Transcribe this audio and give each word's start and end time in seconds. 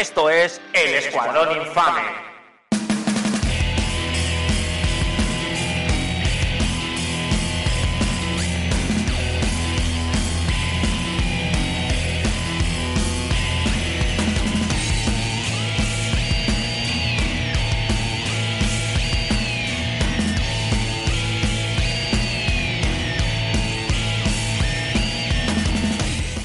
Esto 0.00 0.30
es 0.30 0.62
El 0.72 0.94
Escuadrón 0.94 1.58
Infame. 1.58 2.29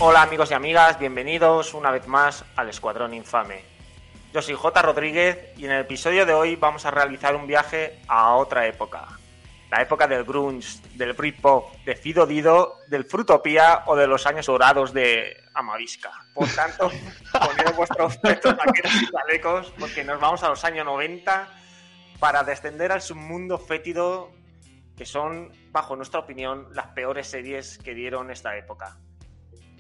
Hola 0.08 0.22
amigos 0.22 0.52
y 0.52 0.54
amigas, 0.54 1.00
bienvenidos 1.00 1.73
una 1.73 1.90
vez 1.90 2.08
más 2.08 2.45
al 2.55 2.70
Escuadrón 2.70 3.16
Infame. 3.16 3.64
Yo 4.31 4.40
soy 4.44 4.54
J. 4.54 4.81
Rodríguez 4.84 5.52
y 5.58 5.66
en 5.66 5.72
el 5.72 5.81
episodio 5.81 6.28
de 6.28 6.34
hoy 6.36 6.55
vamos 6.55 6.86
a 6.86 6.91
realizar 6.91 7.36
un 7.36 7.48
viaje 7.48 8.00
a 8.08 8.36
otra 8.36 8.68
época. 8.68 9.08
La 9.72 9.81
época 9.81 10.08
del 10.08 10.23
grunge, 10.23 10.78
del 10.94 11.14
Britpop, 11.14 11.73
de 11.86 11.95
Fido 11.95 12.28
Dido, 12.28 12.78
del 12.88 13.05
Frutopía 13.05 13.81
o 13.88 13.95
de 13.95 14.05
los 14.05 14.28
años 14.28 14.45
dorados 14.45 14.94
de 14.94 15.38
Amavisca. 15.55 16.12
Por 16.36 16.50
tanto, 16.50 16.92
poned 17.31 17.76
vuestros 17.76 18.16
petos, 18.20 18.56
vaqueros 18.56 18.94
y 19.02 19.09
chalecos 19.09 19.73
porque 19.80 20.03
nos 20.03 20.20
vamos 20.20 20.44
a 20.44 20.50
los 20.50 20.64
años 20.66 20.86
90 20.86 21.48
para 22.20 22.44
descender 22.44 22.92
al 22.92 23.02
submundo 23.02 23.58
fétido 23.58 24.30
que 24.95 25.08
son, 25.08 25.52
bajo 25.72 25.95
nuestra 25.95 26.20
opinión, 26.20 26.67
las 26.73 26.90
peores 26.90 27.26
series 27.26 27.80
que 27.80 27.95
dieron 27.95 28.30
esta 28.30 28.56
época. 28.56 29.00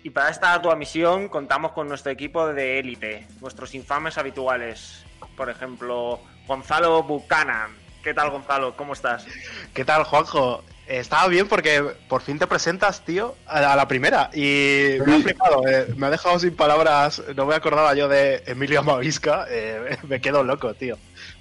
Y 0.05 0.11
para 0.11 0.29
esta 0.29 0.53
ardua 0.53 0.75
misión 0.75 1.29
contamos 1.29 1.71
con 1.71 1.87
nuestro 1.87 2.11
equipo 2.11 2.53
de 2.53 2.77
élite, 2.77 3.25
nuestros 3.41 3.73
infames 3.73 4.19
habituales. 4.19 5.03
Por 5.35 5.49
ejemplo, 5.49 6.19
Gonzalo 6.45 7.01
Buchanan. 7.01 7.71
¿Qué 8.03 8.13
tal, 8.13 8.29
Gonzalo? 8.29 8.75
¿Cómo 8.77 8.93
estás? 8.93 9.25
¿Qué 9.73 9.83
tal, 9.83 10.03
Juanjo? 10.03 10.63
Estaba 10.85 11.27
bien 11.27 11.47
porque 11.47 11.81
por 12.07 12.21
fin 12.21 12.37
te 12.37 12.45
presentas, 12.45 13.03
tío, 13.03 13.33
a 13.47 13.75
la 13.75 13.87
primera. 13.87 14.29
Y 14.31 14.97
me 15.07 15.15
ha 15.15 15.19
flipado, 15.21 15.67
eh, 15.67 15.87
me 15.97 16.05
ha 16.05 16.09
dejado 16.11 16.37
sin 16.37 16.55
palabras. 16.55 17.23
No 17.35 17.47
me 17.47 17.55
acordaba 17.55 17.95
yo 17.95 18.07
de 18.07 18.43
Emilio 18.45 18.83
Mavisca. 18.83 19.47
Eh, 19.49 19.97
me 20.07 20.21
quedo 20.21 20.43
loco, 20.43 20.71
tío. 20.75 20.99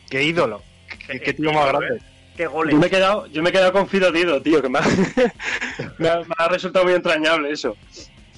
Qué 0.08 0.22
ídolo. 0.22 0.62
Qué, 1.06 1.20
qué 1.20 1.34
tío 1.34 1.52
más 1.52 1.66
grande. 1.68 2.00
Qué 2.34 2.46
goles. 2.46 2.72
Yo 2.72 2.80
me 2.80 2.86
he 2.86 2.90
quedado, 2.90 3.26
yo 3.26 3.42
me 3.42 3.50
he 3.50 3.52
quedado 3.52 3.72
con 3.74 3.86
Fido 3.90 4.10
Dido, 4.10 4.40
tío, 4.40 4.62
que 4.62 4.70
me 4.70 4.78
ha, 4.78 4.82
me 5.98 6.08
ha- 6.08 6.20
me 6.20 6.34
ha 6.38 6.48
resultado 6.48 6.86
muy 6.86 6.94
entrañable 6.94 7.50
eso. 7.52 7.76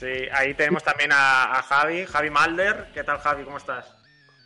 Sí, 0.07 0.29
ahí 0.33 0.55
tenemos 0.55 0.85
también 0.85 1.11
a, 1.13 1.59
a 1.59 1.63
Javi, 1.63 2.07
Javi 2.07 2.31
Malder. 2.31 2.87
¿Qué 2.95 3.03
tal, 3.03 3.19
Javi? 3.19 3.43
¿Cómo 3.43 3.57
estás? 3.57 3.87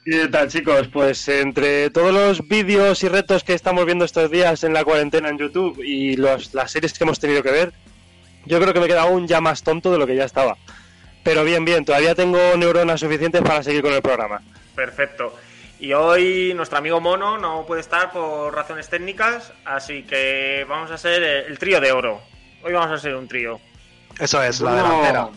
¿Qué 0.07 0.27
tal, 0.29 0.49
chicos? 0.49 0.89
Pues 0.89 1.29
entre 1.29 1.91
todos 1.91 2.15
los 2.15 2.49
vídeos 2.49 3.03
y 3.05 3.09
retos 3.09 3.45
que 3.45 3.53
estamos 3.53 3.85
viendo 3.85 4.07
estos 4.07 4.31
días 4.31 4.65
en 4.65 4.73
la 4.73 4.85
cuarentena 4.85 5.29
en 5.29 5.37
YouTube 5.37 5.79
y 5.85 6.17
los, 6.17 6.55
las 6.55 6.71
series 6.71 6.97
que 6.97 7.05
hemos 7.05 7.21
tenido 7.21 7.43
que 7.43 7.51
ver, 7.51 7.75
yo 8.47 8.59
creo 8.59 8.73
que 8.73 8.81
me 8.81 8.87
he 8.87 8.89
quedado 8.89 9.09
aún 9.09 9.29
ya 9.29 9.43
más 9.43 9.63
tonto 9.63 9.93
de 9.93 9.99
lo 9.99 10.07
que 10.07 10.17
ya 10.17 10.25
estaba. 10.25 10.57
Pero 11.25 11.45
bien, 11.45 11.67
bien, 11.67 11.85
todavía 11.85 12.15
tengo 12.15 12.39
neuronas 12.57 12.99
suficientes 12.99 13.43
para 13.43 13.63
seguir 13.63 13.83
con 13.83 13.93
el 13.93 14.01
programa. 14.01 14.41
Perfecto. 14.75 15.39
Y 15.79 15.93
hoy 15.93 16.55
nuestro 16.55 16.79
amigo 16.79 17.03
Mono 17.03 17.37
no 17.37 17.67
puede 17.67 17.83
estar 17.83 18.13
por 18.13 18.55
razones 18.55 18.89
técnicas, 18.89 19.53
así 19.67 20.05
que 20.05 20.65
vamos 20.67 20.91
a 20.91 20.97
ser 20.97 21.23
el, 21.23 21.45
el 21.53 21.59
trío 21.59 21.83
de 21.83 21.93
oro. 21.93 22.23
Hoy 22.63 22.73
vamos 22.73 22.93
a 22.93 22.99
ser 22.99 23.15
un 23.15 23.29
trío. 23.29 23.61
Eso 24.19 24.43
es, 24.43 24.63
la 24.63 24.75
delantera. 24.75 25.29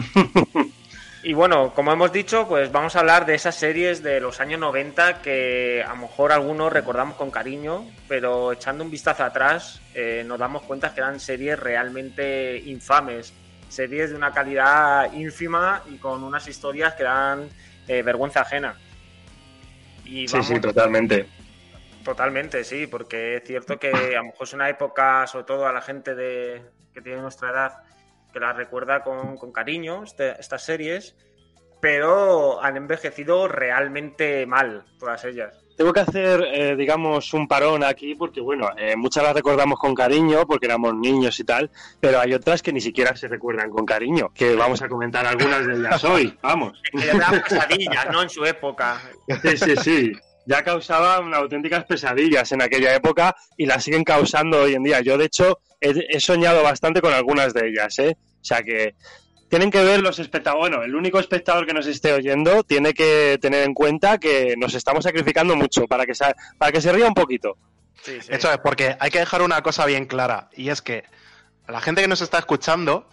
Y 1.22 1.34
bueno, 1.34 1.74
como 1.74 1.92
hemos 1.92 2.12
dicho, 2.12 2.48
pues 2.48 2.72
vamos 2.72 2.96
a 2.96 3.00
hablar 3.00 3.26
de 3.26 3.34
esas 3.34 3.54
series 3.54 4.02
de 4.02 4.20
los 4.20 4.40
años 4.40 4.58
90 4.58 5.20
que 5.20 5.84
a 5.86 5.90
lo 5.90 5.96
mejor 5.96 6.32
algunos 6.32 6.72
recordamos 6.72 7.16
con 7.16 7.30
cariño, 7.30 7.84
pero 8.08 8.52
echando 8.52 8.82
un 8.84 8.90
vistazo 8.90 9.24
atrás 9.24 9.82
eh, 9.94 10.24
nos 10.26 10.38
damos 10.38 10.62
cuenta 10.62 10.94
que 10.94 11.00
eran 11.00 11.20
series 11.20 11.60
realmente 11.60 12.56
infames, 12.64 13.34
series 13.68 14.10
de 14.10 14.16
una 14.16 14.32
calidad 14.32 15.12
ínfima 15.12 15.82
y 15.90 15.98
con 15.98 16.24
unas 16.24 16.48
historias 16.48 16.94
que 16.94 17.02
dan 17.02 17.50
eh, 17.86 18.00
vergüenza 18.00 18.40
ajena. 18.40 18.76
Y 20.06 20.26
Sí, 20.26 20.42
sí, 20.42 20.58
totalmente. 20.58 21.26
Totalmente, 22.02 22.64
sí, 22.64 22.86
porque 22.86 23.36
es 23.36 23.44
cierto 23.44 23.78
que 23.78 23.90
a 23.90 24.20
lo 24.20 24.24
mejor 24.24 24.46
es 24.46 24.54
una 24.54 24.70
época, 24.70 25.26
sobre 25.26 25.44
todo 25.44 25.66
a 25.66 25.72
la 25.72 25.82
gente 25.82 26.14
de, 26.14 26.62
que 26.94 27.02
tiene 27.02 27.20
nuestra 27.20 27.50
edad, 27.50 27.72
que 28.32 28.40
la 28.40 28.52
recuerda 28.52 29.02
con, 29.02 29.36
con 29.36 29.52
cariño, 29.52 30.04
este- 30.04 30.40
estas 30.40 30.62
series, 30.64 31.14
pero 31.80 32.62
han 32.62 32.76
envejecido 32.76 33.48
realmente 33.48 34.46
mal, 34.46 34.84
todas 34.98 35.24
ellas. 35.24 35.54
Tengo 35.76 35.94
que 35.94 36.00
hacer, 36.00 36.42
eh, 36.52 36.76
digamos, 36.76 37.32
un 37.32 37.48
parón 37.48 37.82
aquí 37.82 38.14
porque, 38.14 38.42
bueno, 38.42 38.68
eh, 38.76 38.96
muchas 38.96 39.22
las 39.24 39.32
recordamos 39.34 39.78
con 39.78 39.94
cariño 39.94 40.46
porque 40.46 40.66
éramos 40.66 40.94
niños 40.94 41.40
y 41.40 41.44
tal, 41.44 41.70
pero 42.00 42.20
hay 42.20 42.34
otras 42.34 42.60
que 42.60 42.70
ni 42.70 42.82
siquiera 42.82 43.16
se 43.16 43.28
recuerdan 43.28 43.70
con 43.70 43.86
cariño, 43.86 44.30
que 44.34 44.54
vamos 44.56 44.82
a 44.82 44.88
comentar 44.90 45.24
algunas 45.26 45.66
de 45.66 45.74
ellas 45.76 46.04
hoy, 46.04 46.36
vamos. 46.42 46.82
Que 46.92 46.98
pesadillas, 47.48 48.08
¿no? 48.12 48.20
En 48.22 48.28
su 48.28 48.44
época. 48.44 49.00
Sí, 49.42 49.56
sí, 49.56 49.76
sí. 49.76 50.12
Ya 50.44 50.62
causaban 50.62 51.32
auténticas 51.32 51.84
pesadillas 51.84 52.50
en 52.52 52.60
aquella 52.60 52.94
época 52.94 53.34
y 53.56 53.64
las 53.64 53.82
siguen 53.84 54.04
causando 54.04 54.60
hoy 54.62 54.74
en 54.74 54.82
día. 54.82 55.00
Yo, 55.00 55.16
de 55.16 55.26
hecho, 55.26 55.60
he, 55.80 55.92
he 56.10 56.20
soñado 56.20 56.62
bastante 56.62 57.00
con 57.00 57.12
algunas 57.12 57.54
de 57.54 57.68
ellas, 57.68 57.98
¿eh? 57.98 58.16
O 58.40 58.44
sea 58.44 58.62
que 58.62 58.94
tienen 59.48 59.70
que 59.70 59.82
ver 59.82 60.00
los 60.00 60.18
espectadores. 60.18 60.70
Bueno, 60.70 60.84
el 60.84 60.94
único 60.94 61.18
espectador 61.18 61.66
que 61.66 61.74
nos 61.74 61.86
esté 61.86 62.12
oyendo 62.12 62.62
tiene 62.62 62.94
que 62.94 63.38
tener 63.40 63.64
en 63.64 63.74
cuenta 63.74 64.18
que 64.18 64.54
nos 64.56 64.74
estamos 64.74 65.04
sacrificando 65.04 65.56
mucho 65.56 65.86
para 65.88 66.06
que, 66.06 66.14
sa- 66.14 66.36
para 66.58 66.70
que 66.72 66.80
se 66.80 66.92
ría 66.92 67.06
un 67.06 67.14
poquito. 67.14 67.56
Sí, 68.02 68.18
sí. 68.20 68.28
Eso 68.30 68.50
es, 68.52 68.58
porque 68.58 68.96
hay 69.00 69.10
que 69.10 69.18
dejar 69.18 69.42
una 69.42 69.62
cosa 69.62 69.84
bien 69.86 70.06
clara. 70.06 70.48
Y 70.56 70.68
es 70.70 70.80
que 70.82 71.04
a 71.66 71.72
la 71.72 71.80
gente 71.80 72.00
que 72.00 72.08
nos 72.08 72.20
está 72.20 72.38
escuchando, 72.38 73.08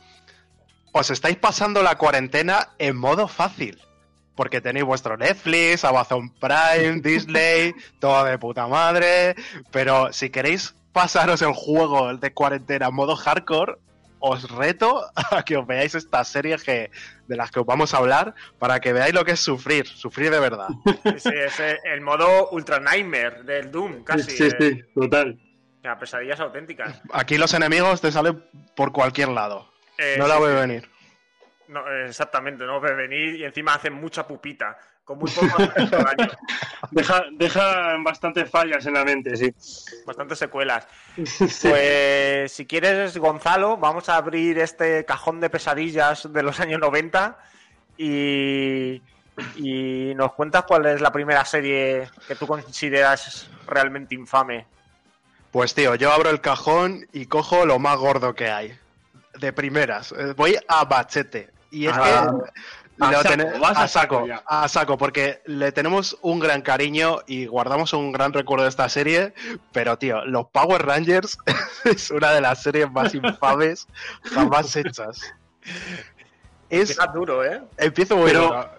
os 0.93 1.09
estáis 1.09 1.37
pasando 1.37 1.83
la 1.83 1.95
cuarentena 1.97 2.69
en 2.77 2.95
modo 2.95 3.27
fácil. 3.27 3.81
Porque 4.35 4.61
tenéis 4.61 4.85
vuestro 4.85 5.17
Netflix, 5.17 5.83
Amazon 5.83 6.29
Prime, 6.35 7.01
Disney, 7.03 7.73
todo 7.99 8.23
de 8.25 8.37
puta 8.37 8.67
madre. 8.67 9.35
Pero 9.71 10.13
si 10.13 10.29
queréis 10.29 10.75
pasaros 11.01 11.43
el 11.43 11.53
juego 11.53 12.15
de 12.17 12.33
cuarentena 12.33 12.87
en 12.87 12.95
modo 12.95 13.15
hardcore, 13.15 13.75
os 14.19 14.49
reto 14.49 15.05
a 15.15 15.43
que 15.45 15.55
os 15.57 15.67
veáis 15.67 15.93
estas 15.93 16.27
series 16.27 16.63
que, 16.63 16.89
de 17.27 17.35
las 17.35 17.51
que 17.51 17.59
os 17.59 17.65
vamos 17.67 17.93
a 17.93 17.97
hablar 17.97 18.33
para 18.57 18.79
que 18.79 18.93
veáis 18.93 19.13
lo 19.13 19.23
que 19.23 19.33
es 19.33 19.39
sufrir, 19.39 19.85
sufrir 19.87 20.31
de 20.31 20.39
verdad. 20.39 20.69
Sí, 21.03 21.19
sí, 21.19 21.29
es 21.35 21.59
el 21.83 22.01
modo 22.01 22.49
Ultra 22.49 22.79
Nightmare 22.79 23.43
del 23.43 23.69
Doom, 23.71 24.03
casi. 24.03 24.43
eh, 24.43 24.85
total. 24.95 25.39
o 25.77 25.81
sea, 25.83 25.99
pesadillas 25.99 26.39
auténticas. 26.39 26.99
Aquí 27.13 27.37
los 27.37 27.53
enemigos 27.53 28.01
te 28.01 28.11
salen 28.11 28.43
por 28.75 28.91
cualquier 28.91 29.29
lado. 29.29 29.71
Eh, 29.99 30.15
No 30.17 30.27
la 30.27 30.33
sí, 30.35 30.39
voy 30.39 30.51
sí. 30.51 30.57
a 30.57 30.61
venir. 30.61 30.89
No, 31.67 31.87
eh, 31.87 32.05
exactamente, 32.07 32.63
no 32.65 32.79
ve 32.81 32.95
venir 32.95 33.35
y 33.35 33.43
encima 33.43 33.75
hacen 33.75 33.93
mucha 33.93 34.25
pupita, 34.25 34.77
con 35.07 35.19
muy 35.19 35.31
poco 35.31 35.57
daño. 35.57 36.31
Deja, 36.91 37.23
deja 37.31 37.95
bastantes 38.03 38.49
fallas 38.49 38.85
en 38.85 38.93
la 38.93 39.05
mente, 39.05 39.35
sí. 39.37 39.53
bastantes 40.05 40.37
secuelas. 40.37 40.85
Pues 41.15 42.51
si 42.51 42.65
quieres, 42.65 43.17
Gonzalo, 43.17 43.77
vamos 43.77 44.09
a 44.09 44.17
abrir 44.17 44.59
este 44.59 45.05
cajón 45.05 45.39
de 45.39 45.49
pesadillas 45.49 46.31
de 46.31 46.43
los 46.43 46.59
años 46.59 46.79
90 46.81 47.37
y, 47.97 49.01
y 49.55 50.13
nos 50.15 50.33
cuentas 50.33 50.65
cuál 50.67 50.85
es 50.87 50.99
la 51.01 51.11
primera 51.11 51.43
serie 51.45 52.09
que 52.27 52.35
tú 52.35 52.45
consideras 52.45 53.49
realmente 53.65 54.13
infame. 54.13 54.65
Pues 55.51 55.73
tío, 55.73 55.95
yo 55.95 56.11
abro 56.11 56.29
el 56.29 56.41
cajón 56.41 57.07
y 57.13 57.25
cojo 57.27 57.65
lo 57.65 57.79
más 57.79 57.97
gordo 57.97 58.35
que 58.35 58.49
hay. 58.49 58.77
De 59.39 59.53
primeras. 59.53 60.11
Eh, 60.11 60.33
Voy 60.35 60.57
a 60.67 60.83
bachete. 60.83 61.49
Y 61.71 61.87
es 61.87 61.93
Ah, 61.95 62.31
que 62.43 62.51
a 62.99 63.11
lo 63.11 63.21
saco, 63.21 63.59
vas 63.59 63.77
a 63.77 63.83
a 63.83 63.87
saco, 63.87 64.27
a 64.45 64.67
saco, 64.67 64.97
porque 64.97 65.41
le 65.45 65.71
tenemos 65.71 66.17
un 66.21 66.39
gran 66.39 66.61
cariño 66.61 67.19
y 67.27 67.45
guardamos 67.45 67.93
un 67.93 68.11
gran 68.11 68.33
recuerdo 68.33 68.63
de 68.63 68.69
esta 68.69 68.89
serie. 68.89 69.33
Pero 69.71 69.97
tío, 69.97 70.25
los 70.25 70.47
Power 70.47 70.85
Rangers 70.85 71.37
es 71.85 72.11
una 72.11 72.31
de 72.31 72.41
las 72.41 72.61
series 72.63 72.91
más 72.91 73.13
infames 73.13 73.87
jamás 74.23 74.75
hechas. 74.75 75.21
Es, 76.69 76.89
Empieza 76.91 77.07
duro, 77.07 77.43
¿eh? 77.45 77.61
empiezo 77.77 78.17
muy 78.17 78.27
Pero- 78.31 78.41
duro. 78.47 78.69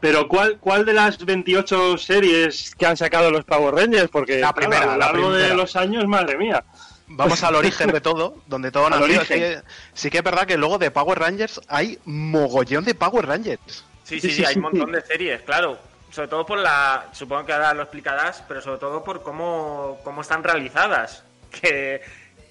Pero 0.00 0.28
¿cuál, 0.28 0.56
¿cuál 0.58 0.86
de 0.86 0.94
las 0.94 1.22
28 1.22 1.98
series 1.98 2.74
que 2.74 2.86
han 2.86 2.96
sacado 2.96 3.30
los 3.30 3.44
Power 3.44 3.74
Rangers? 3.74 4.08
Porque 4.08 4.38
La 4.40 4.50
claro, 4.54 4.74
a 4.74 4.80
lo 4.86 4.90
la 4.92 4.96
largo 4.96 5.30
de 5.30 5.36
primera. 5.40 5.54
los 5.54 5.76
años, 5.76 6.06
madre 6.06 6.38
mía. 6.38 6.64
Vamos 7.12 7.42
al 7.42 7.56
origen 7.56 7.90
de 7.90 8.00
todo, 8.00 8.36
donde 8.46 8.70
todo 8.70 8.88
nació. 8.88 9.26
Que, 9.26 9.60
sí 9.94 10.10
que 10.10 10.18
es 10.18 10.24
verdad 10.24 10.46
que 10.46 10.56
luego 10.56 10.78
de 10.78 10.92
Power 10.92 11.18
Rangers 11.18 11.60
hay 11.66 11.98
mogollón 12.04 12.84
de 12.84 12.94
Power 12.94 13.26
Rangers. 13.26 13.84
Sí, 14.04 14.20
sí, 14.20 14.20
Sí, 14.20 14.30
sí, 14.30 14.36
sí, 14.36 14.44
hay 14.44 14.54
sí, 14.54 14.58
un 14.58 14.62
montón 14.62 14.92
de 14.92 15.00
series, 15.02 15.42
claro. 15.42 15.78
Sobre 16.10 16.28
todo 16.28 16.46
por 16.46 16.58
la. 16.58 17.08
Supongo 17.12 17.46
que 17.46 17.52
ahora 17.52 17.74
lo 17.74 17.82
explicarás, 17.82 18.44
pero 18.46 18.60
sobre 18.62 18.78
todo 18.78 19.02
por 19.02 19.22
cómo, 19.22 19.98
cómo 20.04 20.22
están 20.22 20.44
realizadas. 20.44 21.24
Que, 21.50 22.00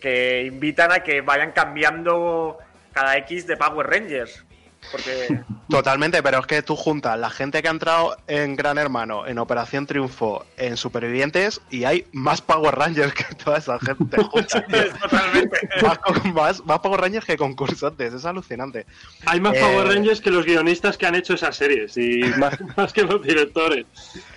que 0.01 0.43
invitan 0.45 0.91
a 0.91 0.99
que 0.99 1.21
vayan 1.21 1.53
cambiando 1.53 2.57
cada 2.91 3.15
X 3.17 3.47
de 3.47 3.55
Power 3.55 3.87
Rangers. 3.87 4.43
Porque 4.91 5.41
Totalmente, 5.69 6.23
pero 6.23 6.39
es 6.39 6.47
que 6.47 6.63
tú 6.63 6.75
juntas 6.75 7.19
la 7.19 7.29
gente 7.29 7.61
que 7.61 7.67
ha 7.67 7.71
entrado 7.71 8.17
en 8.25 8.55
Gran 8.55 8.79
Hermano, 8.79 9.27
en 9.27 9.37
Operación 9.37 9.85
Triunfo, 9.85 10.43
en 10.57 10.77
Supervivientes, 10.77 11.61
y 11.69 11.83
hay 11.83 12.07
más 12.11 12.41
Power 12.41 12.73
Rangers 12.73 13.13
que 13.13 13.35
toda 13.35 13.59
esa 13.59 13.77
gente 13.77 14.17
junta. 14.23 14.65
Totalmente. 15.01 15.69
más, 15.83 15.99
más, 16.33 16.65
más 16.65 16.79
Power 16.79 17.01
Rangers 17.01 17.25
que 17.25 17.37
concursantes, 17.37 18.13
es 18.13 18.25
alucinante. 18.25 18.87
Hay 19.27 19.39
más 19.39 19.55
Eh, 19.55 19.59
Power 19.59 19.87
Rangers 19.89 20.21
que 20.21 20.31
los 20.31 20.43
guionistas 20.43 20.97
que 20.97 21.05
han 21.05 21.13
hecho 21.13 21.35
esas 21.35 21.55
series 21.55 21.95
y 21.97 22.21
más, 22.37 22.57
más 22.75 22.91
que 22.91 23.03
los 23.03 23.21
directores. 23.21 23.85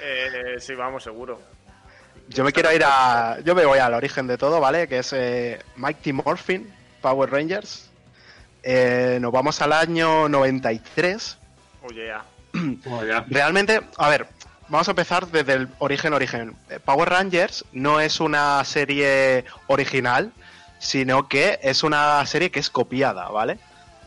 Eh, 0.02 0.56
sí, 0.58 0.74
vamos, 0.74 1.02
seguro. 1.02 1.40
Yo 2.28 2.44
me 2.44 2.52
quiero 2.52 2.72
ir 2.72 2.82
a. 2.84 3.38
Yo 3.42 3.54
me 3.54 3.64
voy 3.64 3.78
al 3.78 3.94
origen 3.94 4.26
de 4.26 4.36
todo, 4.36 4.60
¿vale? 4.60 4.86
Que 4.86 4.98
es 4.98 5.12
eh, 5.14 5.60
Mighty 5.76 6.12
Morphin, 6.12 6.70
Power 7.00 7.30
Rangers. 7.30 7.91
Eh, 8.62 9.18
nos 9.20 9.32
vamos 9.32 9.60
al 9.60 9.72
año 9.72 10.28
93. 10.28 11.38
Oye. 11.82 12.12
Oh, 12.86 13.04
ya. 13.08 13.24
Realmente, 13.28 13.80
a 13.96 14.08
ver, 14.08 14.26
vamos 14.68 14.88
a 14.88 14.92
empezar 14.92 15.26
desde 15.28 15.54
el 15.54 15.68
origen 15.78 16.12
origen. 16.12 16.56
Eh, 16.70 16.78
Power 16.78 17.08
Rangers 17.08 17.64
no 17.72 18.00
es 18.00 18.20
una 18.20 18.64
serie 18.64 19.44
original, 19.66 20.32
sino 20.78 21.28
que 21.28 21.58
es 21.62 21.82
una 21.82 22.24
serie 22.26 22.50
que 22.50 22.60
es 22.60 22.70
copiada, 22.70 23.28
¿vale? 23.28 23.58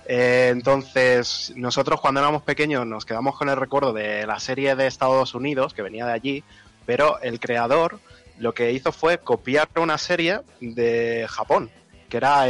Eh, 0.07 0.49
entonces, 0.51 1.51
nosotros 1.55 1.99
cuando 1.99 2.19
éramos 2.19 2.43
pequeños 2.43 2.85
nos 2.85 3.05
quedamos 3.05 3.37
con 3.37 3.49
el 3.49 3.57
recuerdo 3.57 3.91
de 3.91 4.25
la 4.25 4.39
serie 4.39 4.75
de 4.75 4.87
Estados 4.87 5.33
Unidos, 5.33 5.73
que 5.73 5.81
venía 5.81 6.05
de 6.05 6.13
allí, 6.13 6.43
pero 6.85 7.19
el 7.21 7.39
creador 7.39 7.99
lo 8.37 8.53
que 8.53 8.71
hizo 8.71 8.91
fue 8.91 9.17
copiar 9.17 9.67
una 9.77 9.97
serie 9.97 10.41
de 10.61 11.25
Japón, 11.29 11.69
que 12.09 12.17
era... 12.17 12.45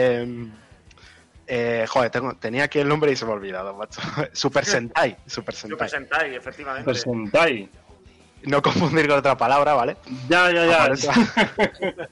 eh, 1.47 1.85
joder, 1.87 2.09
tengo- 2.11 2.35
tenía 2.35 2.63
aquí 2.65 2.79
el 2.79 2.87
nombre 2.87 3.11
y 3.11 3.15
se 3.15 3.25
me 3.25 3.31
ha 3.31 3.35
olvidado, 3.35 3.73
macho. 3.75 4.01
Super 4.33 4.65
Sentai. 4.65 5.15
Super 5.27 5.53
Sentai. 5.55 5.77
Super 5.77 5.89
Sentai, 5.89 6.35
efectivamente. 6.35 6.85
Pues 6.85 7.01
Sentai. 7.01 7.69
No 8.43 8.61
confundir 8.61 9.07
con 9.07 9.17
otra 9.17 9.35
palabra, 9.37 9.73
¿vale? 9.73 9.97
Ya, 10.29 10.51
ya, 10.51 10.65
ya. 10.65 10.85
Aparece- 10.85 11.09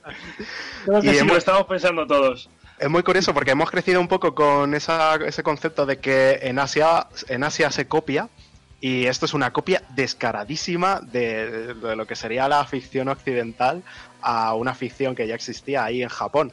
Creo 0.86 1.02
que 1.02 1.08
Y 1.08 1.12
sí 1.12 1.18
hemos- 1.20 1.34
lo 1.34 1.38
estamos 1.38 1.66
pensando 1.66 2.08
todos. 2.08 2.50
Es 2.80 2.90
muy 2.90 3.04
curioso 3.04 3.34
porque 3.34 3.52
hemos 3.52 3.70
crecido 3.70 4.02
un 4.02 4.08
poco 4.08 4.34
con 4.34 4.74
esa- 4.74 5.16
ese 5.16 5.44
concepto 5.44 5.86
de 5.86 6.00
que 6.00 6.40
en 6.42 6.60
Asia, 6.60 7.08
en 7.30 7.44
Asia 7.44 7.72
se 7.72 7.88
copia 7.88 8.30
y 8.82 9.06
esto 9.06 9.26
es 9.26 9.34
una 9.34 9.54
copia 9.54 9.84
descaradísima 9.96 11.00
de, 11.02 11.74
de 11.76 11.96
lo 11.96 12.06
que 12.08 12.16
sería 12.16 12.48
la 12.50 12.66
ficción 12.66 13.08
occidental 13.10 13.84
a 14.22 14.56
una 14.56 14.74
ficción 14.74 15.16
que 15.16 15.28
ya 15.28 15.36
existía 15.36 15.86
ahí 15.86 16.02
en 16.04 16.10
Japón. 16.10 16.52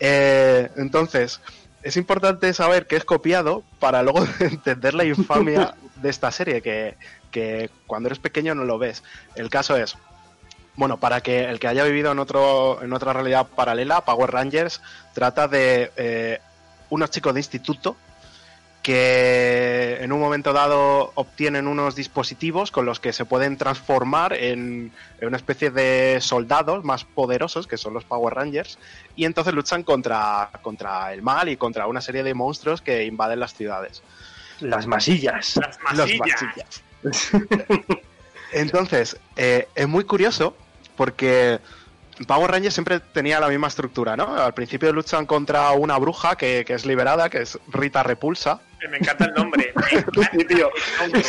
Eh, 0.00 0.68
entonces, 0.76 1.40
es 1.82 1.96
importante 1.96 2.52
saber 2.54 2.86
que 2.86 2.96
es 2.96 3.04
copiado 3.04 3.62
para 3.78 4.02
luego 4.02 4.24
entender 4.40 4.94
la 4.94 5.04
infamia 5.04 5.74
de 5.96 6.10
esta 6.10 6.30
serie, 6.30 6.62
que, 6.62 6.96
que 7.30 7.70
cuando 7.86 8.08
eres 8.08 8.18
pequeño 8.18 8.54
no 8.54 8.64
lo 8.64 8.78
ves. 8.78 9.02
El 9.34 9.50
caso 9.50 9.76
es, 9.76 9.96
bueno, 10.76 10.98
para 10.98 11.20
que 11.20 11.44
el 11.44 11.58
que 11.60 11.68
haya 11.68 11.84
vivido 11.84 12.12
en, 12.12 12.18
otro, 12.18 12.82
en 12.82 12.92
otra 12.92 13.12
realidad 13.12 13.46
paralela, 13.54 14.02
Power 14.02 14.30
Rangers 14.30 14.80
trata 15.12 15.48
de 15.48 15.92
eh, 15.96 16.40
unos 16.90 17.10
chicos 17.10 17.34
de 17.34 17.40
instituto 17.40 17.96
que 18.82 19.98
en 20.00 20.12
un 20.12 20.20
momento 20.20 20.52
dado 20.52 21.12
obtienen 21.14 21.68
unos 21.68 21.94
dispositivos 21.94 22.70
con 22.70 22.84
los 22.84 22.98
que 22.98 23.12
se 23.12 23.24
pueden 23.24 23.56
transformar 23.56 24.32
en, 24.32 24.92
en 25.20 25.28
una 25.28 25.36
especie 25.36 25.70
de 25.70 26.18
soldados 26.20 26.84
más 26.84 27.04
poderosos, 27.04 27.66
que 27.66 27.76
son 27.76 27.94
los 27.94 28.04
Power 28.04 28.34
Rangers, 28.34 28.78
y 29.14 29.24
entonces 29.24 29.54
luchan 29.54 29.84
contra, 29.84 30.50
contra 30.62 31.12
el 31.12 31.22
mal 31.22 31.48
y 31.48 31.56
contra 31.56 31.86
una 31.86 32.00
serie 32.00 32.24
de 32.24 32.34
monstruos 32.34 32.82
que 32.82 33.04
invaden 33.04 33.40
las 33.40 33.54
ciudades. 33.54 34.02
Las 34.60 34.86
masillas. 34.86 35.56
Las 35.56 35.78
Los 35.96 36.08
masillas. 36.18 36.82
masillas. 37.02 37.82
Entonces, 38.52 39.16
eh, 39.36 39.68
es 39.74 39.88
muy 39.88 40.04
curioso 40.04 40.56
porque 40.96 41.58
Power 42.26 42.50
Rangers 42.50 42.74
siempre 42.74 43.00
tenía 43.00 43.40
la 43.40 43.48
misma 43.48 43.68
estructura, 43.68 44.16
¿no? 44.16 44.36
Al 44.36 44.54
principio 44.54 44.92
luchan 44.92 45.26
contra 45.26 45.70
una 45.72 45.96
bruja 45.98 46.36
que, 46.36 46.64
que 46.64 46.74
es 46.74 46.84
liberada, 46.86 47.28
que 47.30 47.42
es 47.42 47.58
Rita 47.68 48.02
Repulsa. 48.02 48.60
Me 48.90 48.98
encanta 48.98 49.24
el 49.26 49.34
nombre. 49.34 49.72
Encanta 49.90 50.30
Sí, 50.32 50.44
tío. 50.44 50.70
el 51.00 51.12
nombre. 51.12 51.22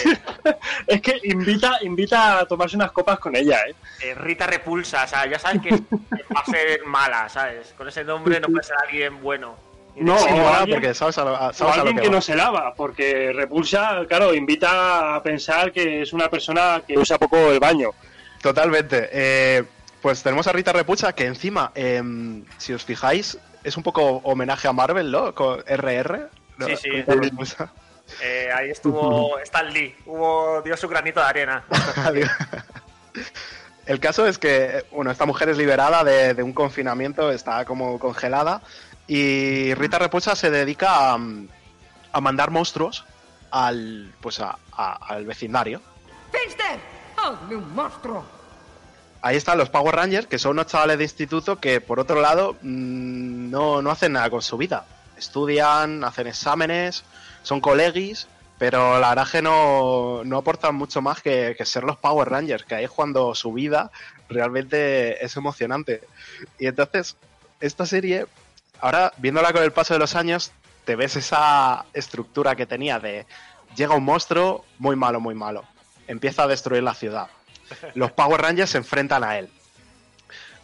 Es 0.88 1.01
que 1.01 1.19
invita, 1.24 1.77
invita 1.83 2.39
a 2.39 2.45
tomarse 2.45 2.75
unas 2.75 2.91
copas 2.91 3.19
con 3.19 3.35
ella, 3.35 3.59
¿eh? 3.68 3.75
Eh, 4.01 4.15
Rita 4.15 4.45
Repulsa, 4.47 5.03
o 5.03 5.07
sea, 5.07 5.25
ya 5.27 5.39
sabes 5.39 5.62
que 5.62 5.71
va 5.71 6.41
a 6.41 6.45
ser 6.45 6.83
mala, 6.86 7.29
¿sabes? 7.29 7.74
Con 7.77 7.88
ese 7.88 8.03
nombre 8.03 8.39
no 8.39 8.47
puede 8.50 8.63
ser 8.63 8.75
alguien 8.83 9.21
bueno. 9.21 9.56
No, 9.95 10.18
Sí, 10.18 10.25
o 10.31 10.47
alguien- 10.53 10.79
porque 10.79 10.94
sabes 10.95 11.18
a 11.19 11.24
lo, 11.25 11.33
O 11.33 11.38
sabes 11.53 11.62
a 11.62 11.65
lo 11.65 11.71
alguien 11.83 11.97
que 11.97 12.01
que 12.03 12.09
no 12.09 12.19
se 12.21 12.36
lava, 12.36 12.74
porque 12.75 13.31
repulsa, 13.33 14.01
claro, 14.07 14.33
invita 14.33 15.15
a 15.15 15.21
pensar 15.24 15.71
que 15.71 16.01
es 16.01 16.12
una 16.13 16.29
persona 16.29 16.81
que 16.86 16.97
usa 16.97 17.18
poco 17.19 17.38
el 17.51 17.59
baño. 17.59 17.91
Totalmente. 18.41 19.09
Eh, 19.12 19.63
pues 20.03 20.21
tenemos 20.21 20.45
a 20.45 20.51
Rita 20.51 20.71
Repulsa, 20.73 21.13
que 21.13 21.25
encima, 21.25 21.71
em, 21.73 22.44
si 22.59 22.73
os 22.73 22.83
fijáis, 22.85 23.38
es 23.63 23.75
un 23.77 23.81
poco 23.83 24.17
homenaje 24.25 24.67
a 24.67 24.73
Marvel, 24.73 25.09
¿no? 25.09 25.33
Con 25.33 25.63
RR. 25.65 26.27
¿no? 26.57 26.67
Sí, 26.67 26.75
sí. 26.77 26.89
Rita. 27.07 27.71
Eh, 28.21 28.50
ahí 28.53 28.69
estuvo 28.69 29.39
Stan 29.44 29.71
Lee, 29.73 29.95
hubo, 30.05 30.61
dio 30.61 30.75
su 30.77 30.88
granito 30.89 31.19
de 31.21 31.25
arena. 31.25 31.63
El 33.85 34.00
caso 34.00 34.25
es 34.27 34.38
que, 34.38 34.85
bueno, 34.91 35.11
esta 35.11 35.25
mujer 35.25 35.50
es 35.50 35.57
liberada 35.57 36.03
de, 36.03 36.33
de 36.33 36.44
un 36.44 36.53
confinamiento, 36.53 37.31
está 37.31 37.65
como 37.65 38.00
congelada, 38.00 38.61
y 39.07 39.73
Rita 39.73 40.00
Repulsa 40.00 40.35
se 40.35 40.50
dedica 40.50 41.13
a, 41.13 41.17
a 42.13 42.21
mandar 42.21 42.50
monstruos 42.51 43.03
al, 43.51 44.13
pues 44.21 44.39
a- 44.39 44.57
a- 44.71 45.00
al 45.13 45.25
vecindario. 45.25 45.81
¡Finster! 46.31 46.79
¡Hazme 47.17 47.55
un 47.57 47.73
monstruo! 47.75 48.25
Ahí 49.25 49.38
están 49.38 49.58
los 49.58 49.70
Power 49.70 49.96
Rangers, 49.96 50.28
que 50.28 50.38
son 50.38 50.52
unos 50.52 50.68
chavales 50.68 50.98
de 50.98 51.06
instituto 51.06 51.58
que, 51.58 51.80
por 51.80 51.98
otro 51.98 52.20
lado, 52.20 52.58
mm, 52.62 53.50
no, 53.50 53.81
no 53.81 53.90
hacen 53.90 54.12
nada 54.12 54.30
con 54.30 54.42
su 54.42 54.58
vida. 54.58 54.86
Estudian, 55.18 56.04
hacen 56.04 56.28
exámenes, 56.28 57.06
son 57.42 57.62
colegis, 57.62 58.28
pero 58.58 59.00
la 59.00 59.10
verdad 59.10 59.31
que 59.31 59.42
no, 59.42 60.25
no 60.25 60.38
aportan 60.40 60.75
mucho 60.75 61.02
más 61.02 61.22
que, 61.22 61.56
que 61.58 61.66
ser 61.66 61.86
los 61.86 61.96
Power 61.96 62.30
Rangers, 62.30 62.66
que 62.66 62.75
ahí 62.75 62.84
es 62.84 62.92
cuando 62.92 63.34
su 63.34 63.54
vida 63.54 63.92
realmente 64.28 65.24
es 65.24 65.38
emocionante. 65.38 66.02
Y 66.60 66.68
entonces, 66.68 67.16
esta 67.62 67.86
serie, 67.86 68.25
ahora 68.81 69.14
viéndola 69.20 69.54
con 69.54 69.63
el 69.63 69.72
paso 69.72 69.94
de 69.94 70.01
los 70.01 70.15
años, 70.18 70.51
te 70.84 70.98
ves 70.98 71.15
esa 71.15 71.86
estructura 71.94 72.58
que 72.58 72.65
tenía 72.65 73.00
de 73.00 73.25
llega 73.74 73.96
un 73.96 74.03
monstruo 74.03 74.65
muy 74.80 74.98
malo, 74.98 75.22
muy 75.22 75.34
malo, 75.34 75.63
empieza 76.08 76.44
a 76.44 76.48
destruir 76.48 76.84
la 76.84 76.94
ciudad. 76.94 77.27
Los 77.96 78.12
Power 78.12 78.42
Rangers 78.42 78.70
se 78.72 78.77
enfrentan 78.77 79.24
a 79.24 79.38
él. 79.39 79.50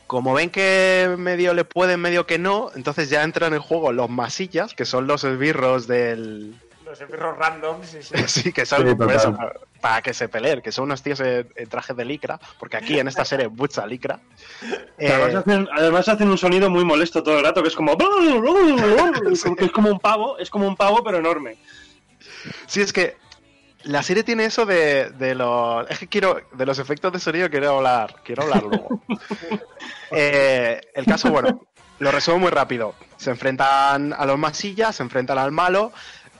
Como 0.08 0.34
ven 0.34 0.50
que 0.50 1.14
medio 1.18 1.54
le 1.54 1.66
pueden, 1.66 2.00
medio 2.02 2.26
que 2.26 2.40
no, 2.40 2.72
entonces 2.76 3.10
ya 3.12 3.22
entran 3.24 3.54
en 3.54 3.60
juego 3.60 3.92
los 3.92 4.10
masillas, 4.10 4.74
que 4.74 4.86
son 4.86 5.06
los 5.06 5.24
esbirros 5.24 5.86
del, 5.86 6.56
Los 6.84 7.00
esbirros 7.00 7.38
random, 7.38 7.84
sí, 7.84 8.00
sí. 8.02 8.16
Sí, 8.28 8.52
que 8.52 8.66
son 8.66 8.80
Sí, 8.80 8.96
por 8.96 9.06
total. 9.06 9.16
eso, 9.16 9.36
para, 9.36 9.54
para 9.80 10.02
que 10.02 10.16
se 10.16 10.28
peleen, 10.28 10.62
que 10.64 10.72
son 10.72 10.86
unos 10.86 11.04
tíos 11.04 11.20
en, 11.20 11.48
en 11.56 11.70
trajes 11.70 11.96
de 11.96 12.06
licra, 12.06 12.40
porque 12.58 12.78
aquí 12.78 12.98
en 13.00 13.08
esta 13.08 13.24
serie 13.24 13.46
es 13.46 13.52
mucha 13.52 13.86
licra. 13.86 14.20
Eh, 14.98 15.12
Además, 15.14 15.36
hacen, 15.36 15.70
además 15.72 16.10
hacen 16.10 16.28
un 16.30 16.38
sonido 16.40 16.72
muy 16.72 16.84
molesto 16.84 17.22
todo 17.22 17.38
el 17.38 17.44
rato, 17.46 17.62
que 17.62 17.68
es 17.70 17.76
como... 17.76 17.96
que 19.58 19.66
es 19.66 19.72
como 19.72 19.90
un 19.92 20.00
pavo, 20.00 20.40
es 20.40 20.50
como 20.50 20.68
un 20.68 20.76
pavo, 20.76 21.04
pero 21.04 21.20
enorme. 21.20 21.58
sí, 22.66 22.82
es 22.82 22.92
que 22.92 23.16
la 23.90 24.04
serie 24.04 24.24
tiene 24.24 24.46
eso 24.46 24.66
de, 24.66 25.10
de 25.12 25.36
los. 25.36 25.90
Es 25.90 26.00
que 26.00 26.08
quiero. 26.08 26.40
De 26.54 26.66
los 26.66 26.80
efectos 26.80 27.12
de 27.14 27.20
sonido 27.20 27.50
quiero 27.50 27.78
hablar. 27.78 28.16
Quiero 28.24 28.44
hablar 28.44 28.64
luego. 28.64 29.02
Eh, 30.12 30.82
el 30.96 31.06
caso, 31.06 31.30
bueno, 31.30 31.68
lo 32.00 32.12
resumo 32.12 32.40
muy 32.40 32.50
rápido. 32.50 32.96
Se 33.18 33.30
enfrentan 33.30 34.12
a 34.12 34.26
los 34.26 34.40
masillas, 34.40 34.96
se 34.96 35.04
enfrentan 35.04 35.38
al 35.38 35.52
malo. 35.52 35.92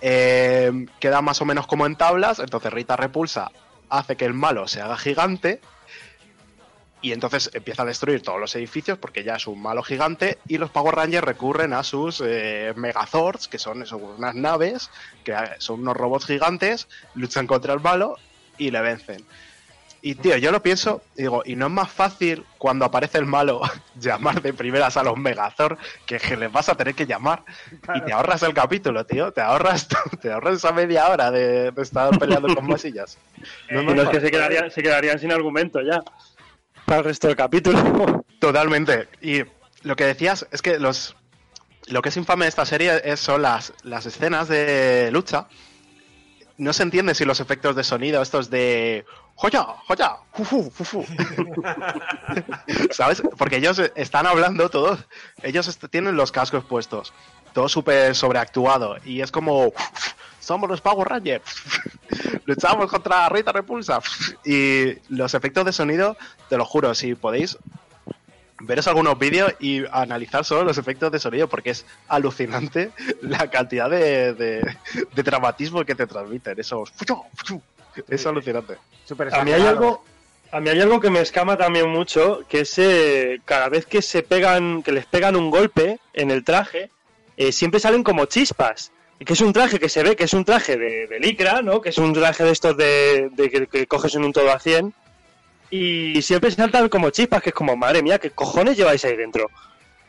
eh, 0.02 0.88
quedan 1.00 1.24
más 1.26 1.40
o 1.42 1.46
menos 1.46 1.68
como 1.68 1.86
en 1.86 1.96
tablas. 1.96 2.40
Entonces 2.40 2.74
Rita 2.74 2.96
repulsa, 2.96 3.52
hace 3.90 4.16
que 4.16 4.26
el 4.26 4.34
malo 4.34 4.68
se 4.68 4.82
haga 4.82 4.98
gigante. 4.98 5.62
Y 7.02 7.14
entonces 7.14 7.50
empieza 7.54 7.84
a 7.84 7.86
destruir 7.86 8.22
todos 8.22 8.40
los 8.40 8.56
edificios 8.56 8.98
porque 8.98 9.24
ya 9.24 9.36
es 9.36 9.48
un 9.48 9.62
malo 9.62 9.84
gigante. 9.84 10.38
Y 10.48 10.58
los 10.58 10.70
Power 10.70 10.96
Rangers 10.96 11.26
recurren 11.26 11.74
a 11.74 11.84
sus 11.84 12.22
eh, 12.26 12.74
Megazords, 12.76 13.48
que 13.48 13.58
son 13.58 13.84
eso, 13.84 13.98
unas 13.98 14.36
naves, 14.36 14.90
que 15.24 15.32
eh, 15.32 15.38
son 15.60 15.82
unos 15.82 15.96
robots 15.96 16.26
gigantes, 16.26 16.88
luchan 17.16 17.48
contra 17.48 17.74
el 17.74 17.80
malo 17.80 18.18
y 18.58 18.72
le 18.72 18.82
vencen. 18.82 19.26
Y 20.02 20.16
tío, 20.16 20.38
yo 20.38 20.52
lo 20.52 20.64
pienso, 20.64 21.02
y 21.18 21.24
digo, 21.24 21.44
¿y 21.46 21.58
no 21.58 21.66
es 21.66 21.72
más 21.74 21.92
fácil 21.92 22.46
cuando 22.58 22.86
aparece 22.86 23.18
el 23.18 23.26
malo 23.26 23.62
llamar 24.00 24.42
de 24.42 24.54
primeras 24.54 24.96
a 24.96 25.04
los 25.04 25.18
Megazord 25.18 25.78
que, 26.06 26.18
que 26.20 26.38
les 26.38 26.52
vas 26.52 26.70
a 26.70 26.76
tener 26.76 26.96
que 26.96 27.06
llamar? 27.06 27.44
Y 27.96 28.02
te 28.02 28.14
ahorras 28.14 28.42
el 28.44 28.54
capítulo, 28.54 29.06
tío, 29.06 29.34
te 29.34 29.42
ahorras, 29.42 29.90
te 30.22 30.32
ahorras 30.32 30.56
esa 30.56 30.72
media 30.72 31.10
hora 31.10 31.32
de, 31.32 31.72
de 31.72 31.82
estar 31.82 32.18
peleando 32.18 32.54
con 32.56 32.66
masillas. 32.68 33.18
No 33.70 33.84
más 33.84 33.96
no 33.96 34.04
es 34.04 34.10
que 34.10 34.20
fácil. 34.20 34.22
se 34.22 34.32
quedarían, 34.32 34.72
se 34.72 34.84
quedarían 34.84 35.20
sin 35.20 35.32
argumento 35.34 35.82
ya. 35.82 36.02
Para 36.90 37.02
el 37.02 37.06
resto 37.06 37.28
del 37.28 37.36
capítulo. 37.36 38.26
Totalmente. 38.40 39.08
Y 39.22 39.44
lo 39.84 39.96
que 39.96 40.06
decías 40.06 40.48
es 40.52 40.64
que 40.64 40.80
los 40.80 41.16
lo 41.86 42.02
que 42.02 42.10
es 42.10 42.18
infame 42.18 42.46
de 42.46 42.50
esta 42.50 42.66
serie 42.66 43.00
es, 43.04 43.20
son 43.20 43.44
las, 43.44 43.74
las 43.84 44.08
escenas 44.08 44.48
de 44.48 45.10
lucha 45.12 45.48
no 46.60 46.74
se 46.74 46.84
entiende 46.84 47.16
si 47.16 47.26
los 47.26 47.40
efectos 47.40 47.76
de 47.76 47.84
sonido, 47.84 48.22
estos 48.22 48.50
de 48.50 49.06
joya, 49.36 49.64
joya, 49.88 50.18
fufu, 50.34 50.70
fufu. 50.70 51.06
¿Sabes? 52.92 53.24
Porque 53.38 53.56
ellos 53.56 53.82
están 53.96 54.28
hablando 54.28 54.70
todos, 54.70 55.00
ellos 55.42 55.80
tienen 55.90 56.18
los 56.18 56.34
cascos 56.34 56.66
puestos, 56.66 57.14
todo 57.54 57.70
súper 57.70 58.14
sobreactuado, 58.14 58.98
y 59.06 59.22
es 59.22 59.32
como, 59.32 59.72
somos 60.50 60.68
los 60.68 60.82
Power 60.82 61.08
Rangers, 61.08 61.44
luchamos 62.46 62.90
contra 62.90 63.30
Rita 63.30 63.52
Repulsa, 63.52 64.00
y 64.44 64.96
los 65.10 65.36
efectos 65.36 65.64
de 65.64 65.72
sonido, 65.72 66.18
te 66.50 66.58
lo 66.58 66.66
juro, 66.66 66.96
si 66.96 67.14
podéis 67.14 67.56
veros 68.62 68.88
algunos 68.88 69.20
vídeos 69.20 69.54
y 69.60 69.84
analizar 69.92 70.44
solo 70.44 70.64
los 70.64 70.80
efectos 70.80 71.12
de 71.12 71.20
sonido 71.20 71.48
porque 71.48 71.70
es 71.70 71.86
alucinante 72.08 72.90
la 73.22 73.48
cantidad 73.52 73.92
de, 73.92 74.34
de, 74.34 74.76
de 75.14 75.24
dramatismo 75.24 75.86
que 75.86 75.94
te 75.94 76.08
transmiten. 76.08 76.60
Esos. 76.60 76.92
Es 78.08 78.26
alucinante. 78.26 78.78
A 79.32 79.44
mí 79.44 79.52
hay 79.52 79.68
algo, 79.68 80.04
a 80.52 80.60
mí 80.60 80.70
hay 80.70 80.82
algo 80.82 81.00
que 81.00 81.12
me 81.12 81.22
escama 81.22 81.58
también 81.58 81.88
mucho, 81.90 82.44
que 82.50 82.62
es 82.62 82.76
eh, 82.80 83.40
cada 83.46 83.70
vez 83.70 83.86
que 83.86 84.02
se 84.02 84.24
pegan, 84.24 84.82
que 84.82 84.94
les 84.94 85.06
pegan 85.06 85.36
un 85.36 85.52
golpe 85.52 86.00
en 86.14 86.32
el 86.32 86.44
traje, 86.44 86.90
eh, 87.38 87.52
siempre 87.52 87.80
salen 87.80 88.04
como 88.04 88.26
chispas. 88.26 88.92
Y 89.20 89.26
que 89.26 89.34
es 89.34 89.42
un 89.42 89.52
traje 89.52 89.80
que 89.80 89.90
se 89.90 90.02
ve 90.02 90.16
que 90.16 90.24
es 90.24 90.34
un 90.34 90.46
traje 90.46 90.78
de, 90.78 91.08
de 91.08 91.20
licra, 91.20 91.62
¿no? 91.62 91.82
Que 91.82 91.90
es 91.90 91.98
un 91.98 92.14
traje 92.14 92.44
de 92.44 92.52
estos 92.52 92.78
de, 92.78 93.30
de 93.34 93.50
que, 93.50 93.68
que 93.68 93.86
coges 93.86 94.16
en 94.16 94.24
un 94.24 94.32
todo 94.32 94.52
a 94.52 94.60
100. 94.60 94.94
Y 95.72 96.22
siempre 96.22 96.50
saltan 96.50 96.90
como 96.90 97.10
chispas, 97.10 97.44
que 97.44 97.50
es 97.50 97.56
como, 97.56 97.76
madre 97.76 98.02
mía, 98.02 98.18
¿qué 98.18 98.32
cojones 98.32 98.78
lleváis 98.78 99.04
ahí 99.06 99.16
dentro? 99.16 99.50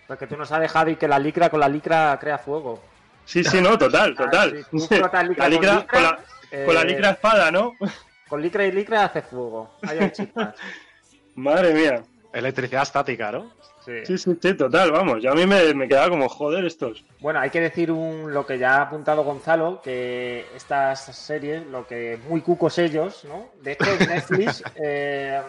Porque 0.06 0.26
tú 0.26 0.36
no 0.36 0.46
sabes, 0.46 0.70
Javi, 0.70 0.96
que 0.96 1.06
la 1.08 1.18
licra 1.18 1.50
con 1.50 1.60
la 1.60 1.68
licra 1.68 2.16
crea 2.20 2.38
fuego. 2.38 2.82
Sí, 3.26 3.44
sí, 3.44 3.60
no, 3.60 3.76
total, 3.76 4.14
Ah, 4.18 4.22
total. 4.24 4.56
sí, 4.56 4.64
tú 4.70 4.86
frotas 4.86 5.28
licra 5.28 5.44
La 5.48 5.48
licra, 5.50 5.72
con 5.72 5.80
licra, 5.80 5.86
con 5.86 6.02
la, 6.02 6.64
con 6.66 6.74
la 6.74 6.84
licra 6.84 7.10
espada, 7.10 7.50
¿no? 7.50 7.74
Con 8.28 8.40
licra 8.40 8.64
y 8.64 8.70
licra 8.70 9.06
hace 9.06 9.22
fuego. 9.22 9.74
Ahí 9.82 9.98
hay 9.98 10.12
chispas. 10.12 10.54
Madre 11.34 11.74
mía. 11.74 12.04
Electricidad 12.32 12.82
estática, 12.84 13.32
¿no? 13.32 13.50
Sí. 13.84 14.04
Sí, 14.04 14.18
sí, 14.18 14.38
sí, 14.40 14.54
total, 14.54 14.92
vamos. 14.92 15.22
Yo 15.22 15.32
a 15.32 15.34
mí 15.34 15.46
me, 15.46 15.72
me 15.74 15.88
quedaba 15.88 16.10
como, 16.10 16.28
joder, 16.28 16.64
estos. 16.66 17.04
Bueno, 17.20 17.40
hay 17.40 17.50
que 17.50 17.60
decir 17.60 17.90
un, 17.90 18.32
lo 18.32 18.44
que 18.44 18.58
ya 18.58 18.76
ha 18.76 18.82
apuntado 18.82 19.24
Gonzalo, 19.24 19.80
que 19.82 20.46
estas 20.54 21.04
series, 21.16 21.66
lo 21.66 21.86
que 21.86 22.18
muy 22.28 22.42
cucos 22.42 22.78
ellos, 22.78 23.24
¿no? 23.24 23.46
De 23.62 23.72
hecho, 23.72 23.90
en 23.98 24.08
Netflix 24.08 24.62
eh, 24.76 25.40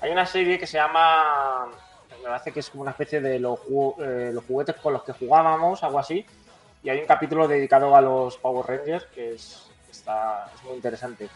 hay 0.00 0.10
una 0.10 0.26
serie 0.26 0.58
que 0.58 0.66
se 0.66 0.78
llama, 0.78 1.68
me 2.22 2.28
parece 2.28 2.50
que 2.50 2.60
es 2.60 2.70
como 2.70 2.82
una 2.82 2.90
especie 2.90 3.20
de 3.20 3.38
los, 3.38 3.60
eh, 4.00 4.30
los 4.32 4.44
juguetes 4.44 4.76
con 4.76 4.92
los 4.92 5.04
que 5.04 5.12
jugábamos, 5.12 5.82
algo 5.84 6.00
así, 6.00 6.26
y 6.82 6.88
hay 6.88 6.98
un 6.98 7.06
capítulo 7.06 7.46
dedicado 7.46 7.94
a 7.94 8.00
los 8.00 8.36
Power 8.38 8.66
Rangers 8.66 9.06
que 9.14 9.34
es, 9.34 9.70
está, 9.90 10.50
es 10.54 10.64
muy 10.64 10.74
interesante. 10.74 11.28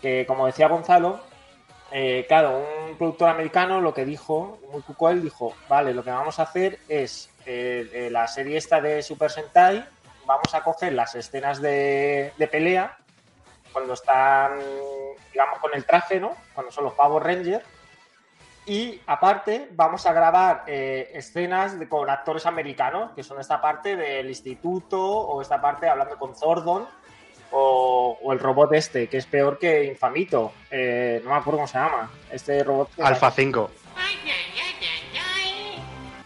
Que 0.00 0.24
como 0.26 0.46
decía 0.46 0.68
Gonzalo, 0.68 1.20
eh, 1.92 2.24
claro, 2.26 2.64
un 2.88 2.96
productor 2.96 3.28
americano 3.28 3.80
lo 3.80 3.92
que 3.94 4.04
dijo, 4.04 4.58
muy 4.70 4.82
cuco 4.82 5.10
él, 5.10 5.22
dijo, 5.22 5.54
vale, 5.68 5.92
lo 5.94 6.02
que 6.02 6.10
vamos 6.10 6.38
a 6.38 6.44
hacer 6.44 6.78
es 6.88 7.30
eh, 7.46 7.88
eh, 7.92 8.08
la 8.10 8.26
serie 8.28 8.56
esta 8.56 8.80
de 8.80 9.02
Super 9.02 9.30
Sentai, 9.30 9.84
vamos 10.26 10.54
a 10.54 10.62
coger 10.62 10.92
las 10.92 11.14
escenas 11.14 11.60
de, 11.60 12.32
pelea, 12.50 12.96
cuando 13.72 13.94
están, 13.94 14.58
digamos, 15.32 15.58
con 15.58 15.74
el 15.74 15.84
traje, 15.84 16.20
¿no? 16.20 16.32
Cuando 16.54 16.70
son 16.72 16.84
los 16.84 16.94
Power 16.94 17.22
Rangers. 17.22 17.64
Y 18.64 19.00
aparte 19.06 19.68
vamos 19.72 20.06
a 20.06 20.12
grabar 20.12 20.62
eh, 20.66 21.10
escenas 21.14 21.78
de- 21.78 21.88
con 21.88 22.08
actores 22.08 22.46
americanos, 22.46 23.10
que 23.12 23.24
son 23.24 23.40
esta 23.40 23.60
parte 23.60 23.96
del 23.96 24.28
instituto 24.28 25.02
o 25.02 25.42
esta 25.42 25.60
parte 25.60 25.88
hablando 25.88 26.16
con 26.18 26.36
Zordon 26.36 26.86
o, 27.52 28.18
o 28.22 28.32
el 28.32 28.38
robot 28.38 28.72
este, 28.74 29.06
que 29.08 29.18
es 29.18 29.26
peor 29.26 29.58
que 29.58 29.84
Infamito. 29.84 30.52
Eh, 30.70 31.20
no 31.24 31.30
me 31.30 31.36
acuerdo 31.36 31.58
cómo 31.58 31.68
se 31.68 31.78
llama. 31.78 32.10
Este 32.30 32.64
robot. 32.64 32.90
que- 32.96 33.02
Alpha 33.02 33.30
5. 33.30 33.70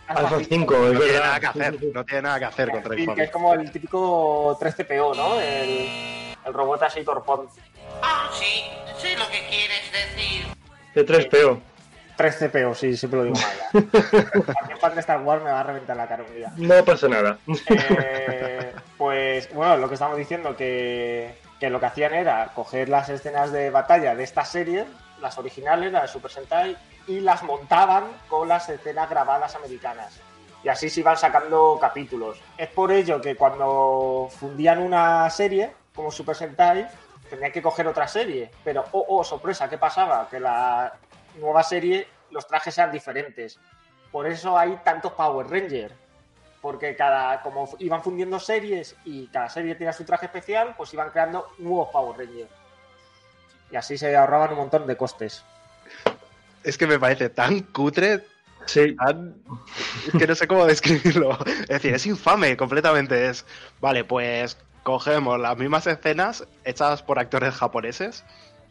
Alpha 0.09 0.39
5, 0.49 0.75
No 0.75 0.89
tiene 0.91 0.99
verdad. 1.13 1.21
nada 1.27 1.41
que 1.41 1.47
hacer. 1.47 1.79
No 1.93 2.05
tiene 2.05 2.23
nada 2.23 2.39
que 2.39 2.45
hacer 2.45 2.71
contra 2.71 2.95
Sí, 2.95 3.07
que 3.09 3.23
es 3.25 3.31
como 3.31 3.55
el 3.55 3.71
típico 3.73 4.57
3CPO, 4.61 5.17
¿no? 5.17 5.41
El, 5.41 5.89
el 6.47 6.55
robot 6.55 6.83
así 6.85 7.03
torpón. 7.03 7.49
Ah, 8.03 8.31
sí, 8.39 8.63
sé 8.99 9.17
lo 9.17 9.27
que 9.29 9.45
quieres 9.49 9.93
decir. 9.93 10.47
C3PO. 10.95 11.61
3CPO, 12.17 12.75
sí, 12.75 12.97
siempre 12.97 13.21
lo 13.21 13.25
digo 13.25 13.37
mal. 13.37 13.85
Cualquier 14.45 14.79
fan 14.79 14.95
de 14.95 15.01
Star 15.01 15.21
Wars 15.23 15.43
me 15.43 15.51
va 15.51 15.61
a 15.61 15.65
reventar 15.65 15.97
la 15.97 16.09
cara 16.09 16.25
un 16.25 16.35
día. 16.35 16.53
No 16.57 16.85
pasa 16.85 17.09
nada. 17.09 17.39
Eh, 17.69 18.75
pues 18.97 19.53
bueno, 19.53 19.77
lo 19.77 19.89
que 19.89 19.95
estamos 19.95 20.17
diciendo 20.17 20.57
que, 20.57 21.35
que 21.61 21.71
lo 21.71 21.81
que 21.81 21.87
hacían 21.87 22.15
era 22.15 22.53
coger 22.55 22.89
las 22.89 23.09
escenas 23.09 23.53
de 23.53 23.71
batalla 23.71 24.15
de 24.15 24.25
esta 24.25 24.45
serie, 24.45 24.87
las 25.21 25.39
originales, 25.39 25.93
las 25.93 26.03
de 26.03 26.09
Super 26.09 26.31
Sentai, 26.31 26.77
y 27.07 27.21
las 27.21 27.43
montaban 27.43 28.05
con 28.29 28.49
las 28.49 28.69
escenas 28.69 29.09
grabadas 29.09 29.55
americanas. 29.55 30.21
Y 30.65 30.69
así 30.69 30.91
se 30.91 31.01
iban 31.01 31.17
sacando 31.17 31.79
capítulos. 31.81 32.41
Es 32.57 32.69
por 32.69 32.91
ello 32.91 33.21
que 33.21 33.37
cuando 33.37 34.29
fundían 34.31 34.81
una 34.81 35.29
serie, 35.31 35.73
como 35.95 36.11
Super 36.11 36.35
Sentai, 36.35 36.89
tenían 37.31 37.53
que 37.53 37.63
coger 37.63 37.87
otra 37.87 38.09
serie. 38.09 38.51
Pero, 38.65 38.85
oh, 38.93 39.05
oh, 39.09 39.25
sorpresa, 39.25 39.69
¿qué 39.69 39.79
pasaba? 39.79 40.29
Que 40.29 40.41
la 40.41 40.93
nueva 41.37 41.63
serie, 41.63 42.09
los 42.31 42.47
trajes 42.47 42.77
eran 42.79 42.93
diferentes. 42.93 43.59
Por 44.11 44.27
eso 44.27 44.57
hay 44.59 44.79
tantos 44.85 45.13
Power 45.13 45.47
Rangers 45.49 45.95
porque 46.61 46.97
cada 46.97 47.43
como 47.43 47.69
iban 47.79 48.03
fundiendo 48.03 48.41
series 48.41 48.97
y 49.05 49.29
cada 49.29 49.49
serie 49.49 49.75
tenía 49.77 49.93
su 49.93 50.05
traje 50.05 50.27
especial, 50.27 50.75
pues 50.77 50.93
iban 50.95 51.11
creando 51.11 51.47
nuevos 51.59 51.91
Power 51.91 52.19
Rangers. 52.19 52.51
Y 53.71 53.77
así 53.77 53.97
se 53.99 54.17
ahorraban 54.17 54.51
un 54.51 54.57
montón 54.57 54.87
de 54.87 54.97
costes. 54.97 55.45
Es 56.65 56.77
que 56.77 56.87
me 56.87 56.99
parece 56.99 57.29
tan 57.29 57.61
cutre, 57.61 58.25
Sí. 58.67 58.97
tan... 58.97 59.37
Es 60.09 60.19
que 60.19 60.27
no 60.27 60.35
sé 60.35 60.49
cómo 60.49 60.67
describirlo. 60.67 61.39
Es 61.47 61.69
decir, 61.69 61.95
es 61.95 62.07
infame 62.07 62.57
completamente. 62.57 63.29
Es, 63.29 63.47
vale, 63.81 64.03
pues 64.03 64.59
cogemos 64.83 65.39
las 65.39 65.57
mismas 65.57 65.87
escenas 65.87 66.45
hechas 66.65 67.03
por 67.03 67.19
actores 67.19 67.55
japoneses, 67.55 68.25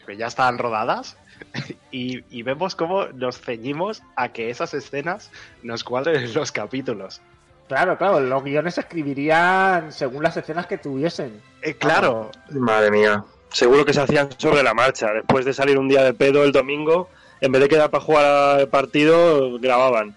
que 0.05 0.17
ya 0.17 0.27
están 0.27 0.57
rodadas, 0.57 1.17
y, 1.92 2.24
y 2.30 2.44
vemos 2.44 2.75
cómo 2.75 3.06
nos 3.08 3.39
ceñimos 3.39 4.04
a 4.15 4.30
que 4.30 4.50
esas 4.50 4.74
escenas 4.74 5.32
nos 5.63 5.84
cuadren 5.84 6.24
en 6.24 6.34
los 6.34 6.51
capítulos. 6.51 7.22
Claro, 7.68 7.98
claro, 7.98 8.20
los 8.20 8.44
guiones 8.44 8.75
se 8.75 8.82
escribirían 8.82 9.92
según 9.92 10.24
las 10.24 10.38
escenas 10.38 10.68
que 10.68 10.77
tuviesen. 10.77 11.42
Eh, 11.63 11.74
claro, 11.75 12.30
Madre 12.51 12.92
mía. 12.92 13.24
Seguro 13.50 13.86
que 13.86 13.94
se 13.94 14.01
hacían 14.01 14.30
sobre 14.38 14.62
la 14.62 14.74
marcha. 14.74 15.12
Después 15.13 15.46
de 15.46 15.54
salir 15.54 15.80
un 15.80 15.88
día 15.88 16.04
de 16.04 16.13
pedo 16.13 16.44
el 16.44 16.51
domingo, 16.51 17.10
en 17.42 17.51
vez 17.51 17.62
de 17.62 17.70
quedar 17.70 17.89
para 17.89 18.04
jugar 18.04 18.25
al 18.60 18.68
partido, 18.68 19.58
grababan. 19.60 20.15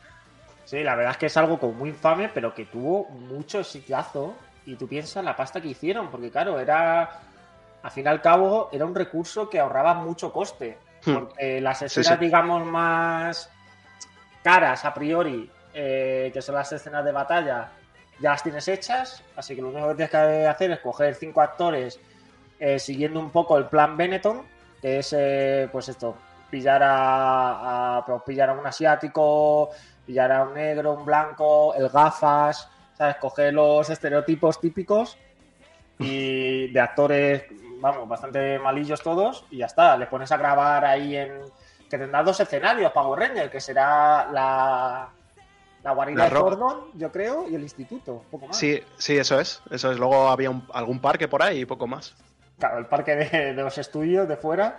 Sí, 0.65 0.83
la 0.83 0.95
verdad 0.97 1.13
es 1.13 1.19
que 1.19 1.27
es 1.27 1.37
algo 1.37 1.59
como 1.59 1.73
muy 1.73 1.91
infame, 1.91 2.29
pero 2.35 2.53
que 2.53 2.67
tuvo 2.67 3.09
mucho 3.09 3.61
exitazo. 3.61 4.35
Y 4.67 4.77
tú 4.77 4.87
piensas 4.87 5.25
la 5.25 5.35
pasta 5.35 5.63
que 5.63 5.69
hicieron, 5.69 6.11
porque 6.11 6.31
claro, 6.31 6.61
era. 6.61 7.21
Al 7.83 7.91
fin 7.91 8.05
y 8.05 8.09
al 8.09 8.21
cabo, 8.21 8.69
era 8.73 8.85
un 8.85 8.95
recurso 8.95 9.49
que 9.49 9.59
ahorraba 9.59 9.95
mucho 9.95 10.33
coste. 10.33 10.77
Porque 11.15 11.61
las 11.61 11.79
Sí, 11.79 11.85
escenas, 11.87 12.19
sí. 12.19 12.25
digamos, 12.25 12.65
más 12.67 13.51
caras 14.43 14.85
a 14.85 14.95
priori, 14.95 15.51
eh, 15.75 16.31
que 16.33 16.43
son 16.43 16.55
las 16.55 16.73
escenas 16.73 17.05
de 17.05 17.13
batalla, 17.13 17.71
ya 18.21 18.31
las 18.31 18.43
tienes 18.43 18.67
hechas. 18.69 19.23
Así 19.37 19.55
que 19.55 19.63
lo 19.63 19.69
único 19.69 19.89
que 19.89 19.95
tienes 19.95 20.11
que 20.11 20.47
hacer 20.47 20.71
es 20.73 20.81
coger 20.81 21.15
cinco 21.15 21.41
actores 21.41 22.01
eh, 22.61 22.79
siguiendo 22.79 23.21
un 23.21 23.31
poco 23.31 23.57
el 23.57 23.67
plan 23.67 23.97
Benetton, 23.97 24.43
que 24.83 24.99
es, 24.99 25.13
eh, 25.17 25.69
pues 25.71 25.89
esto, 25.89 26.17
pillar 26.51 26.83
a, 26.83 27.99
a- 27.99 28.07
pues 28.07 28.23
pillar 28.27 28.51
a 28.51 28.53
un 28.55 28.67
asiático, 28.67 29.71
pillar 30.07 30.33
a 30.33 30.43
un 30.45 30.55
negro, 30.55 30.93
un 30.95 31.05
blanco, 31.05 31.75
el 31.75 31.89
gafas, 31.89 32.69
¿sabes? 32.97 33.17
Coger 33.17 33.53
los 33.55 33.89
estereotipos 33.91 34.61
típicos 34.61 35.19
y 35.99 36.73
de 36.73 36.81
actores, 36.81 37.45
vamos, 37.81 38.09
bastante 38.09 38.59
malillos 38.59 39.01
todos 39.03 39.45
y 39.51 39.59
ya 39.59 39.67
está. 39.67 39.97
Les 39.97 40.09
pones 40.09 40.31
a 40.33 40.37
grabar 40.37 40.85
ahí 40.85 41.17
en... 41.17 41.41
que 41.91 41.99
tendrá 41.99 42.23
dos 42.23 42.39
escenarios, 42.41 42.93
Power 42.93 43.21
Ranger, 43.21 43.51
que 43.51 43.61
será 43.61 44.29
la... 44.31 45.09
La 45.85 45.93
guarida 45.93 46.25
La 46.25 46.29
de 46.29 46.41
Gordon, 46.41 46.87
yo 46.95 47.13
creo, 47.13 47.49
y 47.49 47.55
el 47.55 47.63
instituto, 47.63 48.25
poco 48.33 48.49
más. 48.49 48.57
sí, 48.57 48.83
sí, 48.99 49.17
eso 49.17 49.39
es. 49.39 49.63
Eso 49.71 49.93
es. 49.93 49.99
Luego 49.99 50.29
había 50.29 50.51
un- 50.51 50.67
algún 50.75 51.01
parque 51.01 51.29
por 51.29 51.41
ahí 51.41 51.61
y 51.61 51.65
poco 51.67 51.87
más. 51.87 52.17
Claro, 52.59 52.79
el 52.79 52.87
parque 52.87 53.15
de, 53.15 53.55
de 53.55 53.63
los 53.63 53.79
estudios 53.79 54.27
de 54.27 54.37
fuera 54.37 54.77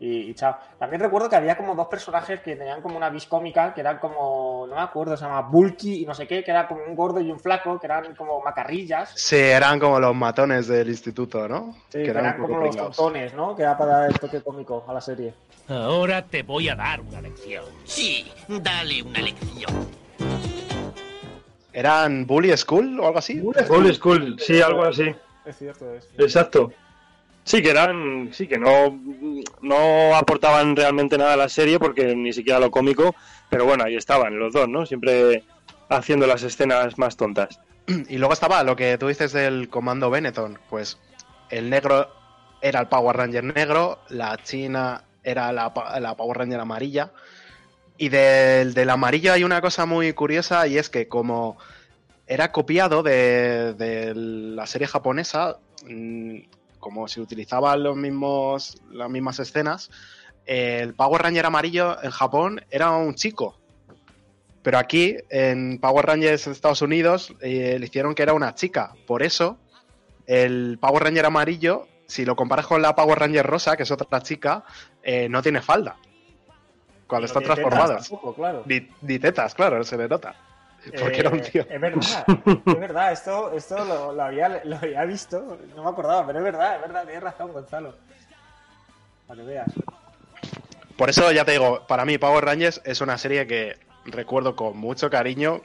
y, 0.00 0.30
y 0.30 0.34
chao. 0.34 0.56
También 0.78 1.00
recuerdo 1.00 1.28
que 1.28 1.36
había 1.36 1.56
como 1.56 1.74
dos 1.74 1.88
personajes 1.88 2.40
que 2.40 2.56
tenían 2.56 2.80
como 2.82 2.96
una 2.96 3.10
vis 3.10 3.26
cómica, 3.26 3.74
que 3.74 3.80
eran 3.80 3.98
como, 3.98 4.66
no 4.68 4.74
me 4.74 4.80
acuerdo, 4.80 5.16
se 5.16 5.24
llama 5.24 5.42
Bulky 5.42 6.02
y 6.02 6.06
no 6.06 6.14
sé 6.14 6.26
qué, 6.26 6.44
que 6.44 6.50
era 6.50 6.68
como 6.68 6.82
un 6.84 6.94
gordo 6.94 7.20
y 7.20 7.30
un 7.30 7.40
flaco, 7.40 7.78
que 7.78 7.86
eran 7.86 8.14
como 8.14 8.40
macarrillas. 8.40 9.12
Sí, 9.14 9.36
eran 9.36 9.80
como 9.80 9.98
los 9.98 10.14
matones 10.14 10.68
del 10.68 10.88
instituto, 10.88 11.48
¿no? 11.48 11.74
Sí, 11.88 12.02
que 12.02 12.10
eran, 12.10 12.38
como 12.38 12.58
los 12.58 12.76
tontones, 12.76 13.34
¿no? 13.34 13.56
Que 13.56 13.62
era 13.62 13.76
para 13.76 13.98
dar 13.98 14.10
el 14.10 14.18
toque 14.18 14.40
cómico 14.40 14.84
a 14.86 14.92
la 14.92 15.00
serie. 15.00 15.34
Ahora 15.68 16.24
te 16.24 16.42
voy 16.42 16.68
a 16.68 16.74
dar 16.74 17.00
una 17.00 17.20
lección. 17.20 17.64
Sí, 17.84 18.30
dale 18.48 19.02
una 19.02 19.20
lección. 19.20 19.88
¿Eran 21.72 22.26
Bully 22.26 22.56
School 22.56 22.98
o 23.00 23.06
algo 23.06 23.18
así? 23.18 23.40
Old 23.40 23.92
school, 23.92 24.36
sí, 24.40 24.60
algo 24.60 24.84
así. 24.84 25.14
Es 25.44 25.58
cierto, 25.58 25.92
es. 25.92 26.08
Exacto. 26.18 26.72
Sí, 27.48 27.62
que 27.62 27.70
eran, 27.70 28.28
sí, 28.30 28.46
que 28.46 28.58
no, 28.58 29.00
no 29.62 30.14
aportaban 30.14 30.76
realmente 30.76 31.16
nada 31.16 31.32
a 31.32 31.36
la 31.38 31.48
serie 31.48 31.78
porque 31.78 32.14
ni 32.14 32.30
siquiera 32.34 32.58
lo 32.58 32.70
cómico, 32.70 33.14
pero 33.48 33.64
bueno, 33.64 33.84
ahí 33.84 33.96
estaban 33.96 34.38
los 34.38 34.52
dos, 34.52 34.68
¿no? 34.68 34.84
Siempre 34.84 35.44
haciendo 35.88 36.26
las 36.26 36.42
escenas 36.42 36.98
más 36.98 37.16
tontas. 37.16 37.58
Y 38.10 38.18
luego 38.18 38.34
estaba 38.34 38.62
lo 38.64 38.76
que 38.76 38.98
tú 38.98 39.08
dices 39.08 39.32
del 39.32 39.70
comando 39.70 40.10
Benetton, 40.10 40.58
pues 40.68 40.98
el 41.48 41.70
negro 41.70 42.10
era 42.60 42.80
el 42.80 42.88
Power 42.88 43.16
Ranger 43.16 43.44
negro, 43.44 43.98
la 44.10 44.36
china 44.36 45.04
era 45.24 45.50
la, 45.50 45.72
la 46.00 46.14
Power 46.18 46.36
Ranger 46.36 46.60
amarilla. 46.60 47.12
Y 47.96 48.10
del, 48.10 48.74
del 48.74 48.90
amarillo 48.90 49.32
hay 49.32 49.42
una 49.42 49.62
cosa 49.62 49.86
muy 49.86 50.12
curiosa 50.12 50.66
y 50.66 50.76
es 50.76 50.90
que 50.90 51.08
como 51.08 51.56
era 52.26 52.52
copiado 52.52 53.02
de, 53.02 53.72
de 53.72 54.14
la 54.14 54.66
serie 54.66 54.86
japonesa, 54.86 55.56
mm, 55.86 56.40
como 56.78 57.08
se 57.08 57.20
utilizaban 57.20 57.82
los 57.82 57.96
mismos, 57.96 58.80
las 58.90 59.10
mismas 59.10 59.38
escenas, 59.38 59.90
el 60.46 60.94
Power 60.94 61.22
Ranger 61.22 61.44
amarillo 61.46 62.02
en 62.02 62.10
Japón 62.10 62.64
era 62.70 62.90
un 62.92 63.14
chico. 63.14 63.58
Pero 64.62 64.78
aquí, 64.78 65.16
en 65.30 65.78
Power 65.78 66.06
Rangers 66.06 66.46
en 66.46 66.52
Estados 66.52 66.82
Unidos, 66.82 67.32
eh, 67.40 67.76
le 67.78 67.86
hicieron 67.86 68.14
que 68.14 68.22
era 68.22 68.32
una 68.32 68.54
chica. 68.54 68.94
Por 69.06 69.22
eso, 69.22 69.58
el 70.26 70.78
Power 70.80 71.04
Ranger 71.04 71.26
amarillo, 71.26 71.86
si 72.06 72.24
lo 72.24 72.34
comparas 72.34 72.66
con 72.66 72.82
la 72.82 72.94
Power 72.94 73.18
Ranger 73.18 73.46
rosa, 73.46 73.76
que 73.76 73.82
es 73.84 73.90
otra 73.90 74.22
chica, 74.22 74.64
eh, 75.02 75.28
no 75.28 75.42
tiene 75.42 75.60
falda. 75.62 75.96
Cuando 77.06 77.26
No 77.26 77.26
está 77.26 77.40
transformada. 77.40 78.00
claro. 78.36 78.62
Ni, 78.66 78.88
ni 79.02 79.18
tetas, 79.18 79.54
claro, 79.54 79.82
se 79.84 79.96
le 79.96 80.08
nota. 80.08 80.34
Porque 80.84 81.16
Eh, 81.16 81.20
era 81.20 81.30
un 81.30 81.40
tío. 81.42 81.66
Es 81.68 81.80
verdad, 81.80 82.24
es 82.66 82.80
verdad, 82.80 83.12
esto, 83.12 83.52
esto 83.52 83.84
lo, 83.84 84.12
lo 84.12 84.22
había, 84.22 84.60
lo 84.64 84.76
había 84.76 85.04
visto, 85.04 85.58
no 85.74 85.82
me 85.84 85.90
acordaba, 85.90 86.26
pero 86.26 86.38
es 86.38 86.44
verdad, 86.44 86.76
es 86.76 86.82
verdad, 86.82 87.02
tienes 87.04 87.22
razón, 87.22 87.52
Gonzalo. 87.52 87.94
Para 89.26 89.40
que 89.40 89.46
veas. 89.46 89.68
Por 90.96 91.10
eso 91.10 91.30
ya 91.32 91.44
te 91.44 91.52
digo, 91.52 91.86
para 91.86 92.04
mí 92.04 92.18
Power 92.18 92.44
Rangers 92.44 92.80
es 92.84 93.00
una 93.00 93.18
serie 93.18 93.46
que 93.46 93.76
recuerdo 94.04 94.56
con 94.56 94.76
mucho 94.76 95.10
cariño, 95.10 95.60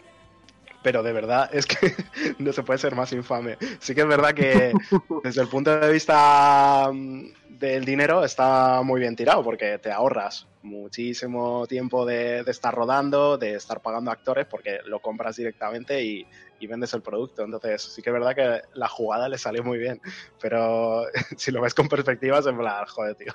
pero 0.83 1.01
de 1.01 1.13
verdad 1.13 1.49
es 1.53 1.65
que 1.65 1.77
no 2.39 2.53
se 2.53 2.63
puede 2.63 2.79
ser 2.79 2.95
más 2.95 3.11
infame. 3.13 3.57
Sí 3.79 3.95
que 3.95 4.01
es 4.01 4.07
verdad 4.07 4.33
que 4.33 4.73
desde 5.23 5.41
el 5.41 5.47
punto 5.47 5.79
de 5.79 5.91
vista 5.91 6.89
mm, 6.91 7.33
del 7.49 7.85
dinero 7.85 8.23
está 8.23 8.81
muy 8.83 8.99
bien 8.99 9.15
tirado 9.15 9.43
porque 9.43 9.79
te 9.79 9.91
ahorras 9.91 10.47
muchísimo 10.61 11.65
tiempo 11.67 12.05
de, 12.05 12.43
de 12.43 12.51
estar 12.51 12.73
rodando, 12.73 13.37
de 13.37 13.55
estar 13.55 13.81
pagando 13.81 14.11
actores 14.11 14.45
porque 14.45 14.79
lo 14.85 14.99
compras 14.99 15.35
directamente 15.35 16.03
y, 16.03 16.25
y 16.59 16.67
vendes 16.67 16.93
el 16.93 17.01
producto. 17.01 17.43
Entonces 17.43 17.81
sí 17.81 18.01
que 18.01 18.09
es 18.09 18.13
verdad 18.13 18.35
que 18.35 18.61
la 18.73 18.87
jugada 18.87 19.27
le 19.29 19.37
salió 19.37 19.63
muy 19.63 19.77
bien, 19.77 20.01
pero 20.41 21.05
si 21.37 21.51
lo 21.51 21.61
ves 21.61 21.73
con 21.73 21.87
perspectiva 21.87 22.39
es 22.39 22.45
en 22.45 22.57
plan, 22.57 22.85
joder, 22.85 23.15
tío, 23.15 23.33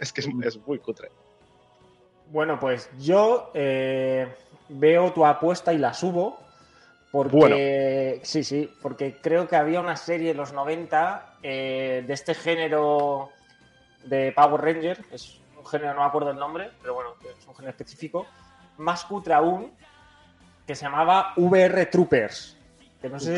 es 0.00 0.12
que 0.12 0.20
es, 0.20 0.28
es 0.44 0.66
muy 0.66 0.78
cutre. 0.78 1.10
Bueno, 2.30 2.60
pues 2.60 2.88
yo 2.98 3.50
eh, 3.54 4.28
veo 4.68 5.12
tu 5.12 5.26
apuesta 5.26 5.72
y 5.72 5.78
la 5.78 5.94
subo. 5.94 6.38
Porque, 7.10 7.36
Bueno. 7.36 7.56
sí, 8.22 8.44
sí, 8.44 8.72
porque 8.80 9.16
creo 9.20 9.48
que 9.48 9.56
había 9.56 9.80
una 9.80 9.96
serie 9.96 10.30
en 10.30 10.36
los 10.36 10.52
90 10.52 11.34
eh, 11.42 12.04
de 12.06 12.12
este 12.12 12.34
género 12.34 13.30
de 14.04 14.32
Power 14.32 14.60
Ranger, 14.60 15.04
es 15.10 15.40
un 15.58 15.66
género, 15.66 15.94
no 15.94 16.00
me 16.00 16.06
acuerdo 16.06 16.30
el 16.30 16.38
nombre, 16.38 16.70
pero 16.80 16.94
bueno, 16.94 17.10
es 17.24 17.46
un 17.46 17.54
género 17.54 17.70
específico, 17.70 18.26
más 18.78 19.04
cutre 19.04 19.34
aún, 19.34 19.72
que 20.66 20.74
se 20.76 20.84
llamaba 20.84 21.32
VR 21.36 21.86
Troopers. 21.86 22.56
Que 23.02 23.08
no 23.08 23.18
sé 23.18 23.36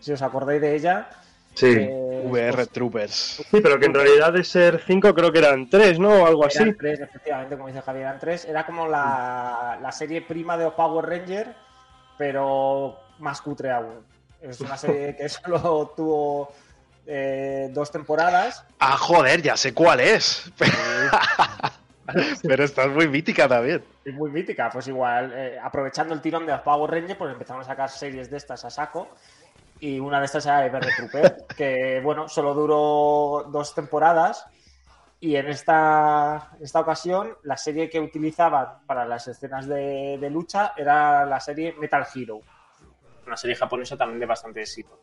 si, 0.00 0.12
os 0.12 0.20
acordáis 0.22 0.60
de 0.60 0.74
ella. 0.76 1.08
Sí. 1.54 1.74
eh, 1.78 2.22
VR 2.26 2.54
pues, 2.54 2.68
Troopers. 2.68 3.12
Sí, 3.50 3.60
pero 3.62 3.78
que 3.78 3.86
en 3.86 3.94
realidad 3.94 4.32
de 4.32 4.44
ser 4.44 4.82
cinco 4.86 5.14
creo 5.14 5.32
que 5.32 5.38
eran 5.38 5.70
tres, 5.70 5.98
¿no? 5.98 6.22
O 6.22 6.26
algo 6.26 6.44
así. 6.44 6.72
Tres, 6.74 7.00
efectivamente, 7.00 7.56
como 7.56 7.68
dice 7.68 7.80
Javier, 7.80 8.04
eran 8.06 8.18
tres. 8.18 8.44
Era 8.44 8.66
como 8.66 8.86
la, 8.86 9.78
la 9.80 9.92
serie 9.92 10.22
prima 10.22 10.56
de 10.58 10.64
los 10.64 10.74
Power 10.74 11.06
Ranger, 11.06 11.54
pero 12.20 12.98
más 13.18 13.40
cutre 13.40 13.70
aún. 13.70 14.04
Es 14.42 14.60
una 14.60 14.76
serie 14.76 15.16
que 15.16 15.26
solo 15.26 15.94
tuvo 15.96 16.52
eh, 17.06 17.70
dos 17.72 17.90
temporadas. 17.90 18.62
Ah, 18.78 18.98
joder, 18.98 19.40
ya 19.40 19.56
sé 19.56 19.72
cuál 19.72 20.00
es. 20.00 20.52
Pero 22.42 22.64
esta 22.64 22.84
es 22.84 22.90
muy 22.90 23.08
mítica 23.08 23.48
también. 23.48 23.82
Es 24.04 24.12
muy 24.12 24.30
mítica. 24.30 24.68
Pues 24.70 24.86
igual, 24.88 25.32
eh, 25.34 25.58
aprovechando 25.62 26.12
el 26.12 26.20
tirón 26.20 26.44
de 26.44 26.52
los 26.52 26.60
Power 26.60 26.90
Rangers, 26.90 27.16
pues 27.16 27.32
empezamos 27.32 27.64
a 27.64 27.70
sacar 27.70 27.88
series 27.88 28.30
de 28.30 28.36
estas 28.36 28.66
a 28.66 28.70
saco. 28.70 29.08
Y 29.78 29.98
una 29.98 30.18
de 30.18 30.26
estas 30.26 30.44
era 30.44 30.66
VR 30.66 30.88
Trooper, 30.94 31.46
que 31.56 32.02
bueno, 32.04 32.28
solo 32.28 32.52
duró 32.52 33.48
dos 33.50 33.74
temporadas. 33.74 34.44
Y 35.22 35.36
en 35.36 35.48
esta, 35.48 36.52
esta 36.60 36.80
ocasión, 36.80 37.36
la 37.42 37.58
serie 37.58 37.90
que 37.90 38.00
utilizaban 38.00 38.86
para 38.86 39.04
las 39.04 39.28
escenas 39.28 39.66
de, 39.66 40.16
de 40.18 40.30
lucha 40.30 40.72
era 40.76 41.26
la 41.26 41.38
serie 41.38 41.74
Metal 41.78 42.06
Hero. 42.14 42.40
Una 43.26 43.36
serie 43.36 43.54
japonesa 43.54 43.98
también 43.98 44.18
de 44.18 44.26
bastante 44.26 44.62
éxito. 44.62 45.02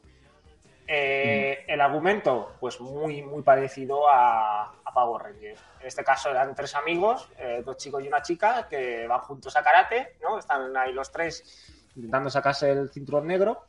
Eh, 0.88 1.66
El 1.68 1.82
argumento, 1.82 2.56
pues 2.60 2.82
muy, 2.82 3.22
muy 3.22 3.44
parecido 3.44 4.10
a, 4.10 4.64
a 4.84 4.94
Power 4.94 5.22
Rangers. 5.22 5.62
En 5.82 5.88
este 5.88 6.04
caso 6.04 6.32
eran 6.32 6.56
tres 6.56 6.74
amigos, 6.76 7.30
eh, 7.38 7.62
dos 7.64 7.78
chicos 7.78 8.04
y 8.04 8.08
una 8.08 8.22
chica, 8.22 8.68
que 8.68 9.06
van 9.06 9.20
juntos 9.20 9.56
a 9.56 9.62
karate, 9.62 10.18
¿no? 10.24 10.40
Están 10.40 10.76
ahí 10.76 10.94
los 10.94 11.12
tres 11.12 11.76
intentando 11.96 12.30
sacarse 12.30 12.72
el 12.72 12.90
cinturón 12.90 13.28
negro. 13.28 13.66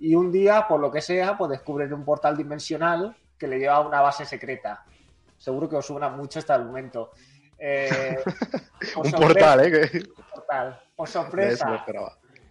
Y 0.00 0.16
un 0.16 0.32
día, 0.32 0.66
por 0.66 0.80
lo 0.80 0.90
que 0.90 1.00
sea, 1.00 1.38
pues 1.38 1.50
descubren 1.50 1.92
un 1.92 2.04
portal 2.04 2.36
dimensional 2.36 3.16
que 3.38 3.46
le 3.46 3.58
lleva 3.58 3.76
a 3.76 3.80
una 3.80 4.00
base 4.00 4.24
secreta. 4.24 4.84
Seguro 5.42 5.68
que 5.68 5.74
os 5.74 5.84
suena 5.84 6.08
mucho 6.08 6.38
este 6.38 6.52
argumento. 6.52 7.10
Eh, 7.58 8.16
Un 8.96 9.10
sorpresa- 9.10 9.18
portal, 9.18 9.60
¿eh? 9.66 10.02
Portal. 10.32 10.82
Lo 10.96 11.06
sorpresa, 11.06 11.84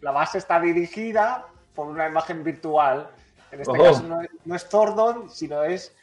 la 0.02 0.12
base 0.12 0.40
está 0.40 0.60
dirigida 0.60 1.46
por 1.74 1.88
una 1.88 2.08
imagen 2.10 2.44
virtual. 2.44 3.10
En 3.50 3.62
este 3.62 3.78
caso 3.78 4.04
no 4.04 4.22
es, 4.22 4.30
no 4.44 4.56
es 4.56 4.68
Thordon, 4.68 5.30
sino 5.30 5.64
es 5.64 5.96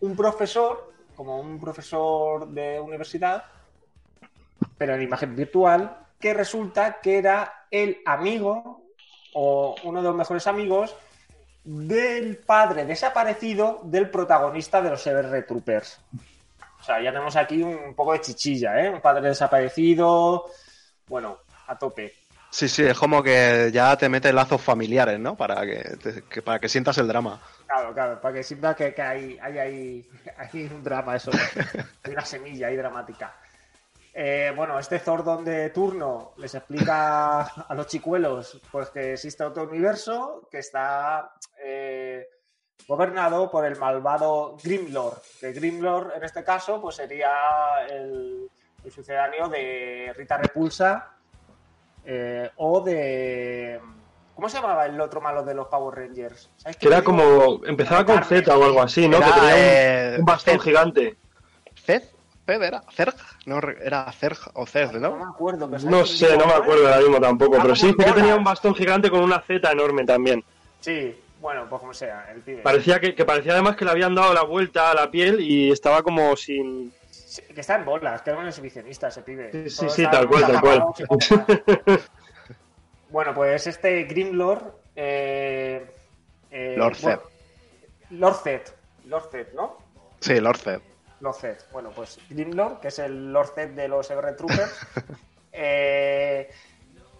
un 0.00 0.16
profesor, 0.16 0.92
como 1.14 1.38
un 1.38 1.60
profesor 1.60 2.48
de 2.48 2.80
universidad, 2.80 3.44
pero 4.76 4.96
en 4.96 5.02
imagen 5.02 5.36
virtual, 5.36 5.98
que 6.18 6.34
resulta 6.34 7.00
que 7.00 7.18
era 7.18 7.66
el 7.70 7.98
amigo 8.06 8.82
o 9.34 9.76
uno 9.84 10.02
de 10.02 10.08
los 10.08 10.16
mejores 10.16 10.48
amigos 10.48 10.96
del 11.64 12.38
padre 12.38 12.84
desaparecido 12.86 13.80
del 13.84 14.10
protagonista 14.10 14.82
de 14.82 14.90
los 14.90 15.06
EBR 15.06 15.42
Troopers. 15.46 16.00
O 16.80 16.82
sea, 16.82 17.00
ya 17.02 17.10
tenemos 17.12 17.36
aquí 17.36 17.62
un 17.62 17.94
poco 17.94 18.12
de 18.12 18.20
chichilla, 18.20 18.80
¿eh? 18.84 18.90
Un 18.90 19.00
padre 19.00 19.28
desaparecido, 19.28 20.46
bueno, 21.06 21.38
a 21.66 21.78
tope. 21.78 22.12
Sí, 22.50 22.68
sí, 22.68 22.84
es 22.84 22.96
como 22.98 23.22
que 23.22 23.70
ya 23.72 23.96
te 23.96 24.08
mete 24.08 24.32
lazos 24.32 24.60
familiares, 24.62 25.18
¿no? 25.18 25.36
Para 25.36 25.62
que, 25.66 25.96
te- 25.98 26.22
que- 26.28 26.42
para 26.42 26.60
que 26.60 26.68
sientas 26.68 26.96
el 26.98 27.08
drama. 27.08 27.40
Claro, 27.66 27.92
claro, 27.94 28.20
para 28.20 28.34
que 28.34 28.42
sienta 28.42 28.74
que, 28.74 28.94
que 28.94 29.02
hay, 29.02 29.38
hay, 29.40 29.58
hay, 29.58 30.10
hay 30.36 30.64
un 30.66 30.82
drama, 30.82 31.16
eso. 31.16 31.30
Hay 32.04 32.12
una 32.12 32.24
semilla 32.24 32.66
ahí 32.68 32.76
dramática. 32.76 33.34
Eh, 34.16 34.52
bueno, 34.54 34.78
este 34.78 35.00
Zordon 35.00 35.44
de 35.44 35.70
turno 35.70 36.34
les 36.36 36.54
explica 36.54 37.40
a 37.42 37.74
los 37.74 37.88
chicuelos 37.88 38.60
pues 38.70 38.90
que 38.90 39.14
existe 39.14 39.42
otro 39.42 39.64
universo 39.64 40.46
que 40.50 40.58
está 40.58 41.32
eh, 41.60 42.24
gobernado 42.86 43.50
por 43.50 43.64
el 43.66 43.76
malvado 43.76 44.56
Grimlord. 44.62 45.18
Que 45.40 45.52
Grimlord, 45.52 46.12
en 46.16 46.22
este 46.22 46.44
caso, 46.44 46.80
pues 46.80 46.94
sería 46.94 47.32
el, 47.90 48.48
el 48.84 48.92
sucedáneo 48.92 49.48
de 49.48 50.12
Rita 50.16 50.36
Repulsa 50.38 51.10
eh, 52.04 52.48
o 52.56 52.80
de... 52.82 53.80
¿Cómo 54.36 54.48
se 54.48 54.56
llamaba 54.60 54.86
el 54.86 55.00
otro 55.00 55.20
malo 55.20 55.42
de 55.42 55.54
los 55.54 55.66
Power 55.68 55.96
Rangers? 55.96 56.50
¿Sabes 56.56 56.76
Que 56.76 56.86
era 56.88 57.00
digo? 57.00 57.12
como. 57.12 57.64
Empezaba 57.66 58.04
con 58.04 58.22
Z 58.24 58.56
o 58.56 58.64
algo 58.64 58.82
así, 58.82 59.08
¿no? 59.08 59.18
Era, 59.18 59.26
que 59.26 59.32
tenía 59.32 59.54
un- 59.54 59.60
eh, 59.60 60.16
un, 60.18 60.24
bastón 60.24 60.54
Zed. 60.54 60.60
gigante. 60.60 61.16
¿Ced? 61.84 62.02
¿Ced 62.46 62.62
era? 62.62 62.82
¿Zerg? 62.92 63.14
No, 63.46 63.58
era 63.82 64.10
Zerg 64.12 64.38
o 64.54 64.66
Ced, 64.66 64.92
No 64.92 65.12
me 65.12 65.18
¿no? 65.24 65.30
acuerdo. 65.30 65.68
pero 65.70 65.82
No 65.84 66.04
¿sabes 66.04 66.18
quién 66.18 66.30
sé, 66.30 66.36
no 66.36 66.46
me 66.46 66.52
acuerdo 66.52 66.86
ahora 66.86 66.98
mismo 67.00 67.20
tampoco, 67.20 67.56
Ah, 67.56 67.62
pero 67.62 67.74
sí 67.74 67.94
que 67.96 68.12
tenía 68.12 68.36
un 68.36 68.44
bastón 68.44 68.74
gigante 68.74 69.10
con 69.10 69.20
una 69.20 69.40
Z 69.40 69.70
enorme 69.72 70.04
también. 70.04 70.44
Sí, 70.80 71.18
bueno, 71.40 71.66
pues 71.68 71.80
como 71.80 71.94
sea, 71.94 72.30
el 72.34 72.40
pibe. 72.42 72.62
Parecía 72.62 73.00
que, 73.00 73.14
que 73.14 73.24
parecía 73.24 73.52
además 73.52 73.76
que 73.76 73.84
le 73.84 73.90
habían 73.92 74.14
dado 74.14 74.34
la 74.34 74.42
vuelta 74.44 74.90
a 74.90 74.94
la 74.94 75.10
piel 75.10 75.40
y 75.40 75.70
estaba 75.70 76.02
como 76.02 76.36
sin. 76.36 76.92
Sí, 77.10 77.42
que 77.54 77.60
está 77.62 77.76
en 77.76 77.84
bolas, 77.84 78.22
que 78.22 78.30
era 78.30 78.38
un 78.38 78.46
exhibicionista 78.46 79.08
ese 79.08 79.22
pibe. 79.22 79.50
Sí, 79.52 79.70
sí, 79.70 79.90
sí, 79.90 80.02
tal 80.04 80.28
cual, 80.28 80.42
tal 80.46 80.60
cual. 80.60 80.84
bueno, 83.10 83.34
pues 83.34 83.66
este 83.66 84.04
Grimlord. 84.04 84.62
Eh, 84.96 85.84
eh, 86.50 86.74
Lord 86.78 86.96
bueno, 87.02 87.22
Lord 88.10 88.36
Zed. 88.36 88.60
Lord 89.06 89.28
Zed, 89.30 89.46
¿no? 89.54 89.78
Sí, 90.20 90.38
Lord. 90.40 90.58
Lord 91.24 91.36
Zed. 91.36 91.56
Bueno, 91.72 91.90
pues 91.90 92.20
Grimlord, 92.28 92.78
que 92.78 92.88
es 92.88 92.98
el 93.00 93.32
Lord 93.32 93.48
Zed 93.54 93.70
de 93.70 93.88
los 93.88 94.08
Ever 94.10 94.36
Troopers. 94.36 94.86
eh, 95.52 96.48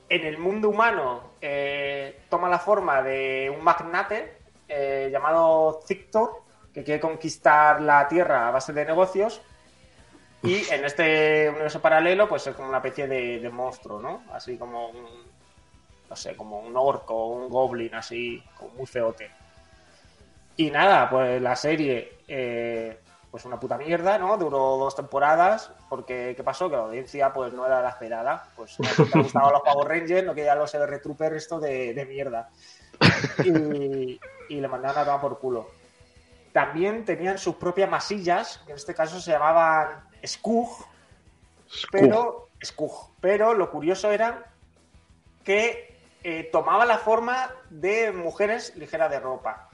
en 0.09 0.25
el 0.25 0.39
mundo 0.39 0.69
humano 0.69 1.33
eh, 1.41 2.21
toma 2.29 2.49
la 2.49 2.59
forma 2.59 3.03
de 3.03 3.51
un 3.51 3.65
magnate 3.65 4.39
eh, 4.69 5.09
llamado 5.11 5.81
Victor, 5.89 6.43
que 6.73 6.85
quiere 6.85 7.01
conquistar 7.01 7.81
la 7.81 8.07
Tierra 8.07 8.49
a 8.49 8.51
base 8.53 8.73
de 8.73 8.85
negocios. 8.85 9.41
Y 10.43 10.69
en 10.71 10.85
este 10.85 11.49
universo 11.49 11.81
paralelo, 11.81 12.29
pues 12.29 12.47
es 12.47 12.55
como 12.55 12.69
una 12.69 12.79
especie 12.79 13.09
de, 13.09 13.41
de 13.41 13.49
monstruo, 13.49 14.01
¿no? 14.01 14.25
Así 14.31 14.59
como 14.59 14.89
un, 14.89 15.07
no 16.11 16.17
sé, 16.17 16.37
como 16.37 16.61
un 16.61 16.77
orco, 16.77 17.29
un 17.29 17.49
goblin, 17.49 17.95
así, 17.95 18.45
como 18.59 18.75
muy 18.75 18.87
feote. 18.87 19.31
Y 20.57 20.71
nada, 20.71 21.09
pues 21.11 21.41
la 21.41 21.57
serie, 21.57 22.19
eh, 22.29 23.01
pues 23.35 23.45
una 23.47 23.59
puta 23.59 23.77
mierda, 23.77 24.17
¿no? 24.17 24.39
Duró 24.39 24.77
dos 24.77 24.95
temporadas, 24.95 25.73
porque 25.89 26.35
¿qué 26.37 26.45
pasó? 26.45 26.71
Que 26.71 26.77
la 26.77 26.83
audiencia 26.83 27.33
pues 27.33 27.53
no 27.53 27.67
era 27.67 27.83
la 27.83 27.89
esperada. 27.89 28.47
Pues 28.55 28.79
no 28.79 28.87
le 29.13 29.23
gustaban 29.23 29.53
los 29.53 29.63
Power 29.63 29.89
Rangers, 29.89 30.25
no 30.25 30.37
querían 30.37 30.57
los 30.57 30.73
SR 30.73 31.01
Troopers 31.01 31.35
esto 31.35 31.59
de, 31.59 31.95
de 31.95 32.07
mierda. 32.07 32.49
Y, 33.45 34.21
y 34.49 34.61
le 34.61 34.69
mandaron 34.69 34.99
a 34.99 35.05
tomar 35.05 35.21
por 35.21 35.41
culo. 35.41 35.69
También 36.53 37.05
tenían 37.05 37.37
sus 37.37 37.57
propias 37.57 37.91
masillas, 37.91 38.59
que 38.67 38.71
en 38.71 38.77
este 38.77 38.95
caso 38.95 39.21
se 39.21 39.33
llamaban 39.33 40.05
Skug, 40.25 40.69
pero, 41.91 42.51
Skug. 42.65 43.17
pero 43.21 43.53
lo 43.53 43.69
curioso 43.69 44.13
era 44.13 44.45
que 45.43 45.99
eh, 46.23 46.49
tomaba 46.53 46.87
la 46.87 46.99
forma 46.99 47.51
de 47.69 48.13
mujeres 48.13 48.77
ligeras 48.77 49.11
de 49.11 49.19
ropa. 49.19 49.71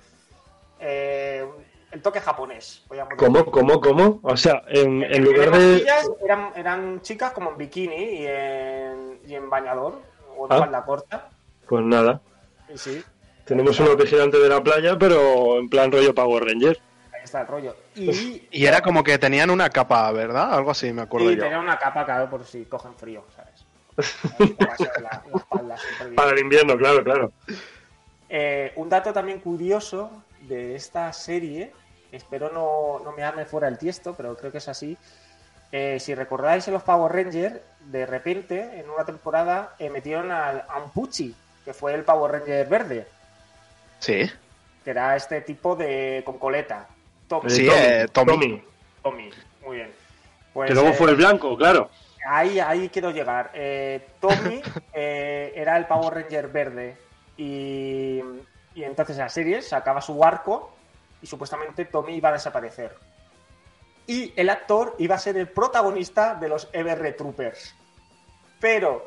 Eh, 0.78 1.46
el 1.92 2.02
toque 2.02 2.20
japonés. 2.20 2.84
¿Cómo, 3.16 3.44
cómo, 3.46 3.80
cómo? 3.80 4.20
O 4.22 4.36
sea, 4.36 4.62
en, 4.68 5.02
en 5.02 5.24
lugar 5.24 5.50
de. 5.50 5.84
eran, 6.24 6.52
eran 6.56 7.00
chicas 7.02 7.32
como 7.32 7.50
en 7.50 7.56
bikini 7.58 7.94
y 8.20 8.26
en, 8.26 9.20
y 9.26 9.34
en 9.34 9.50
bañador, 9.50 10.00
o 10.36 10.46
en 10.46 10.52
Ah. 10.52 10.58
falda 10.58 10.84
corta. 10.84 11.28
Pues 11.68 11.84
nada. 11.84 12.20
Y 12.72 12.78
sí, 12.78 13.02
Tenemos 13.44 13.78
unos 13.80 13.96
vigilantes 13.96 14.40
de 14.40 14.48
la 14.48 14.62
playa, 14.62 14.96
pero 14.98 15.58
en 15.58 15.68
plan 15.68 15.90
rollo 15.90 16.14
Power 16.14 16.44
Ranger. 16.44 16.78
ahí 17.12 17.20
está 17.24 17.40
el 17.42 17.46
rollo. 17.48 17.76
Y, 17.96 18.46
Y 18.50 18.66
era 18.66 18.80
como 18.80 19.02
que 19.02 19.18
tenían 19.18 19.50
una 19.50 19.68
capa, 19.70 20.10
¿verdad? 20.12 20.52
Algo 20.54 20.70
así, 20.70 20.92
me 20.92 21.02
acuerdo 21.02 21.30
y 21.32 21.36
yo. 21.36 21.42
tenía 21.42 21.58
una 21.58 21.76
capa, 21.78 22.04
claro, 22.04 22.30
por 22.30 22.44
si 22.44 22.64
cogen 22.66 22.94
frío, 22.94 23.24
¿sabes? 23.34 23.66
La, 24.58 25.22
la 25.62 25.74
espalda. 25.74 26.14
Para 26.14 26.30
el 26.30 26.38
invierno, 26.38 26.76
claro, 26.78 27.02
claro. 27.04 27.32
Eh, 28.28 28.72
un 28.76 28.88
dato 28.88 29.12
también 29.12 29.40
curioso 29.40 30.10
de 30.42 30.74
esta 30.76 31.12
serie, 31.12 31.72
espero 32.12 32.50
no, 32.50 33.00
no 33.04 33.12
me 33.12 33.22
arme 33.22 33.44
fuera 33.44 33.68
el 33.68 33.78
tiesto, 33.78 34.14
pero 34.14 34.36
creo 34.36 34.52
que 34.52 34.58
es 34.58 34.68
así. 34.68 34.96
Eh, 35.72 35.98
si 36.00 36.14
recordáis 36.14 36.66
en 36.66 36.74
los 36.74 36.82
Power 36.82 37.12
Rangers, 37.12 37.60
de 37.86 38.06
repente, 38.06 38.80
en 38.80 38.90
una 38.90 39.04
temporada, 39.04 39.74
eh, 39.78 39.88
metieron 39.88 40.32
al 40.32 40.64
Ampuchi, 40.68 41.34
que 41.64 41.72
fue 41.72 41.94
el 41.94 42.04
Power 42.04 42.32
Ranger 42.32 42.66
verde, 42.68 43.06
Sí, 44.00 44.30
que 44.82 44.90
era 44.90 45.14
este 45.14 45.42
tipo 45.42 45.76
de 45.76 46.22
con 46.24 46.38
coleta. 46.38 46.88
Tommy. 47.28 47.50
Sí, 47.50 47.68
eh, 47.70 48.08
Tommy. 48.10 48.62
Tommy, 49.02 49.30
muy 49.64 49.76
bien. 49.76 49.92
Pues, 50.52 50.68
que 50.68 50.74
luego 50.74 50.88
eh, 50.88 50.94
fue 50.94 51.10
el 51.10 51.16
blanco, 51.16 51.56
claro. 51.56 51.90
Ahí, 52.26 52.58
ahí 52.58 52.88
quiero 52.88 53.10
llegar. 53.10 53.50
Eh, 53.54 54.08
Tommy 54.20 54.62
eh, 54.92 55.52
era 55.54 55.76
el 55.76 55.86
Power 55.86 56.14
Ranger 56.14 56.48
verde 56.48 56.96
y, 57.36 58.20
y 58.74 58.84
entonces 58.84 59.16
en 59.16 59.22
la 59.22 59.28
serie 59.28 59.62
sacaba 59.62 60.00
su 60.00 60.24
arco 60.24 60.74
y 61.22 61.26
supuestamente 61.26 61.84
Tommy 61.84 62.14
iba 62.14 62.30
a 62.30 62.32
desaparecer. 62.32 62.96
Y 64.06 64.32
el 64.36 64.50
actor 64.50 64.96
iba 64.98 65.14
a 65.14 65.18
ser 65.18 65.36
el 65.36 65.48
protagonista 65.48 66.34
de 66.34 66.48
los 66.48 66.68
EBR 66.72 67.12
Troopers. 67.14 67.74
Pero 68.58 69.06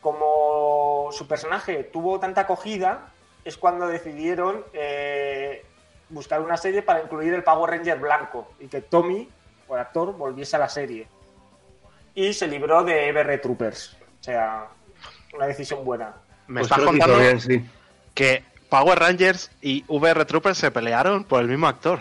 como 0.00 1.10
su 1.12 1.28
personaje 1.28 1.84
tuvo 1.84 2.18
tanta 2.18 2.42
acogida, 2.42 3.12
es 3.44 3.56
cuando 3.56 3.86
decidieron 3.86 4.64
eh, 4.72 5.64
buscar 6.08 6.40
una 6.40 6.56
serie 6.56 6.82
para 6.82 7.02
incluir 7.02 7.34
el 7.34 7.44
Power 7.44 7.70
Ranger 7.70 7.98
blanco 7.98 8.52
y 8.58 8.66
que 8.66 8.80
Tommy, 8.80 9.28
o 9.68 9.74
el 9.74 9.80
actor, 9.80 10.16
volviese 10.16 10.56
a 10.56 10.58
la 10.58 10.68
serie 10.68 11.06
y 12.14 12.32
se 12.32 12.46
libró 12.46 12.84
de 12.84 13.08
EBR 13.08 13.40
Troopers. 13.40 13.96
O 14.20 14.24
sea, 14.24 14.68
una 15.34 15.46
decisión 15.46 15.84
buena. 15.84 16.14
me 16.46 16.60
Pues 16.60 16.70
estás 16.70 16.84
contando 16.84 17.18
bien, 17.18 17.40
sí. 17.40 17.64
que 18.14 18.44
Power 18.72 18.98
Rangers 18.98 19.50
y 19.60 19.84
VR 19.86 20.24
Troopers 20.24 20.56
se 20.56 20.70
pelearon 20.70 21.24
por 21.24 21.42
el 21.42 21.48
mismo 21.48 21.66
actor. 21.66 22.00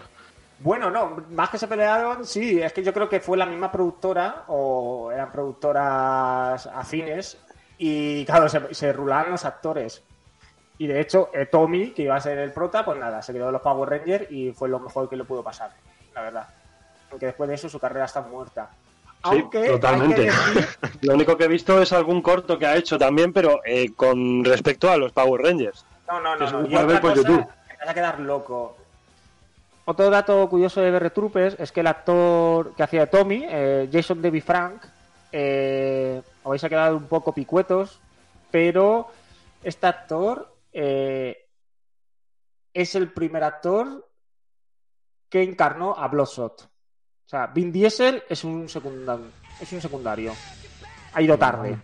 Bueno, 0.59 0.89
no, 0.89 1.17
más 1.31 1.49
que 1.49 1.57
se 1.57 1.67
pelearon, 1.67 2.25
sí, 2.25 2.61
es 2.61 2.71
que 2.71 2.81
yo 2.81 2.93
creo 2.93 3.09
que 3.09 3.19
fue 3.19 3.37
la 3.37 3.45
misma 3.45 3.69
productora 3.69 4.45
o 4.47 5.11
eran 5.11 5.33
productoras 5.33 6.65
afines 6.67 7.37
y 7.77 8.23
claro, 8.23 8.47
se, 8.47 8.73
se 8.73 8.93
rulaban 8.93 9.31
los 9.31 9.43
actores. 9.43 10.01
Y 10.77 10.87
de 10.87 11.01
hecho, 11.01 11.29
eh, 11.33 11.45
Tommy, 11.47 11.91
que 11.91 12.03
iba 12.03 12.15
a 12.15 12.21
ser 12.21 12.37
el 12.37 12.53
prota, 12.53 12.85
pues 12.85 12.97
nada, 12.97 13.21
se 13.21 13.33
quedó 13.33 13.47
en 13.47 13.53
los 13.53 13.61
Power 13.61 13.89
Rangers 13.89 14.31
y 14.31 14.53
fue 14.53 14.69
lo 14.69 14.79
mejor 14.79 15.09
que 15.09 15.17
le 15.17 15.25
pudo 15.25 15.43
pasar, 15.43 15.71
la 16.15 16.21
verdad. 16.21 16.47
Porque 17.09 17.25
después 17.25 17.49
de 17.49 17.55
eso 17.55 17.67
su 17.67 17.79
carrera 17.79 18.05
está 18.05 18.21
muerta. 18.21 18.69
Aunque 19.23 19.61
que 19.63 19.67
totalmente. 19.71 20.21
decir 20.21 20.67
Lo 21.01 21.15
único 21.15 21.35
que 21.35 21.43
he 21.43 21.49
visto 21.49 21.81
es 21.81 21.91
algún 21.91 22.21
corto 22.21 22.57
que 22.57 22.65
ha 22.65 22.77
hecho 22.77 22.97
también, 22.97 23.33
pero 23.33 23.59
eh, 23.65 23.93
con 23.93 24.45
respecto 24.45 24.89
a 24.89 24.95
los 24.95 25.11
Power 25.11 25.41
Rangers. 25.41 25.85
No, 26.11 26.19
no, 26.19 26.35
no. 26.35 26.51
no. 26.51 26.61
lo 26.61 26.67
Y 26.67 26.71
puede 26.71 26.85
ver 26.85 26.97
otra 26.97 27.01
por 27.01 27.09
cosa, 27.11 27.21
YouTube. 27.21 27.47
que 27.47 27.73
te 27.73 27.79
vas 27.79 27.89
a 27.89 27.93
quedar 27.93 28.19
loco. 28.19 28.77
Otro 29.85 30.09
dato 30.09 30.47
curioso 30.49 30.81
de 30.81 30.91
BR 30.91 31.09
Troopers 31.09 31.55
es 31.59 31.71
que 31.71 31.79
el 31.79 31.87
actor 31.87 32.75
que 32.75 32.83
hacía 32.83 33.09
Tommy, 33.09 33.45
eh, 33.47 33.89
Jason 33.91 34.21
David 34.21 34.43
Frank, 34.43 34.83
eh, 35.31 36.21
os 36.43 36.49
vais 36.49 36.63
a 36.63 36.69
quedar 36.69 36.93
un 36.93 37.07
poco 37.07 37.33
picuetos, 37.33 37.99
pero 38.51 39.07
este 39.63 39.87
actor 39.87 40.53
eh, 40.73 41.47
es 42.73 42.95
el 42.95 43.11
primer 43.11 43.43
actor 43.43 44.07
que 45.29 45.41
encarnó 45.41 45.95
a 45.97 46.07
Bloodshot. 46.09 46.61
O 46.61 47.29
sea, 47.31 47.47
Vin 47.47 47.71
Diesel 47.71 48.23
es 48.29 48.43
un 48.43 48.67
secundario. 48.67 49.27
Es 49.59 49.71
un 49.71 49.81
secundario. 49.81 50.33
Ha 51.13 51.21
ido 51.21 51.37
tarde. 51.37 51.79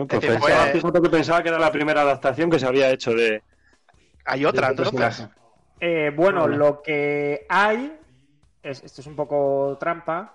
¿No? 0.00 0.06
Pues 0.06 0.20
decir, 0.20 0.40
pensaba, 0.40 0.66
fue- 0.90 1.02
que 1.02 1.10
pensaba 1.10 1.42
que 1.42 1.48
era 1.48 1.58
la 1.58 1.72
primera 1.72 2.02
adaptación 2.02 2.50
que 2.50 2.58
se 2.58 2.66
había 2.66 2.90
hecho 2.90 3.12
de. 3.12 3.42
Hay 4.24 4.44
otra, 4.44 4.68
de 4.68 4.74
este 4.82 4.88
entonces. 4.96 5.28
Eh, 5.80 6.12
bueno, 6.14 6.42
Vale. 6.42 6.56
lo 6.56 6.82
que 6.82 7.46
hay, 7.48 7.98
es, 8.62 8.82
esto 8.84 9.00
es 9.00 9.06
un 9.06 9.16
poco 9.16 9.76
trampa, 9.80 10.34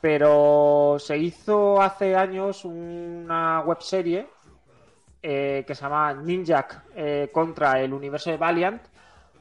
pero 0.00 0.96
se 0.98 1.18
hizo 1.18 1.80
hace 1.80 2.14
años 2.16 2.64
una 2.64 3.60
webserie 3.60 4.28
eh, 5.22 5.64
que 5.66 5.74
se 5.74 5.82
llama 5.82 6.14
Ninjak 6.14 6.84
eh, 6.94 7.30
contra 7.32 7.80
el 7.80 7.92
universo 7.92 8.30
de 8.30 8.36
Valiant, 8.36 8.80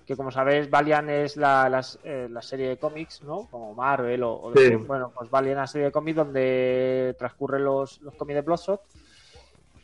que 0.06 0.18
como 0.18 0.32
sabéis, 0.32 0.70
Valiant 0.70 1.10
es 1.10 1.38
la, 1.38 1.82
eh, 2.04 2.28
la 2.30 2.42
serie 2.42 2.68
de 2.70 2.78
cómics, 2.78 3.22
¿no? 3.22 3.48
Como 3.52 3.76
Marvel 3.76 4.24
o, 4.24 4.34
o 4.34 4.54
Sí. 4.56 4.76
bueno, 4.76 5.12
pues 5.16 5.30
Valiant 5.30 5.58
es 5.60 5.62
la 5.62 5.68
serie 5.68 5.86
de 5.86 5.92
cómics 5.92 6.18
donde 6.18 7.16
transcurren 7.18 7.64
los, 7.64 8.02
los 8.02 8.16
cómics 8.16 8.36
de 8.36 8.42
Bloodshot. 8.42 8.82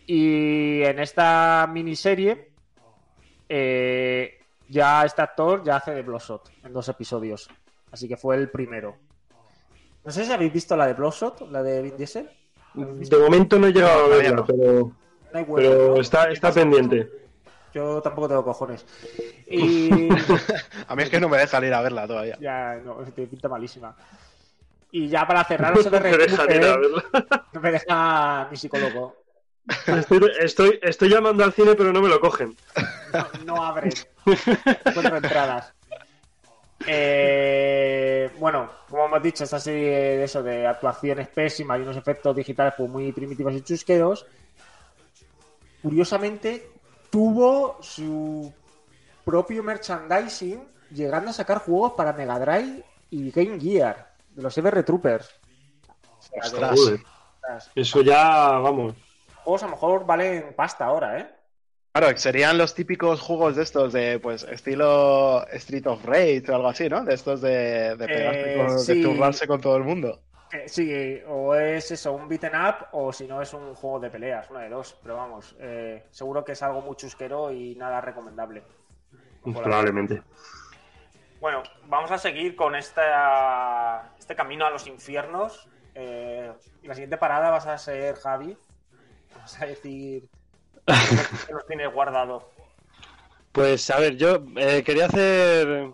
Y 0.08 0.84
en 0.84 1.00
esta 1.00 1.68
miniserie 1.72 2.52
eh, 3.50 4.40
ya 4.70 5.04
este 5.06 5.22
actor 5.22 5.64
ya 5.64 5.78
hace 5.78 5.92
de 5.92 6.02
Bloodshot 6.04 6.52
en 6.64 6.74
dos 6.74 6.88
episodios. 6.90 7.50
Así 7.92 8.08
que 8.08 8.18
fue 8.18 8.36
el 8.36 8.50
primero. 8.50 8.98
No 10.04 10.12
sé 10.12 10.26
si 10.26 10.32
habéis 10.32 10.54
visto 10.54 10.76
la 10.76 10.88
de 10.88 10.94
Bloodshot, 10.94 11.50
la 11.52 11.64
de 11.64 11.82
Vin 11.82 11.98
Diesel. 11.98 12.30
De 12.74 13.18
momento 13.18 13.58
no 13.58 13.68
he 13.68 13.72
llegado 13.74 14.08
No, 14.08 14.14
a 14.14 14.18
verla, 14.18 14.36
no. 14.36 14.46
pero, 14.46 14.64
No 14.64 14.92
hay 15.40 15.44
huevo, 15.44 15.56
pero 15.56 15.96
¿no? 15.96 16.02
está, 16.02 16.30
está 16.30 16.52
pendiente. 16.52 17.10
Yo 17.74 18.02
tampoco 18.02 18.28
tengo 18.28 18.44
cojones. 18.44 18.86
Y 19.48 20.10
A 20.88 20.96
mí 20.96 21.04
es 21.04 21.10
que 21.10 21.20
no 21.20 21.28
me 21.30 21.38
dejan 21.38 21.64
ir 21.64 21.74
a 21.74 21.82
verla 21.82 22.08
todavía. 22.08 22.38
ya, 22.40 22.76
no, 22.84 22.96
te 22.98 23.28
pinta 23.28 23.50
malísima. 23.50 23.96
Y 24.92 25.08
ya 25.10 25.26
para 25.28 25.44
cerrar 25.44 25.74
No 25.84 25.90
me 25.92 26.00
dejan 26.18 26.52
ir 26.52 26.64
a 26.64 26.78
verla. 26.78 27.04
no 27.54 27.62
me 27.62 27.72
deja 27.72 28.48
mi 28.52 28.58
psicólogo. 28.58 29.16
Estoy, 29.88 30.32
estoy, 30.40 30.80
estoy 30.82 31.10
llamando 31.10 31.44
al 31.44 31.54
cine, 31.54 31.76
pero 31.76 31.92
no 31.92 32.02
me 32.02 32.10
lo 32.10 32.20
cogen. 32.20 32.56
No, 33.14 33.28
no 33.46 33.64
abre. 33.64 33.90
No 34.26 34.34
encuentro 34.34 35.18
entradas. 35.18 35.74
Eh, 36.86 38.30
bueno, 38.38 38.70
como 38.90 39.06
hemos 39.06 39.24
dicho, 39.24 39.44
esta 39.44 39.60
serie 39.60 40.18
de 40.18 40.24
eso 40.24 40.44
de 40.44 40.68
actuaciones 40.68 41.28
pésimas 41.30 41.80
y 41.80 41.84
unos 41.84 41.98
efectos 41.98 42.36
digitales 42.36 42.74
pues, 42.78 42.90
muy 42.90 43.12
primitivos 43.12 43.54
y 43.54 43.62
chusqueros. 43.62 44.26
Curiosamente, 45.82 46.70
tuvo 47.10 47.78
su 47.82 48.54
propio 49.24 49.64
merchandising 49.64 50.62
llegando 50.92 51.30
a 51.32 51.34
sacar 51.34 51.60
juegos 51.60 51.94
para 51.94 52.14
Mega 52.14 52.38
Drive 52.40 52.84
y 53.10 53.32
Game 53.32 53.60
Gear 53.60 54.14
de 54.30 54.44
los 54.44 54.58
EBR 54.58 54.84
Troopers. 54.84 55.30
Ostras. 56.44 57.02
Eso 57.76 58.02
ya, 58.02 58.60
vamos. 58.60 58.96
Juegos 59.46 59.64
a 59.64 59.68
lo 59.68 59.72
mejor 59.72 60.06
valen 60.06 60.54
pasta 60.56 60.84
ahora, 60.86 61.20
¿eh? 61.20 61.30
Claro, 61.94 62.18
serían 62.18 62.58
los 62.58 62.76
típicos 62.76 63.22
juegos 63.22 63.56
de 63.56 63.64
estos 63.64 63.94
de, 63.94 64.20
pues, 64.20 64.44
estilo 64.44 65.48
Street 65.54 65.88
of 65.88 66.04
Rage 66.04 66.44
o 66.50 66.56
algo 66.56 66.68
así, 66.68 66.90
¿no? 66.90 67.06
De 67.06 67.14
estos 67.14 67.40
de, 67.40 67.96
de 67.96 68.06
pegarse 68.06 68.54
Eh, 68.54 68.58
con, 68.58 68.80
sí. 68.80 69.02
de 69.02 69.08
turrarse 69.08 69.48
con 69.48 69.62
todo 69.62 69.78
el 69.78 69.84
mundo. 69.84 70.20
Eh, 70.52 70.68
Sí, 70.68 71.22
o 71.28 71.56
es 71.56 71.92
eso, 71.92 72.12
un 72.12 72.28
beaten 72.28 72.52
up, 72.54 72.88
o 72.92 73.14
si 73.14 73.26
no 73.28 73.42
es 73.42 73.54
un 73.54 73.74
juego 73.76 74.02
de 74.02 74.10
peleas, 74.10 74.50
una 74.50 74.60
de 74.62 74.70
dos. 74.70 74.98
Pero 75.02 75.16
vamos, 75.16 75.56
eh, 75.60 76.04
seguro 76.12 76.44
que 76.44 76.52
es 76.52 76.62
algo 76.64 76.82
muy 76.82 76.98
chusquero 76.98 77.52
y 77.54 77.76
nada 77.76 78.02
recomendable. 78.02 78.64
Probablemente. 79.44 80.22
Bueno, 81.40 81.64
vamos 81.86 82.12
a 82.12 82.18
seguir 82.18 82.56
con 82.56 82.76
esta, 82.76 84.12
este 84.20 84.36
camino 84.36 84.66
a 84.66 84.70
los 84.70 84.86
infiernos. 84.88 85.70
Eh, 85.94 86.52
y 86.84 86.88
la 86.88 86.94
siguiente 86.94 87.18
parada 87.18 87.52
vas 87.52 87.68
a 87.68 87.78
ser 87.78 88.16
Javi. 88.16 88.58
Vas 89.36 89.62
a 89.62 89.66
decir 89.66 90.24
que 91.48 91.54
nos 91.54 91.66
tienes 91.68 91.92
guardado. 91.94 92.50
Pues 93.52 93.90
a 93.90 94.00
ver, 94.00 94.18
yo 94.18 94.44
eh, 94.58 94.84
quería 94.84 95.06
hacer 95.06 95.92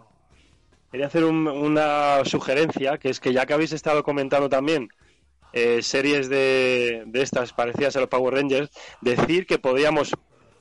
quería 0.91 1.08
hacer 1.08 1.23
un- 1.23 1.47
una 1.47 2.23
sugerencia, 2.25 2.97
que 2.97 3.10
es 3.10 3.19
que 3.19 3.32
ya 3.34 3.45
que 3.45 3.54
habéis 3.54 3.71
estado 3.71 4.04
comentando 4.04 4.49
también 4.49 4.89
eh, 5.54 5.82
series 5.82 6.27
de, 6.30 7.04
de 7.06 7.21
estas 7.21 7.54
parecidas 7.54 7.95
a 7.95 7.99
los 8.01 8.10
Power 8.10 8.34
Rangers, 8.34 8.69
decir 9.01 9.45
que 9.45 9.60
podríamos 9.60 10.13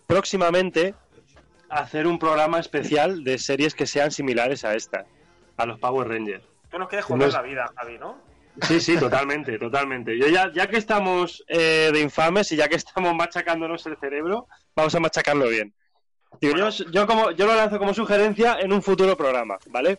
próximamente 0.06 0.94
hacer 1.68 2.06
un 2.06 2.18
programa 2.18 2.58
especial 2.58 3.22
de 3.24 3.38
series 3.38 3.74
que 3.74 3.86
sean 3.86 4.10
similares 4.10 4.64
a 4.64 4.74
esta, 4.74 5.04
a 5.56 5.66
los 5.66 5.78
Power 5.78 6.08
Rangers. 6.08 6.44
Tú 6.70 6.78
nos 6.78 6.88
quieres 6.88 7.04
joder 7.06 7.32
la 7.32 7.42
vida, 7.42 7.70
Javi, 7.76 7.98
¿no? 7.98 8.18
Sí, 8.66 8.80
sí, 8.80 8.96
totalmente, 8.98 9.58
totalmente. 9.58 10.18
Yo 10.18 10.26
ya, 10.28 10.50
ya 10.52 10.66
que 10.68 10.76
estamos 10.76 11.44
eh, 11.48 11.90
de 11.92 12.00
infames 12.00 12.50
y 12.52 12.56
ya 12.56 12.68
que 12.68 12.76
estamos 12.76 13.14
machacándonos 13.14 13.84
el 13.86 13.96
cerebro, 13.98 14.46
vamos 14.74 14.94
a 14.94 15.00
machacarlo 15.00 15.48
bien. 15.48 15.72
Digo, 16.40 16.56
yo, 16.56 16.68
yo, 16.90 17.06
como, 17.06 17.30
yo 17.32 17.46
lo 17.46 17.54
lanzo 17.54 17.78
como 17.78 17.92
sugerencia 17.94 18.58
en 18.60 18.72
un 18.72 18.82
futuro 18.82 19.16
programa, 19.16 19.58
¿vale? 19.66 19.98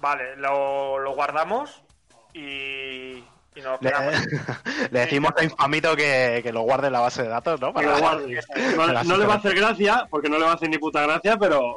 Vale, 0.00 0.36
lo, 0.36 0.98
lo 0.98 1.14
guardamos 1.14 1.82
y, 2.32 3.18
y 3.54 3.60
nos 3.62 3.80
Le, 3.80 3.90
quedamos. 3.90 4.14
le 4.90 5.00
decimos 5.00 5.32
a 5.36 5.44
Infamito 5.44 5.94
que, 5.96 6.40
que 6.42 6.52
lo 6.52 6.62
guarde 6.62 6.88
en 6.88 6.94
la 6.94 7.00
base 7.00 7.22
de 7.22 7.28
datos, 7.28 7.60
¿no? 7.60 7.68
Que 7.68 7.74
Para- 7.74 7.92
lo 7.92 7.98
guarde. 7.98 8.40
No, 8.76 9.02
no 9.04 9.16
le 9.16 9.26
va 9.26 9.34
a 9.34 9.36
hacer 9.36 9.54
gracia, 9.54 10.06
porque 10.10 10.28
no 10.28 10.38
le 10.38 10.44
va 10.44 10.52
a 10.52 10.54
hacer 10.54 10.68
ni 10.70 10.78
puta 10.78 11.02
gracia, 11.02 11.36
pero 11.36 11.76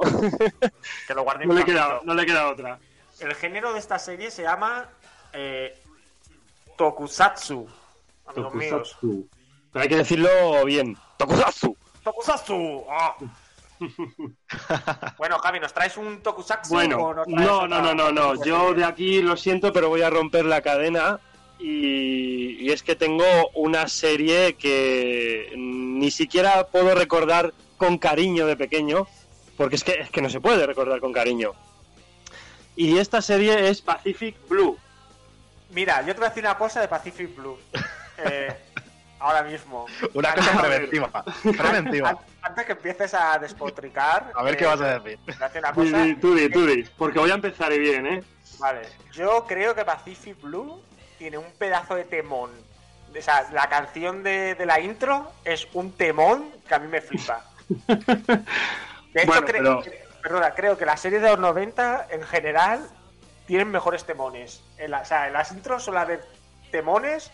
Que 1.08 1.14
lo 1.14 1.24
guarde 1.24 1.46
no 1.46 1.54
le, 1.54 1.64
queda, 1.66 2.00
no 2.04 2.14
le 2.14 2.26
queda 2.26 2.48
otra. 2.50 2.80
El 3.20 3.34
género 3.36 3.74
de 3.74 3.80
esta 3.80 4.00
serie 4.00 4.32
se 4.32 4.44
llama 4.44 4.90
eh, 5.34 5.78
Tokusatsu. 6.78 7.68
Amigos 8.28 8.54
míos. 8.54 8.72
Tokusatsu. 8.72 9.30
Pero 9.74 9.84
hay 9.84 9.90
que 9.90 9.98
decirlo 9.98 10.66
bien. 10.66 10.98
Tokusatsu. 11.18 11.76
Tokusatsu. 12.04 12.86
¡Ah! 12.90 13.16
bueno, 15.18 15.38
Javi, 15.40 15.60
¿nos 15.60 15.74
traes 15.74 15.98
un 15.98 16.22
Tokusatsu? 16.22 16.74
o 16.74 16.78
Bueno, 16.78 17.14
nos 17.14 17.26
traes 17.28 17.48
no, 17.48 17.68
no, 17.68 17.82
no, 17.82 17.94
no, 17.94 18.12
no. 18.12 18.44
Yo 18.44 18.74
de 18.74 18.86
aquí 18.86 19.22
lo 19.22 19.36
siento, 19.36 19.74
pero 19.74 19.90
voy 19.90 20.02
a 20.02 20.10
romper 20.10 20.46
la 20.46 20.62
cadena. 20.62 21.20
Y, 21.60 22.64
y 22.64 22.72
es 22.72 22.84
que 22.84 22.96
tengo 22.96 23.26
una 23.56 23.88
serie 23.88 24.54
que 24.54 25.52
ni 25.58 26.12
siquiera 26.12 26.68
puedo 26.68 26.94
recordar 26.94 27.54
con 27.78 27.98
cariño 27.98 28.46
de 28.46 28.56
pequeño, 28.56 29.08
porque 29.58 29.76
es 29.76 29.84
que, 29.84 29.94
es 29.94 30.10
que 30.12 30.22
no 30.22 30.30
se 30.30 30.40
puede 30.40 30.66
recordar 30.68 31.00
con 31.00 31.14
cariño. 31.14 31.54
Y 32.76 33.00
esta 33.00 33.24
serie 33.24 33.70
es 33.70 33.82
Pacific 33.82 34.36
Blue. 34.48 34.78
Mira, 35.70 36.02
yo 36.02 36.14
te 36.14 36.20
voy 36.20 36.26
a 36.26 36.30
decir 36.30 36.44
una 36.44 36.58
cosa 36.58 36.82
de 36.82 36.88
Pacific 36.88 37.36
Blue. 37.36 37.58
Eh, 38.20 38.52
ahora 39.20 39.44
mismo. 39.44 39.86
Una 40.16 40.34
cosa 40.34 40.60
preventiva. 40.60 41.24
Preventiva. 41.56 42.10
an- 42.10 42.18
Antes 42.42 42.66
que 42.66 42.72
empieces 42.72 43.14
a 43.14 43.38
despotricar. 43.38 44.32
A 44.34 44.42
ver 44.42 44.56
eh, 44.56 44.58
qué 44.58 44.66
vas 44.66 44.82
a 44.82 44.98
decir. 45.00 45.20
te 45.24 45.32
voy 45.34 45.42
a 45.44 45.48
decir 45.48 45.60
una 45.60 45.74
cosa. 45.74 45.98
di, 46.02 46.16
tú 46.16 46.34
di, 46.34 46.50
tú 46.50 46.66
di, 46.66 46.84
porque 46.98 47.20
voy 47.20 47.30
a 47.30 47.36
empezar 47.36 47.72
y 47.74 47.78
bien, 47.78 48.08
¿eh? 48.08 48.24
Vale, 48.58 48.82
yo 49.14 49.46
creo 49.48 49.76
que 49.76 49.86
Pacific 49.86 50.42
Blue 50.42 50.82
tiene 51.20 51.38
un 51.38 51.46
pedazo 51.60 51.94
de 51.94 52.06
temón. 52.06 52.50
O 53.16 53.22
sea, 53.22 53.48
la 53.54 53.70
canción 53.70 54.24
de, 54.24 54.56
de 54.56 54.66
la 54.66 54.80
intro 54.80 55.32
es 55.46 55.68
un 55.74 55.92
temón 55.92 56.50
que 56.68 56.74
a 56.74 56.80
mí 56.80 56.88
me 56.88 57.02
flipa. 57.02 57.46
De 57.70 59.22
hecho, 59.22 59.28
Bueno, 59.28 59.46
cre- 59.48 59.52
pero- 59.52 59.84
perdona, 60.24 60.52
creo 60.56 60.76
que 60.76 60.86
las 60.88 61.00
series 61.00 61.22
de 61.22 61.30
los 61.30 61.40
90 61.40 62.08
en 62.10 62.24
general 62.24 62.90
tienen 63.46 63.70
mejores 63.70 64.06
temones. 64.06 64.64
En 64.78 64.92
la- 64.92 65.02
o 65.02 65.06
sea, 65.06 65.28
en 65.28 65.34
las 65.34 65.52
intros 65.52 65.84
suele 65.84 66.00
haber 66.00 66.26
temones 66.72 67.32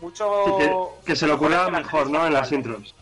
mucho... 0.00 0.58
Que, 0.58 1.06
que 1.06 1.16
se 1.16 1.26
lo 1.26 1.38
las 1.48 1.70
mejor, 1.70 2.10
¿no? 2.10 2.26
En 2.26 2.32
las 2.32 2.50
intros. 2.52 2.94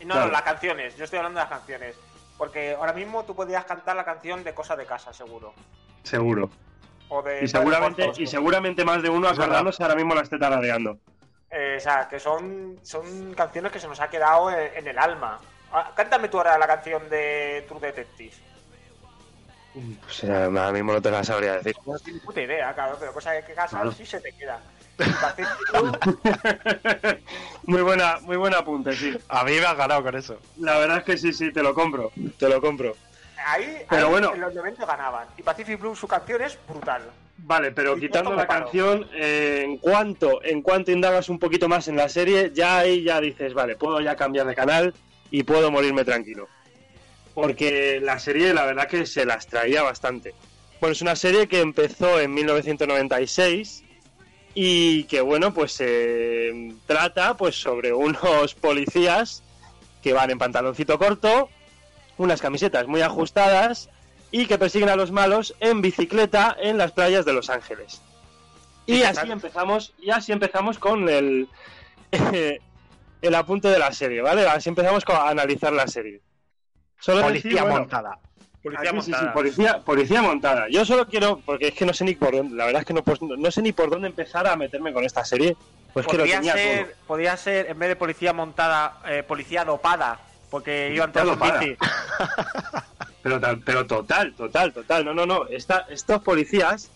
No, 0.00 0.14
Claro. 0.14 0.26
no, 0.26 0.32
las 0.32 0.42
canciones. 0.42 0.96
Yo 0.96 1.04
estoy 1.04 1.18
hablando 1.18 1.40
de 1.40 1.44
las 1.44 1.52
canciones. 1.58 1.96
Porque 2.36 2.74
ahora 2.74 2.92
mismo 2.92 3.24
tú 3.24 3.34
podrías 3.34 3.64
cantar 3.64 3.96
la 3.96 4.04
canción 4.04 4.44
de 4.44 4.54
Cosa 4.54 4.76
de 4.76 4.86
Casa, 4.86 5.12
seguro. 5.12 5.52
Seguro. 6.04 6.50
O 7.08 7.22
de 7.22 7.42
Y 7.44 7.48
seguramente, 7.48 8.12
y 8.16 8.26
seguramente 8.26 8.84
más 8.84 9.02
de 9.02 9.08
uno 9.10 9.28
acordándose 9.28 9.82
ahora 9.82 9.96
mismo 9.96 10.14
la 10.14 10.20
esté 10.20 10.38
tarareando. 10.38 10.98
Eh, 11.50 11.76
o 11.78 11.80
sea, 11.80 12.06
que 12.08 12.20
son, 12.20 12.78
son 12.82 13.34
canciones 13.34 13.72
que 13.72 13.80
se 13.80 13.88
nos 13.88 13.98
ha 14.00 14.08
quedado 14.08 14.50
en, 14.50 14.76
en 14.76 14.86
el 14.86 14.98
alma. 14.98 15.40
Ah, 15.72 15.90
cántame 15.96 16.28
tú 16.28 16.36
ahora 16.38 16.58
la 16.58 16.66
canción 16.66 17.08
de 17.08 17.64
True 17.66 17.80
Detective. 17.80 18.34
Pues 19.74 20.24
ahora 20.24 20.72
mismo 20.72 20.92
no 20.92 21.02
te 21.02 21.10
la 21.10 21.22
sabría 21.22 21.54
decir. 21.54 21.76
No 21.86 21.98
tienes 21.98 22.22
puta 22.22 22.40
idea, 22.42 22.74
claro, 22.74 22.96
pero 22.98 23.12
cosa 23.12 23.40
que 23.42 23.52
casas 23.54 23.70
Claro. 23.70 23.92
sí 23.92 24.04
se 24.06 24.20
te 24.20 24.32
queda. 24.32 24.58
Pacific 24.96 25.56
Blue, 25.72 25.92
muy 27.64 27.82
buena, 27.82 28.18
muy 28.22 28.36
buen 28.36 28.54
apunte, 28.54 28.92
sí. 28.94 29.16
A 29.28 29.44
mí 29.44 29.52
me 29.52 29.64
has 29.66 29.76
ganado 29.76 30.02
con 30.02 30.16
eso. 30.16 30.38
La 30.58 30.78
verdad 30.78 30.98
es 30.98 31.04
que 31.04 31.16
sí, 31.18 31.32
sí, 31.32 31.52
te 31.52 31.62
lo 31.62 31.74
compro. 31.74 32.10
Te 32.38 32.48
lo 32.48 32.60
compro. 32.60 32.96
ahí, 33.46 33.82
Pero 33.88 34.06
ahí 34.06 34.10
bueno. 34.10 34.34
en 34.34 34.40
los 34.40 34.54
90 34.54 34.84
ganaban. 34.86 35.28
Y 35.36 35.42
Pacific 35.42 35.78
Blue, 35.78 35.94
su 35.94 36.08
canción 36.08 36.42
es 36.42 36.58
brutal. 36.68 37.02
Vale, 37.36 37.70
pero 37.70 37.96
Y 37.96 38.00
quitando 38.00 38.34
la 38.34 38.48
paro. 38.48 38.64
canción, 38.64 39.08
eh, 39.14 39.62
en 39.64 39.76
cuanto 39.78 40.42
en 40.42 40.60
cuanto 40.62 40.90
indagas 40.90 41.28
un 41.28 41.38
poquito 41.38 41.68
más 41.68 41.86
en 41.86 41.94
la 41.94 42.08
serie, 42.08 42.50
ya 42.52 42.78
ahí 42.78 43.04
ya 43.04 43.20
dices, 43.20 43.54
vale, 43.54 43.76
puedo 43.76 44.00
ya 44.00 44.16
cambiar 44.16 44.46
de 44.46 44.56
canal 44.56 44.92
y 45.30 45.44
puedo 45.44 45.70
morirme 45.70 46.04
tranquilo. 46.04 46.48
Porque 47.40 48.00
la 48.02 48.18
serie, 48.18 48.52
la 48.52 48.64
verdad 48.64 48.88
que 48.88 49.06
se 49.06 49.24
las 49.24 49.46
traía 49.46 49.82
bastante. 49.82 50.34
Bueno, 50.80 50.92
es 50.92 51.02
una 51.02 51.14
serie 51.16 51.46
que 51.46 51.60
empezó 51.60 52.18
en 52.20 52.34
1996 52.34 53.84
y 54.54 55.04
que, 55.04 55.20
bueno, 55.20 55.54
pues 55.54 55.72
se 55.72 56.72
trata 56.86 57.36
pues 57.36 57.54
sobre 57.54 57.92
unos 57.92 58.54
policías 58.60 59.42
que 60.02 60.12
van 60.12 60.30
en 60.30 60.38
pantaloncito 60.38 60.98
corto, 60.98 61.48
unas 62.16 62.40
camisetas 62.40 62.86
muy 62.88 63.02
ajustadas 63.02 63.88
y 64.30 64.46
que 64.46 64.58
persiguen 64.58 64.88
a 64.88 64.96
los 64.96 65.10
malos 65.12 65.54
en 65.60 65.80
bicicleta 65.80 66.56
en 66.60 66.76
las 66.76 66.92
playas 66.92 67.24
de 67.24 67.32
Los 67.32 67.50
Ángeles. 67.50 68.02
Y 68.86 69.02
así 69.02 69.30
empezamos, 69.32 69.94
y 70.00 70.10
así 70.10 70.32
empezamos 70.32 70.78
con 70.78 71.08
el, 71.08 71.48
el 73.22 73.34
apunte 73.34 73.68
de 73.68 73.78
la 73.78 73.92
serie, 73.92 74.22
¿vale? 74.22 74.46
Así 74.46 74.68
empezamos 74.68 75.04
con- 75.04 75.16
a 75.16 75.28
analizar 75.28 75.72
la 75.72 75.86
serie. 75.86 76.20
Solo 77.00 77.22
Policía 77.22 77.50
decir, 77.50 77.62
bueno, 77.62 77.78
montada. 77.80 78.18
Policía 78.62 78.90
aquí 78.90 78.98
sí, 79.00 79.04
sí, 79.04 79.10
montada. 79.12 79.32
policía, 79.32 79.80
policía 79.84 80.22
montada. 80.22 80.66
Yo 80.70 80.84
solo 80.84 81.06
quiero, 81.06 81.40
porque 81.46 81.68
es 81.68 81.74
que 81.74 81.86
no 81.86 81.94
sé 81.94 82.04
ni 82.04 82.14
por 82.14 82.32
dónde, 82.34 82.56
la 82.56 82.66
verdad 82.66 82.80
es 82.82 82.86
que 82.86 82.94
no, 82.94 83.02
pues, 83.04 83.20
no 83.22 83.50
sé 83.50 83.62
ni 83.62 83.72
por 83.72 83.88
dónde 83.90 84.08
empezar 84.08 84.46
a 84.46 84.56
meterme 84.56 84.92
con 84.92 85.04
esta 85.04 85.24
serie. 85.24 85.56
Pues 85.92 86.06
que 86.06 86.12
lo 86.16 86.22
podría, 86.24 86.36
tenía 86.38 86.52
ser, 86.54 86.84
todo. 86.86 86.94
podría 87.06 87.36
ser, 87.36 87.70
en 87.70 87.78
vez 87.78 87.88
de 87.88 87.96
policía 87.96 88.32
montada, 88.32 88.98
eh, 89.08 89.22
policía 89.22 89.64
dopada. 89.64 90.20
Porque 90.50 90.90
iban 90.94 91.12
todos 91.12 91.26
en 91.28 91.32
Dopada. 91.34 91.60
bici. 91.60 91.76
Pero, 93.22 93.38
tal- 93.40 93.60
pero 93.60 93.86
total, 93.86 94.32
total, 94.34 94.72
total. 94.72 95.04
No, 95.04 95.12
no, 95.12 95.26
no. 95.26 95.46
Esta- 95.48 95.86
estos 95.90 96.22
policías, 96.22 96.90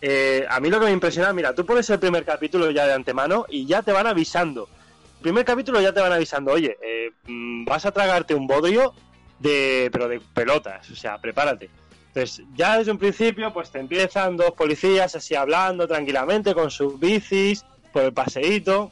eh, 0.00 0.44
a 0.48 0.58
mí 0.58 0.70
lo 0.70 0.80
que 0.80 0.86
me 0.86 0.92
impresiona, 0.92 1.32
mira, 1.32 1.54
tú 1.54 1.64
pones 1.64 1.88
el 1.90 2.00
primer 2.00 2.24
capítulo 2.24 2.70
ya 2.70 2.86
de 2.86 2.94
antemano 2.94 3.46
y 3.48 3.66
ya 3.66 3.82
te 3.82 3.92
van 3.92 4.06
avisando. 4.06 4.68
El 5.18 5.22
primer 5.22 5.44
capítulo 5.44 5.80
ya 5.80 5.92
te 5.92 6.00
van 6.00 6.12
avisando, 6.12 6.50
oye, 6.52 6.76
eh, 6.82 7.10
mm, 7.26 7.64
vas 7.66 7.86
a 7.86 7.92
tragarte 7.92 8.34
un 8.34 8.46
bodrio 8.46 8.94
de, 9.38 9.88
pero 9.92 10.08
de 10.08 10.20
pelotas, 10.20 10.90
o 10.90 10.96
sea, 10.96 11.18
prepárate. 11.18 11.70
Entonces, 12.08 12.44
ya 12.54 12.78
desde 12.78 12.92
un 12.92 12.98
principio, 12.98 13.52
pues 13.52 13.70
te 13.70 13.78
empiezan 13.78 14.36
dos 14.36 14.52
policías 14.52 15.14
así 15.14 15.34
hablando 15.34 15.86
tranquilamente 15.86 16.54
con 16.54 16.70
sus 16.70 16.98
bicis 16.98 17.64
por 17.92 18.02
el 18.02 18.12
paseíto 18.12 18.90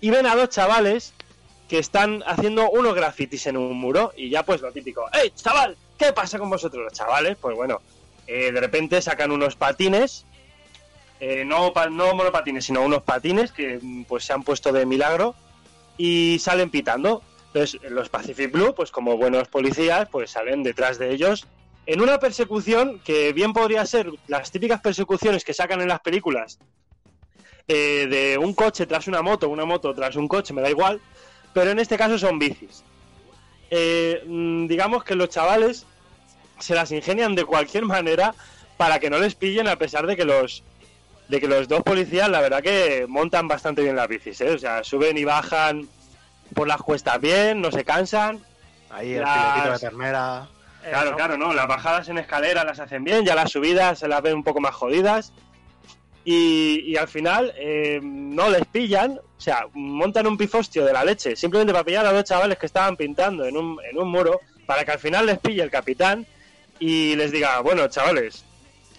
y 0.00 0.10
ven 0.10 0.26
a 0.26 0.34
dos 0.34 0.48
chavales 0.48 1.12
que 1.68 1.78
están 1.78 2.22
haciendo 2.26 2.70
unos 2.70 2.94
grafitis 2.94 3.46
en 3.46 3.56
un 3.56 3.76
muro 3.76 4.12
y 4.16 4.30
ya 4.30 4.44
pues 4.44 4.60
lo 4.60 4.72
típico, 4.72 5.04
¡Ey, 5.12 5.30
chaval! 5.34 5.76
¿Qué 5.98 6.12
pasa 6.12 6.38
con 6.38 6.48
vosotros 6.48 6.84
los 6.84 6.92
chavales? 6.92 7.36
Pues 7.40 7.56
bueno, 7.56 7.80
eh, 8.26 8.52
de 8.52 8.60
repente 8.60 9.00
sacan 9.02 9.30
unos 9.30 9.56
patines, 9.56 10.24
eh, 11.20 11.44
no, 11.44 11.72
no 11.90 12.14
monopatines, 12.14 12.64
sino 12.64 12.82
unos 12.82 13.02
patines 13.02 13.52
que 13.52 13.80
pues 14.06 14.24
se 14.24 14.32
han 14.32 14.42
puesto 14.42 14.72
de 14.72 14.84
milagro 14.86 15.34
y 15.96 16.38
salen 16.38 16.70
pitando. 16.70 17.22
Entonces 17.56 17.90
los 17.90 18.10
Pacific 18.10 18.52
Blue, 18.52 18.74
pues 18.74 18.90
como 18.90 19.16
buenos 19.16 19.48
policías, 19.48 20.06
pues 20.10 20.32
salen 20.32 20.62
detrás 20.62 20.98
de 20.98 21.10
ellos 21.10 21.46
en 21.86 22.02
una 22.02 22.18
persecución 22.18 23.00
que 23.02 23.32
bien 23.32 23.54
podría 23.54 23.86
ser 23.86 24.10
las 24.26 24.50
típicas 24.50 24.82
persecuciones 24.82 25.42
que 25.42 25.54
sacan 25.54 25.80
en 25.80 25.88
las 25.88 26.00
películas 26.00 26.58
eh, 27.66 28.08
de 28.10 28.36
un 28.36 28.52
coche 28.52 28.84
tras 28.84 29.08
una 29.08 29.22
moto, 29.22 29.48
una 29.48 29.64
moto 29.64 29.94
tras 29.94 30.16
un 30.16 30.28
coche, 30.28 30.52
me 30.52 30.60
da 30.60 30.68
igual, 30.68 31.00
pero 31.54 31.70
en 31.70 31.78
este 31.78 31.96
caso 31.96 32.18
son 32.18 32.38
bicis. 32.38 32.84
Eh, 33.70 34.22
mm, 34.26 34.66
digamos 34.66 35.02
que 35.02 35.14
los 35.14 35.30
chavales 35.30 35.86
se 36.58 36.74
las 36.74 36.92
ingenian 36.92 37.34
de 37.34 37.46
cualquier 37.46 37.86
manera 37.86 38.34
para 38.76 38.98
que 38.98 39.08
no 39.08 39.18
les 39.18 39.34
pillen 39.34 39.66
a 39.66 39.76
pesar 39.76 40.06
de 40.06 40.14
que 40.14 40.26
los 40.26 40.62
de 41.28 41.40
que 41.40 41.48
los 41.48 41.68
dos 41.68 41.82
policías 41.82 42.28
la 42.28 42.42
verdad 42.42 42.62
que 42.62 43.06
montan 43.08 43.48
bastante 43.48 43.82
bien 43.82 43.96
las 43.96 44.08
bicis, 44.08 44.42
¿eh? 44.42 44.50
o 44.50 44.58
sea, 44.58 44.84
suben 44.84 45.16
y 45.16 45.24
bajan 45.24 45.88
por 46.54 46.68
las 46.68 46.78
cuestas 46.82 47.20
bien, 47.20 47.60
no 47.60 47.70
se 47.70 47.84
cansan. 47.84 48.44
Ahí 48.90 49.14
el 49.14 49.22
Las- 49.22 49.52
filetito 49.52 49.72
de 49.72 49.78
ternera. 49.78 50.48
Claro, 50.88 51.08
Eso. 51.08 51.16
claro, 51.16 51.36
no. 51.36 51.52
Las 51.52 51.66
bajadas 51.66 52.08
en 52.08 52.18
escalera 52.18 52.62
las 52.64 52.78
hacen 52.78 53.02
bien, 53.04 53.24
ya 53.24 53.34
las 53.34 53.50
subidas 53.50 53.98
se 53.98 54.08
las 54.08 54.22
ven 54.22 54.34
un 54.34 54.44
poco 54.44 54.60
más 54.60 54.74
jodidas. 54.74 55.32
Y, 56.24 56.82
y 56.86 56.96
al 56.96 57.06
final 57.08 57.52
eh, 57.56 58.00
no 58.02 58.50
les 58.50 58.64
pillan, 58.66 59.12
o 59.18 59.40
sea, 59.40 59.66
montan 59.74 60.26
un 60.26 60.36
pifostio 60.36 60.84
de 60.84 60.92
la 60.92 61.04
leche, 61.04 61.36
simplemente 61.36 61.72
para 61.72 61.84
pillar 61.84 62.04
a 62.06 62.12
los 62.12 62.24
chavales 62.24 62.58
que 62.58 62.66
estaban 62.66 62.96
pintando 62.96 63.44
en 63.44 63.56
un, 63.56 63.78
en 63.88 63.96
un 63.98 64.10
muro, 64.10 64.40
para 64.66 64.84
que 64.84 64.90
al 64.90 64.98
final 64.98 65.26
les 65.26 65.38
pille 65.38 65.62
el 65.62 65.70
capitán 65.70 66.26
y 66.80 67.14
les 67.14 67.30
diga, 67.30 67.60
bueno, 67.60 67.86
chavales, 67.86 68.44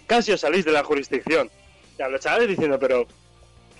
casi 0.08 0.32
os 0.32 0.40
salís 0.40 0.64
de 0.64 0.72
la 0.72 0.86
jurisdicción. 0.86 1.50
O 1.94 1.98
sea, 1.98 2.08
los 2.08 2.22
chavales 2.22 2.48
diciendo, 2.48 2.80
pero 2.80 3.06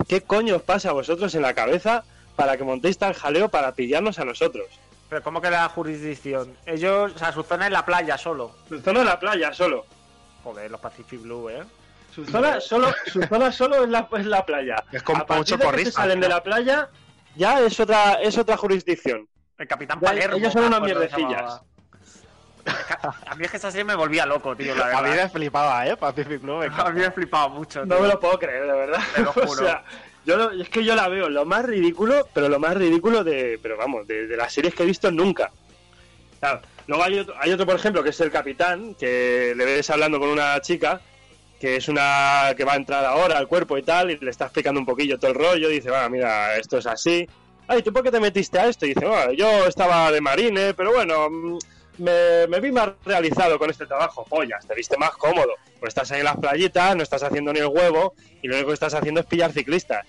¿qué 0.06 0.20
coño 0.20 0.56
os 0.56 0.62
pasa 0.62 0.90
a 0.90 0.92
vosotros 0.92 1.34
en 1.34 1.40
la 1.42 1.54
cabeza 1.54 2.04
para 2.38 2.56
que 2.56 2.62
montéis 2.62 2.96
tal 2.96 3.14
jaleo 3.14 3.48
para 3.48 3.72
pillarnos 3.74 4.20
a 4.20 4.24
nosotros? 4.24 4.66
Pero 5.08 5.22
¿cómo 5.24 5.40
que 5.40 5.50
la 5.50 5.68
jurisdicción? 5.68 6.56
Ellos, 6.66 7.12
o 7.16 7.18
sea, 7.18 7.32
su 7.32 7.42
zona 7.42 7.66
es 7.66 7.72
la 7.72 7.84
playa 7.84 8.16
solo. 8.16 8.54
Su 8.68 8.80
zona 8.80 9.00
de 9.00 9.06
la 9.06 9.18
playa 9.18 9.52
solo. 9.52 9.84
Joder, 10.44 10.70
los 10.70 10.80
Pacific 10.80 11.20
Blue, 11.20 11.50
¿eh? 11.50 11.64
Su 12.14 12.24
zona 12.24 12.60
solo, 12.60 12.92
su 13.06 13.20
zona 13.24 13.50
solo 13.50 13.82
es 13.82 13.90
la, 13.90 14.08
es 14.16 14.26
la 14.26 14.46
playa. 14.46 14.76
Es 14.92 15.02
partir 15.02 15.36
mucho 15.36 15.56
de 15.56 15.58
que 15.58 15.64
se 15.66 15.70
porrista, 15.72 16.00
salen 16.02 16.20
de 16.20 16.28
la 16.28 16.40
playa, 16.44 16.88
ya 17.34 17.60
es 17.60 17.80
otra, 17.80 18.14
es 18.22 18.38
otra 18.38 18.56
jurisdicción. 18.56 19.26
El 19.58 19.66
Capitán 19.66 19.98
Ya, 20.00 20.06
Palermo. 20.08 20.36
ellos 20.36 20.52
son 20.52 20.64
unas 20.64 20.80
mierdecillas. 20.80 21.60
A 23.26 23.34
mí 23.34 23.44
es 23.46 23.50
que 23.50 23.56
esa 23.56 23.70
serie 23.72 23.84
me 23.84 23.94
volvía 23.96 24.26
loco, 24.26 24.54
tío, 24.54 24.74
la 24.76 24.86
A 24.98 25.02
mí 25.02 25.08
verdad. 25.10 25.24
me 25.24 25.30
flipaba, 25.30 25.86
¿eh? 25.88 25.96
Pacific 25.96 26.40
Blue. 26.40 26.62
A 26.78 26.90
mí 26.90 27.00
me 27.00 27.06
he 27.06 27.10
flipado 27.10 27.48
mucho. 27.50 27.84
No 27.84 27.96
tío. 27.96 28.02
me 28.04 28.08
lo 28.12 28.20
puedo 28.20 28.38
creer, 28.38 28.66
de 28.66 28.72
verdad. 28.72 29.00
Te 29.16 29.22
lo 29.22 29.30
O 29.30 29.32
juro. 29.32 29.54
sea, 29.64 29.82
yo 30.24 30.36
lo- 30.36 30.50
es 30.50 30.68
que 30.68 30.84
yo 30.84 30.94
la 30.94 31.08
veo 31.08 31.28
lo 31.28 31.44
más 31.44 31.64
ridículo, 31.64 32.28
pero 32.34 32.48
lo 32.48 32.58
más 32.58 32.76
ridículo 32.76 33.24
de, 33.24 33.58
pero 33.62 33.76
vamos, 33.76 34.06
de, 34.06 34.26
las 34.36 34.52
series 34.52 34.74
que 34.74 34.82
he 34.82 34.86
visto 34.86 35.10
nunca. 35.10 35.50
Claro, 36.40 36.60
Luego 36.86 37.04
hay 37.04 37.18
otro, 37.18 37.34
hay 37.38 37.52
otro, 37.52 37.66
por 37.66 37.74
ejemplo, 37.76 38.02
que 38.02 38.10
es 38.10 38.20
el 38.20 38.30
capitán, 38.30 38.94
que 38.94 39.52
le 39.54 39.64
ves 39.64 39.90
hablando 39.90 40.18
con 40.18 40.30
una 40.30 40.58
chica, 40.62 41.00
que 41.60 41.76
es 41.76 41.88
una 41.88 42.54
que 42.56 42.64
va 42.64 42.72
a 42.72 42.76
entrar 42.76 43.04
ahora 43.04 43.36
al 43.36 43.46
cuerpo 43.46 43.76
y 43.76 43.82
tal, 43.82 44.10
y 44.10 44.16
le 44.16 44.30
está 44.30 44.44
explicando 44.46 44.80
un 44.80 44.86
poquillo 44.86 45.18
todo 45.18 45.30
el 45.32 45.36
rollo, 45.36 45.70
y 45.70 45.74
dice, 45.74 45.90
va, 45.90 46.08
mira, 46.08 46.56
esto 46.56 46.78
es 46.78 46.86
así. 46.86 47.28
Ay, 47.66 47.82
¿tú 47.82 47.92
por 47.92 48.02
qué 48.02 48.10
te 48.10 48.20
metiste 48.20 48.58
a 48.58 48.68
esto? 48.68 48.86
Y 48.86 48.94
dice, 48.94 49.04
bueno, 49.06 49.32
yo 49.32 49.66
estaba 49.66 50.10
de 50.10 50.22
marine, 50.22 50.72
pero 50.72 50.92
bueno, 50.94 51.28
mm, 51.28 51.58
me, 51.98 52.46
me 52.48 52.60
vi 52.60 52.72
más 52.72 52.90
realizado 53.04 53.58
con 53.58 53.70
este 53.70 53.86
trabajo. 53.86 54.24
Pollas, 54.24 54.66
te 54.66 54.74
viste 54.74 54.96
más 54.96 55.10
cómodo. 55.12 55.54
Pues 55.78 55.90
estás 55.90 56.10
ahí 56.12 56.20
en 56.20 56.24
las 56.24 56.36
playitas, 56.36 56.96
no 56.96 57.02
estás 57.02 57.22
haciendo 57.22 57.52
ni 57.52 57.60
el 57.60 57.66
huevo, 57.66 58.14
y 58.42 58.48
lo 58.48 58.54
único 58.54 58.68
que 58.68 58.74
estás 58.74 58.94
haciendo 58.94 59.20
es 59.20 59.26
pillar 59.26 59.52
ciclistas. 59.52 60.06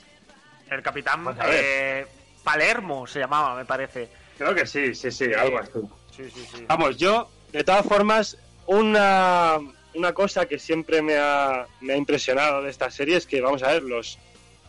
El 0.69 0.81
Capitán 0.81 1.23
Pues 1.23 1.37
eh, 1.47 2.05
Palermo 2.43 3.07
se 3.07 3.19
llamaba, 3.19 3.55
me 3.55 3.65
parece. 3.65 4.09
Creo 4.37 4.55
que 4.55 4.65
sí, 4.65 4.95
sí, 4.95 5.11
sí, 5.11 5.33
algo 5.33 5.59
así. 5.59 5.71
Sí, 6.15 6.31
sí, 6.33 6.47
sí. 6.55 6.65
Vamos, 6.67 6.97
yo, 6.97 7.29
de 7.51 7.63
todas 7.63 7.85
formas, 7.85 8.37
una, 8.67 9.57
una 9.95 10.13
cosa 10.13 10.45
que 10.45 10.59
siempre 10.59 11.01
me 11.01 11.17
ha, 11.17 11.65
me 11.81 11.93
ha 11.93 11.97
impresionado 11.97 12.61
de 12.63 12.69
esta 12.69 12.89
serie 12.91 13.17
es 13.17 13.25
que, 13.25 13.41
vamos 13.41 13.63
a 13.63 13.73
ver, 13.73 13.83
los, 13.83 14.17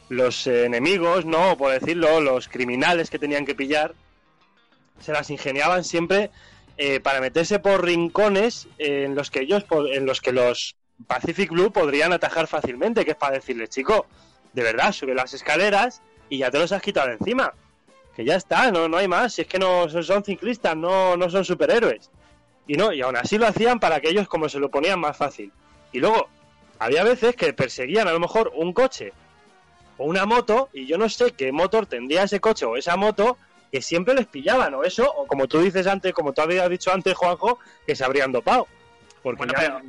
los 0.09 0.47
enemigos, 0.47 1.25
¿no? 1.25 1.57
Por 1.57 1.73
decirlo, 1.73 2.21
los 2.21 2.49
criminales 2.49 3.11
que 3.11 3.19
tenían 3.19 3.47
que 3.47 3.55
pillar, 3.55 3.95
se 5.01 5.13
las 5.13 5.31
ingeniaban 5.31 5.85
siempre 5.85 6.31
eh, 6.83 6.99
para 6.99 7.21
meterse 7.21 7.59
por 7.59 7.85
rincones 7.85 8.67
eh, 8.79 9.05
en 9.05 9.15
los 9.15 9.31
que 9.31 9.41
ellos, 9.41 9.67
en 9.93 10.07
los 10.07 10.23
que 10.23 10.33
los 10.33 10.77
Pacific 11.07 11.51
Blue 11.51 11.71
podrían 11.71 12.15
atajar 12.15 12.47
fácilmente, 12.47 13.05
que 13.05 13.11
es 13.11 13.19
para 13.19 13.35
decirles, 13.35 13.69
chico, 13.69 14.07
de 14.55 14.63
verdad, 14.63 14.91
sube 14.91 15.15
las 15.15 15.35
escaleras 15.35 16.01
y 16.31 16.39
ya 16.39 16.51
te 16.51 16.59
los 16.59 16.73
has 16.73 16.81
quitado 16.81 17.11
encima. 17.11 17.53
Que 18.17 18.25
ya 18.25 18.35
está, 18.35 18.71
no, 18.71 18.89
no 18.89 18.97
hay 18.97 19.09
más, 19.09 19.35
si 19.35 19.43
es 19.43 19.47
que 19.47 19.59
no 19.59 19.91
son, 19.91 20.03
son 20.03 20.25
ciclistas, 20.25 20.75
no, 20.75 21.19
no 21.19 21.29
son 21.29 21.45
superhéroes. 21.45 22.11
Y 22.67 22.79
no, 22.79 22.95
y 22.95 23.03
aún 23.03 23.17
así 23.17 23.37
lo 23.37 23.47
hacían 23.47 23.79
para 23.79 24.01
que 24.01 24.09
ellos 24.09 24.27
como 24.27 24.49
se 24.49 24.59
lo 24.59 24.71
ponían 24.71 25.01
más 25.01 25.19
fácil. 25.19 25.53
Y 25.93 25.99
luego, 25.99 26.31
había 26.79 27.05
veces 27.05 27.37
que 27.37 27.53
perseguían 27.53 28.09
a 28.09 28.13
lo 28.13 28.21
mejor 28.21 28.53
un 28.55 28.73
coche 28.73 29.13
o 29.99 30.07
una 30.07 30.25
moto, 30.25 30.71
y 30.73 30.87
yo 30.87 30.97
no 30.97 31.11
sé 31.11 31.33
qué 31.33 31.53
motor 31.53 31.85
tendría 31.85 32.23
ese 32.23 32.41
coche 32.41 32.65
o 32.65 32.79
esa 32.79 32.97
moto, 32.97 33.37
que 33.71 33.81
siempre 33.83 34.15
les 34.15 34.27
pillaban, 34.27 34.75
o 34.75 34.83
eso, 34.85 35.11
o 35.13 35.27
como 35.27 35.47
tú 35.47 35.61
dices 35.61 35.87
antes, 35.87 36.13
como 36.13 36.33
tú 36.33 36.43
habías 36.43 36.69
dicho 36.69 36.93
antes, 36.93 37.15
Juanjo, 37.17 37.59
que 37.87 37.95
se 37.95 38.05
habrían 38.05 38.33
dopado. 38.33 38.67
Porque 39.23 39.39
Bueno, 39.39 39.53
ya- 39.53 39.59
pero 39.59 39.81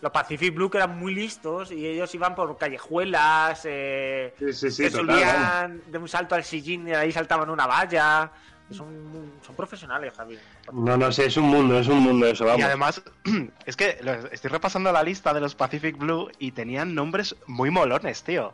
los 0.00 0.12
Pacific 0.12 0.54
Blue 0.54 0.70
que 0.70 0.78
eran 0.78 0.96
muy 0.98 1.14
listos 1.14 1.72
y 1.72 1.86
ellos 1.86 2.14
iban 2.14 2.34
por 2.34 2.56
callejuelas, 2.56 3.62
eh, 3.64 4.32
Sí, 4.38 4.52
sí, 4.52 4.70
sí, 4.70 4.82
se 4.84 4.90
subían 4.90 5.82
de 5.90 5.98
un 5.98 6.08
salto 6.08 6.34
al 6.34 6.44
sillín 6.44 6.88
y 6.88 6.94
ahí 6.94 7.10
saltaban 7.12 7.50
una 7.50 7.66
valla. 7.66 8.30
Son, 8.70 9.32
son 9.44 9.56
profesionales, 9.56 10.12
Javi. 10.14 10.38
No, 10.72 10.96
no 10.98 11.10
sé, 11.10 11.24
es 11.26 11.36
un 11.38 11.44
mundo, 11.48 11.78
es 11.78 11.88
un 11.88 12.00
mundo 12.00 12.26
eso, 12.26 12.44
Y 12.44 12.48
vamos. 12.48 12.64
además, 12.66 13.02
es 13.66 13.76
que 13.76 13.98
estoy 14.30 14.50
repasando 14.50 14.92
la 14.92 15.02
lista 15.02 15.32
de 15.32 15.40
los 15.40 15.54
Pacific 15.54 15.96
Blue 15.96 16.30
y 16.38 16.52
tenían 16.52 16.94
nombres 16.94 17.34
muy 17.46 17.70
molones, 17.70 18.22
tío. 18.22 18.52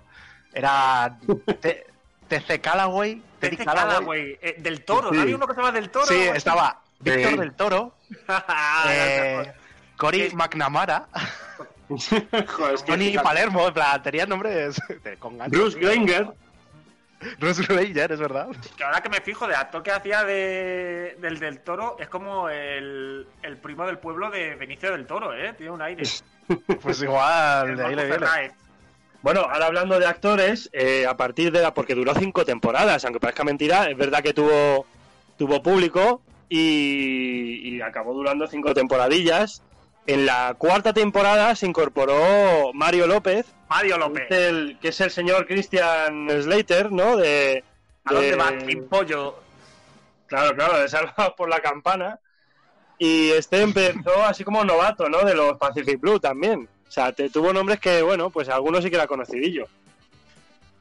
Era 0.52 1.18
TC 2.28 2.60
Callaway, 2.60 3.22
Este 3.40 3.64
Callaway. 3.64 4.38
Eh, 4.40 4.56
del 4.58 4.84
Toro, 4.84 5.10
Sí. 5.10 5.16
¿no 5.16 5.22
había 5.22 5.36
uno 5.36 5.46
que 5.46 5.54
se 5.54 5.60
llama 5.60 5.72
del 5.72 5.90
Toro? 5.90 6.06
Sí, 6.06 6.14
estaba 6.34 6.80
Víctor 7.00 7.30
Sí. 7.32 7.36
del 7.38 7.52
Toro, 7.54 7.94
eh, 8.88 9.52
Cory. 9.96 10.30
McNamara, 10.34 11.06
Joder, 11.88 12.74
es 12.74 12.82
que- 12.82 12.92
Tony 12.92 13.16
Palermo, 13.18 13.68
en 13.68 13.74
plan, 13.74 14.02
tenían 14.02 14.28
nombres 14.28 14.80
con. 15.18 15.38
Bruce 15.48 15.78
Granger. 15.78 16.28
Bruce 17.38 17.62
Granger, 17.62 18.12
es 18.12 18.18
verdad. 18.20 18.48
Que 18.76 18.84
ahora 18.84 19.00
que 19.02 19.08
me 19.08 19.20
fijo, 19.20 19.46
de 19.46 19.54
actor 19.54 19.82
que 19.82 19.90
hacía 19.92 20.24
de, 20.24 21.16
del 21.20 21.38
del 21.38 21.60
Toro, 21.60 21.96
es 21.98 22.08
como 22.08 22.48
el, 22.48 23.26
el 23.42 23.56
primo 23.58 23.86
del 23.86 23.98
pueblo 23.98 24.30
de 24.30 24.54
Benicio 24.56 24.90
del 24.92 25.06
Toro, 25.06 25.32
¿eh? 25.34 25.52
Tiene 25.54 25.72
un 25.72 25.80
aire. 25.82 26.02
Pues 26.82 27.00
igual, 27.02 27.76
de 27.76 27.84
ahí 27.86 27.94
le 27.94 28.04
viene. 28.06 28.26
Bueno, 29.24 29.40
ahora 29.40 29.64
hablando 29.68 29.98
de 29.98 30.04
actores, 30.04 30.68
eh, 30.74 31.06
a 31.08 31.16
partir 31.16 31.50
de 31.50 31.62
la. 31.62 31.72
porque 31.72 31.94
duró 31.94 32.14
cinco 32.14 32.44
temporadas, 32.44 33.06
aunque 33.06 33.20
parezca 33.20 33.42
mentira, 33.42 33.88
es 33.90 33.96
verdad 33.96 34.22
que 34.22 34.34
tuvo, 34.34 34.84
tuvo 35.38 35.62
público 35.62 36.20
y, 36.50 37.76
y 37.76 37.80
acabó 37.80 38.12
durando 38.12 38.46
cinco 38.46 38.74
temporadillas. 38.74 39.62
En 40.06 40.26
la 40.26 40.54
cuarta 40.58 40.92
temporada 40.92 41.54
se 41.56 41.64
incorporó 41.66 42.74
Mario 42.74 43.06
López, 43.06 43.46
Mario 43.70 43.94
que 43.94 44.00
López. 44.00 44.24
es 44.28 44.38
el, 44.38 44.78
que 44.78 44.88
es 44.88 45.00
el 45.00 45.10
señor 45.10 45.46
Christian 45.46 46.28
Slater, 46.42 46.92
¿no? 46.92 47.16
De, 47.16 47.64
¿A 48.04 48.12
dónde 48.12 48.30
de- 48.32 48.36
va 48.36 48.58
Kim 48.58 48.86
Pollo? 48.86 49.36
Claro, 50.26 50.54
claro, 50.54 50.80
de 50.80 50.88
Salvados 50.90 51.32
por 51.34 51.48
la 51.48 51.60
Campana. 51.60 52.20
Y 52.98 53.30
este 53.30 53.62
empezó 53.62 54.22
así 54.22 54.44
como 54.44 54.62
novato, 54.64 55.08
¿no? 55.08 55.22
De 55.24 55.34
los 55.34 55.56
Pacific 55.56 55.98
Blue 55.98 56.20
también. 56.20 56.68
O 56.94 57.00
sea, 57.02 57.10
te, 57.10 57.28
tuvo 57.28 57.52
nombres 57.52 57.80
que, 57.80 58.02
bueno, 58.02 58.30
pues 58.30 58.48
algunos 58.48 58.84
sí 58.84 58.88
que 58.88 58.94
era 58.94 59.08
conocidillo. 59.08 59.66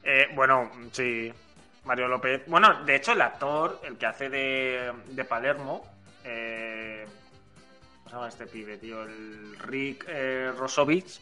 Eh, 0.04 0.28
bueno, 0.32 0.70
sí, 0.92 1.32
Mario 1.82 2.06
López. 2.06 2.44
Bueno, 2.46 2.84
de 2.84 2.94
hecho, 2.94 3.14
el 3.14 3.20
actor, 3.20 3.80
el 3.82 3.96
que 3.96 4.06
hace 4.06 4.30
de, 4.30 4.92
de 5.08 5.24
Palermo, 5.24 5.84
eh, 6.22 7.04
¿cómo 7.96 8.08
se 8.08 8.14
llama 8.14 8.28
este 8.28 8.46
pibe, 8.46 8.76
tío? 8.76 9.02
El 9.02 9.58
Rick 9.58 10.04
eh, 10.06 10.52
Rosovich, 10.56 11.20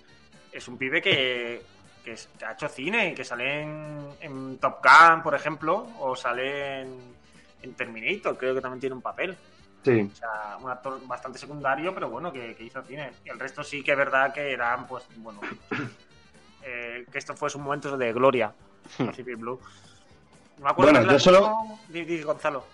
es 0.52 0.68
un 0.68 0.76
pibe 0.76 1.00
que, 1.00 1.62
que, 2.04 2.14
ha 2.44 2.52
hecho 2.52 2.68
cine, 2.68 3.14
que 3.14 3.24
sale 3.24 3.62
en, 3.62 4.58
Top 4.60 4.84
Gun, 4.84 5.22
por 5.22 5.34
ejemplo, 5.34 5.88
o 6.00 6.14
sale 6.14 6.82
en 6.82 7.74
Terminator, 7.78 8.36
creo 8.36 8.54
que 8.54 8.60
también 8.60 8.80
tiene 8.80 8.96
un 8.96 9.00
papel. 9.00 9.38
Sí. 9.84 10.10
O 10.12 10.16
sea, 10.16 10.56
un 10.60 10.70
actor 10.70 11.04
bastante 11.06 11.38
secundario, 11.38 11.92
pero 11.92 12.08
bueno, 12.08 12.32
que, 12.32 12.54
que 12.54 12.64
hizo 12.64 12.82
cine. 12.82 13.10
Y 13.24 13.30
el 13.30 13.38
resto 13.38 13.64
sí 13.64 13.82
que 13.82 13.92
es 13.92 13.96
verdad 13.96 14.32
que 14.32 14.52
eran, 14.52 14.86
pues, 14.86 15.04
bueno, 15.16 15.40
eh, 16.62 17.04
que 17.10 17.18
esto 17.18 17.34
fue 17.34 17.50
un 17.54 17.62
momento 17.62 17.96
de 17.96 18.12
gloria, 18.12 18.52
Pacific 18.98 19.36
Blue. 19.38 19.60
No 20.58 20.64
me 20.64 20.70
acuerdo 20.70 20.92
Bueno, 20.92 21.12
yo 21.12 21.18
solo- 21.18 21.78
Di, 21.88 22.04
di, 22.04 22.22
Gonzalo. 22.22 22.64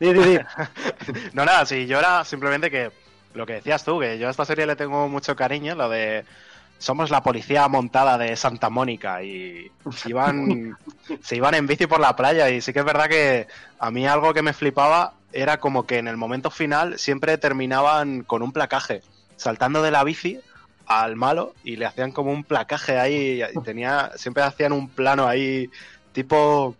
Di, 0.00 0.12
di, 0.12 0.20
di. 0.24 0.38
No, 1.32 1.44
nada, 1.44 1.64
sí, 1.66 1.86
yo 1.86 1.98
era 1.98 2.24
simplemente 2.24 2.70
que 2.70 2.90
lo 3.34 3.46
que 3.46 3.54
decías 3.54 3.84
tú, 3.84 4.00
que 4.00 4.18
yo 4.18 4.26
a 4.28 4.30
esta 4.30 4.44
serie 4.44 4.66
le 4.66 4.74
tengo 4.76 5.08
mucho 5.08 5.36
cariño, 5.36 5.74
lo 5.74 5.88
de 5.88 6.24
somos 6.78 7.10
la 7.10 7.22
policía 7.22 7.66
montada 7.66 8.16
de 8.18 8.36
Santa 8.36 8.70
Mónica 8.70 9.22
y 9.22 9.70
se 9.92 10.10
iban, 10.10 10.76
se 11.22 11.36
iban 11.36 11.54
en 11.54 11.66
bici 11.66 11.86
por 11.86 11.98
la 12.00 12.14
playa 12.14 12.48
y 12.50 12.60
sí 12.60 12.72
que 12.72 12.78
es 12.80 12.84
verdad 12.84 13.08
que 13.08 13.48
a 13.80 13.90
mí 13.90 14.06
algo 14.06 14.32
que 14.32 14.42
me 14.42 14.52
flipaba 14.52 15.12
era 15.32 15.58
como 15.60 15.86
que 15.86 15.98
en 15.98 16.08
el 16.08 16.16
momento 16.16 16.50
final 16.50 16.98
siempre 16.98 17.38
terminaban 17.38 18.22
con 18.22 18.42
un 18.42 18.52
placaje, 18.52 19.02
saltando 19.36 19.82
de 19.82 19.90
la 19.90 20.04
bici 20.04 20.40
al 20.86 21.16
malo 21.16 21.54
y 21.64 21.76
le 21.76 21.86
hacían 21.86 22.12
como 22.12 22.32
un 22.32 22.44
placaje 22.44 22.98
ahí 22.98 23.42
y 23.42 23.60
tenía 23.60 24.10
siempre 24.16 24.42
hacían 24.42 24.72
un 24.72 24.88
plano 24.88 25.26
ahí 25.26 25.70
tipo 26.12 26.74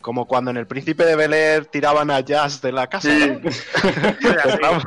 como 0.00 0.26
cuando 0.26 0.52
en 0.52 0.56
el 0.58 0.66
príncipe 0.66 1.04
de 1.04 1.16
Bel 1.16 1.34
Air 1.34 1.66
tiraban 1.66 2.10
a 2.10 2.20
Jazz 2.20 2.62
de 2.62 2.70
la 2.70 2.86
casa 2.86 3.10
Sí. 3.10 3.28
¿no? 3.28 3.50
era, 4.30 4.70
un, 4.70 4.82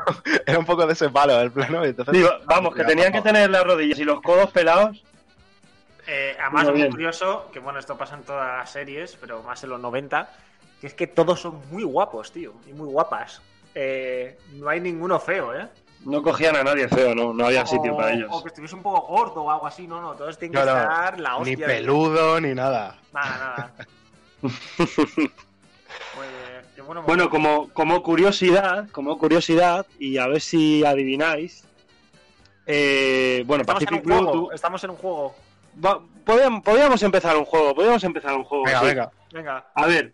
era 0.45 0.57
un 0.59 0.66
poco 0.66 0.88
de 0.88 0.93
ese 0.93 1.09
palo 1.09 1.39
el 1.41 1.51
plano 1.51 1.86
y 1.86 1.89
entonces 1.89 2.14
Digo, 2.14 2.30
vamos, 2.45 2.74
que 2.74 2.86
tenían 2.86 3.12
que 3.12 3.22
tener 3.22 3.49
las 3.49 3.64
rodillas 3.64 3.99
y 3.99 4.03
los 4.05 4.22
codos 4.22 4.51
pelados. 4.51 5.03
Eh, 6.07 6.36
además, 6.41 6.72
Muy 6.72 6.89
curioso, 6.89 7.49
que 7.53 7.59
bueno, 7.59 7.80
esto 7.80 7.97
pasa 7.97 8.16
en 8.16 8.24
todas 8.24 8.57
las 8.57 8.72
series, 8.72 9.16
pero 9.20 9.43
más 9.43 9.64
en 9.64 9.70
los 9.70 9.80
90, 9.80 10.30
que 10.82 10.88
es 10.88 10.93
que 10.95 11.07
todos 11.07 11.39
son 11.39 11.61
muy 11.71 11.84
guapos, 11.84 12.32
tío, 12.34 12.53
y 12.67 12.73
muy 12.73 12.88
guapas. 12.89 13.41
Eh, 13.75 14.38
no 14.55 14.67
hay 14.67 14.82
ninguno 14.82 15.17
feo, 15.19 15.55
¿eh? 15.55 15.67
No 16.03 16.23
cogían 16.23 16.55
a 16.55 16.63
nadie 16.63 16.88
feo, 16.89 17.13
no, 17.13 17.32
no 17.32 17.45
había 17.45 17.63
sitio 17.65 17.93
O- 17.93 17.97
para 17.97 18.11
ellos. 18.13 18.27
O 18.32 18.41
que 18.41 18.47
estuviese 18.49 18.75
un 18.75 18.82
poco 18.82 19.01
gordo 19.07 19.43
o 19.43 19.51
algo 19.51 19.67
así, 19.67 19.86
no, 19.88 20.01
no, 20.01 20.13
todos 20.13 20.38
tienen 20.39 20.59
que 20.59 20.65
No, 20.65 20.73
no, 20.73 20.82
estar 20.82 21.19
la 21.19 21.38
hostia. 21.38 21.55
ni 21.55 21.61
de- 21.61 21.67
peludo, 21.67 22.41
ni 22.41 22.55
nada. 22.55 22.97
Nada, 23.13 23.38
nada. 23.38 23.73
Qué 26.75 26.82
bueno, 26.82 27.03
Bueno, 27.03 27.29
como, 27.29 27.69
como 27.69 28.01
curiosidad, 28.01 28.89
como 28.91 29.17
curiosidad, 29.17 29.86
y 29.99 30.17
a 30.17 30.27
ver 30.27 30.41
si 30.41 30.84
adivináis. 30.84 31.63
eh, 32.65 33.43
bueno, 33.45 33.61
estamos 33.61 33.84
en 33.84 33.93
un 33.95 34.01
Blue. 34.01 34.15
juego. 34.15 34.32
tú- 34.32 34.51
Estamos 34.51 34.84
en 34.84 34.89
un 34.91 34.95
juego. 34.97 35.36
va- 35.84 36.01
podíamos, 36.25 36.63
podíamos 36.63 37.03
empezar 37.03 37.36
un 37.38 37.45
juego, 37.45 37.75
podíamos 37.75 38.03
empezar 38.03 38.36
un 38.36 38.43
juego. 38.43 38.65
Venga, 38.65 38.79
sí. 38.79 38.86
venga. 38.88 39.11
Venga. 39.34 39.65
A 39.75 39.86
ver, 39.88 40.13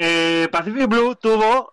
eh, 0.00 0.48
Pacific 0.50 0.86
Blue 0.86 1.14
tuvo, 1.16 1.72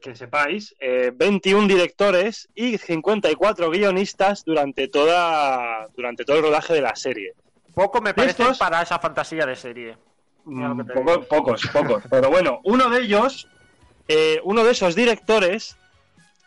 que 0.00 0.14
sepáis, 0.14 0.74
eh, 0.80 1.10
21 1.14 1.66
directores 1.66 2.48
y 2.54 2.78
54 2.78 3.70
guionistas 3.70 4.44
durante 4.44 4.88
toda 4.88 5.86
durante 5.96 6.24
todo 6.24 6.36
el 6.36 6.42
rodaje 6.42 6.74
de 6.74 6.80
la 6.82 6.94
serie. 6.96 7.32
Poco 7.74 8.00
me 8.00 8.14
parece 8.14 8.42
Estos- 8.42 8.58
para 8.58 8.82
esa 8.82 8.98
fantasía 8.98 9.44
de 9.46 9.56
serie. 9.56 9.96
Mm, 10.44 10.80
poco- 10.94 11.22
pocos, 11.22 11.62
pocos. 11.72 12.02
Pero 12.08 12.30
bueno, 12.30 12.60
uno 12.64 12.88
de 12.88 13.00
ellos, 13.00 13.48
eh, 14.08 14.40
uno 14.44 14.62
de 14.64 14.70
esos 14.72 14.94
directores 14.94 15.76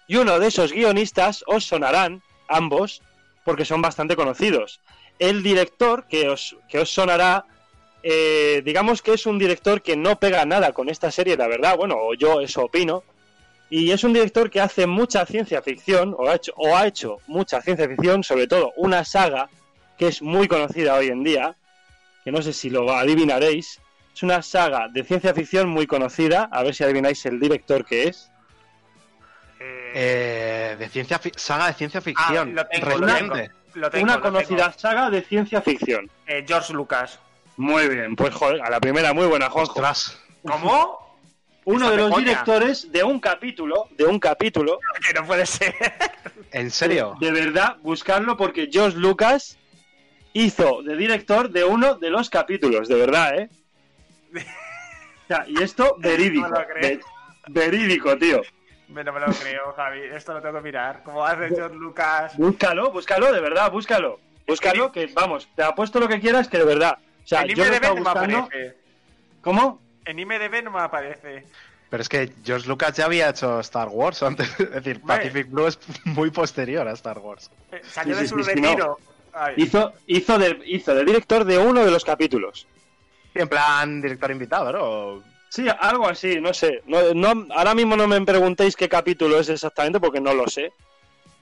y 0.07 0.15
uno 0.15 0.39
de 0.39 0.47
esos 0.47 0.71
guionistas 0.71 1.43
os 1.47 1.65
sonarán, 1.65 2.21
ambos, 2.47 3.01
porque 3.43 3.65
son 3.65 3.81
bastante 3.81 4.15
conocidos. 4.15 4.79
El 5.19 5.43
director 5.43 6.07
que 6.07 6.29
os, 6.29 6.55
que 6.69 6.79
os 6.79 6.89
sonará, 6.89 7.45
eh, 8.01 8.61
digamos 8.63 9.01
que 9.01 9.13
es 9.13 9.25
un 9.25 9.37
director 9.37 9.81
que 9.81 9.97
no 9.97 10.19
pega 10.19 10.45
nada 10.45 10.71
con 10.71 10.89
esta 10.89 11.11
serie, 11.11 11.35
la 11.35 11.47
verdad, 11.47 11.75
bueno, 11.77 11.95
o 11.97 12.13
yo 12.13 12.41
eso 12.41 12.63
opino. 12.63 13.03
Y 13.69 13.91
es 13.91 14.03
un 14.03 14.13
director 14.13 14.49
que 14.49 14.61
hace 14.61 14.87
mucha 14.87 15.25
ciencia 15.25 15.61
ficción, 15.61 16.15
o 16.17 16.27
ha 16.27 16.35
hecho, 16.35 16.53
o 16.55 16.75
ha 16.75 16.87
hecho 16.87 17.17
mucha 17.27 17.61
ciencia 17.61 17.87
ficción, 17.87 18.23
sobre 18.23 18.47
todo 18.47 18.73
una 18.77 19.05
saga 19.05 19.49
que 19.97 20.07
es 20.07 20.21
muy 20.21 20.47
conocida 20.47 20.95
hoy 20.95 21.07
en 21.09 21.23
día, 21.23 21.55
que 22.23 22.31
no 22.31 22.41
sé 22.41 22.53
si 22.53 22.69
lo 22.69 22.91
adivinaréis. 22.91 23.79
Es 24.15 24.23
una 24.23 24.41
saga 24.41 24.87
de 24.87 25.03
ciencia 25.03 25.33
ficción 25.33 25.69
muy 25.69 25.85
conocida, 25.85 26.49
a 26.51 26.63
ver 26.63 26.73
si 26.73 26.83
adivináis 26.83 27.25
el 27.25 27.39
director 27.39 27.85
que 27.85 28.07
es. 28.07 28.31
Eh, 29.93 30.75
de 30.79 30.89
ciencia 30.89 31.19
saga 31.35 31.67
de 31.67 31.73
ciencia 31.73 31.99
ah, 31.99 32.03
ficción. 32.03 32.55
lo 32.55 32.65
tengo, 32.67 32.89
lo 32.89 33.07
tengo, 33.07 33.35
lo 33.73 33.89
tengo, 33.89 34.03
una 34.03 34.15
lo 34.15 34.21
conocida 34.21 34.69
tengo. 34.69 34.79
saga 34.79 35.09
de 35.09 35.21
ciencia 35.21 35.61
ficción. 35.61 36.09
Eh, 36.25 36.43
George 36.47 36.73
Lucas. 36.73 37.19
Muy 37.61 37.89
bien, 37.89 38.15
pues 38.15 38.33
joder, 38.33 38.61
a 38.61 38.69
la 38.69 38.79
primera 38.79 39.11
muy 39.13 39.27
buena, 39.27 39.49
Juanjo. 39.49 39.73
Ostras. 39.73 40.17
¿Cómo? 40.47 40.97
Uno 41.65 41.91
de 41.91 41.97
los 41.97 42.15
directores 42.15 42.89
de 42.89 43.03
un 43.03 43.19
capítulo, 43.19 43.87
de 43.91 44.05
un 44.05 44.17
capítulo, 44.17 44.79
que 45.05 45.13
no 45.13 45.25
puede 45.27 45.45
ser. 45.45 45.75
¿En 46.51 46.71
serio? 46.71 47.15
de 47.19 47.31
verdad, 47.31 47.75
buscarlo 47.81 48.37
porque 48.37 48.69
George 48.71 48.97
Lucas 48.97 49.57
hizo 50.31 50.81
de 50.83 50.95
director 50.95 51.49
de 51.49 51.65
uno 51.65 51.95
de 51.95 52.09
los 52.09 52.29
capítulos, 52.29 52.87
de 52.87 52.95
verdad, 52.95 53.37
¿eh? 53.37 53.49
O 54.33 55.27
sea, 55.27 55.43
y 55.45 55.61
esto 55.61 55.95
verídico. 55.99 56.47
No 56.47 56.53
me 56.53 56.59
lo 56.61 56.67
creo. 56.67 56.81
ve- 56.81 56.99
verídico, 57.49 58.17
tío. 58.17 58.41
Me- 58.87 59.03
No 59.03 59.11
me 59.11 59.19
lo 59.19 59.27
creo, 59.27 59.73
Javi. 59.75 59.99
Esto 60.15 60.33
lo 60.33 60.41
tengo 60.41 60.55
que 60.55 60.61
mirar. 60.63 61.03
¿Cómo 61.03 61.25
hace 61.25 61.49
George 61.49 61.75
Lucas? 61.75 62.37
Búscalo, 62.37 62.89
búscalo, 62.91 63.33
de 63.33 63.41
verdad, 63.41 63.69
búscalo. 63.69 64.19
Búscalo, 64.47 64.91
que 64.93 65.07
vamos, 65.07 65.47
te 65.55 65.61
apuesto 65.61 65.99
lo 65.99 66.07
que 66.07 66.19
quieras, 66.21 66.47
que 66.47 66.57
de 66.57 66.63
verdad. 66.65 66.97
Sea, 67.29 67.43
en 67.43 67.49
yo 67.49 67.63
IMDB 67.63 67.73
estado 67.75 67.95
no 67.95 68.01
me 68.01 68.09
aparece. 68.09 68.77
¿Cómo? 69.41 69.79
En 70.05 70.17
IMDB 70.17 70.63
no 70.63 70.71
me 70.71 70.79
aparece. 70.79 71.45
Pero 71.91 72.01
es 72.01 72.09
que 72.09 72.33
George 72.43 72.67
Lucas 72.67 72.95
ya 72.97 73.05
había 73.05 73.29
hecho 73.29 73.59
Star 73.59 73.87
Wars 73.89 74.23
antes. 74.23 74.49
Es 74.59 74.71
decir, 74.71 74.97
Hombre. 75.01 75.17
Pacific 75.17 75.49
Blue 75.51 75.67
es 75.67 75.77
muy 76.05 76.31
posterior 76.31 76.87
a 76.87 76.93
Star 76.93 77.19
Wars. 77.19 77.51
Eh, 77.71 77.81
Salió 77.87 78.15
Sí, 78.15 78.21
de 78.23 78.27
su 78.27 78.37
sí, 78.43 78.43
sí, 78.55 78.61
no. 78.61 78.69
retiro. 78.69 78.99
Hizo, 79.57 79.93
hizo, 80.07 80.39
de, 80.39 80.59
hizo 80.65 80.95
de 80.95 81.05
director 81.05 81.45
de 81.45 81.59
uno 81.59 81.85
de 81.85 81.91
los 81.91 82.03
capítulos. 82.03 82.65
En 83.35 83.47
plan, 83.47 84.01
director 84.01 84.31
invitado, 84.31 84.71
¿no? 84.71 85.23
Sí, 85.49 85.67
algo 85.79 86.07
así, 86.07 86.41
no 86.41 86.51
sé. 86.51 86.81
No, 86.87 87.13
no- 87.13 87.53
ahora 87.53 87.75
mismo 87.75 87.95
no 87.95 88.07
me 88.07 88.19
preguntéis 88.21 88.75
qué 88.75 88.89
capítulo 88.89 89.39
es 89.39 89.49
exactamente 89.49 89.99
porque 89.99 90.19
no 90.19 90.33
lo 90.33 90.47
sé. 90.47 90.71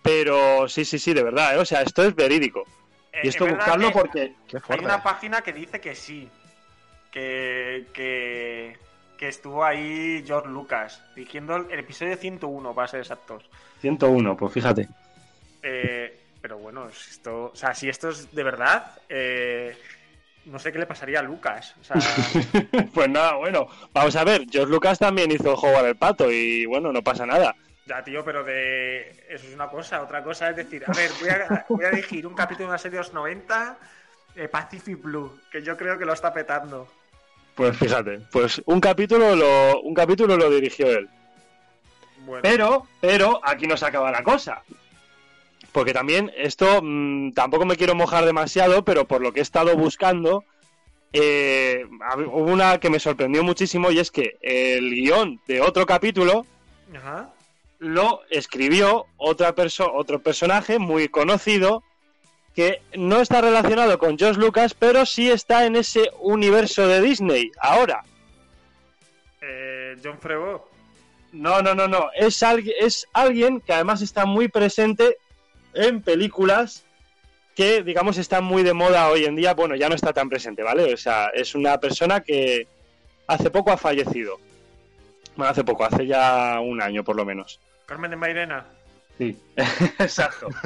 Pero 0.01 0.67
sí, 0.67 0.83
sí, 0.85 0.99
sí, 0.99 1.13
de 1.13 1.23
verdad, 1.23 1.55
¿eh? 1.55 1.57
O 1.59 1.65
sea, 1.65 1.81
esto 1.81 2.03
es 2.03 2.13
verídico. 2.13 2.65
Eh, 3.17 3.21
Y 3.23 3.27
esto 3.29 3.47
buscarlo 3.47 3.87
que 3.87 3.93
porque... 3.93 4.33
Qué 4.47 4.59
Hay 4.69 4.79
una 4.79 5.01
página 5.01 5.41
que 5.41 5.53
dice 5.53 5.79
que 5.81 5.95
sí. 5.95 6.29
Que, 7.11 7.87
que, 7.93 8.77
que 9.17 9.27
estuvo 9.27 9.63
ahí 9.63 10.23
George 10.25 10.49
Lucas 10.49 11.03
dirigiendo 11.15 11.55
el, 11.55 11.71
el 11.71 11.79
episodio 11.79 12.15
101, 12.15 12.75
para 12.75 12.87
ser 12.87 12.99
exactos. 12.99 13.43
101, 13.81 14.37
pues 14.37 14.53
fíjate. 14.53 14.87
Eh, 15.63 16.19
pero 16.41 16.57
bueno, 16.59 16.89
si 16.91 17.11
esto, 17.11 17.51
o 17.51 17.55
sea, 17.55 17.73
si 17.73 17.89
esto 17.89 18.09
es 18.09 18.33
de 18.33 18.43
verdad, 18.43 18.91
eh, 19.09 19.75
no 20.45 20.59
sé 20.59 20.71
qué 20.71 20.79
le 20.79 20.85
pasaría 20.85 21.19
a 21.19 21.23
Lucas. 21.23 21.75
O 21.81 21.83
sea, 21.83 21.95
pues 22.93 23.09
nada, 23.09 23.35
bueno. 23.35 23.67
Vamos 23.93 24.15
a 24.15 24.23
ver, 24.23 24.45
George 24.49 24.71
Lucas 24.71 24.99
también 24.99 25.31
hizo 25.31 25.55
jugar 25.57 25.85
el 25.85 25.95
pato 25.95 26.31
y 26.31 26.65
bueno, 26.65 26.91
no 26.91 27.01
pasa 27.01 27.25
nada. 27.25 27.55
Ya, 27.87 28.03
tío, 28.03 28.23
pero 28.23 28.43
de. 28.43 29.11
Eso 29.29 29.47
es 29.47 29.53
una 29.53 29.69
cosa. 29.69 30.01
Otra 30.01 30.23
cosa 30.23 30.49
es 30.49 30.55
decir, 30.57 30.83
a 30.85 30.91
ver, 30.91 31.09
voy 31.19 31.29
a, 31.29 31.65
voy 31.69 31.85
a 31.85 31.91
dirigir 31.91 32.27
un 32.27 32.33
capítulo 32.33 32.67
de 32.67 32.71
una 32.71 32.77
serie 32.77 32.97
de 32.97 33.03
los 33.03 33.13
90, 33.13 33.77
eh, 34.35 34.47
Pacific 34.47 35.01
Blue, 35.01 35.39
que 35.51 35.61
yo 35.63 35.77
creo 35.77 35.97
que 35.97 36.05
lo 36.05 36.13
está 36.13 36.33
petando. 36.33 36.87
Pues 37.55 37.75
fíjate, 37.77 38.19
pues 38.31 38.61
un 38.65 38.79
capítulo 38.79 39.35
lo, 39.35 39.81
un 39.81 39.93
capítulo 39.93 40.37
lo 40.37 40.49
dirigió 40.49 40.87
él. 40.87 41.09
Bueno, 42.25 42.41
Pero, 42.43 42.87
pero, 42.99 43.39
aquí 43.43 43.67
no 43.67 43.77
se 43.77 43.85
acaba 43.85 44.11
la 44.11 44.21
cosa. 44.21 44.61
Porque 45.71 45.93
también 45.93 46.31
esto, 46.35 46.81
mm, 46.83 47.31
tampoco 47.31 47.65
me 47.65 47.77
quiero 47.77 47.95
mojar 47.95 48.25
demasiado, 48.25 48.83
pero 48.83 49.05
por 49.05 49.21
lo 49.21 49.31
que 49.31 49.39
he 49.39 49.43
estado 49.43 49.75
buscando, 49.75 50.43
eh, 51.13 51.85
hubo 52.17 52.51
una 52.51 52.79
que 52.79 52.89
me 52.89 52.99
sorprendió 52.99 53.43
muchísimo 53.43 53.91
y 53.91 53.99
es 53.99 54.11
que 54.11 54.37
el 54.41 54.91
guion 54.91 55.39
de 55.47 55.61
otro 55.61 55.85
capítulo 55.85 56.45
Ajá. 56.95 57.29
Lo 57.79 58.21
escribió 58.29 59.05
otra 59.17 59.53
perso 59.53 59.91
otro 59.93 60.19
personaje 60.19 60.79
muy 60.79 61.09
conocido 61.09 61.83
que 62.55 62.81
no 62.95 63.21
está 63.21 63.39
relacionado 63.39 63.99
con 63.99 64.17
George 64.17 64.39
Lucas, 64.39 64.73
pero 64.73 65.05
sí 65.05 65.29
está 65.29 65.65
en 65.65 65.75
ese 65.75 66.09
universo 66.19 66.87
de 66.87 67.01
Disney 67.01 67.51
ahora. 67.59 68.03
Eh, 69.41 69.95
John 70.03 70.17
Frego. 70.19 70.67
No, 71.31 71.61
no, 71.61 71.75
no, 71.75 71.87
no. 71.87 72.09
Es, 72.15 72.41
alguien 72.41 72.75
es 72.79 73.07
alguien 73.13 73.61
que 73.61 73.73
además 73.73 74.01
está 74.01 74.25
muy 74.25 74.47
presente 74.47 75.17
en 75.75 76.01
películas 76.01 76.83
que, 77.55 77.83
digamos, 77.83 78.17
están 78.17 78.43
muy 78.43 78.63
de 78.63 78.73
moda 78.73 79.09
hoy 79.09 79.25
en 79.25 79.35
día. 79.35 79.53
Bueno, 79.53 79.75
ya 79.75 79.87
no 79.87 79.95
está 79.95 80.11
tan 80.11 80.27
presente, 80.27 80.63
¿vale? 80.63 80.93
O 80.93 80.97
sea, 80.97 81.27
es 81.35 81.53
una 81.53 81.79
persona 81.79 82.21
que 82.21 82.67
hace 83.27 83.51
poco 83.51 83.71
ha 83.71 83.77
fallecido. 83.77 84.39
Bueno, 85.35 85.51
hace 85.51 85.63
poco, 85.63 85.85
hace 85.85 86.07
ya 86.07 86.59
un 86.59 86.81
año 86.81 87.03
por 87.03 87.15
lo 87.15 87.23
menos. 87.23 87.59
Carmen 87.87 88.11
de 88.11 88.17
Mairena. 88.17 88.65
Sí, 89.17 89.35
exacto. 89.99 90.49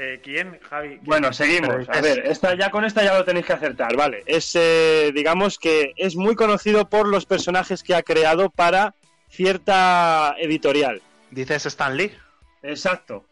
Eh, 0.00 0.20
¿Quién, 0.22 0.60
Javi? 0.70 0.90
¿Quién? 0.90 1.00
Bueno, 1.04 1.32
seguimos. 1.32 1.88
A 1.88 1.94
Es- 1.94 2.02
ver, 2.02 2.18
esta, 2.26 2.54
ya 2.54 2.70
con 2.70 2.84
esta 2.84 3.02
ya 3.02 3.18
lo 3.18 3.24
tenéis 3.24 3.46
que 3.46 3.54
acertar, 3.54 3.96
¿vale? 3.96 4.22
Es, 4.26 4.52
eh, 4.54 5.10
digamos 5.12 5.58
que 5.58 5.92
es 5.96 6.14
muy 6.14 6.36
conocido 6.36 6.88
por 6.88 7.08
los 7.08 7.26
personajes 7.26 7.82
que 7.82 7.96
ha 7.96 8.04
creado 8.04 8.48
para 8.48 8.94
cierta 9.28 10.36
editorial. 10.38 11.02
Dices 11.32 11.66
Stan 11.66 11.96
Lee. 11.96 12.12
Exacto. 12.62 13.24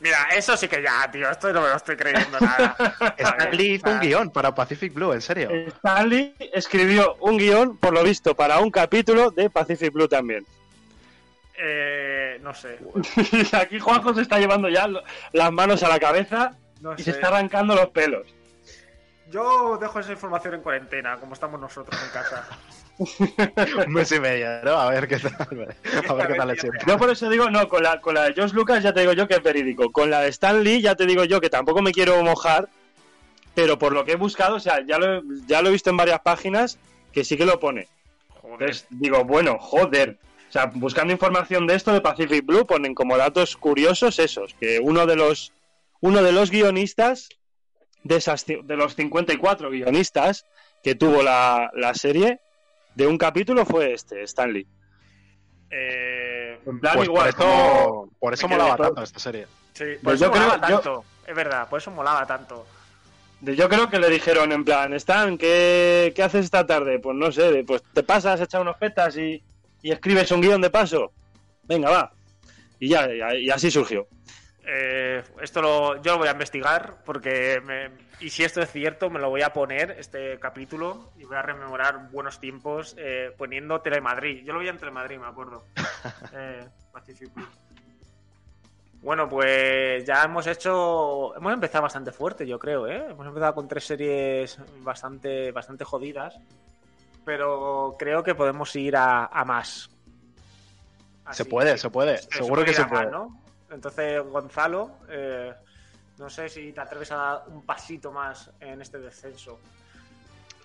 Mira, 0.00 0.16
eso 0.36 0.56
sí 0.56 0.66
que 0.66 0.82
ya, 0.82 1.08
tío. 1.08 1.30
Esto 1.30 1.52
no 1.52 1.60
me 1.60 1.68
lo 1.68 1.76
estoy 1.76 1.94
creyendo 1.96 2.40
nada. 2.40 2.74
Stan 3.18 3.56
Lee 3.56 3.74
hizo 3.74 3.88
un 3.88 4.00
guion 4.00 4.30
para 4.30 4.52
Pacific 4.52 4.92
Blue, 4.92 5.12
en 5.12 5.20
serio. 5.22 5.50
Stanley 5.68 6.34
escribió 6.52 7.14
un 7.20 7.36
guion, 7.38 7.76
por 7.76 7.92
lo 7.92 8.02
visto, 8.02 8.34
para 8.34 8.58
un 8.58 8.72
capítulo 8.72 9.30
de 9.30 9.50
Pacific 9.50 9.92
Blue 9.92 10.08
también. 10.08 10.44
Eh, 11.60 12.38
no 12.42 12.54
sé. 12.54 12.78
Aquí 13.52 13.78
Juanjo 13.80 14.14
se 14.14 14.22
está 14.22 14.38
llevando 14.38 14.68
ya 14.68 14.88
las 15.32 15.52
manos 15.52 15.82
a 15.82 15.88
la 15.88 15.98
cabeza 15.98 16.52
No 16.80 16.94
y 16.94 16.98
sé. 16.98 17.04
se 17.04 17.10
está 17.12 17.28
arrancando 17.28 17.74
los 17.74 17.88
pelos. 17.88 18.26
Yo 19.30 19.76
dejo 19.78 20.00
esa 20.00 20.12
información 20.12 20.54
en 20.54 20.62
cuarentena, 20.62 21.16
como 21.16 21.34
estamos 21.34 21.60
nosotros 21.60 22.00
en 22.02 22.10
casa. 22.10 22.48
Un 23.86 23.92
mes 23.92 24.10
y 24.10 24.18
medio, 24.20 24.48
¿no? 24.64 24.72
A 24.72 24.90
ver 24.90 25.06
qué 25.06 25.18
tal. 25.18 25.36
A 26.08 26.14
ver 26.14 26.26
qué 26.28 26.34
tal 26.34 26.58
sienta. 26.58 26.84
Yo 26.86 26.96
por 26.98 27.10
eso 27.10 27.28
digo, 27.28 27.50
no, 27.50 27.68
con 27.68 27.82
la, 27.82 28.00
con 28.00 28.14
la 28.14 28.24
de 28.24 28.32
George 28.34 28.54
Lucas 28.54 28.82
ya 28.82 28.92
te 28.92 29.00
digo 29.00 29.12
yo 29.12 29.28
que 29.28 29.34
es 29.34 29.42
verídico. 29.42 29.92
Con 29.92 30.10
la 30.10 30.20
de 30.20 30.28
Stan 30.28 30.62
Lee 30.64 30.80
ya 30.80 30.94
te 30.94 31.06
digo 31.06 31.24
yo 31.24 31.40
que 31.40 31.50
tampoco 31.50 31.82
me 31.82 31.92
quiero 31.92 32.22
mojar, 32.24 32.68
pero 33.54 33.78
por 33.78 33.92
lo 33.92 34.04
que 34.04 34.12
he 34.12 34.16
buscado, 34.16 34.56
o 34.56 34.60
sea, 34.60 34.80
ya 34.86 34.98
lo, 34.98 35.18
he- 35.18 35.22
ya 35.46 35.60
lo 35.62 35.68
he 35.68 35.72
visto 35.72 35.90
en 35.90 35.96
varias 35.96 36.20
páginas 36.20 36.78
que 37.12 37.22
sí 37.24 37.36
que 37.36 37.44
lo 37.46 37.60
pone. 37.60 37.86
Joder. 38.30 38.52
Entonces 38.60 38.86
digo, 38.90 39.24
bueno, 39.24 39.58
joder. 39.60 40.16
O 40.48 40.52
sea, 40.52 40.66
buscando 40.74 41.12
información 41.12 41.66
de 41.66 41.74
esto 41.74 41.92
de 41.92 42.00
Pacific 42.00 42.44
Blue 42.44 42.66
ponen 42.66 42.94
como 42.94 43.16
datos 43.18 43.56
curiosos 43.56 44.18
esos, 44.18 44.54
que 44.54 44.80
uno 44.80 45.06
de 45.06 45.16
los 45.16 45.52
uno 46.00 46.22
de 46.22 46.32
los 46.32 46.50
guionistas 46.50 47.28
de 48.04 48.16
esas 48.16 48.46
de 48.46 48.76
los 48.76 48.94
54 48.94 49.70
guionistas 49.70 50.46
que 50.82 50.94
tuvo 50.94 51.22
la, 51.22 51.70
la 51.74 51.92
serie 51.94 52.40
de 52.94 53.06
un 53.06 53.18
capítulo 53.18 53.66
fue 53.66 53.92
este, 53.92 54.22
Stanley. 54.22 54.66
Eh, 55.70 56.58
En 56.66 56.80
plan, 56.80 56.96
Pues 56.96 57.08
igual. 57.08 57.32
por 57.34 57.44
eso, 57.44 57.50
como- 57.50 58.10
por 58.18 58.34
eso 58.34 58.48
molaba 58.48 58.76
tanto 58.76 59.02
esta 59.02 59.18
serie. 59.18 59.46
Sí, 59.74 59.84
por 59.94 60.02
Pues 60.02 60.14
eso 60.16 60.24
yo 60.26 60.30
creo- 60.32 60.42
molaba 60.44 60.68
yo- 60.68 60.74
tanto. 60.80 61.04
Es 61.26 61.34
verdad, 61.34 61.68
por 61.68 61.78
eso 61.80 61.90
molaba 61.90 62.26
tanto. 62.26 62.66
Yo 63.40 63.68
creo 63.68 63.88
que 63.88 63.98
le 64.00 64.08
dijeron 64.08 64.50
en 64.52 64.64
plan, 64.64 64.92
Stan, 64.94 65.36
¿qué, 65.38 66.12
qué 66.16 66.22
haces 66.22 66.46
esta 66.46 66.66
tarde? 66.66 66.98
Pues 66.98 67.16
no 67.16 67.30
sé, 67.30 67.62
pues 67.66 67.82
te 67.92 68.02
pasas, 68.02 68.40
echas 68.40 68.60
unos 68.60 68.76
petas 68.78 69.16
y, 69.16 69.42
y 69.82 69.90
escribes 69.92 70.30
un 70.32 70.40
guion 70.40 70.60
de 70.60 70.70
paso. 70.70 71.12
Venga, 71.64 71.90
va. 71.90 72.12
Y 72.80 72.88
ya, 72.88 73.08
y, 73.34 73.46
y 73.46 73.50
así 73.50 73.70
surgió. 73.70 74.06
Eh, 74.70 75.22
esto 75.40 75.62
lo, 75.62 76.02
yo 76.02 76.12
lo 76.12 76.18
voy 76.18 76.28
a 76.28 76.32
investigar 76.32 76.96
porque 77.04 77.60
me- 77.64 77.90
y 78.20 78.28
si 78.28 78.44
esto 78.44 78.60
es 78.60 78.70
cierto 78.70 79.08
me 79.08 79.18
lo 79.18 79.30
voy 79.30 79.40
a 79.42 79.52
poner 79.52 79.92
este 79.98 80.38
capítulo 80.38 81.12
y 81.16 81.24
voy 81.24 81.36
a 81.36 81.42
rememorar 81.42 82.10
buenos 82.10 82.38
tiempos 82.38 82.94
eh, 82.98 83.32
poniendo 83.38 83.80
Telemadrid. 83.80 84.44
Yo 84.44 84.52
lo 84.52 84.58
veía 84.58 84.72
en 84.72 84.78
Telemadrid, 84.78 85.18
me 85.18 85.26
acuerdo. 85.26 85.64
Eh. 86.34 86.66
Bueno, 89.00 89.28
pues 89.28 90.04
ya 90.04 90.24
hemos 90.24 90.46
hecho, 90.48 91.34
hemos 91.36 91.52
empezado 91.52 91.82
bastante 91.82 92.10
fuerte, 92.12 92.46
yo 92.46 92.58
creo, 92.58 92.86
¿eh? 92.88 93.06
Hemos 93.10 93.26
empezado 93.26 93.54
con 93.54 93.68
tres 93.68 93.84
series 93.84 94.58
bastante, 94.80 95.52
bastante 95.52 95.84
jodidas, 95.84 96.36
pero 97.28 97.94
creo 97.98 98.22
que 98.22 98.34
podemos 98.34 98.74
ir 98.74 98.96
a, 98.96 99.26
a 99.26 99.44
más. 99.44 99.90
Se 101.32 101.44
puede, 101.44 101.72
que- 101.72 101.78
se 101.78 101.90
puede. 101.90 102.16
Seguro 102.22 102.64
que 102.64 102.72
se 102.72 102.80
más, 102.80 102.90
puede. 102.90 103.10
¿no? 103.10 103.38
Entonces, 103.70 104.22
Gonzalo, 104.24 104.92
eh, 105.10 105.52
no 106.16 106.30
sé 106.30 106.48
si 106.48 106.72
te 106.72 106.80
atreves 106.80 107.12
a 107.12 107.16
dar 107.16 107.42
un 107.48 107.66
pasito 107.66 108.10
más 108.12 108.50
en 108.60 108.80
este 108.80 108.98
descenso. 108.98 109.58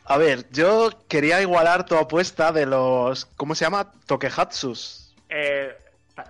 A 0.05 0.17
ver, 0.17 0.49
yo 0.51 0.89
quería 1.09 1.41
igualar 1.41 1.85
tu 1.85 1.97
apuesta 1.97 2.53
de 2.53 2.65
los. 2.65 3.25
¿Cómo 3.25 3.55
se 3.55 3.65
llama? 3.65 3.91
Tokehatsus. 4.05 5.13
Eh, 5.27 5.75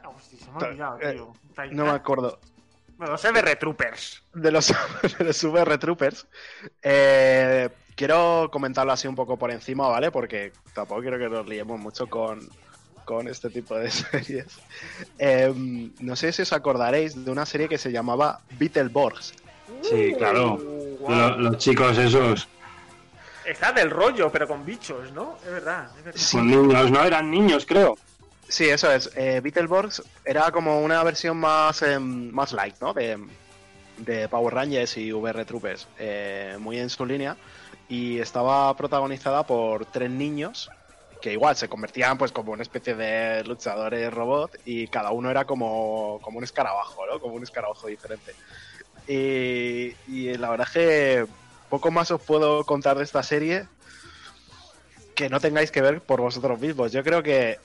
hostia, 0.05 0.39
se 0.39 0.49
me 0.51 0.65
ha 0.65 0.67
olvidado, 0.67 0.99
eh, 0.99 1.11
tío. 1.13 1.34
No 1.73 1.86
me 1.86 1.91
acuerdo. 1.91 2.39
Bueno, 2.97 3.11
los 3.11 3.23
MR 3.23 3.55
Troopers. 3.57 4.23
De 4.34 4.49
los, 4.51 4.67
de 5.19 5.25
los 5.25 5.43
VR 5.43 5.77
Troopers. 5.77 6.25
Eh, 6.81 7.69
quiero 7.95 8.49
comentarlo 8.51 8.91
así 8.91 9.07
un 9.07 9.15
poco 9.15 9.37
por 9.37 9.51
encima, 9.51 9.87
¿vale? 9.87 10.11
Porque 10.11 10.51
tampoco 10.73 11.01
quiero 11.01 11.17
que 11.17 11.29
nos 11.29 11.47
liemos 11.47 11.79
mucho 11.79 12.07
con, 12.07 12.47
con 13.05 13.27
este 13.27 13.49
tipo 13.49 13.75
de 13.75 13.89
series. 13.91 14.59
Eh, 15.19 15.53
no 15.99 16.15
sé 16.15 16.31
si 16.31 16.41
os 16.41 16.53
acordaréis 16.53 17.23
de 17.23 17.31
una 17.31 17.45
serie 17.45 17.69
que 17.69 17.77
se 17.77 17.91
llamaba 17.91 18.39
Beetleborgs. 18.59 19.33
Sí, 19.81 20.13
claro. 20.17 20.55
Uh, 20.55 20.97
guau. 20.99 21.39
los 21.39 21.57
chicos 21.57 21.97
esos, 21.97 22.47
Está 23.45 23.73
del 23.73 23.89
rollo, 23.89 24.31
pero 24.31 24.47
con 24.47 24.65
bichos, 24.65 25.11
¿no? 25.11 25.37
Es 25.43 25.51
verdad, 25.51 25.89
es 25.97 26.05
verdad. 26.05 26.19
son 26.19 26.47
niños, 26.47 26.91
¿no? 26.91 27.03
Eran 27.03 27.29
niños, 27.29 27.65
creo. 27.65 27.97
Sí, 28.47 28.69
eso 28.69 28.91
es. 28.91 29.09
Eh, 29.15 29.41
Beetleborgs 29.43 30.01
era 30.23 30.51
como 30.51 30.81
una 30.81 31.03
versión 31.03 31.37
más, 31.37 31.81
em, 31.81 32.31
más 32.31 32.53
light, 32.53 32.75
¿no? 32.79 32.93
De, 32.93 33.17
de 33.97 34.29
Power 34.29 34.53
Rangers 34.53 34.97
y 34.97 35.11
VR 35.11 35.43
Troopers, 35.45 35.87
eh, 35.99 36.55
muy 36.59 36.79
en 36.79 36.89
su 36.89 37.05
línea. 37.05 37.35
Y 37.93 38.19
estaba 38.19 38.75
protagonizada 38.75 39.45
por 39.45 39.85
tres 39.85 40.09
niños 40.09 40.67
que 41.21 41.31
igual 41.31 41.55
se 41.55 41.69
convertían 41.69 42.17
pues 42.17 42.31
como 42.31 42.51
una 42.51 42.63
especie 42.63 42.95
de 42.95 43.43
luchadores 43.43 44.11
robot 44.11 44.57
y 44.65 44.87
cada 44.87 45.11
uno 45.11 45.29
era 45.29 45.45
como, 45.45 46.19
como 46.23 46.39
un 46.39 46.43
escarabajo, 46.43 47.05
¿no? 47.05 47.19
Como 47.19 47.35
un 47.35 47.43
escarabajo 47.43 47.85
diferente. 47.85 48.33
Y, 49.07 49.93
y 50.07 50.33
la 50.39 50.49
verdad 50.49 50.67
es 50.67 50.73
que 50.73 51.25
poco 51.69 51.91
más 51.91 52.09
os 52.09 52.19
puedo 52.19 52.65
contar 52.65 52.97
de 52.97 53.03
esta 53.03 53.21
serie 53.21 53.67
que 55.15 55.29
no 55.29 55.39
tengáis 55.39 55.69
que 55.69 55.83
ver 55.83 56.01
por 56.01 56.19
vosotros 56.19 56.59
mismos. 56.59 56.91
Yo 56.91 57.03
creo 57.03 57.21
que 57.21 57.59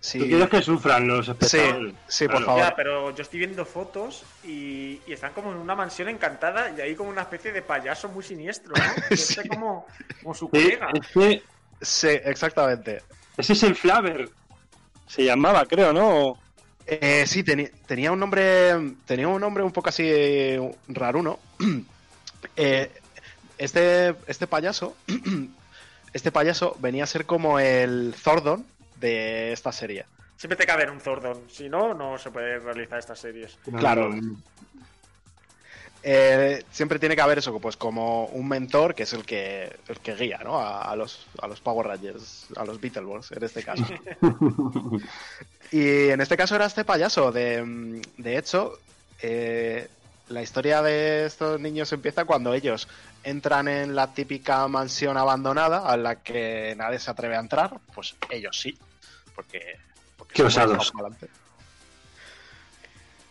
Tú 0.00 0.18
quieres 0.26 0.48
que 0.48 0.62
sufran 0.62 1.06
los 1.06 1.28
espectadores. 1.28 1.94
sí, 2.08 2.24
por 2.26 2.36
Claro. 2.36 2.46
favor. 2.46 2.62
Ya, 2.62 2.74
pero 2.76 3.14
yo 3.14 3.22
estoy 3.22 3.38
viendo 3.40 3.64
fotos 3.66 4.22
y, 4.44 5.00
y 5.06 5.12
están 5.12 5.32
como 5.34 5.52
en 5.52 5.58
una 5.58 5.74
mansión 5.74 6.08
encantada 6.08 6.70
y 6.76 6.80
hay 6.80 6.94
como 6.94 7.10
una 7.10 7.22
especie 7.22 7.52
de 7.52 7.60
payaso 7.62 8.08
muy 8.08 8.22
siniestro, 8.24 8.72
¿no? 8.74 8.82
Que 9.08 9.16
Sí. 9.16 9.34
está 9.38 9.48
como, 9.48 9.86
como 10.22 10.34
su 10.34 10.48
colega. 10.48 10.88
es 10.94 11.06
que 11.08 11.42
Sí, 11.82 12.08
exactamente. 12.08 13.02
ese 13.36 13.52
es 13.54 13.62
el 13.62 13.74
Flaver. 13.74 14.28
Se 15.06 15.24
llamaba, 15.24 15.64
creo, 15.66 15.92
¿no? 15.92 16.38
Eh, 16.86 17.24
sí, 17.26 17.42
tenía 17.44 18.10
un 18.12 18.18
nombre. 18.18 18.94
Tenía 19.06 19.28
un 19.28 19.40
nombre 19.40 19.62
un 19.62 19.72
poco 19.72 19.88
así 19.90 20.10
raruno. 20.88 21.38
Eh, 22.56 22.90
este, 23.58 24.14
este 24.26 24.46
payaso. 24.46 24.96
Este 26.12 26.32
payaso 26.32 26.74
venía 26.80 27.04
a 27.04 27.06
ser 27.06 27.24
como 27.26 27.58
el 27.60 28.14
Zordon 28.18 28.64
de 29.00 29.52
esta 29.52 29.72
serie. 29.72 30.06
Siempre 30.36 30.56
tiene 30.56 30.66
que 30.66 30.72
haber 30.72 30.90
un 30.90 31.00
Zordon, 31.00 31.42
si 31.50 31.68
no, 31.68 31.92
no 31.94 32.16
se 32.18 32.30
puede 32.30 32.58
realizar 32.58 32.98
estas 32.98 33.18
series. 33.18 33.58
Claro. 33.76 34.10
Eh, 36.02 36.64
siempre 36.70 36.98
tiene 36.98 37.14
que 37.14 37.20
haber 37.20 37.38
eso, 37.38 37.58
pues 37.60 37.76
como 37.76 38.24
un 38.26 38.48
mentor 38.48 38.94
que 38.94 39.02
es 39.02 39.12
el 39.12 39.26
que, 39.26 39.76
el 39.86 39.98
que 39.98 40.14
guía, 40.14 40.40
¿no? 40.42 40.58
A, 40.58 40.82
a 40.82 40.96
los, 40.96 41.26
a 41.42 41.46
los 41.46 41.60
Power 41.60 41.88
Rangers, 41.88 42.46
a 42.56 42.64
los 42.64 42.80
Beetleborgs 42.80 43.32
en 43.32 43.44
este 43.44 43.62
caso. 43.62 43.84
y 45.70 46.08
en 46.08 46.20
este 46.22 46.38
caso 46.38 46.54
era 46.54 46.64
este 46.64 46.84
payaso. 46.84 47.32
De, 47.32 48.00
de 48.16 48.38
hecho, 48.38 48.78
eh, 49.20 49.88
la 50.30 50.42
historia 50.42 50.80
de 50.80 51.26
estos 51.26 51.60
niños 51.60 51.92
empieza 51.92 52.24
cuando 52.24 52.54
ellos 52.54 52.88
entran 53.22 53.68
en 53.68 53.94
la 53.94 54.14
típica 54.14 54.66
mansión 54.68 55.18
abandonada 55.18 55.86
a 55.86 55.96
la 55.98 56.16
que 56.16 56.74
nadie 56.78 56.98
se 56.98 57.10
atreve 57.10 57.36
a 57.36 57.40
entrar. 57.40 57.78
Pues 57.94 58.16
ellos 58.30 58.58
sí, 58.58 58.78
porque... 59.40 59.78
porque 60.18 60.34
Qué 60.34 60.42
osados. 60.42 60.92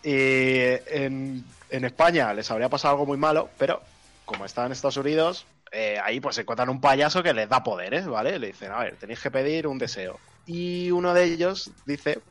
Y 0.01 0.57
en, 0.87 1.45
en 1.69 1.85
España 1.85 2.33
les 2.33 2.49
habría 2.49 2.69
pasado 2.69 2.93
algo 2.93 3.05
muy 3.05 3.17
malo, 3.17 3.49
pero 3.59 3.81
como 4.25 4.45
están 4.45 4.67
en 4.67 4.71
Estados 4.71 4.97
Unidos, 4.97 5.45
eh, 5.71 5.99
ahí 6.03 6.19
pues 6.19 6.37
encuentran 6.39 6.69
un 6.69 6.81
payaso 6.81 7.21
que 7.21 7.33
les 7.33 7.47
da 7.47 7.63
poderes, 7.63 8.07
¿vale? 8.07 8.39
Le 8.39 8.47
dicen, 8.47 8.71
a 8.71 8.79
ver, 8.79 8.95
tenéis 8.95 9.19
que 9.19 9.29
pedir 9.29 9.67
un 9.67 9.77
deseo. 9.77 10.19
Y 10.47 10.89
uno 10.89 11.13
de 11.13 11.25
ellos 11.25 11.69
dice, 11.85 12.21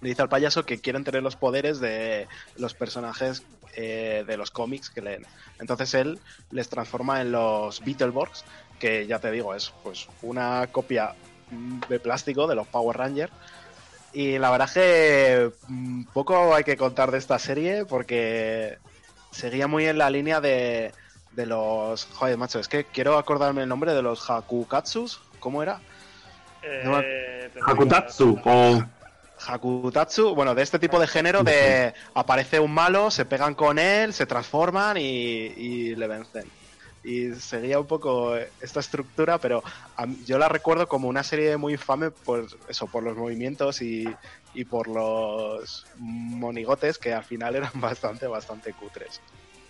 le 0.00 0.08
dice 0.08 0.22
al 0.22 0.30
payaso 0.30 0.64
que 0.64 0.80
quieren 0.80 1.04
tener 1.04 1.22
los 1.22 1.36
poderes 1.36 1.78
de 1.78 2.26
los 2.56 2.72
personajes 2.72 3.42
eh, 3.74 4.24
de 4.26 4.36
los 4.38 4.50
cómics 4.50 4.88
que 4.88 5.02
leen. 5.02 5.26
Entonces 5.58 5.92
él 5.92 6.18
les 6.50 6.70
transforma 6.70 7.20
en 7.20 7.32
los 7.32 7.84
Beetleborgs, 7.84 8.44
que 8.78 9.06
ya 9.06 9.18
te 9.18 9.30
digo, 9.30 9.54
es 9.54 9.74
pues 9.82 10.08
una 10.22 10.68
copia 10.72 11.14
de 11.50 12.00
plástico 12.00 12.46
de 12.46 12.54
los 12.54 12.66
Power 12.68 12.96
Rangers. 12.96 13.32
Y 14.12 14.38
la 14.38 14.50
verdad 14.50 14.66
es 14.68 14.74
que 14.74 15.50
mm, 15.68 16.04
poco 16.12 16.54
hay 16.54 16.64
que 16.64 16.76
contar 16.76 17.10
de 17.10 17.18
esta 17.18 17.38
serie 17.38 17.84
porque 17.84 18.78
seguía 19.30 19.68
muy 19.68 19.86
en 19.86 19.98
la 19.98 20.10
línea 20.10 20.40
de, 20.40 20.92
de 21.32 21.46
los... 21.46 22.06
Joder, 22.06 22.36
macho, 22.36 22.58
es 22.58 22.66
que 22.68 22.84
quiero 22.86 23.16
acordarme 23.18 23.62
el 23.62 23.68
nombre 23.68 23.94
de 23.94 24.02
los 24.02 24.28
Hakukatsus. 24.28 25.20
¿Cómo 25.38 25.62
era? 25.62 25.80
No 26.84 26.90
me- 26.92 27.00
Eh, 27.04 27.50
Hakutatsu 27.66 28.38
o 28.44 28.82
Hakutatsu, 29.46 30.34
bueno, 30.34 30.54
de 30.54 30.62
este 30.62 30.78
tipo 30.78 30.98
de 31.00 31.06
género 31.06 31.42
de 31.42 31.94
aparece 32.14 32.60
un 32.60 32.72
malo, 32.72 33.10
se 33.10 33.24
pegan 33.24 33.54
con 33.54 33.78
él, 33.78 34.12
se 34.12 34.26
transforman 34.26 34.96
y, 34.98 35.00
y 35.02 35.96
le 35.96 36.06
vencen. 36.06 36.44
Y 37.02 37.34
seguía 37.34 37.80
un 37.80 37.86
poco 37.86 38.36
esta 38.60 38.80
estructura, 38.80 39.38
pero 39.38 39.62
mí- 40.06 40.18
yo 40.26 40.38
la 40.38 40.48
recuerdo 40.48 40.86
como 40.86 41.08
una 41.08 41.22
serie 41.22 41.56
muy 41.56 41.72
infame 41.72 42.10
por 42.10 42.46
eso, 42.68 42.86
por 42.88 43.02
los 43.02 43.16
movimientos 43.16 43.80
y, 43.80 44.04
y 44.52 44.64
por 44.66 44.86
los 44.86 45.86
monigotes 45.96 46.98
que 46.98 47.14
al 47.14 47.24
final 47.24 47.56
eran 47.56 47.72
bastante, 47.80 48.26
bastante 48.26 48.74
cutres. 48.74 49.20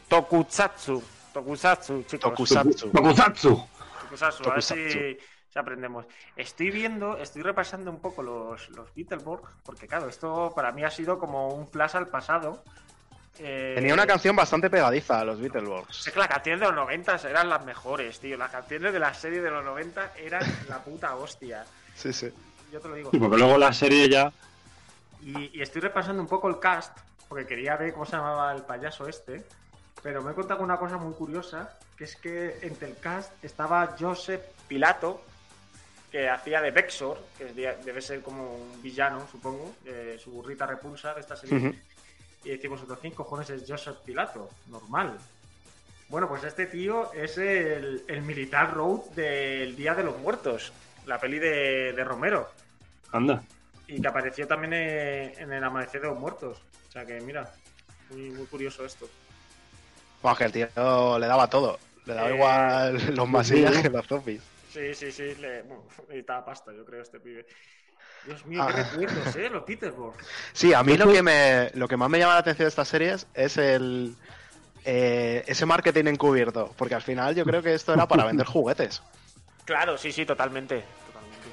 Tokusatsu. 0.09 1.03
Tokusatsu, 1.33 2.03
chicos. 2.03 2.31
Tokusatsu. 2.31 2.91
Tokusatsu. 2.91 3.69
Tokusatsu, 4.03 4.51
a 4.51 4.55
ver 4.55 4.63
si 4.63 5.19
aprendemos. 5.55 6.07
Estoy 6.35 6.71
viendo, 6.71 7.17
estoy 7.17 7.43
repasando 7.43 7.91
un 7.93 8.01
poco 8.01 8.23
los, 8.23 8.69
los 8.71 8.93
Beetleborg, 8.95 9.43
porque 9.65 9.87
claro, 9.87 10.09
esto 10.09 10.53
para 10.55 10.73
mí 10.73 10.83
ha 10.83 10.91
sido 10.91 11.19
como 11.19 11.55
un 11.55 11.69
flash 11.69 11.95
al 11.95 12.09
pasado. 12.09 12.65
Eh, 13.43 13.73
Tenía 13.75 13.95
una 13.95 14.07
canción 14.07 14.37
bastante 14.37 14.69
pegadiza, 14.69 15.25
los 15.25 15.41
Beetleborgs. 15.41 16.07
Es 16.07 16.13
que 16.13 16.19
las 16.19 16.29
canciones 16.29 16.61
de 16.61 16.67
los 16.67 16.75
90 16.75 17.17
eran 17.29 17.49
las 17.49 17.65
mejores, 17.65 18.21
tío. 18.21 18.37
Las 18.37 18.51
canciones 18.51 18.93
de 18.93 18.99
la 18.99 19.15
serie 19.15 19.41
de 19.41 19.51
los 19.51 19.65
90 19.65 20.13
eran 20.19 20.43
la 20.69 20.79
puta 20.85 21.15
hostia. 21.17 21.65
Sí, 21.95 22.13
sí. 22.13 22.31
Yo 22.71 22.81
te 22.81 22.89
lo 22.89 22.95
digo. 22.97 23.11
Sí, 23.11 23.19
porque 23.19 23.39
luego 23.39 23.57
la 23.57 23.73
serie 23.73 24.09
ya. 24.09 24.31
Y, 25.23 25.59
y 25.59 25.63
estoy 25.63 25.81
repasando 25.81 26.21
un 26.23 26.29
poco 26.29 26.49
el 26.49 26.59
cast, 26.59 26.97
porque 27.29 27.47
quería 27.47 27.77
ver 27.77 27.93
cómo 27.95 28.05
se 28.05 28.13
llamaba 28.13 28.53
el 28.55 28.63
payaso 28.63 29.09
este. 29.09 29.43
Pero 30.03 30.23
me 30.23 30.33
he 30.33 30.35
contado 30.35 30.63
una 30.63 30.79
cosa 30.79 30.97
muy 30.99 31.15
curiosa, 31.15 31.79
que 31.97 32.05
es 32.05 32.17
que 32.17 32.59
entre 32.63 32.89
el 32.89 32.99
cast 32.99 33.33
estaba 33.43 33.97
Joseph 33.99 34.41
Pilato, 34.69 35.23
que 36.11 36.29
hacía 36.29 36.61
de 36.61 36.71
Vexor, 36.71 37.23
que 37.39 37.45
de- 37.53 37.77
debe 37.85 38.01
ser 38.01 38.21
como 38.23 38.55
un 38.57 38.83
villano, 38.83 39.27
supongo, 39.31 39.75
eh, 39.85 40.19
su 40.23 40.31
burrita 40.31 40.67
repulsa 40.67 41.15
de 41.15 41.21
esta 41.21 41.37
serie. 41.37 41.75
Y 42.43 42.51
decimos, 42.51 42.83
otros 42.83 42.99
¿quién 43.01 43.15
cojones 43.15 43.51
es 43.51 43.65
Joseph 43.69 43.99
Pilato? 44.05 44.57
Normal. 44.67 45.19
Bueno, 46.09 46.29
pues 46.29 46.43
este 46.45 46.67
tío 46.67 47.13
es 47.13 47.39
el, 47.39 48.05
el 48.09 48.23
militar 48.23 48.75
road 48.75 49.11
del 49.15 49.77
Día 49.77 49.95
de 49.95 50.05
los 50.05 50.19
Muertos, 50.19 50.73
la 51.07 51.21
peli 51.21 51.39
de, 51.39 51.93
de 51.93 52.05
Romero. 52.05 52.49
Anda. 53.13 53.49
y 53.87 54.01
que 54.01 54.09
apareció 54.09 54.47
también 54.47 54.73
en 54.75 55.53
el 55.53 55.65
Amanecer 55.65 56.01
de 56.03 56.09
los 56.09 56.19
Muertos. 56.19 56.59
O 56.89 56.93
sea 56.93 57.05
que, 57.07 57.21
mira, 57.21 57.59
muy, 58.09 58.31
muy 58.31 58.47
curioso 58.47 58.85
esto. 58.85 59.13
Bueno, 60.23 60.37
que 60.37 60.45
el 60.45 60.53
tío 60.53 61.19
le 61.19 61.27
daba 61.27 61.49
todo. 61.49 61.83
Le 62.05 62.15
daba 62.15 62.31
Eh, 62.31 62.35
igual 62.35 62.97
los 63.17 63.29
masillas 63.29 63.79
que 63.79 63.91
los 63.91 64.07
zombies. 64.07 64.43
Sí, 64.67 64.95
sí, 64.95 65.11
sí, 65.13 65.35
le, 65.37 65.63
bueno, 65.63 65.85
necesitaba 66.09 66.45
pasta, 66.45 66.73
yo 66.73 66.85
creo, 66.85 67.03
este 67.03 67.21
pibe. 67.21 67.47
Dios 68.27 68.45
mío, 68.47 68.65
qué 68.67 68.73
Ah. 68.81 68.85
recuerdos, 68.93 69.37
¿eh? 69.37 69.49
Los 69.51 69.63
Petersburg. 69.65 70.15
Sí, 70.53 70.75
a 70.75 70.83
mí 70.83 70.97
lo 70.97 71.11
que, 71.11 71.23
me, 71.23 71.71
lo 71.75 71.89
que 71.89 71.97
más 71.97 72.11
me 72.11 72.19
llama 72.19 72.35
la 72.35 72.41
atención 72.41 72.65
de 72.67 72.69
estas 72.69 72.89
series 72.89 73.27
es 73.35 73.57
el 73.57 74.15
eh, 74.85 75.45
ese 75.47 75.67
marketing 75.67 76.07
encubierto. 76.07 76.73
Porque 76.77 76.95
al 76.95 77.03
final 77.03 77.35
yo 77.35 77.45
creo 77.45 77.63
que 77.63 77.75
esto 77.75 77.93
era 77.95 78.07
para 78.07 78.25
vender 78.25 78.47
juguetes. 78.47 79.03
Claro, 79.65 79.97
sí, 79.99 80.11
sí, 80.13 80.25
totalmente. 80.27 80.83
totalmente. 81.07 81.49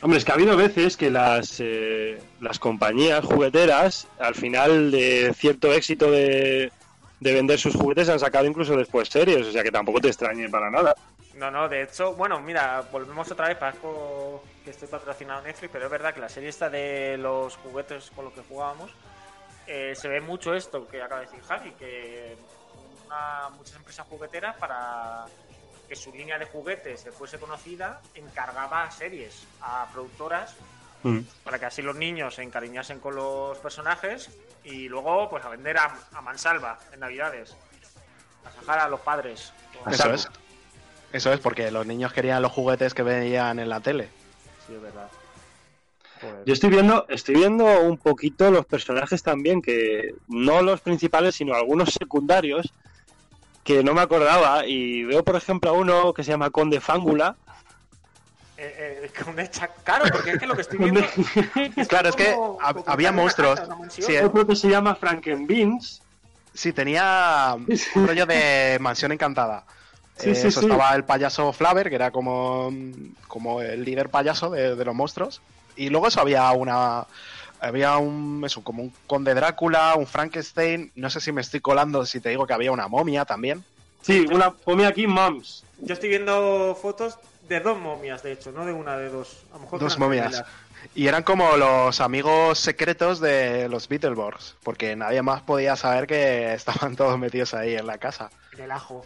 Hombre, 0.00 0.18
es 0.18 0.24
que 0.24 0.30
ha 0.32 0.34
habido 0.34 0.56
veces 0.56 0.96
que 0.96 1.10
las, 1.10 1.56
eh, 1.58 2.20
las 2.40 2.58
compañías 2.58 3.24
jugueteras, 3.24 4.06
al 4.18 4.34
final 4.34 4.90
de 4.90 5.32
cierto 5.36 5.72
éxito 5.72 6.10
de, 6.10 6.70
de 7.20 7.34
vender 7.34 7.58
sus 7.58 7.74
juguetes, 7.74 8.08
han 8.08 8.20
sacado 8.20 8.46
incluso 8.46 8.76
después 8.76 9.08
series, 9.08 9.46
o 9.46 9.52
sea 9.52 9.62
que 9.64 9.72
tampoco 9.72 10.00
te 10.00 10.08
extrañe 10.08 10.48
para 10.48 10.70
nada. 10.70 10.94
No, 11.38 11.50
no, 11.52 11.68
de 11.68 11.82
hecho, 11.82 12.14
bueno, 12.14 12.40
mira, 12.40 12.80
volvemos 12.90 13.30
otra 13.30 13.46
vez, 13.48 13.56
parezco 13.56 14.42
que 14.64 14.70
estoy 14.70 14.88
patrocinado 14.88 15.40
Netflix, 15.42 15.70
pero 15.72 15.84
es 15.84 15.90
verdad 15.90 16.12
que 16.12 16.20
la 16.20 16.28
serie 16.28 16.48
esta 16.48 16.68
de 16.68 17.16
los 17.16 17.56
juguetes 17.58 18.10
con 18.14 18.24
los 18.24 18.34
que 18.34 18.42
jugábamos, 18.42 18.90
eh, 19.66 19.94
se 19.94 20.08
ve 20.08 20.20
mucho 20.20 20.52
esto 20.52 20.88
que 20.88 21.00
acaba 21.00 21.20
de 21.20 21.26
decir 21.26 21.42
Javi, 21.44 21.70
que 21.72 22.36
una- 23.06 23.50
muchas 23.50 23.76
empresas 23.76 24.04
jugueteras 24.08 24.56
para 24.56 25.26
que 25.88 25.94
su 25.94 26.10
línea 26.12 26.38
de 26.38 26.46
juguetes 26.46 27.00
se 27.02 27.12
fuese 27.12 27.38
conocida, 27.38 28.00
encargaba 28.14 28.90
series 28.90 29.46
a 29.60 29.86
productoras 29.92 30.56
Mm. 31.04 31.20
para 31.44 31.60
que 31.60 31.66
así 31.66 31.80
los 31.80 31.94
niños 31.94 32.34
se 32.34 32.42
encariñasen 32.42 32.98
con 32.98 33.14
los 33.14 33.56
personajes 33.58 34.28
y 34.64 34.88
luego 34.88 35.30
pues 35.30 35.44
a 35.44 35.48
vender 35.50 35.78
a, 35.78 35.94
a 36.12 36.20
mansalva 36.20 36.76
en 36.92 36.98
navidades, 36.98 37.54
a 38.44 38.50
sacar 38.50 38.80
a 38.80 38.88
los 38.88 38.98
padres. 39.00 39.52
Eso 39.88 40.12
es. 40.12 40.28
Eso 41.12 41.32
es 41.32 41.40
porque 41.40 41.70
los 41.70 41.86
niños 41.86 42.12
querían 42.12 42.42
los 42.42 42.52
juguetes 42.52 42.92
que 42.94 43.02
veían 43.02 43.58
en 43.58 43.68
la 43.68 43.80
tele. 43.80 44.08
Sí, 44.66 44.74
es 44.74 44.82
verdad. 44.82 45.08
Joder. 46.20 46.42
Yo 46.44 46.52
estoy 46.52 46.70
viendo, 46.70 47.06
estoy 47.08 47.36
viendo 47.36 47.64
un 47.82 47.96
poquito 47.96 48.50
los 48.50 48.66
personajes 48.66 49.22
también, 49.22 49.62
que 49.62 50.14
no 50.26 50.62
los 50.62 50.80
principales, 50.80 51.36
sino 51.36 51.54
algunos 51.54 51.90
secundarios, 51.92 52.72
que 53.64 53.82
no 53.84 53.94
me 53.94 54.00
acordaba. 54.00 54.66
Y 54.66 55.04
veo, 55.04 55.24
por 55.24 55.36
ejemplo, 55.36 55.70
a 55.70 55.72
uno 55.74 56.12
que 56.12 56.24
se 56.24 56.30
llama 56.32 56.50
Conde 56.50 56.80
Fángula. 56.80 57.36
Eh, 58.60 59.04
eh, 59.04 59.10
con 59.24 59.38
hecha 59.38 59.68
claro, 59.84 60.06
porque 60.10 60.32
es 60.32 60.38
que 60.40 60.46
lo 60.46 60.54
que 60.56 60.62
estoy 60.62 60.78
viendo. 60.80 61.00
Claro, 61.88 62.08
es 62.08 62.16
que 62.16 62.34
hab- 62.34 62.82
había 62.86 63.12
monstruos. 63.12 63.60
Sí, 63.88 64.14
eh. 64.16 64.24
Otro 64.24 64.46
que 64.46 64.56
se 64.56 64.68
llama 64.68 64.96
Frankenbeans. 64.96 66.02
Sí, 66.52 66.72
tenía 66.72 67.54
un 67.94 68.06
rollo 68.08 68.26
de 68.26 68.78
mansión 68.80 69.12
encantada. 69.12 69.64
Sí, 70.18 70.30
Eh, 70.30 70.34
sí, 70.34 70.48
eso 70.48 70.60
sí. 70.60 70.66
estaba 70.66 70.94
el 70.94 71.04
payaso 71.04 71.52
Flaver, 71.52 71.88
que 71.88 71.94
era 71.94 72.10
como, 72.10 72.72
como 73.28 73.60
el 73.60 73.84
líder 73.84 74.08
payaso 74.10 74.50
de, 74.50 74.74
de 74.76 74.84
los 74.84 74.94
monstruos. 74.94 75.40
Y 75.76 75.90
luego 75.90 76.08
eso 76.08 76.20
había 76.20 76.50
una. 76.52 77.06
Había 77.60 77.96
un. 77.98 78.42
Eso, 78.44 78.62
como 78.62 78.82
un 78.82 78.92
conde 79.06 79.34
Drácula, 79.34 79.94
un 79.96 80.06
Frankenstein. 80.06 80.92
No 80.94 81.08
sé 81.10 81.20
si 81.20 81.32
me 81.32 81.40
estoy 81.40 81.60
colando 81.60 82.04
si 82.06 82.20
te 82.20 82.28
digo 82.30 82.46
que 82.46 82.52
había 82.52 82.72
una 82.72 82.88
momia 82.88 83.24
también. 83.24 83.64
Sí, 84.02 84.26
una, 84.30 84.52
ponme 84.52 84.86
aquí 84.86 85.06
Moms. 85.06 85.64
Yo 85.80 85.94
estoy 85.94 86.08
viendo 86.08 86.76
fotos 86.80 87.18
de 87.48 87.60
dos 87.60 87.78
momias, 87.78 88.22
de 88.22 88.32
hecho, 88.32 88.52
no 88.52 88.64
de 88.66 88.72
una, 88.72 88.96
de 88.96 89.08
dos. 89.08 89.38
A 89.50 89.54
lo 89.54 89.60
mejor 89.60 89.80
Dos 89.80 89.98
momias. 89.98 90.44
Y 90.94 91.08
eran 91.08 91.22
como 91.24 91.56
los 91.56 92.00
amigos 92.00 92.58
secretos 92.60 93.20
de 93.20 93.68
los 93.68 93.88
Beetleborgs. 93.88 94.54
Porque 94.62 94.94
nadie 94.96 95.22
más 95.22 95.42
podía 95.42 95.74
saber 95.76 96.06
que 96.06 96.54
estaban 96.54 96.94
todos 96.96 97.18
metidos 97.18 97.54
ahí 97.54 97.74
en 97.74 97.86
la 97.86 97.98
casa. 97.98 98.30
Del 98.56 98.70
ajo. 98.70 99.04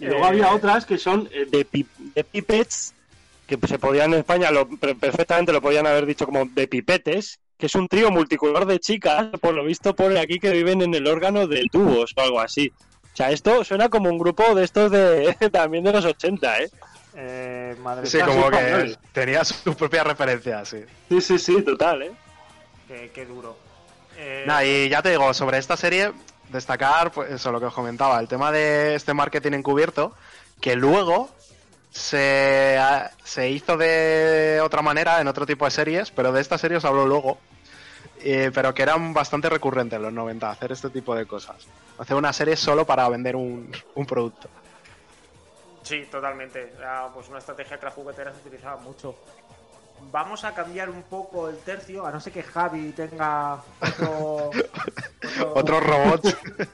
Y 0.00 0.06
luego 0.06 0.24
Eh, 0.24 0.28
había 0.28 0.52
otras 0.52 0.86
que 0.86 0.98
son 0.98 1.28
eh, 1.32 1.46
de, 1.50 1.64
pi- 1.64 1.86
de 2.14 2.24
pipets, 2.24 2.94
que 3.46 3.58
se 3.66 3.78
podían 3.78 4.12
en 4.12 4.20
España, 4.20 4.50
lo, 4.50 4.68
perfectamente 4.68 5.52
lo 5.52 5.60
podían 5.62 5.86
haber 5.86 6.06
dicho 6.06 6.26
como 6.26 6.44
de 6.44 6.68
pipetes, 6.68 7.38
que 7.56 7.66
es 7.66 7.74
un 7.74 7.88
trío 7.88 8.10
multicolor 8.10 8.66
de 8.66 8.78
chicas, 8.78 9.28
por 9.40 9.54
lo 9.54 9.64
visto 9.64 9.94
pone 9.96 10.20
aquí 10.20 10.38
que 10.38 10.50
viven 10.50 10.82
en 10.82 10.94
el 10.94 11.06
órgano 11.06 11.46
de 11.46 11.64
tubos 11.72 12.12
o 12.16 12.20
algo 12.20 12.40
así. 12.40 12.70
O 13.12 13.16
sea, 13.16 13.32
esto 13.32 13.64
suena 13.64 13.88
como 13.88 14.10
un 14.10 14.18
grupo 14.18 14.54
de 14.54 14.64
estos 14.64 14.90
de 14.92 15.34
también 15.52 15.82
de 15.84 15.92
los 15.92 16.04
80, 16.04 16.58
¿eh? 16.60 16.70
Eh, 17.16 17.74
madre 17.82 18.06
Sí, 18.06 18.18
mía, 18.18 18.26
como 18.26 18.50
que 18.50 18.94
tenía 19.12 19.44
su 19.44 19.74
propia 19.74 20.04
referencia, 20.04 20.64
sí. 20.64 20.84
Sí, 21.08 21.20
sí, 21.20 21.38
sí, 21.38 21.62
total, 21.62 22.02
¿eh? 22.02 22.12
qué, 22.86 23.10
qué 23.12 23.24
duro. 23.26 23.56
Eh, 24.16 24.44
Nada, 24.46 24.64
y 24.64 24.88
ya 24.88 25.02
te 25.02 25.10
digo, 25.10 25.32
sobre 25.34 25.58
esta 25.58 25.76
serie, 25.76 26.12
destacar, 26.50 27.10
pues 27.10 27.30
eso, 27.30 27.52
lo 27.52 27.60
que 27.60 27.66
os 27.66 27.74
comentaba, 27.74 28.18
el 28.20 28.28
tema 28.28 28.50
de 28.52 28.94
este 28.94 29.14
marketing 29.14 29.52
encubierto, 29.52 30.14
que 30.60 30.76
luego 30.76 31.30
se, 31.90 32.78
se 33.24 33.50
hizo 33.50 33.76
de 33.76 34.60
otra 34.62 34.82
manera 34.82 35.20
en 35.20 35.28
otro 35.28 35.46
tipo 35.46 35.64
de 35.64 35.70
series, 35.70 36.10
pero 36.10 36.32
de 36.32 36.40
esta 36.40 36.58
serie 36.58 36.76
os 36.78 36.84
hablo 36.84 37.06
luego, 37.06 37.38
eh, 38.20 38.50
pero 38.54 38.74
que 38.74 38.82
eran 38.82 39.12
bastante 39.12 39.48
recurrentes 39.48 39.96
en 39.96 40.02
los 40.02 40.12
90, 40.12 40.50
hacer 40.50 40.72
este 40.72 40.90
tipo 40.90 41.14
de 41.14 41.26
cosas. 41.26 41.66
Hacer 41.98 42.16
una 42.16 42.32
serie 42.32 42.56
solo 42.56 42.84
para 42.84 43.08
vender 43.08 43.36
un, 43.36 43.70
un 43.94 44.06
producto. 44.06 44.48
Sí, 45.82 46.06
totalmente. 46.10 46.74
Era 46.76 47.08
pues 47.14 47.28
una 47.28 47.38
estrategia 47.38 47.78
que 47.78 47.86
las 47.86 47.94
jugueteras 47.94 48.36
utilizaban 48.44 48.82
mucho. 48.82 49.14
Vamos 50.10 50.44
a 50.44 50.54
cambiar 50.54 50.88
un 50.90 51.02
poco 51.02 51.48
el 51.48 51.58
tercio, 51.58 52.06
a 52.06 52.10
no 52.10 52.20
ser 52.20 52.32
que 52.32 52.42
Javi 52.42 52.92
tenga 52.92 53.62
otro. 53.80 54.50
Otro 55.54 55.80
robot, 55.80 56.26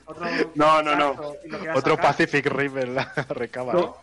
otro 0.06 0.26
No, 0.54 0.82
no, 0.82 0.94
no. 0.94 1.10
otro 1.74 1.94
sacar. 1.96 2.00
Pacific 2.00 2.46
Rim 2.46 2.78
en 2.78 2.94
la 2.94 3.12
recámara. 3.28 3.78
No. 3.78 3.96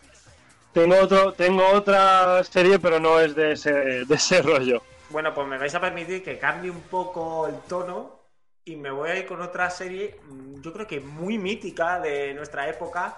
Tengo 0.74 0.96
otro, 1.02 1.34
tengo 1.34 1.68
otra 1.70 2.44
serie, 2.44 2.80
pero 2.80 3.00
no 3.00 3.20
es 3.20 3.36
de 3.36 3.54
ese, 3.54 3.72
de 4.06 4.16
ese 4.16 4.42
rollo. 4.42 4.82
Bueno, 5.10 5.34
pues 5.34 5.46
me 5.48 5.58
vais 5.58 5.76
a 5.76 5.82
permitir 5.82 6.24
que 6.24 6.38
cambie 6.38 6.72
un 6.72 6.82
poco 6.82 7.48
el 7.48 7.60
tono 7.68 8.22
y 8.64 8.76
me 8.76 8.92
voy 8.92 9.10
a 9.10 9.18
ir 9.18 9.26
con 9.26 9.42
otra 9.42 9.70
serie, 9.70 10.20
mm, 10.26 10.62
yo 10.62 10.72
creo 10.72 10.88
que 10.88 11.00
muy 11.00 11.38
mítica 11.38 12.00
de 12.00 12.34
nuestra 12.34 12.70
época, 12.70 13.18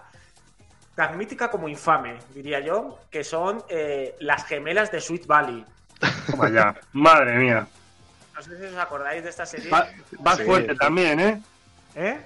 tan 0.95 1.17
mítica 1.17 1.51
como 1.51 1.67
infame, 1.67 2.17
diría 2.33 2.59
yo, 2.59 2.99
que 3.09 3.23
son 3.23 3.63
eh, 3.69 4.15
las 4.19 4.45
gemelas 4.45 4.91
de 4.91 5.01
Sweet 5.01 5.27
Valley. 5.27 5.65
Toma 6.31 6.49
ya. 6.49 6.75
Madre 6.93 7.35
mía. 7.37 7.67
No 8.35 8.41
sé 8.41 8.57
si 8.57 8.65
os 8.65 8.77
acordáis 8.77 9.23
de 9.23 9.29
esta 9.29 9.45
serie. 9.45 9.69
Va, 9.69 9.87
va 10.25 10.35
Sí. 10.35 10.43
fuerte 10.43 10.75
también, 10.75 11.19
¿eh? 11.19 11.41
¿Eh? 11.95 12.19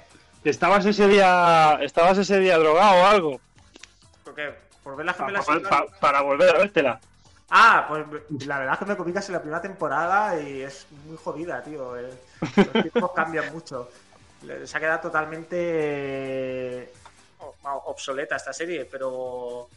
¿Estabas 0.43 0.85
ese 0.85 1.07
día, 1.07 1.77
estabas 1.81 2.17
ese 2.17 2.39
día 2.39 2.57
drogado 2.57 3.01
o 3.01 3.05
algo? 3.05 3.41
¿Por 4.23 4.33
qué? 4.35 4.55
¿Por 4.83 4.95
ver 4.95 5.05
las 5.05 5.15
Pa- 5.17 5.25
gemelas 5.25 5.45
pa- 5.45 5.59
pa- 5.61 5.85
para 5.99 6.21
volver 6.21 6.55
a 6.55 6.59
vértela. 6.59 6.99
Ah, 7.49 7.85
pues 7.87 8.05
la 8.47 8.59
verdad 8.59 8.73
es 8.73 8.79
que 8.79 8.85
me 8.85 8.97
comí 8.97 9.11
casi 9.13 9.31
la 9.31 9.39
primera 9.41 9.61
temporada 9.61 10.39
y 10.39 10.61
es 10.61 10.85
muy 11.05 11.17
jodida, 11.17 11.61
tío. 11.63 11.97
eh. 11.97 12.13
Los 12.55 12.71
tiempos 12.71 13.11
cambian 13.15 13.51
mucho. 13.53 13.89
Se 14.65 14.77
ha 14.77 14.79
quedado 14.79 14.99
totalmente 15.01 16.93
obsoleta 17.63 18.35
esta 18.37 18.53
serie, 18.53 18.85
pero 18.85 19.67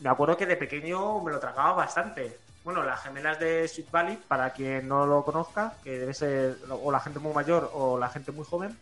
me 0.00 0.08
acuerdo 0.08 0.36
que 0.36 0.46
de 0.46 0.56
pequeño 0.56 1.20
me 1.22 1.32
lo 1.32 1.38
tragaba 1.40 1.72
bastante. 1.72 2.38
Bueno, 2.62 2.82
las 2.82 3.02
gemelas 3.02 3.38
de 3.38 3.66
Sweet 3.66 3.90
Valley, 3.90 4.18
para 4.28 4.52
quien 4.52 4.86
no 4.86 5.06
lo 5.06 5.24
conozca, 5.24 5.74
que 5.82 5.98
debe 5.98 6.12
ser 6.12 6.58
o 6.68 6.92
la 6.92 7.00
gente 7.00 7.18
muy 7.18 7.32
mayor 7.32 7.70
o 7.72 7.98
la 7.98 8.10
gente 8.10 8.32
muy 8.32 8.44
joven, 8.44 8.76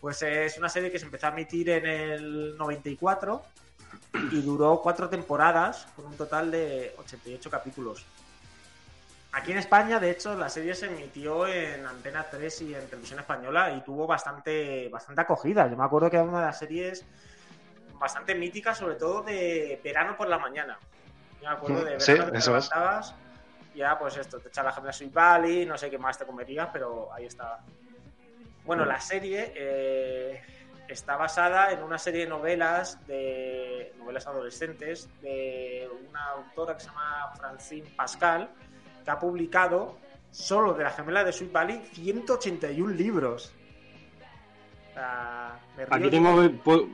pues 0.00 0.22
es 0.22 0.58
una 0.58 0.68
serie 0.68 0.90
que 0.90 0.98
se 0.98 1.04
empezó 1.04 1.28
a 1.28 1.30
emitir 1.30 1.70
en 1.70 1.86
el 1.86 2.56
94 2.56 3.42
y 4.32 4.42
duró 4.42 4.80
cuatro 4.82 5.08
temporadas 5.08 5.86
con 5.94 6.06
un 6.06 6.16
total 6.16 6.50
de 6.50 6.94
88 6.98 7.50
capítulos. 7.50 8.04
Aquí 9.32 9.52
en 9.52 9.58
España, 9.58 10.00
de 10.00 10.10
hecho, 10.10 10.34
la 10.34 10.48
serie 10.48 10.74
se 10.74 10.86
emitió 10.86 11.46
en 11.46 11.86
Antena 11.86 12.26
3 12.28 12.62
y 12.62 12.74
en 12.74 12.86
Televisión 12.88 13.20
Española 13.20 13.72
y 13.72 13.80
tuvo 13.82 14.08
bastante, 14.08 14.88
bastante 14.88 15.20
acogida. 15.20 15.70
Yo 15.70 15.76
me 15.76 15.84
acuerdo 15.84 16.10
que 16.10 16.16
era 16.16 16.24
una 16.24 16.40
de 16.40 16.46
las 16.46 16.58
series 16.58 17.04
bastante 17.92 18.34
míticas, 18.34 18.78
sobre 18.78 18.96
todo 18.96 19.22
de 19.22 19.80
verano 19.84 20.16
por 20.16 20.28
la 20.28 20.38
mañana. 20.38 20.78
Yo 21.40 21.48
me 21.48 21.54
acuerdo 21.54 21.76
de 21.78 21.84
verano 21.84 22.00
Sí, 22.00 22.12
que 22.12 22.30
te 22.30 22.38
eso 22.38 22.50
levantabas 22.52 23.14
y 23.74 23.78
ya 23.78 23.98
pues 23.98 24.16
esto, 24.16 24.38
te 24.40 24.48
echas 24.48 24.64
la 24.64 24.72
gemela 24.72 24.92
Sweet 24.92 25.12
Valley, 25.12 25.66
no 25.66 25.78
sé 25.78 25.90
qué 25.90 25.98
más 25.98 26.18
te 26.18 26.24
comerías, 26.24 26.68
pero 26.72 27.12
ahí 27.12 27.26
estaba. 27.26 27.60
Bueno, 28.64 28.84
la 28.84 29.00
serie 29.00 29.52
eh, 29.54 30.42
está 30.88 31.16
basada 31.16 31.72
en 31.72 31.82
una 31.82 31.98
serie 31.98 32.22
de 32.22 32.26
novelas, 32.28 33.04
de 33.06 33.92
novelas 33.98 34.26
adolescentes, 34.26 35.08
de 35.20 35.88
una 36.08 36.24
autora 36.30 36.74
que 36.74 36.80
se 36.80 36.86
llama 36.86 37.32
Francine 37.36 37.88
Pascal, 37.96 38.50
que 39.04 39.10
ha 39.10 39.18
publicado 39.18 39.96
solo 40.30 40.74
de 40.74 40.84
la 40.84 40.90
gemela 40.90 41.24
de 41.24 41.32
Sweet 41.32 41.52
Valley 41.52 41.82
181 41.92 42.92
libros. 42.92 43.52
Sea, 45.00 45.56
Aquí 45.90 46.10
tengo, 46.10 46.42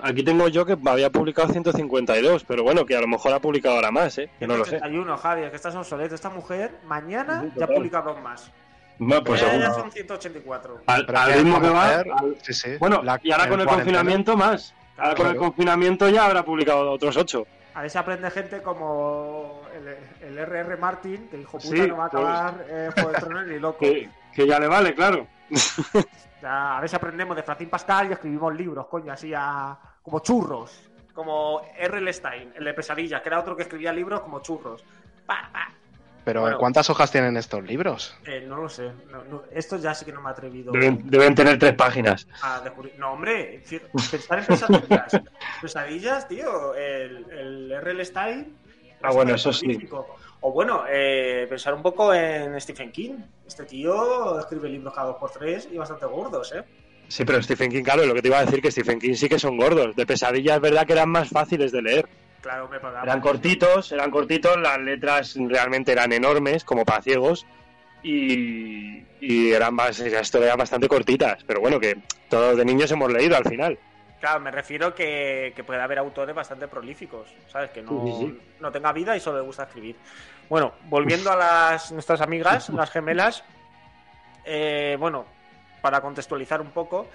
aquí 0.01 0.23
tengo 0.23 0.47
yo 0.49 0.65
que 0.65 0.77
había 0.87 1.11
publicado 1.11 1.49
152, 1.49 2.45
pero 2.45 2.63
bueno, 2.63 2.87
que 2.87 2.95
a 2.97 3.01
lo 3.01 3.09
mejor 3.09 3.33
ha 3.33 3.41
publicado 3.41 3.75
ahora 3.75 3.91
más, 3.91 4.17
¿eh? 4.19 4.31
Que 4.39 4.47
no 4.47 4.57
lo 4.57 4.65
sé. 4.65 4.79
181, 4.79 5.17
Javi, 5.17 5.43
es 5.43 5.51
que 5.51 5.57
estás 5.57 5.75
obsoleto. 5.75 6.15
Esta 6.15 6.31
mujer 6.31 6.71
mañana 6.87 7.43
Sí, 7.43 7.53
ya 7.57 7.65
ha 7.65 7.69
publicado 7.69 8.13
dos 8.15 8.23
más. 8.23 8.53
Bueno, 8.99 9.25
pues 9.25 9.41
seguro. 9.41 9.75
son 9.75 9.91
184. 9.91 10.83
Al, 10.87 11.07
al 11.17 11.29
que 11.33 11.37
ritmo 11.39 11.61
va. 11.61 11.97
ver, 11.97 12.07
al- 12.13 12.37
sí, 12.43 12.53
sí. 12.55 12.71
Bueno, 12.79 13.03
La- 13.03 13.19
y 13.23 13.33
ahora 13.33 13.49
con 13.49 13.61
el 13.61 13.67
confinamiento 13.67 14.37
más. 14.37 14.73
Ahora 14.97 15.15
con 15.17 15.27
el 15.27 15.33
Claro. 15.33 15.47
confinamiento 15.49 16.09
ya 16.09 16.25
habrá 16.27 16.45
publicado 16.45 16.89
otros 16.91 17.17
ocho. 17.17 17.47
A 17.75 17.83
ver 17.83 17.91
si 17.91 17.99
aprende 17.99 18.31
gente 18.31 18.63
como 18.63 19.63
el, 19.77 20.29
el 20.29 20.39
R.R. 20.39 20.77
Martin, 20.77 21.29
que 21.29 21.39
hijo 21.41 21.59
puta 21.59 21.77
Sí, 21.77 21.87
no 21.89 21.97
va 21.97 22.07
a 22.07 22.11
pues. 22.11 22.23
acabar 22.25 22.65
eh, 22.71 22.91
Juego 22.95 23.11
de 23.11 23.19
Tronos 23.19 23.47
ni 23.49 23.59
loco. 23.59 23.79
Que, 23.81 24.09
que 24.37 24.47
ya 24.47 24.61
le 24.61 24.69
vale, 24.69 24.95
claro. 24.95 25.27
Ya, 26.43 26.77
a 26.77 26.81
ver 26.81 26.91
si 26.91 26.95
aprendemos 26.95 27.35
de 27.35 27.43
Francis 27.43 27.67
Pascal 27.67 28.11
y 28.11 28.13
escribimos 28.13 28.55
libros, 28.55 28.87
coño, 28.89 29.11
así 29.11 29.33
a... 29.35 29.75
como 30.03 30.21
churros. 30.21 30.91
Como 31.15 31.63
R.L. 31.79 32.13
Stein, 32.13 32.53
el 32.55 32.63
de 32.63 32.75
Pesadillas, 32.75 33.23
que 33.23 33.31
era 33.31 33.41
otro 33.41 33.57
que 33.57 33.63
escribía 33.63 33.91
libros 33.91 34.21
como 34.21 34.41
churros. 34.43 34.85
Pa, 35.25 35.49
pa. 35.51 35.73
Pero 36.27 36.43
Bueno. 36.43 36.59
¿cuántas 36.59 36.91
hojas 36.91 37.11
tienen 37.11 37.39
estos 37.39 37.65
libros? 37.65 38.15
Eh, 38.27 38.45
no 38.47 38.57
lo 38.57 38.69
sé. 38.69 38.93
No, 39.11 39.25
no, 39.25 39.45
esto 39.51 39.79
ya 39.79 39.95
sí 39.95 40.05
que 40.05 40.13
no 40.13 40.21
me 40.21 40.29
he 40.29 40.33
atrevido 40.33 40.73
Deben, 40.73 41.09
deben 41.09 41.35
tener 41.35 41.59
tres 41.59 41.73
páginas. 41.73 42.29
No, 42.99 43.13
hombre, 43.13 43.63
pensar 44.11 44.41
en 44.41 44.45
pesadillas. 44.45 45.21
pesadillas, 45.63 46.29
tío. 46.29 46.75
El, 46.75 47.31
el 47.31 47.73
R.L. 47.73 48.05
Stein. 48.05 48.59
Ah, 49.03 49.11
bueno, 49.11 49.35
eso 49.35 49.53
sí. 49.55 49.89
O 50.41 50.53
bueno, 50.53 50.85
eh, 50.89 51.47
pensar 51.49 51.75
un 51.75 51.83
poco 51.83 52.13
en 52.15 52.61
Stephen 52.61 52.93
King. 52.93 53.15
Este 53.47 53.65
tío 53.65 54.39
escribe 54.39 54.69
libros 54.69 54.95
cada 54.95 55.09
dos 55.09 55.17
por 55.17 55.31
tres 55.31 55.69
y 55.73 55.77
bastante 55.77 56.07
gordos, 56.07 56.53
¿eh? 56.53 56.63
Sí, 57.09 57.25
pero 57.25 57.43
Stephen 57.43 57.71
King, 57.71 57.83
claro, 57.83 58.05
lo 58.05 58.15
que 58.15 58.23
te 58.23 58.29
iba 58.29 58.39
a 58.39 58.45
decir 58.45 58.61
que 58.61 58.71
Stephen 58.71 58.99
King 58.99 59.15
sí 59.15 59.29
que 59.29 59.39
son 59.39 59.57
gordos. 59.57 59.95
De 59.95 60.07
pesadilla 60.07 60.57
es 60.57 60.61
verdad 60.61 60.87
que 60.87 60.93
eran 60.93 61.09
más 61.09 61.29
fáciles 61.29 61.73
de 61.73 61.83
leer. 61.83 62.09
Claro, 62.41 62.69
me 62.69 62.79
pagaba. 62.79 63.05
Eran 63.05 63.21
cortitos, 63.21 63.93
eran 63.93 64.11
cortitos, 64.11 64.57
las 64.61 64.79
letras 64.79 65.37
realmente 65.37 65.93
eran 65.93 66.13
enormes, 66.13 66.65
como 66.65 66.85
para 66.85 67.03
ciegos, 67.03 67.47
y, 68.03 69.05
y 69.21 69.53
eran 69.53 69.75
más, 69.75 69.99
historias 69.99 70.35
eran 70.35 70.59
bastante 70.59 70.89
cortitas. 70.89 71.43
Pero 71.45 71.61
bueno, 71.61 71.81
que 71.81 71.97
todos 72.29 72.57
de 72.57 72.65
niños 72.65 72.91
hemos 72.91 73.13
leído 73.13 73.37
al 73.37 73.45
final. 73.45 73.79
Claro, 74.21 74.41
me 74.41 74.51
refiero 74.51 74.95
que, 74.95 75.53
que 75.55 75.63
puede 75.63 75.81
haber 75.81 75.99
autores 75.99 76.35
bastante 76.35 76.69
prolíficos, 76.69 77.29
¿sabes? 77.49 77.71
Que 77.71 77.83
no, 77.83 77.91
Sí, 77.91 78.13
sí, 78.13 78.27
sí. 78.27 78.41
no 78.61 78.73
tenga 78.73 78.93
vida 78.93 79.15
y 79.17 79.21
solo 79.21 79.39
le 79.39 79.45
gusta 79.45 79.65
escribir. 79.65 79.97
Bueno, 80.49 80.73
volviendo 80.85 81.31
a 81.31 81.37
las 81.37 81.93
nuestras 81.93 82.21
amigas, 82.23 82.69
las 82.71 82.91
gemelas, 82.91 83.45
eh, 84.45 84.97
bueno, 84.99 85.27
para 85.83 86.01
contextualizar 86.01 86.61
un 86.61 86.71
poco, 86.71 87.09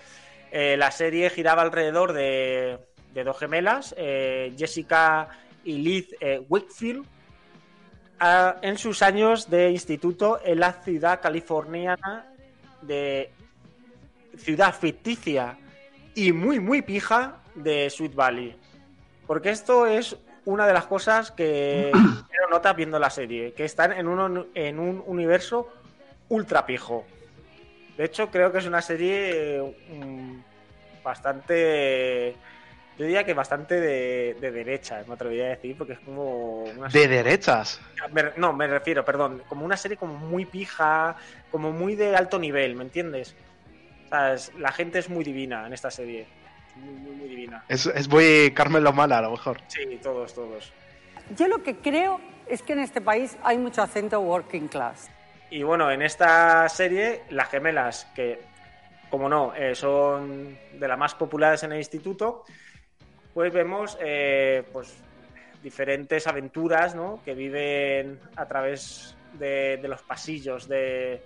eh, 0.52 0.78
la 0.78 0.92
serie 0.92 1.30
giraba 1.32 1.64
alrededor 1.64 2.14
de, 2.14 2.78
de 3.14 3.24
dos 3.24 3.38
gemelas, 3.40 3.96
eh, 3.98 4.54
Jessica 4.58 5.28
y 5.64 5.78
Liz 5.80 6.10
Wakefield, 6.50 7.06
ah, 8.20 8.58
en 8.62 8.78
sus 8.78 9.02
años 9.02 9.50
de 9.50 9.72
instituto 9.72 10.40
en 10.44 10.60
la 10.60 10.74
ciudad 10.74 11.20
californiana 11.20 12.28
de 12.82 13.32
ciudad 14.38 14.74
ficticia 14.74 15.58
y 16.16 16.32
muy, 16.32 16.60
muy 16.60 16.82
pija 16.82 17.38
de 17.56 17.90
Sweet 17.90 18.16
Valley. 18.16 18.56
Porque 19.28 19.50
esto 19.50 19.86
es 19.86 20.18
una 20.46 20.68
de 20.68 20.74
las 20.74 20.86
cosas 20.86 21.32
que 21.32 21.90
primero 21.92 22.50
notas 22.50 22.76
viendo 22.76 23.00
la 23.00 23.10
serie, 23.10 23.54
que 23.54 23.66
están 23.66 23.94
en 23.94 24.08
un, 24.08 24.48
en 24.54 24.80
un 24.80 25.04
universo 25.06 25.70
ultra 26.30 26.66
pijo. 26.66 27.06
De 27.98 28.06
hecho, 28.06 28.30
creo 28.32 28.52
que 28.52 28.60
es 28.60 28.66
una 28.66 28.82
serie 28.82 29.76
mm, 29.90 30.40
bastante... 31.04 32.36
Yo 32.98 33.06
diría 33.06 33.24
que 33.24 33.34
bastante 33.34 33.80
de, 33.80 34.38
de 34.40 34.52
derecha, 34.52 35.04
me 35.08 35.14
atrevería 35.14 35.46
a 35.46 35.50
decir, 35.50 35.76
porque 35.78 35.94
es 35.94 36.00
como... 36.00 36.64
Una 36.64 36.88
De 36.90 37.08
derechas. 37.08 37.82
no, 38.38 38.54
me 38.54 38.68
refiero, 38.68 39.04
perdón, 39.04 39.42
como 39.48 39.66
una 39.66 39.78
serie 39.78 39.98
como 39.98 40.14
muy 40.14 40.46
pija, 40.46 41.16
como 41.50 41.72
muy 41.72 41.96
de 41.96 42.16
alto 42.16 42.38
nivel, 42.38 42.76
¿me 42.76 42.84
entiendes? 42.84 43.36
La 44.12 44.72
gente 44.74 45.00
es 45.00 45.10
muy 45.10 45.24
divina 45.24 45.66
en 45.66 45.74
esta 45.74 45.90
serie. 45.90 46.28
Muy, 46.76 46.94
muy, 46.96 47.16
muy 47.16 47.30
divina. 47.30 47.64
Es, 47.68 47.86
es 47.86 48.08
muy 48.10 48.52
Carmen 48.54 48.84
Lomana, 48.84 49.20
a 49.20 49.22
lo 49.22 49.32
mejor. 49.32 49.58
Sí, 49.68 50.00
todos, 50.04 50.34
todos. 50.34 50.72
Yo 51.38 51.48
lo 51.48 51.64
que 51.64 51.78
creo 51.78 52.20
es 52.48 52.62
que 52.62 52.74
en 52.74 52.80
este 52.80 53.00
país 53.02 53.38
hay 53.44 53.58
mucho 53.58 53.82
acento 53.82 54.20
working 54.20 54.68
class. 54.68 55.10
Y 55.50 55.64
bueno, 55.64 55.90
en 55.92 56.02
esta 56.02 56.68
serie, 56.70 57.22
las 57.30 57.50
gemelas, 57.50 58.06
que 58.16 58.40
como 59.10 59.28
no, 59.30 59.54
eh, 59.56 59.76
son 59.76 60.58
de 60.74 60.88
las 60.88 60.98
más 60.98 61.16
populares 61.16 61.64
en 61.64 61.72
el 61.74 61.78
instituto, 61.80 62.44
pues 63.34 63.52
vemos 63.52 63.98
eh, 64.02 64.64
pues, 64.72 64.94
diferentes 65.62 66.28
aventuras 66.28 66.96
¿no? 66.96 67.22
que 67.24 67.34
viven 67.34 68.20
a 68.36 68.46
través 68.46 69.16
de, 69.34 69.78
de 69.82 69.88
los 69.88 70.02
pasillos 70.02 70.68
de- 70.68 71.22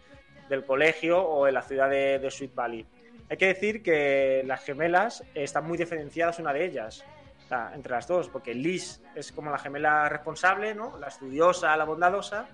del 0.49 0.65
colegio 0.65 1.21
o 1.21 1.47
en 1.47 1.53
la 1.53 1.61
ciudad 1.61 1.89
de, 1.89 2.19
de 2.19 2.31
Sweet 2.31 2.53
Valley. 2.53 2.85
Hay 3.29 3.37
que 3.37 3.47
decir 3.47 3.81
que 3.81 4.43
las 4.45 4.63
gemelas 4.63 5.23
están 5.33 5.65
muy 5.65 5.77
diferenciadas 5.77 6.39
una 6.39 6.53
de 6.53 6.65
ellas, 6.65 7.03
o 7.45 7.47
sea, 7.47 7.71
entre 7.73 7.93
las 7.93 8.07
dos, 8.07 8.29
porque 8.29 8.53
Liz 8.53 9.01
es 9.15 9.31
como 9.31 9.49
la 9.49 9.57
gemela 9.57 10.07
responsable, 10.09 10.75
¿no? 10.75 10.97
la 10.99 11.07
estudiosa, 11.07 11.75
la 11.75 11.85
bondadosa, 11.85 12.47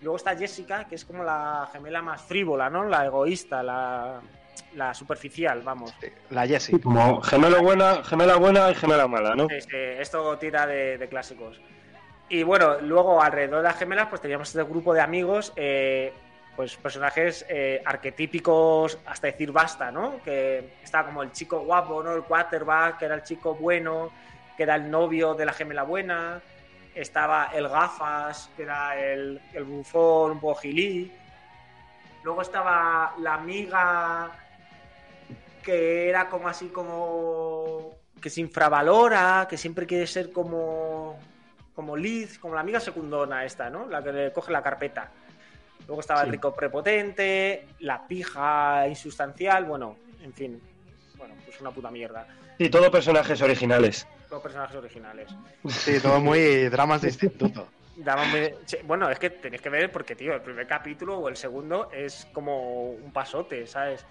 Luego 0.00 0.16
está 0.16 0.36
Jessica, 0.36 0.84
que 0.84 0.94
es 0.94 1.04
como 1.04 1.24
la 1.24 1.68
gemela 1.72 2.02
más 2.02 2.22
frívola, 2.22 2.68
¿no? 2.68 2.84
La 2.84 3.06
egoísta, 3.06 3.62
la, 3.62 4.20
la 4.74 4.94
superficial, 4.94 5.62
vamos. 5.62 5.92
La 6.30 6.46
Jessie. 6.46 6.80
Como 6.80 7.20
gemelo 7.22 7.62
buena, 7.62 8.04
gemela 8.04 8.36
buena 8.36 8.70
y 8.70 8.74
gemela 8.74 9.08
mala, 9.08 9.34
¿no? 9.34 9.48
Este, 9.48 10.00
esto 10.00 10.36
tira 10.38 10.66
de, 10.66 10.98
de 10.98 11.08
clásicos. 11.08 11.60
Y 12.28 12.42
bueno, 12.42 12.80
luego 12.80 13.22
alrededor 13.22 13.58
de 13.58 13.68
las 13.68 13.78
gemelas, 13.78 14.08
pues 14.08 14.20
teníamos 14.20 14.48
este 14.48 14.62
grupo 14.64 14.92
de 14.92 15.00
amigos, 15.00 15.52
eh, 15.56 16.12
pues 16.56 16.76
personajes 16.76 17.44
eh, 17.48 17.82
arquetípicos, 17.84 18.98
hasta 19.04 19.26
decir 19.26 19.52
basta, 19.52 19.90
¿no? 19.90 20.20
Que 20.24 20.78
estaba 20.82 21.08
como 21.08 21.22
el 21.22 21.30
chico 21.32 21.60
guapo, 21.60 22.02
¿no? 22.02 22.14
El 22.14 22.22
quarterback, 22.22 22.98
que 22.98 23.04
era 23.04 23.14
el 23.14 23.22
chico 23.22 23.54
bueno, 23.54 24.10
que 24.56 24.62
era 24.62 24.74
el 24.76 24.90
novio 24.90 25.34
de 25.34 25.44
la 25.44 25.52
gemela 25.52 25.82
buena. 25.82 26.40
Estaba 26.94 27.50
el 27.54 27.68
gafas, 27.68 28.50
que 28.56 28.62
era 28.62 28.98
el, 28.98 29.40
el 29.52 29.64
bufón 29.64 30.32
un 30.32 30.40
poco 30.40 30.60
gilí. 30.60 31.12
Luego 32.24 32.40
estaba 32.40 33.14
la 33.18 33.34
amiga 33.34 34.30
que 35.62 36.08
era 36.08 36.28
como 36.28 36.48
así 36.48 36.68
como 36.68 37.96
que 38.20 38.30
se 38.30 38.40
infravalora, 38.40 39.46
que 39.48 39.58
siempre 39.58 39.86
quiere 39.86 40.06
ser 40.06 40.32
como 40.32 41.18
como 41.74 41.94
Liz, 41.94 42.38
como 42.38 42.54
la 42.54 42.62
amiga 42.62 42.80
secundona 42.80 43.44
esta, 43.44 43.68
¿no? 43.68 43.86
La 43.86 44.02
que 44.02 44.10
le 44.10 44.32
coge 44.32 44.50
la 44.50 44.62
carpeta. 44.62 45.10
Luego 45.86 46.00
estaba 46.00 46.22
el 46.22 46.30
rico 46.30 46.54
prepotente, 46.54 47.68
la 47.80 48.06
pija 48.06 48.88
insustancial, 48.88 49.64
bueno, 49.64 49.96
en 50.22 50.32
fin. 50.32 50.60
Bueno, 51.16 51.34
pues 51.44 51.60
una 51.60 51.70
puta 51.70 51.90
mierda. 51.90 52.26
Sí, 52.58 52.68
todo 52.68 52.90
personajes 52.90 53.40
originales. 53.40 54.06
Los 54.30 54.42
personajes 54.42 54.76
originales. 54.76 55.30
Sí, 55.68 56.00
todo 56.00 56.20
muy 56.20 56.68
dramas 56.68 57.02
de 57.02 57.08
instituto. 57.08 57.68
Bueno, 58.84 59.08
es 59.08 59.18
que 59.18 59.30
tenéis 59.30 59.62
que 59.62 59.70
ver 59.70 59.90
porque, 59.90 60.14
tío, 60.14 60.34
el 60.34 60.42
primer 60.42 60.66
capítulo 60.66 61.18
o 61.18 61.28
el 61.30 61.36
segundo 61.36 61.90
es 61.90 62.26
como 62.32 62.90
un 62.90 63.10
pasote, 63.10 63.66
¿sabes? 63.66 64.04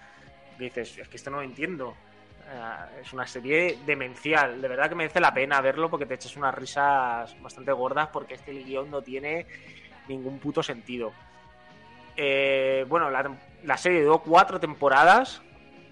Dices, 0.58 0.98
es 0.98 1.08
que 1.08 1.16
esto 1.16 1.30
no 1.30 1.36
lo 1.36 1.44
entiendo. 1.44 1.94
Ah, 2.48 2.88
es 3.00 3.12
una 3.12 3.26
serie 3.26 3.78
demencial. 3.86 4.60
De 4.60 4.68
verdad 4.68 4.88
que 4.88 4.94
merece 4.94 5.20
la 5.20 5.32
pena 5.32 5.60
verlo 5.60 5.88
porque 5.88 6.06
te 6.06 6.14
echas 6.14 6.36
unas 6.36 6.54
risas 6.54 7.40
bastante 7.40 7.72
gordas 7.72 8.08
porque 8.12 8.34
es 8.34 8.42
que 8.42 8.50
el 8.50 8.64
guion 8.64 8.90
no 8.90 9.02
tiene 9.02 9.46
ningún 10.08 10.38
puto 10.38 10.62
sentido. 10.62 11.12
Eh, 12.16 12.84
bueno, 12.88 13.10
la, 13.10 13.30
la 13.64 13.76
serie 13.76 14.02
duró 14.02 14.20
cuatro 14.20 14.58
temporadas, 14.60 15.42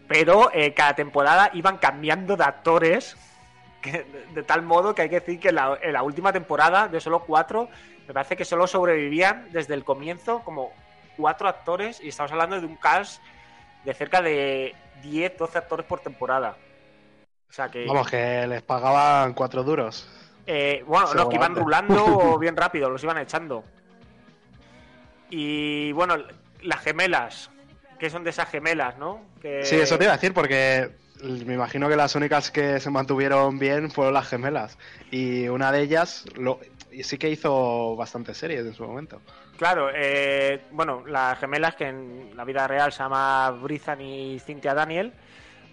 pero 0.09 0.51
eh, 0.53 0.73
cada 0.75 0.95
temporada 0.95 1.51
iban 1.55 1.79
cambiando 1.79 2.37
de 2.37 2.45
actores 2.45 3.17
que- 3.83 4.05
de, 4.05 4.27
de 4.35 4.43
tal 4.43 4.63
modo 4.63 4.95
que 4.95 5.03
hay 5.03 5.09
que 5.09 5.21
decir 5.21 5.39
que 5.41 5.49
en 5.51 5.57
la, 5.57 5.79
en 5.83 5.93
la 5.93 6.03
última 6.03 6.33
temporada, 6.33 6.89
de 6.89 7.01
solo 7.01 7.21
cuatro, 7.21 7.69
me 8.07 8.15
parece 8.15 8.37
que 8.37 8.45
solo 8.45 8.67
sobrevivían 8.67 9.49
desde 9.53 9.75
el 9.75 9.85
comienzo 9.85 10.41
como 10.41 10.73
cuatro 11.17 11.49
actores 11.49 12.01
y 12.03 12.09
estamos 12.09 12.33
hablando 12.33 12.61
de 12.61 12.67
un 12.67 12.77
cast 12.77 13.23
de 13.85 13.95
cerca 13.95 14.21
de 14.23 14.75
10, 15.03 15.37
12 15.39 15.59
actores 15.59 15.87
por 15.87 16.01
temporada. 16.01 16.57
O 17.49 17.53
sea 17.53 17.69
que, 17.69 17.87
Vamos, 17.87 18.09
que 18.11 18.47
les 18.47 18.63
pagaban 18.63 19.33
cuatro 19.35 19.63
duros. 19.63 20.09
eh, 20.47 20.83
bueno, 20.87 21.15
no, 21.15 21.29
que 21.29 21.37
iban 21.37 21.55
rulando 21.55 22.39
bien 22.41 22.57
rápido, 22.57 22.91
los 22.91 23.03
iban 23.05 23.19
echando. 23.19 23.65
Y 25.31 25.93
bueno, 25.93 26.17
las 26.63 26.81
gemelas, 26.81 27.51
que 27.99 28.11
son 28.11 28.25
de 28.25 28.31
esas 28.31 28.49
gemelas, 28.49 28.99
¿no? 28.99 29.23
Que... 29.41 29.65
Sí, 29.65 29.77
eso 29.77 29.99
te 29.99 30.05
iba 30.05 30.13
a 30.13 30.17
decir, 30.17 30.33
porque 30.33 30.91
me 31.23 31.55
imagino 31.55 31.89
que 31.89 31.97
las 31.97 32.15
únicas 32.15 32.51
que 32.51 32.81
se 32.81 32.91
mantuvieron 32.91 33.59
bien 33.59 33.91
fueron 33.91 34.15
las 34.15 34.29
gemelas. 34.29 34.79
Y 35.11 35.49
una 35.49 35.73
de 35.73 35.83
ellas 35.83 36.25
lo, 36.37 36.61
sí 37.03 37.19
que 37.19 37.31
hizo 37.31 37.97
bastantes 37.97 38.37
series 38.37 38.65
en 38.67 38.75
su 38.75 38.85
momento. 38.85 39.21
Claro, 39.59 39.89
eh, 39.95 40.63
bueno, 40.73 41.05
las 41.07 41.39
gemelas 41.39 41.77
que 41.77 41.89
en 41.89 42.37
la 42.37 42.45
vida 42.45 42.67
real 42.67 42.93
se 42.93 42.99
llama 42.99 43.51
Brittany 43.51 44.35
y 44.35 44.41
Cynthia 44.41 44.75
Daniel, 44.75 45.13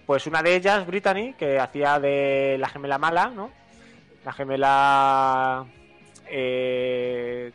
pues 0.06 0.28
una 0.28 0.44
de 0.44 0.56
ellas, 0.56 0.86
Brittany, 0.86 1.34
que 1.34 1.60
hacía 1.60 2.00
de 2.00 2.58
la 2.60 2.70
gemela 2.70 2.98
mala, 2.98 3.28
¿no? 3.28 3.52
La 4.24 4.34
gemela... 4.34 5.66
eh, 6.28 7.52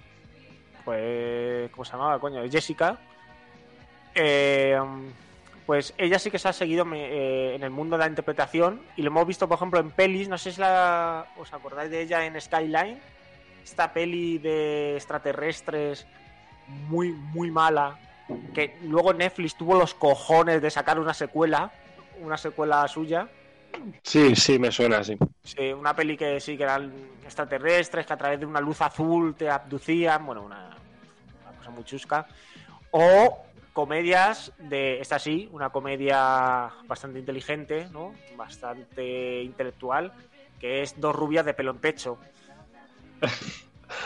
pues... 0.86 1.70
¿Cómo 1.72 1.84
se 1.84 1.92
llamaba, 1.92 2.20
coño? 2.20 2.42
Jessica. 2.50 2.98
eh, 4.14 4.78
pues 5.66 5.94
ella 5.98 6.18
sí 6.20 6.30
que 6.30 6.38
se 6.38 6.48
ha 6.48 6.52
seguido 6.52 6.86
eh, 6.94 7.54
en 7.56 7.64
el 7.64 7.70
mundo 7.70 7.96
de 7.98 8.04
la 8.04 8.08
interpretación 8.08 8.86
y 8.96 9.02
lo 9.02 9.08
hemos 9.08 9.26
visto, 9.26 9.48
por 9.48 9.56
ejemplo, 9.56 9.80
en 9.80 9.90
pelis. 9.90 10.28
No 10.28 10.38
sé 10.38 10.52
si 10.52 10.60
la, 10.60 11.26
os 11.36 11.52
acordáis 11.52 11.90
de 11.90 12.02
ella 12.02 12.24
en 12.24 12.40
Skyline. 12.40 13.02
Esta 13.64 13.92
peli 13.92 14.38
de 14.38 14.94
extraterrestres 14.96 16.06
muy, 16.68 17.12
muy 17.12 17.50
mala. 17.50 17.98
Que 18.54 18.78
luego 18.82 19.12
Netflix 19.12 19.56
tuvo 19.56 19.76
los 19.76 19.94
cojones 19.94 20.62
de 20.62 20.70
sacar 20.70 21.00
una 21.00 21.14
secuela. 21.14 21.72
Una 22.20 22.36
secuela 22.38 22.86
suya. 22.88 23.28
Sí, 24.02 24.36
sí, 24.36 24.58
me 24.58 24.70
suena 24.72 24.98
así. 24.98 25.16
Sí, 25.42 25.72
una 25.72 25.94
peli 25.96 26.16
que 26.16 26.40
sí 26.40 26.56
que 26.56 26.62
eran 26.62 26.92
extraterrestres 27.24 28.06
que 28.06 28.12
a 28.12 28.16
través 28.16 28.40
de 28.40 28.46
una 28.46 28.60
luz 28.60 28.80
azul 28.82 29.34
te 29.36 29.50
abducían. 29.50 30.24
Bueno, 30.26 30.44
una 30.44 30.75
cosa 31.66 31.70
muy 31.74 31.84
chusca. 31.84 32.26
O 32.90 33.44
comedias 33.72 34.52
de. 34.58 35.00
Esta 35.00 35.18
sí, 35.18 35.48
una 35.52 35.70
comedia 35.70 36.70
bastante 36.84 37.18
inteligente, 37.18 37.88
¿no? 37.92 38.14
Bastante 38.36 39.42
intelectual. 39.42 40.12
Que 40.60 40.82
es 40.82 40.98
Dos 40.98 41.14
rubias 41.14 41.44
de 41.44 41.54
pelo 41.54 41.72
en 41.72 41.78
pecho. 41.78 42.18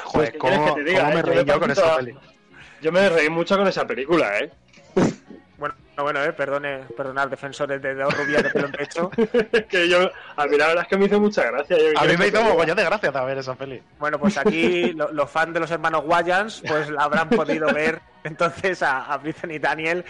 Joder, 0.04 0.32
¿qué 0.32 0.38
quieres 0.38 0.58
¿cómo, 0.58 0.74
que 0.74 0.82
te 0.82 0.90
diga, 0.90 1.04
cómo 1.04 1.14
me 1.14 1.20
eh? 1.20 1.22
Yo 1.22 1.32
reí 1.32 1.44
me 1.44 1.52
yo 1.52 1.61
con 1.61 1.70
esa 1.70 1.96
peli? 1.96 2.14
Yo 2.82 2.92
me 2.92 3.08
reí 3.08 3.28
mucho 3.28 3.56
con 3.56 3.68
esa 3.68 3.86
película, 3.86 4.38
¿eh? 4.38 4.50
Bueno, 5.61 5.74
no, 5.96 6.02
bueno, 6.04 6.24
eh, 6.24 6.32
perdone, 6.32 6.78
perdonad, 6.96 7.28
defensores 7.28 7.80
de 7.82 7.94
Dos 7.94 8.16
rubias 8.16 8.42
de 8.42 8.50
pelo 8.50 8.66
en 8.66 8.72
pecho. 8.72 9.11
que 9.68 9.88
yo, 9.88 10.11
a 10.36 10.46
mí 10.46 10.56
la 10.56 10.68
verdad 10.68 10.82
es 10.84 10.88
que 10.88 10.96
me 10.96 11.04
hizo 11.04 11.20
mucha 11.20 11.44
gracia. 11.50 11.76
Yo- 11.78 11.98
A 12.00 12.04
mí 12.06 12.16
me 12.16 12.28
hizo 12.28 12.42
mogollón 12.42 12.76
de 12.76 12.84
gracia 12.84 13.11
ver 13.11 13.36
esa 13.38 13.54
peli. 13.54 13.82
Bueno, 13.98 14.18
pues 14.18 14.38
aquí 14.38 14.92
lo- 14.96 15.12
los 15.12 15.30
fans 15.30 15.52
de 15.52 15.61
los 15.61 15.70
hermanos 15.70 16.02
Wayans 16.06 16.62
pues 16.66 16.88
la 16.88 17.04
habrán 17.04 17.28
podido 17.28 17.68
ver 17.74 18.00
entonces 18.24 18.82
a, 18.82 19.04
a 19.04 19.18
Britney 19.18 19.58
Daniel. 19.58 20.04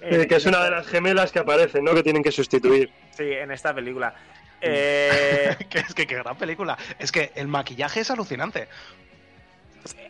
Eh, 0.00 0.26
que 0.26 0.36
es 0.36 0.46
una 0.46 0.64
de 0.64 0.70
las 0.70 0.86
gemelas 0.86 1.30
que 1.32 1.38
aparecen, 1.38 1.84
¿no? 1.84 1.94
Que 1.94 2.02
tienen 2.02 2.22
que 2.22 2.32
sustituir. 2.32 2.90
Sí, 3.10 3.30
en 3.30 3.50
esta 3.50 3.74
película. 3.74 4.14
Eh, 4.62 5.54
que 5.68 5.78
es 5.80 5.94
que 5.94 6.06
qué 6.06 6.14
gran 6.16 6.36
película. 6.36 6.78
Es 6.98 7.12
que 7.12 7.30
el 7.34 7.48
maquillaje 7.48 8.00
es 8.00 8.10
alucinante. 8.10 8.68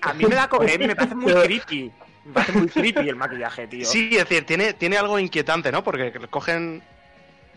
a 0.03 0.13
mí 0.15 0.25
me 0.25 0.37
da 0.37 0.49
co- 0.49 0.63
eh, 0.63 0.79
me 0.79 0.95
parece 0.95 1.15
muy 1.17 1.33
creepy. 1.33 1.93
Me 2.25 2.33
parece 2.33 2.53
muy 2.53 2.69
creepy 2.69 3.09
el 3.09 3.17
maquillaje, 3.17 3.67
tío. 3.67 3.85
Sí, 3.87 4.09
es 4.13 4.19
decir, 4.29 4.47
tiene, 4.47 4.73
tiene 4.73 4.97
algo 4.97 5.19
inquietante, 5.19 5.71
¿no? 5.71 5.85
Porque 5.85 6.13
cogen. 6.31 6.83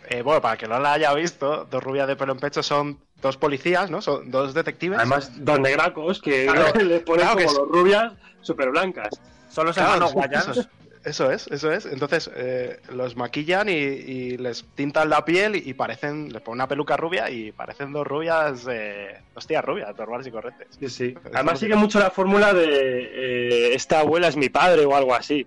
eh, 0.09 0.21
bueno, 0.21 0.41
para 0.41 0.57
que 0.57 0.67
no 0.67 0.79
la 0.79 0.93
haya 0.93 1.13
visto, 1.13 1.65
dos 1.65 1.83
rubias 1.83 2.07
de 2.07 2.15
pelo 2.15 2.33
en 2.33 2.39
pecho 2.39 2.61
son 2.63 2.99
dos 3.21 3.37
policías, 3.37 3.89
¿no? 3.89 4.01
Son 4.01 4.29
dos 4.29 4.53
detectives. 4.53 4.97
Además, 4.99 5.31
dos 5.43 5.59
negracos 5.59 6.21
que 6.21 6.45
Claro, 6.45 6.73
les 6.83 7.01
ponen 7.01 7.21
claro 7.25 7.37
que 7.37 7.45
como 7.45 7.55
es- 7.55 7.57
los 7.59 7.67
rubias 7.69 8.13
súper 8.41 8.69
blancas. 8.71 9.09
Son 9.49 9.65
los 9.65 9.75
Claro, 9.75 9.93
hermanos 9.93 10.11
sí, 10.11 10.17
Wayans. 10.17 10.69
Eso 11.03 11.31
es, 11.31 11.47
eso 11.47 11.71
es. 11.71 11.85
Entonces, 11.85 12.29
eh, 12.35 12.79
los 12.89 13.15
maquillan 13.15 13.69
y, 13.69 13.71
y 13.71 14.37
les 14.37 14.65
tintan 14.75 15.09
la 15.09 15.23
piel 15.25 15.55
y, 15.55 15.73
parecen. 15.73 16.31
Les 16.31 16.41
ponen 16.41 16.57
una 16.57 16.67
peluca 16.67 16.97
rubia 16.97 17.29
y 17.29 17.51
parecen 17.51 17.93
dos 17.93 18.05
rubias. 18.05 18.67
Eh, 18.69 19.19
dos 19.33 19.47
tías 19.47 19.63
rubias, 19.63 19.95
normales 19.97 20.27
y 20.27 20.31
correctas. 20.31 20.67
Sí, 20.79 20.89
sí. 20.89 21.15
Además 21.33 21.59
sigue 21.59 21.75
mucho 21.75 21.99
la 21.99 22.09
fórmula 22.09 22.53
de 22.53 22.65
eh, 22.67 23.75
esta 23.75 23.99
abuela 23.99 24.27
es 24.27 24.35
mi 24.35 24.49
padre 24.49 24.85
o 24.85 24.95
algo 24.95 25.13
así. 25.13 25.45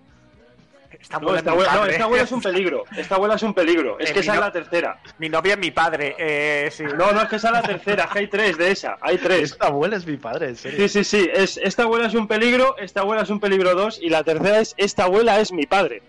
Esta 1.00 1.18
No, 1.18 1.28
abuela 1.28 1.38
esta 1.38 1.50
es 1.50 1.56
mi 1.56 1.62
abuela, 1.62 1.72
no, 1.72 1.78
padre. 1.80 1.92
esta 1.92 2.04
abuela 2.04 2.22
es 2.24 2.32
un 2.32 2.42
peligro. 2.42 2.84
Esta 2.96 3.14
abuela 3.16 3.34
es 3.34 3.42
un 3.42 3.54
peligro. 3.54 3.98
Es 3.98 4.10
Eh, 4.10 4.12
que 4.12 4.20
esa 4.20 4.34
es 4.34 4.40
la 4.40 4.52
tercera. 4.52 4.98
Mi 5.18 5.28
novia 5.28 5.54
es 5.54 5.58
mi 5.58 5.70
padre. 5.70 6.14
Eh, 6.18 6.68
sí. 6.70 6.84
No, 6.84 7.10
no, 7.12 7.22
es 7.22 7.28
que 7.28 7.36
esa 7.36 7.48
es 7.48 7.54
la 7.54 7.62
tercera. 7.62 8.04
es 8.04 8.10
que 8.10 8.18
hay 8.20 8.26
tres 8.28 8.58
de 8.58 8.70
esa. 8.70 8.96
Hay 9.00 9.18
tres. 9.18 9.52
Esta 9.52 9.66
abuela 9.66 9.96
es 9.96 10.06
mi 10.06 10.16
padre, 10.18 10.48
en 10.50 10.56
serio. 10.56 10.78
Sí, 10.78 10.88
sí, 10.88 11.04
sí. 11.04 11.30
Es, 11.32 11.56
esta 11.56 11.82
abuela 11.84 12.06
es 12.06 12.14
un 12.14 12.28
peligro, 12.28 12.76
esta 12.78 13.00
abuela 13.00 13.22
es 13.22 13.30
un 13.30 13.40
peligro 13.40 13.74
dos 13.74 13.98
y 14.00 14.08
la 14.10 14.22
tercera 14.22 14.60
es 14.60 14.74
esta 14.76 15.04
abuela 15.04 15.40
es 15.40 15.52
mi 15.52 15.66
padre. 15.66 16.02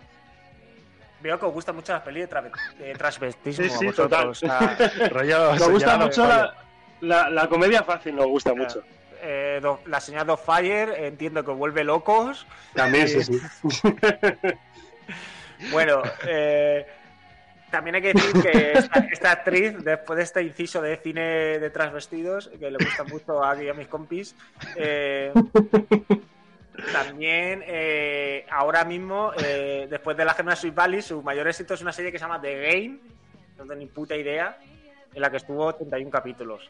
Veo 1.21 1.39
que 1.39 1.45
os 1.45 1.53
gustan 1.53 1.75
mucho 1.75 1.93
las 1.93 2.01
pelis 2.01 2.27
de, 2.27 2.35
tra- 2.35 2.51
de 2.79 2.93
transvestismo. 2.95 3.63
Sí, 3.65 3.71
a 3.73 3.77
sí, 3.77 3.85
vosotros. 3.85 4.39
total. 4.39 4.69
O 4.89 4.89
sea, 4.97 5.09
Rollo 5.09 5.55
Nos 5.55 5.69
gusta 5.69 5.97
mucho 5.97 6.27
la, 6.27 6.53
la, 7.01 7.29
la 7.29 7.47
comedia 7.47 7.83
fácil, 7.83 8.15
nos 8.15 8.25
gusta 8.27 8.53
mucho. 8.55 8.83
eh, 9.21 9.59
do- 9.61 9.79
la 9.85 9.99
señora 10.01 10.23
de 10.25 10.35
Fire 10.37 10.93
entiendo 11.05 11.45
que 11.45 11.51
os 11.51 11.57
vuelve 11.57 11.83
locos. 11.83 12.47
También, 12.73 13.07
sí, 13.07 13.23
sí. 13.23 13.39
Bueno, 15.69 16.01
eh, 16.27 16.85
también 17.71 17.95
hay 17.95 18.01
que 18.01 18.13
decir 18.13 18.43
que 18.43 18.73
esta, 19.11 19.31
actriz, 19.31 19.83
después 19.83 20.17
de 20.17 20.23
este 20.23 20.43
inciso 20.43 20.81
de 20.81 20.97
cine 20.97 21.57
de 21.57 21.69
transvestidos, 21.69 22.49
que 22.59 22.69
le 22.69 22.77
gusta 22.77 23.03
mucho 23.05 23.43
aquí 23.43 23.67
a 23.69 23.73
mis 23.73 23.87
compis, 23.87 24.35
eh, 24.75 25.31
también 26.93 27.63
eh, 27.65 28.45
ahora 28.51 28.83
mismo, 28.83 29.31
eh, 29.41 29.87
después 29.89 30.17
de 30.17 30.25
la 30.25 30.33
gemela 30.33 30.55
Sweet 30.55 30.75
Valley, 30.75 31.01
su 31.01 31.23
mayor 31.23 31.47
éxito 31.47 31.73
es 31.73 31.81
una 31.81 31.93
serie 31.93 32.11
que 32.11 32.19
se 32.19 32.25
llama 32.25 32.41
The 32.41 32.61
Game, 32.61 32.99
no 33.57 33.63
tengo 33.63 33.75
ni 33.75 33.85
puta 33.85 34.15
idea, 34.15 34.57
en 35.13 35.21
la 35.21 35.31
que 35.31 35.37
estuvo 35.37 35.73
31 35.73 36.11
capítulos. 36.11 36.69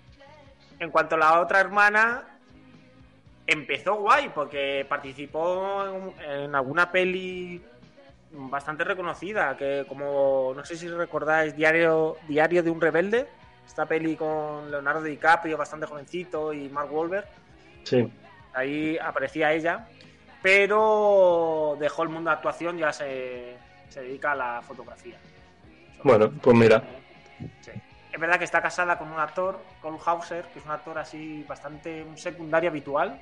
En 0.80 0.92
cuanto 0.92 1.16
a 1.16 1.20
la 1.20 1.40
otra 1.42 1.60
hermana, 1.60 2.24
empezó 3.48 3.96
guay 3.96 4.30
porque 4.34 4.86
participó 4.88 6.14
en, 6.20 6.30
en 6.30 6.56
alguna 6.56 6.92
peli 6.92 7.62
bastante 8.34 8.84
reconocida, 8.84 9.56
que 9.58 9.86
como 9.88 10.54
no 10.56 10.64
sé 10.66 10.76
si 10.76 10.88
recordáis 10.88 11.56
Diario 11.56 12.18
Diario 12.28 12.64
de 12.64 12.70
un 12.70 12.80
rebelde, 12.82 13.28
esta 13.68 13.86
peli 13.86 14.16
con 14.16 14.70
Leonardo 14.72 15.02
DiCaprio 15.04 15.58
bastante 15.58 15.86
jovencito 15.86 16.54
y 16.54 16.70
Mark 16.70 16.94
Wahlberg, 16.94 17.26
Sí. 17.84 18.12
ahí 18.54 18.98
aparecía 18.98 19.52
ella, 19.54 19.88
pero 20.42 21.78
dejó 21.80 22.04
el 22.04 22.10
mundo 22.10 22.30
de 22.30 22.36
actuación, 22.36 22.78
ya 22.78 22.92
se, 22.94 23.56
se 23.90 24.02
dedica 24.02 24.32
a 24.32 24.36
la 24.36 24.62
fotografía. 24.62 25.16
Bueno, 26.04 26.32
pues 26.42 26.56
mira. 26.58 26.82
Sí. 27.62 27.72
Es 28.12 28.20
verdad 28.20 28.38
que 28.38 28.44
está 28.44 28.62
casada 28.62 28.98
con 28.98 29.10
un 29.12 29.20
actor, 29.20 29.60
Cole 29.82 29.98
Hauser, 30.06 30.46
que 30.46 30.60
es 30.60 30.66
un 30.66 30.72
actor 30.72 30.98
así 30.98 31.46
bastante 31.48 32.04
un 32.04 32.18
secundario 32.18 32.70
habitual. 32.70 33.22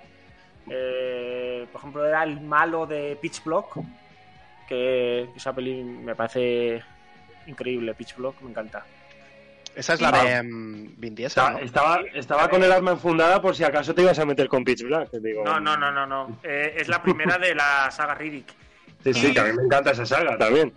Eh, 0.67 1.67
por 1.71 1.79
ejemplo, 1.81 2.05
era 2.05 2.23
el 2.23 2.41
malo 2.41 2.85
de 2.85 3.17
Pitch 3.21 3.43
Block, 3.43 3.77
que 4.69 5.27
esa 5.35 5.51
peli 5.51 5.83
me 5.83 6.15
parece 6.15 6.83
increíble, 7.47 7.95
Pitch 7.95 8.15
Block, 8.15 8.39
me 8.41 8.51
encanta. 8.51 8.85
Esa 9.75 9.93
es 9.93 10.01
la 10.01 10.11
de 10.11 10.43
mm, 10.43 10.93
Vin 10.97 11.15
Diesel, 11.15 11.27
Estaba, 11.27 11.51
¿no? 11.51 11.59
estaba, 11.59 12.01
estaba 12.13 12.49
con 12.49 12.63
el 12.63 12.71
arma 12.71 12.91
enfundada 12.91 13.41
por 13.41 13.55
si 13.55 13.63
acaso 13.63 13.95
te 13.95 14.03
ibas 14.03 14.19
a 14.19 14.25
meter 14.25 14.47
con 14.47 14.63
Pitch 14.63 14.83
Black. 14.83 15.09
te 15.09 15.19
Digo. 15.19 15.43
No, 15.43 15.59
no, 15.59 15.75
no, 15.75 15.91
no, 15.91 16.05
no. 16.05 16.39
Eh, 16.43 16.75
es 16.77 16.87
la 16.87 17.01
primera 17.01 17.37
de 17.37 17.55
la 17.55 17.89
saga 17.89 18.13
Riddick. 18.13 18.53
Sí, 19.03 19.13
sí, 19.13 19.33
que 19.33 19.39
a 19.39 19.45
mí 19.45 19.53
me 19.53 19.63
encanta 19.63 19.91
esa 19.91 20.05
saga 20.05 20.37
también. 20.37 20.73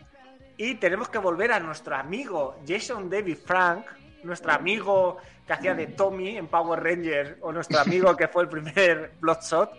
Y 0.56 0.76
tenemos 0.76 1.08
que 1.08 1.18
volver 1.18 1.52
a 1.52 1.60
nuestro 1.60 1.96
amigo 1.96 2.60
Jason 2.66 3.10
David 3.10 3.38
Frank, 3.44 3.84
nuestro 4.22 4.52
amigo 4.52 5.18
que 5.46 5.52
hacía 5.52 5.74
de 5.74 5.88
Tommy 5.88 6.38
en 6.38 6.46
Power 6.46 6.82
Rangers, 6.82 7.36
o 7.40 7.52
nuestro 7.52 7.80
amigo 7.80 8.16
que 8.16 8.28
fue 8.28 8.44
el 8.44 8.48
primer 8.48 9.12
Bloodshot, 9.20 9.72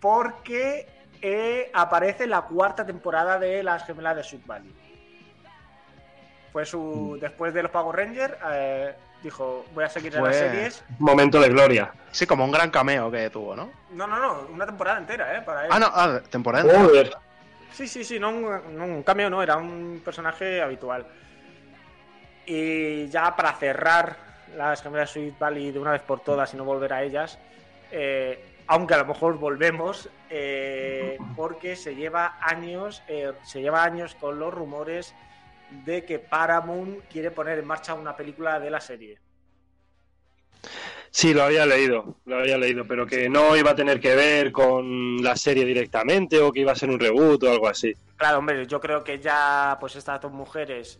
porque 0.00 0.86
eh, 1.22 1.70
aparece 1.72 2.24
en 2.24 2.30
la 2.30 2.42
cuarta 2.42 2.84
temporada 2.84 3.38
de 3.38 3.62
Las 3.62 3.86
Gemelas 3.86 4.16
de 4.16 4.24
Sud 4.24 4.40
Valley. 4.44 4.74
Fue 6.52 6.66
su. 6.66 7.16
Después 7.20 7.54
de 7.54 7.62
los 7.62 7.70
Power 7.70 7.96
Rangers, 7.96 8.34
eh, 8.52 8.94
dijo: 9.22 9.64
Voy 9.72 9.84
a 9.84 9.88
seguir 9.88 10.14
en 10.16 10.24
las 10.24 10.36
series. 10.36 10.84
Momento 10.98 11.40
de 11.40 11.48
gloria. 11.48 11.92
Sí, 12.10 12.26
como 12.26 12.44
un 12.44 12.50
gran 12.50 12.70
cameo 12.70 13.10
que 13.10 13.30
tuvo, 13.30 13.56
¿no? 13.56 13.70
No, 13.92 14.06
no, 14.06 14.18
no, 14.18 14.46
una 14.52 14.66
temporada 14.66 14.98
entera, 14.98 15.38
¿eh? 15.38 15.42
Para 15.42 15.64
él. 15.64 15.70
Ah, 15.72 15.78
no, 15.78 15.86
ah, 15.86 16.20
temporada. 16.28 16.64
entera. 16.64 16.84
Joder. 16.84 17.16
Sí, 17.72 17.88
sí, 17.88 18.04
sí, 18.04 18.18
no 18.18 18.28
un, 18.28 18.76
no 18.76 18.84
un 18.84 19.02
cameo, 19.02 19.30
no, 19.30 19.42
era 19.42 19.56
un 19.56 20.02
personaje 20.04 20.60
habitual. 20.60 21.06
Y 22.44 23.08
ya 23.08 23.34
para 23.34 23.54
cerrar 23.54 24.16
las 24.56 24.82
gemelas 24.82 25.10
Sweet 25.10 25.38
Valley 25.38 25.70
de 25.70 25.78
una 25.78 25.92
vez 25.92 26.02
por 26.02 26.20
todas 26.20 26.52
y 26.52 26.56
no 26.56 26.64
volver 26.64 26.92
a 26.92 27.02
ellas, 27.02 27.38
eh, 27.90 28.51
aunque 28.72 28.94
a 28.94 28.98
lo 28.98 29.04
mejor 29.04 29.36
volvemos, 29.36 30.08
eh, 30.30 31.18
porque 31.36 31.76
se 31.76 31.94
lleva 31.94 32.38
años, 32.40 33.02
eh, 33.06 33.34
se 33.44 33.60
lleva 33.60 33.84
años 33.84 34.14
con 34.14 34.38
los 34.38 34.54
rumores 34.54 35.14
de 35.84 36.06
que 36.06 36.18
Paramount 36.18 37.00
quiere 37.10 37.30
poner 37.30 37.58
en 37.58 37.66
marcha 37.66 37.92
una 37.92 38.16
película 38.16 38.58
de 38.58 38.70
la 38.70 38.80
serie. 38.80 39.18
Sí, 41.10 41.34
lo 41.34 41.42
había 41.42 41.66
leído, 41.66 42.16
lo 42.24 42.38
había 42.38 42.56
leído, 42.56 42.86
pero 42.86 43.06
que 43.06 43.28
no 43.28 43.54
iba 43.58 43.72
a 43.72 43.74
tener 43.74 44.00
que 44.00 44.16
ver 44.16 44.52
con 44.52 45.22
la 45.22 45.36
serie 45.36 45.66
directamente 45.66 46.40
o 46.40 46.50
que 46.50 46.60
iba 46.60 46.72
a 46.72 46.76
ser 46.76 46.88
un 46.88 46.98
reboot 46.98 47.42
o 47.42 47.50
algo 47.50 47.68
así. 47.68 47.92
Claro, 48.16 48.38
hombre, 48.38 48.66
yo 48.66 48.80
creo 48.80 49.04
que 49.04 49.18
ya 49.18 49.76
pues 49.78 49.96
estas 49.96 50.18
dos 50.18 50.32
mujeres 50.32 50.98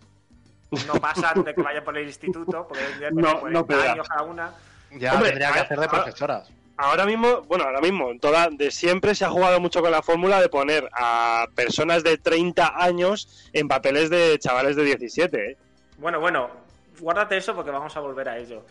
no 0.87 1.01
pasan 1.01 1.43
de 1.43 1.55
que 1.55 1.63
vayan 1.63 1.85
por 1.85 1.97
el 1.97 2.07
instituto, 2.07 2.69
porque 2.69 2.85
ya 3.01 3.11
No, 3.13 3.41
40 3.41 3.75
no 3.77 3.83
años 3.93 4.09
cada 4.11 4.23
una. 4.25 4.53
Ya 4.91 5.15
Hombre, 5.15 5.31
tendría 5.31 5.53
que 5.53 5.61
hacer 5.61 5.81
de 5.81 5.89
profesoras. 5.89 6.53
Ahora 6.77 7.05
mismo, 7.05 7.43
bueno, 7.43 7.65
ahora 7.65 7.81
mismo, 7.81 8.11
en 8.11 8.19
toda, 8.19 8.49
de 8.51 8.71
siempre 8.71 9.15
se 9.15 9.25
ha 9.25 9.31
jugado 9.31 9.61
mucho 9.61 9.83
con 9.83 9.91
la 9.91 10.03
fórmula 10.03 10.41
de 10.41 10.49
poner 10.49 10.89
a 10.93 11.47
personas 11.55 12.03
de 12.03 12.19
30 12.19 12.83
años 12.83 13.51
en 13.53 13.69
papeles 13.69 14.11
de 14.11 14.39
chavales 14.39 14.77
de 14.77 14.85
17, 14.85 15.51
¿eh? 15.51 15.57
Bueno, 15.99 16.19
bueno, 16.19 16.51
guárdate 16.99 17.37
eso 17.37 17.55
porque 17.55 17.71
vamos 17.71 17.97
a 17.97 18.01
volver 18.01 18.29
a 18.29 18.39
ello. 18.39 18.65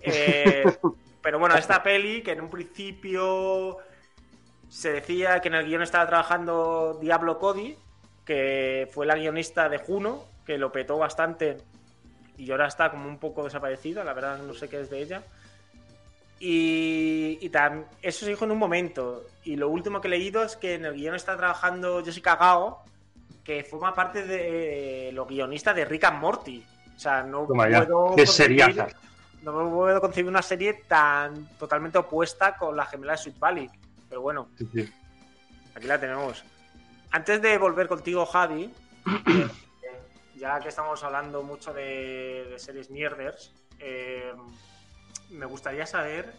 Eh, 0.00 0.64
pero 1.22 1.38
bueno, 1.38 1.56
esta 1.56 1.82
peli 1.82 2.22
que 2.22 2.32
en 2.32 2.42
un 2.42 2.50
principio 2.50 3.78
se 4.68 4.92
decía 4.92 5.40
que 5.40 5.48
en 5.48 5.54
el 5.54 5.66
guion 5.66 5.82
estaba 5.82 6.06
trabajando 6.06 6.98
Diablo 7.00 7.38
Cody, 7.38 7.76
que 8.24 8.88
fue 8.92 9.06
la 9.06 9.16
guionista 9.16 9.68
de 9.68 9.78
Juno, 9.78 10.24
que 10.44 10.58
lo 10.58 10.72
petó 10.72 10.98
bastante 10.98 11.58
y 12.36 12.50
ahora 12.50 12.66
está 12.66 12.90
como 12.90 13.08
un 13.08 13.18
poco 13.18 13.44
desaparecida, 13.44 14.04
la 14.04 14.12
verdad 14.12 14.38
no 14.38 14.52
sé 14.52 14.68
qué 14.68 14.80
es 14.80 14.90
de 14.90 15.00
ella. 15.00 15.22
Y, 16.38 17.38
y 17.40 17.50
tam- 17.50 17.86
eso 18.02 18.24
se 18.24 18.30
dijo 18.30 18.44
en 18.44 18.50
un 18.52 18.58
momento. 18.58 19.24
Y 19.44 19.56
lo 19.56 19.68
último 19.68 20.00
que 20.00 20.08
he 20.08 20.10
leído 20.10 20.42
es 20.42 20.56
que 20.56 20.74
en 20.74 20.84
el 20.84 20.94
guion 20.94 21.14
está 21.14 21.36
trabajando 21.36 22.04
Jessica 22.04 22.36
Gao, 22.36 22.82
que 23.42 23.64
forma 23.64 23.94
parte 23.94 24.24
de 24.26 25.10
los 25.12 25.26
guionistas 25.26 25.74
de 25.76 25.84
Rick 25.84 26.04
and 26.04 26.20
Morty. 26.20 26.64
O 26.94 26.98
sea, 26.98 27.22
no 27.22 27.46
Toma 27.46 27.64
puedo 27.66 28.14
qué 28.16 28.24
concebir- 28.24 28.94
no 29.42 29.52
me 29.52 29.70
puedo 29.70 30.00
concebir 30.00 30.28
una 30.28 30.42
serie 30.42 30.74
tan 30.88 31.46
totalmente 31.56 31.98
opuesta 31.98 32.56
con 32.56 32.76
la 32.76 32.84
gemela 32.86 33.12
de 33.12 33.18
Sweet 33.18 33.38
Valley. 33.38 33.70
Pero 34.08 34.20
bueno, 34.20 34.48
Sí, 34.58 34.66
sí. 34.74 34.92
aquí 35.74 35.86
la 35.86 36.00
tenemos. 36.00 36.42
Antes 37.12 37.40
de 37.40 37.56
volver 37.58 37.86
contigo, 37.86 38.26
Javi, 38.26 38.64
eh, 38.64 38.70
ya 40.36 40.58
que 40.60 40.68
estamos 40.68 41.02
hablando 41.04 41.42
mucho 41.42 41.72
de, 41.72 42.46
de 42.50 42.58
series 42.58 42.90
mierders, 42.90 43.52
eh, 43.78 44.32
me 45.30 45.46
gustaría 45.46 45.86
saber 45.86 46.32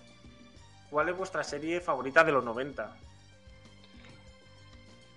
cuál 0.90 1.10
es 1.10 1.18
vuestra 1.18 1.44
serie 1.44 1.82
favorita 1.82 2.24
de 2.24 2.32
los 2.32 2.44
90. 2.44 2.96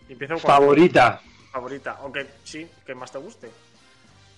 Y 0.09 0.13
Empiezo 0.13 0.35
con 0.35 0.43
Favorita. 0.43 1.21
favorita, 1.53 1.99
aunque 2.03 2.27
sí, 2.45 2.69
que 2.85 2.95
más 2.95 3.13
te 3.13 3.19
guste. 3.19 3.51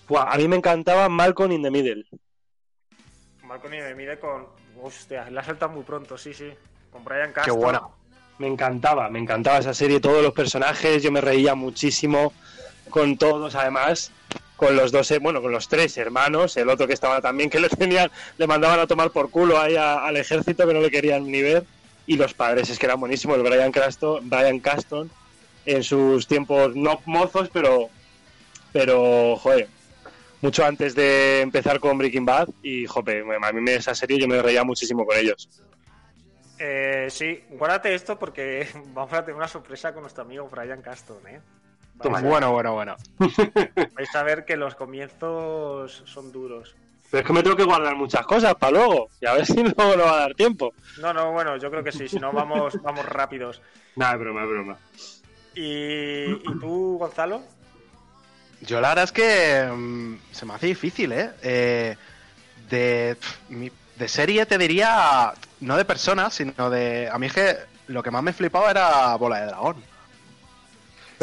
Buah, 0.07 0.31
a 0.33 0.37
mí 0.37 0.47
me 0.47 0.55
encantaba 0.57 1.09
Malcolm 1.09 1.51
in 1.53 1.63
the 1.63 1.71
Middle. 1.71 2.05
Malcolm 3.43 3.73
y 3.73 3.77
me 3.77 3.95
mide 3.95 4.19
con. 4.19 4.47
Hostia, 4.81 5.29
la 5.29 5.43
salta 5.43 5.67
muy 5.67 5.83
pronto, 5.83 6.17
sí, 6.17 6.33
sí. 6.33 6.51
Con 6.91 7.03
Brian 7.03 7.27
Qué 7.29 7.33
Castro. 7.33 7.55
buena. 7.55 7.81
Me 8.39 8.47
encantaba, 8.47 9.09
me 9.09 9.19
encantaba 9.19 9.59
esa 9.59 9.73
serie, 9.73 9.99
todos 9.99 10.21
los 10.23 10.33
personajes, 10.33 11.01
yo 11.03 11.11
me 11.11 11.21
reía 11.21 11.53
muchísimo 11.55 12.33
con 12.89 13.17
todos, 13.17 13.53
además, 13.55 14.11
con 14.63 14.77
los 14.77 14.93
dos, 14.93 15.11
eh, 15.11 15.19
bueno, 15.19 15.41
con 15.41 15.51
los 15.51 15.67
tres 15.67 15.97
hermanos, 15.97 16.55
el 16.55 16.69
otro 16.69 16.87
que 16.87 16.93
estaba 16.93 17.19
también, 17.19 17.49
que 17.49 17.59
le 17.59 17.67
tenían, 17.67 18.09
le 18.37 18.47
mandaban 18.47 18.79
a 18.79 18.87
tomar 18.87 19.11
por 19.11 19.29
culo 19.29 19.59
ahí 19.59 19.75
al 19.75 20.15
ejército 20.15 20.65
que 20.65 20.73
no 20.73 20.79
le 20.79 20.89
querían 20.89 21.29
ni 21.29 21.41
ver, 21.41 21.65
y 22.07 22.15
los 22.15 22.33
padres, 22.33 22.69
es 22.69 22.79
que 22.79 22.85
eran 22.85 22.99
buenísimos, 22.99 23.35
el 23.37 23.43
Brian 23.43 23.73
Caston, 23.73 24.29
Caston, 24.61 25.11
en 25.65 25.83
sus 25.83 26.27
tiempos 26.27 26.77
no 26.77 27.01
mozos, 27.05 27.49
pero, 27.51 27.89
pero, 28.71 29.35
joder, 29.35 29.67
mucho 30.41 30.65
antes 30.65 30.95
de 30.95 31.41
empezar 31.41 31.81
con 31.81 31.97
Breaking 31.97 32.25
Bad, 32.25 32.47
y, 32.61 32.85
joder, 32.85 33.25
a 33.43 33.51
mí 33.51 33.59
me, 33.59 33.75
esa 33.75 33.93
serie 33.93 34.17
yo 34.17 34.29
me 34.29 34.41
reía 34.41 34.63
muchísimo 34.63 35.05
con 35.05 35.17
ellos. 35.17 35.49
Eh, 36.57 37.07
sí, 37.09 37.43
guárdate 37.49 37.93
esto 37.93 38.17
porque 38.17 38.65
vamos 38.93 39.11
a 39.11 39.25
tener 39.25 39.35
una 39.35 39.49
sorpresa 39.49 39.91
con 39.91 40.03
nuestro 40.03 40.23
amigo 40.23 40.47
Brian 40.49 40.81
Caston, 40.81 41.27
¿eh? 41.27 41.41
Toma. 42.01 42.21
Bueno, 42.21 42.51
bueno, 42.51 42.73
bueno. 42.73 42.95
vais 43.95 44.15
a 44.15 44.23
ver 44.23 44.45
que 44.45 44.57
los 44.57 44.75
comienzos 44.75 46.03
son 46.05 46.31
duros. 46.31 46.75
Pero 47.09 47.21
es 47.21 47.27
que 47.27 47.33
me 47.33 47.43
tengo 47.43 47.55
que 47.55 47.63
guardar 47.63 47.95
muchas 47.95 48.25
cosas 48.25 48.55
para 48.55 48.71
luego. 48.71 49.09
Y 49.21 49.25
a 49.27 49.33
ver 49.33 49.45
si 49.45 49.55
luego 49.63 49.95
no 49.97 50.03
va 50.03 50.13
a 50.13 50.19
dar 50.21 50.33
tiempo. 50.33 50.73
No, 50.99 51.13
no, 51.13 51.31
bueno, 51.31 51.57
yo 51.57 51.69
creo 51.69 51.83
que 51.83 51.91
sí, 51.91 52.07
si 52.07 52.17
no 52.17 52.31
vamos, 52.33 52.81
vamos 52.81 53.05
rápidos. 53.05 53.61
Nada, 53.95 54.13
es 54.13 54.19
broma, 54.19 54.43
es 54.43 54.49
broma. 54.49 54.77
¿Y, 55.55 56.31
y 56.31 56.59
tú, 56.59 56.97
Gonzalo? 56.99 57.43
Yo 58.61 58.81
la 58.81 58.89
verdad 58.89 59.03
es 59.03 59.11
que 59.11 59.69
mm, 59.71 60.15
se 60.31 60.45
me 60.45 60.53
hace 60.55 60.67
difícil, 60.67 61.11
¿eh? 61.11 61.31
Eh, 61.43 61.95
de, 62.69 63.17
mi- 63.49 63.71
de 63.97 64.07
serie 64.07 64.45
te 64.45 64.57
diría, 64.57 65.33
no 65.59 65.77
de 65.77 65.85
personas, 65.85 66.33
sino 66.33 66.69
de... 66.69 67.09
A 67.11 67.19
mí 67.19 67.27
es 67.27 67.33
que 67.33 67.57
lo 67.87 68.01
que 68.01 68.09
más 68.09 68.23
me 68.23 68.33
flipaba 68.33 68.71
era 68.71 69.15
Bola 69.17 69.41
de 69.41 69.45
Dragón. 69.47 69.83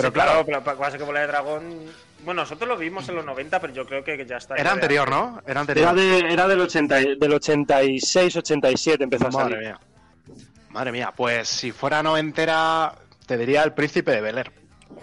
Pero 0.03 0.09
Sí, 0.09 0.15
claro, 0.15 0.45
pero 0.47 0.63
pasa 0.63 0.97
que 0.99 1.05
Bola 1.05 1.21
de 1.21 1.27
Dragón. 1.29 1.85
Bueno, 2.25 2.43
nosotros 2.43 2.69
lo 2.69 2.77
vimos 2.77 3.09
en 3.09 3.15
los 3.17 3.25
90, 3.25 3.61
pero 3.61 3.73
yo 3.73 3.87
creo 3.87 4.05
que 4.05 4.25
ya 4.27 4.37
está. 4.37 4.55
era 4.57 4.73
anterior, 4.73 5.09
¿no? 5.09 5.41
Era 5.47 5.51
Era, 5.53 5.61
anterior. 5.61 5.95
de, 5.95 6.19
era 6.33 6.47
del, 6.49 6.61
80, 6.61 7.01
y- 7.01 7.19
del 7.19 7.33
86, 7.33 8.37
87 8.37 9.05
empezó 9.05 9.29
a 9.29 9.33
salir. 9.33 9.57
Madre 9.57 9.61
mía. 9.69 9.81
Madre 10.71 10.93
mía, 10.93 11.13
pues 11.17 11.49
si 11.49 11.73
fuera 11.73 12.03
no 12.03 12.17
entera, 12.17 12.93
te 13.27 13.37
diría 13.39 13.63
El 13.63 13.73
Príncipe 13.73 14.13
de 14.13 14.21
Bel 14.21 14.39
Air. 14.39 14.53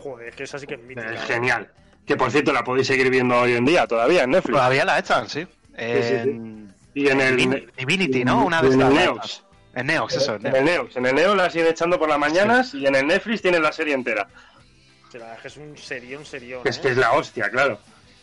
Joder, 0.03 0.29
es 0.29 0.35
que 0.35 0.43
esa 0.43 0.59
sí 0.59 0.67
que 0.67 0.75
es 0.75 0.81
mítica. 0.81 1.11
Eh, 1.13 1.17
genial. 1.27 1.69
Que 2.05 2.15
por 2.15 2.31
cierto 2.31 2.53
la 2.53 2.63
podéis 2.63 2.87
seguir 2.87 3.09
viendo 3.09 3.35
hoy 3.37 3.53
en 3.53 3.65
día 3.65 3.85
todavía 3.87 4.23
en 4.23 4.29
Netflix. 4.31 4.55
Todavía 4.55 4.85
la 4.85 4.99
echan, 4.99 5.27
sí. 5.27 5.41
sí, 5.45 5.49
En 5.75 6.73
Y 6.93 7.07
en 7.09 7.19
el 7.21 7.35
Divin- 7.37 7.71
Divinity, 7.77 8.23
¿no? 8.23 8.45
Una 8.45 8.61
de 8.61 8.67
en 8.69 8.81
estas. 8.81 8.93
Neox. 8.93 9.43
En 9.75 9.87
Neox, 9.87 10.15
eso, 10.15 10.35
en 10.35 10.55
En 10.55 10.65
Neox. 10.65 10.95
En 10.95 11.05
el 11.05 11.15
Neox 11.15 11.35
la 11.37 11.49
siguen 11.49 11.67
echando 11.67 11.99
por 11.99 12.07
las 12.09 12.17
mañanas 12.17 12.73
y 12.73 12.85
en 12.87 12.95
el 12.95 13.05
Netflix 13.07 13.41
tienen 13.41 13.61
la 13.61 13.71
serie 13.71 13.93
entera. 13.93 14.27
Sí, 15.11 15.17
la 15.17 15.25
verdad 15.25 15.35
es 15.37 15.41
que 15.41 15.47
es 15.47 15.57
un 15.57 15.77
serión, 15.77 16.25
serión. 16.25 16.61
Es 16.65 16.77
¿eh? 16.77 16.81
que 16.81 16.87
es 16.89 16.97
la 16.97 17.13
hostia, 17.13 17.49
claro. 17.49 17.79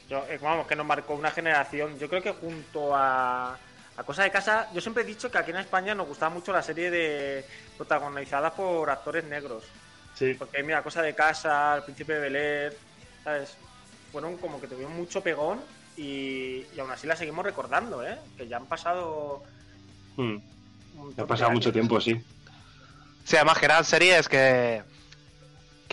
Yo, 0.09 0.25
eh, 0.29 0.39
vamos, 0.41 0.67
que 0.67 0.77
nos 0.77 0.87
marcó 0.87 1.15
una 1.15 1.31
generación. 1.31 1.99
Yo 1.99 2.09
creo 2.09 2.23
que 2.23 2.33
junto 2.33 2.95
a, 2.95 3.57
a 3.97 4.05
Cosa 4.05 4.25
de 4.25 4.31
Casa, 4.31 4.69
yo 4.75 4.81
siempre 4.81 5.03
he 5.03 5.07
dicho 5.07 5.31
que 5.31 5.39
aquí 5.39 5.51
en 5.51 5.59
España 5.59 5.95
nos 5.95 6.07
gustaba 6.07 6.35
mucho 6.35 6.53
la 6.53 6.63
serie 6.63 6.91
de 6.91 7.45
protagonizada 7.77 8.53
por 8.53 8.91
actores 8.91 9.25
negros. 9.25 9.65
Sí. 10.15 10.35
Porque 10.35 10.63
mira, 10.63 10.83
Cosa 10.83 11.03
de 11.03 11.15
Casa, 11.15 11.77
El 11.77 11.83
Príncipe 11.85 12.15
de 12.15 12.21
Bel 12.21 12.37
Air, 12.37 12.77
¿sabes? 13.23 13.57
Fueron 14.13 14.37
como 14.37 14.61
que 14.61 14.69
tuvieron 14.69 14.95
mucho 14.95 15.23
pegón 15.23 15.61
y, 15.97 16.67
y 16.75 16.79
aún 16.79 16.91
así 16.91 17.07
la 17.07 17.17
seguimos 17.17 17.45
recordando, 17.45 18.07
¿eh? 18.07 18.19
Que 18.37 18.47
ya 18.47 18.59
han 18.59 18.67
pasado. 18.67 19.43
Mm. 20.17 20.37
montón 20.95 21.25
Ha 21.25 21.27
pasado 21.27 21.51
mucho 21.51 21.73
tiempo, 21.73 22.01
sí. 22.01 22.21
Sí, 23.25 23.37
además 23.37 23.59
que 23.59 23.65
eran 23.65 23.85
series 23.85 24.29
que, 24.29 24.83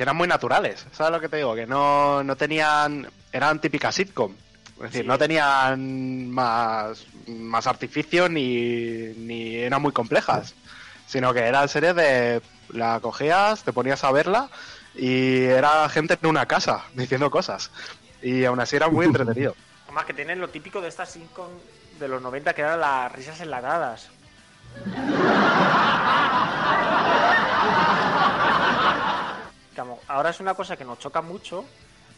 que 0.01 0.03
eran 0.03 0.15
muy 0.17 0.27
naturales. 0.27 0.83
¿Sabes 0.93 1.11
lo 1.13 1.21
que 1.21 1.29
te 1.29 1.37
digo? 1.37 1.53
Que 1.53 1.67
no, 1.67 2.23
no 2.23 2.35
tenían. 2.35 3.07
Eran 3.31 3.61
típicas 3.61 3.93
sitcom. 3.93 4.33
Es 4.77 4.81
decir, 4.81 5.01
Sí. 5.03 5.07
no 5.07 5.15
tenían 5.19 6.27
más, 6.31 7.05
más 7.27 7.67
artificios 7.67 8.27
ni, 8.31 9.13
ni 9.15 9.57
eran 9.57 9.79
muy 9.79 9.91
complejas. 9.91 10.55
Sino 11.05 11.31
que 11.35 11.41
eran 11.41 11.69
series 11.69 11.95
de. 11.95 12.41
La 12.69 12.99
cogías, 12.99 13.63
te 13.63 13.73
ponías 13.73 14.03
a 14.03 14.11
verla 14.11 14.49
y 14.95 15.43
era 15.43 15.87
gente 15.89 16.17
en 16.19 16.27
una 16.29 16.47
casa 16.47 16.83
diciendo 16.95 17.29
cosas. 17.29 17.69
Y 18.23 18.43
aún 18.45 18.59
así 18.59 18.77
era 18.77 18.89
muy 18.89 19.05
entretenido. 19.05 19.55
Además 19.85 20.05
que 20.05 20.15
tienen 20.15 20.39
lo 20.39 20.47
típico 20.49 20.81
de 20.81 20.87
estas 20.87 21.11
sitcom 21.11 21.49
de 21.99 22.07
los 22.07 22.23
90 22.23 22.55
que 22.55 22.61
eran 22.61 22.79
las 22.79 23.11
risas 23.11 23.39
enlatadas. 23.39 24.09
Ahora 30.11 30.31
es 30.31 30.41
una 30.41 30.53
cosa 30.55 30.75
que 30.75 30.83
nos 30.83 30.99
choca 30.99 31.21
mucho, 31.21 31.63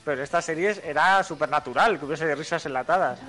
pero 0.03 0.17
en 0.17 0.23
estas 0.23 0.43
series 0.43 0.81
era 0.83 1.23
súper 1.23 1.49
natural 1.49 1.99
que 1.99 2.05
hubiese 2.05 2.33
risas 2.33 2.65
enlatadas. 2.65 3.19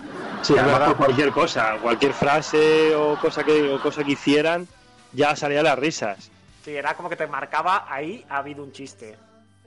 Sí, 0.40 0.54
además 0.56 0.94
cualquier 0.94 1.32
cosa, 1.32 1.76
cualquier 1.82 2.14
frase 2.14 2.94
o 2.94 3.18
cosa 3.18 3.44
que, 3.44 3.74
o 3.74 3.80
cosa 3.80 4.02
que 4.02 4.12
hicieran, 4.12 4.66
ya 5.12 5.36
salían 5.36 5.64
las 5.64 5.78
risas. 5.78 6.30
Sí, 6.64 6.74
era 6.74 6.94
como 6.94 7.10
que 7.10 7.16
te 7.16 7.26
marcaba 7.26 7.84
ahí 7.92 8.24
ha 8.30 8.38
habido 8.38 8.64
un 8.64 8.72
chiste. 8.72 9.16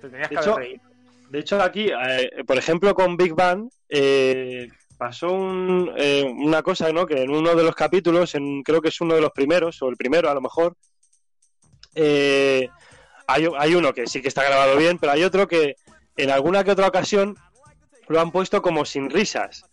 Te 0.01 0.09
tenías 0.09 0.29
De 0.29 0.35
que 0.35 0.41
hecho, 0.41 0.53
haber 0.53 0.67
reído. 0.67 0.83
De 1.29 1.39
hecho, 1.39 1.61
aquí, 1.61 1.89
eh, 1.89 2.43
por 2.47 2.57
ejemplo, 2.57 2.95
con 2.95 3.17
Big 3.17 3.35
Bang, 3.35 3.69
eh, 3.89 4.67
pasó 4.97 5.31
un, 5.31 5.93
eh, 5.95 6.23
una 6.23 6.63
cosa, 6.63 6.91
¿no? 6.91 7.05
Que 7.05 7.21
en 7.21 7.29
uno 7.29 7.53
de 7.53 7.63
los 7.63 7.75
capítulos, 7.75 8.33
en, 8.33 8.63
creo 8.63 8.81
que 8.81 8.89
es 8.89 8.99
uno 8.99 9.13
de 9.13 9.21
los 9.21 9.31
primeros, 9.31 9.79
o 9.83 9.89
el 9.89 9.95
primero 9.95 10.27
a 10.27 10.33
lo 10.33 10.41
mejor, 10.41 10.75
eh, 11.93 12.69
hay, 13.27 13.47
hay 13.57 13.75
uno 13.75 13.93
que 13.93 14.07
sí 14.07 14.21
que 14.21 14.27
está 14.27 14.43
grabado 14.43 14.77
bien, 14.77 14.97
pero 14.97 15.11
hay 15.11 15.23
otro 15.23 15.47
que 15.47 15.75
en 16.15 16.31
alguna 16.31 16.63
que 16.63 16.71
otra 16.71 16.87
ocasión 16.87 17.37
lo 18.07 18.19
han 18.19 18.31
puesto 18.31 18.61
como 18.61 18.85
sin 18.85 19.09
risas. 19.09 19.65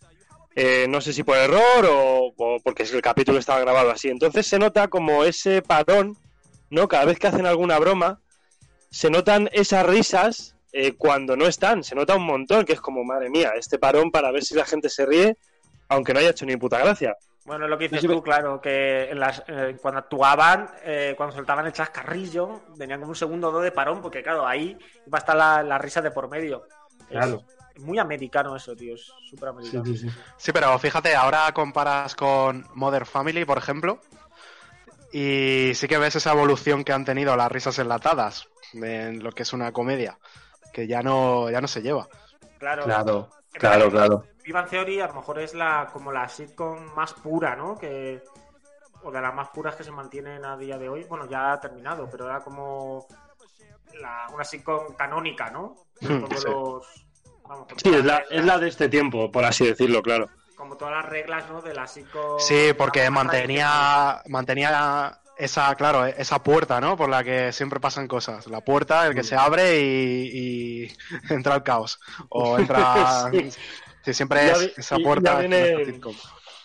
Eh, 0.55 0.85
no 0.87 1.01
sé 1.01 1.11
si 1.11 1.23
por 1.23 1.37
error 1.37 1.85
o, 1.89 2.33
o 2.37 2.59
porque 2.63 2.83
el 2.83 3.01
capítulo 3.01 3.39
estaba 3.39 3.59
grabado 3.59 3.91
así. 3.91 4.09
Entonces 4.09 4.45
se 4.47 4.59
nota 4.59 4.87
como 4.87 5.23
ese 5.23 5.61
parón, 5.61 6.17
¿no? 6.69 6.87
Cada 6.87 7.05
vez 7.05 7.19
que 7.19 7.27
hacen 7.27 7.45
alguna 7.45 7.79
broma, 7.79 8.21
se 8.89 9.09
notan 9.09 9.49
esas 9.51 9.85
risas 9.85 10.55
eh, 10.71 10.93
cuando 10.97 11.35
no 11.35 11.47
están. 11.47 11.83
Se 11.83 11.95
nota 11.95 12.15
un 12.15 12.25
montón, 12.25 12.65
que 12.65 12.73
es 12.73 12.81
como, 12.81 13.03
madre 13.03 13.29
mía, 13.29 13.51
este 13.57 13.79
parón 13.79 14.11
para 14.11 14.31
ver 14.31 14.43
si 14.43 14.55
la 14.55 14.65
gente 14.65 14.89
se 14.89 15.05
ríe, 15.05 15.37
aunque 15.87 16.13
no 16.13 16.19
haya 16.19 16.31
hecho 16.31 16.45
ni 16.45 16.57
puta 16.57 16.79
gracia. 16.79 17.15
Bueno, 17.45 17.65
es 17.65 17.69
lo 17.69 17.77
que 17.77 17.87
dices 17.87 18.01
Sí, 18.01 18.07
tú, 18.07 18.23
claro, 18.23 18.59
que 18.59 19.11
en 19.11 19.19
las, 19.19 19.43
eh, 19.47 19.77
cuando 19.79 19.99
actuaban, 19.99 20.67
eh, 20.83 21.13
cuando 21.15 21.35
soltaban 21.35 21.67
el 21.67 21.73
chascarrillo, 21.73 22.61
tenían 22.75 22.99
como 22.99 23.11
un 23.11 23.15
segundo 23.15 23.49
o 23.49 23.51
dos 23.51 23.63
de 23.63 23.71
parón, 23.71 24.01
porque 24.01 24.23
claro, 24.23 24.47
ahí 24.47 24.75
va 25.13 25.19
a 25.19 25.21
estar 25.21 25.35
la, 25.35 25.61
la 25.61 25.77
risa 25.77 26.01
de 26.01 26.09
por 26.09 26.27
medio. 26.27 26.67
Claro. 27.07 27.43
Es 27.75 27.81
muy 27.83 27.99
americano 27.99 28.55
eso, 28.55 28.75
tío, 28.75 28.95
es 28.95 29.11
súper 29.29 29.49
americano. 29.49 29.83
Sí, 30.37 30.51
pero 30.51 30.79
fíjate, 30.79 31.15
ahora 31.15 31.51
comparas 31.53 32.15
con 32.15 32.65
Modern 32.73 33.05
Family, 33.05 33.45
por 33.45 33.59
ejemplo, 33.59 33.99
y 35.11 35.71
sí 35.75 35.87
que 35.87 35.99
ves 35.99 36.15
esa 36.15 36.31
evolución 36.31 36.83
que 36.83 36.93
han 36.93 37.05
tenido 37.05 37.35
las 37.35 37.51
risas 37.51 37.77
enlatadas 37.77 38.47
en 38.73 39.23
lo 39.23 39.31
que 39.31 39.43
es 39.43 39.53
una 39.53 39.71
comedia, 39.71 40.17
que 40.73 40.87
ya 40.87 41.03
no, 41.03 41.49
ya 41.51 41.61
no 41.61 41.67
se 41.67 41.81
lleva. 41.81 42.07
Claro, 42.57 42.85
Claro, 42.85 43.29
claro, 43.51 43.91
claro. 43.91 44.34
Big 44.45 44.53
Bang 44.53 44.69
Theory 44.69 44.99
a 45.01 45.07
lo 45.07 45.15
mejor 45.15 45.39
es 45.39 45.53
la 45.55 45.89
como 45.91 46.11
la 46.11 46.29
sitcom 46.29 46.93
más 46.95 47.13
pura, 47.13 47.55
¿no? 47.55 47.75
Que, 47.77 48.21
o 49.03 49.11
de 49.11 49.21
las 49.21 49.33
más 49.33 49.49
puras 49.49 49.75
que 49.75 49.83
se 49.83 49.91
mantienen 49.91 50.45
a 50.45 50.55
día 50.55 50.77
de 50.77 50.87
hoy. 50.87 51.03
Bueno, 51.05 51.27
ya 51.27 51.53
ha 51.53 51.59
terminado, 51.59 52.07
pero 52.11 52.27
era 52.29 52.39
como 52.41 53.07
la- 53.99 54.27
una 54.33 54.43
sitcom 54.43 54.93
canónica, 54.95 55.49
¿no? 55.49 55.75
Hmm, 56.01 56.21
Como 56.21 56.37
sí. 56.37 56.47
los. 56.47 57.05
Vamos, 57.47 57.67
como 57.67 57.79
Sí, 57.79 57.83
todas 57.83 57.99
es 57.99 58.05
la, 58.05 58.17
es 58.29 58.45
la 58.45 58.57
de 58.59 58.67
este 58.69 58.89
tiempo, 58.89 59.31
por 59.31 59.45
así 59.45 59.65
decirlo, 59.65 60.01
claro. 60.01 60.29
Como 60.55 60.77
todas 60.77 60.95
las 60.95 61.05
reglas, 61.05 61.49
¿no? 61.49 61.61
De 61.61 61.73
la 61.73 61.85
sitcom. 61.87 62.39
Sí, 62.39 62.71
porque 62.77 63.09
mantenía, 63.09 64.21
mantenía 64.27 65.19
esa, 65.37 65.75
claro, 65.75 66.05
esa 66.05 66.41
puerta, 66.41 66.79
¿no? 66.79 66.95
Por 66.95 67.09
la 67.09 67.23
que 67.23 67.51
siempre 67.51 67.79
pasan 67.79 68.07
cosas. 68.07 68.47
La 68.47 68.61
puerta, 68.61 69.05
el 69.07 69.13
que 69.15 69.23
se 69.23 69.35
abre 69.35 69.79
y, 69.81 70.85
y 70.87 70.97
entra 71.33 71.55
el 71.55 71.63
caos. 71.63 71.99
O 72.29 72.57
entra... 72.59 73.29
Sí. 73.31 73.49
Sí, 74.05 74.13
siempre 74.13 74.45
Ya 74.45 74.51
es 74.53 74.59
vi- 74.59 74.73
esa 74.77 74.97
puerta. 74.99 75.39
viene-. 75.39 75.99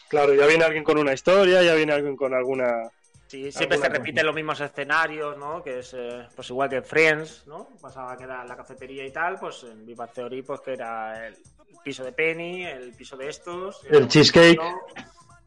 Claro, 0.08 0.34
ya 0.34 0.46
viene 0.46 0.64
alguien 0.64 0.84
con 0.84 0.98
una 0.98 1.12
historia, 1.12 1.62
ya 1.62 1.74
viene 1.74 1.92
alguien 1.92 2.16
con 2.16 2.34
alguna... 2.34 2.90
Sí, 3.28 3.52
siempre 3.52 3.78
se 3.78 3.88
repiten 3.88 4.26
los 4.26 4.34
mismos 4.34 4.60
escenarios, 4.60 5.38
¿no? 5.38 5.62
Que 5.62 5.78
es 5.78 5.94
eh, 5.96 6.26
pues 6.34 6.50
igual 6.50 6.68
que 6.68 6.76
en 6.76 6.84
Friends, 6.84 7.44
¿no? 7.46 7.68
Pasaba 7.80 8.16
que 8.16 8.24
era 8.24 8.44
la 8.44 8.56
cafetería 8.56 9.06
y 9.06 9.12
tal, 9.12 9.38
pues 9.38 9.62
en 9.62 9.86
Viva 9.86 10.08
Theory, 10.08 10.42
pues 10.42 10.60
que 10.62 10.72
era 10.72 11.28
el 11.28 11.36
piso 11.84 12.02
de 12.02 12.10
Penny, 12.10 12.64
el 12.66 12.92
piso 12.94 13.16
de 13.16 13.28
estos, 13.28 13.82
El 13.88 14.08
cheesecake. 14.08 14.60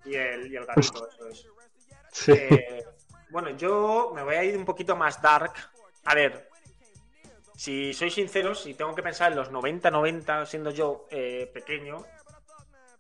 y 0.06 0.16
el, 0.16 0.50
y 0.50 0.56
el 0.56 0.66
gatito, 0.66 1.10
eso 1.14 1.28
es. 1.28 1.46
Sí. 2.14 2.32
Eh, 2.32 2.86
bueno, 3.32 3.50
yo 3.58 4.14
me 4.16 4.24
voy 4.24 4.36
a 4.36 4.44
ir 4.46 4.56
un 4.58 4.64
poquito 4.64 4.96
más 4.96 5.22
dark. 5.22 5.52
A 6.06 6.16
ver, 6.16 6.48
si 7.56 7.94
soy 7.94 8.10
sincero, 8.10 8.56
si 8.56 8.74
tengo 8.74 8.96
que 8.96 9.04
pensar 9.04 9.32
en 9.32 9.38
los 9.38 9.52
90-90, 9.52 10.46
siendo 10.46 10.72
yo 10.72 11.08
eh, 11.12 11.50
pequeño, 11.54 12.04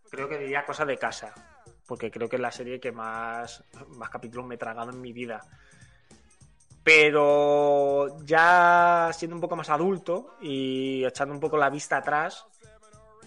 creo 0.09 0.29
que 0.29 0.37
diría 0.37 0.65
cosa 0.65 0.85
de 0.85 0.97
casa. 0.97 1.33
Porque 1.87 2.09
creo 2.09 2.29
que 2.29 2.37
es 2.37 2.41
la 2.41 2.51
serie 2.51 2.79
que 2.79 2.91
más, 2.91 3.63
más 3.89 4.09
capítulos 4.09 4.45
me 4.45 4.55
he 4.55 4.57
tragado 4.57 4.91
en 4.91 5.01
mi 5.01 5.11
vida. 5.11 5.41
Pero 6.83 8.17
ya 8.25 9.09
siendo 9.13 9.35
un 9.35 9.41
poco 9.41 9.55
más 9.55 9.69
adulto 9.69 10.35
y 10.41 11.03
echando 11.05 11.33
un 11.33 11.39
poco 11.39 11.57
la 11.57 11.69
vista 11.69 11.97
atrás, 11.97 12.45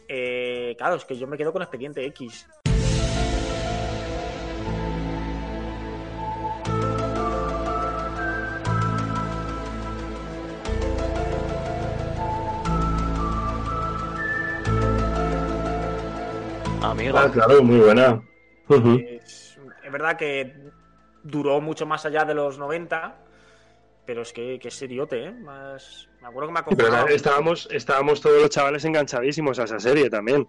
eh, 0.08 0.74
claro, 0.78 0.96
es 0.96 1.04
que 1.04 1.16
yo 1.16 1.26
me 1.26 1.36
quedo 1.36 1.52
con 1.52 1.62
Expediente 1.62 2.04
X. 2.06 2.46
Ah, 17.14 17.30
claro, 17.32 17.62
muy 17.62 17.78
buena. 17.78 18.22
Es, 18.68 19.58
es 19.82 19.92
verdad 19.92 20.16
que 20.16 20.54
duró 21.22 21.60
mucho 21.60 21.86
más 21.86 22.04
allá 22.06 22.24
de 22.24 22.34
los 22.34 22.58
90, 22.58 23.16
pero 24.04 24.22
es 24.22 24.32
que, 24.32 24.58
que 24.58 24.68
es 24.68 24.74
seriote, 24.74 25.24
¿eh? 25.26 25.32
Más, 25.32 26.08
me 26.20 26.28
acuerdo 26.28 26.48
que 26.48 26.52
me 26.54 26.58
ha 26.60 26.64
Sí, 26.68 26.74
pero 26.76 27.08
estábamos, 27.08 27.68
estábamos 27.70 28.20
todos 28.20 28.40
los 28.40 28.50
chavales 28.50 28.84
enganchadísimos 28.84 29.58
a 29.58 29.64
esa 29.64 29.78
serie 29.78 30.08
también. 30.10 30.48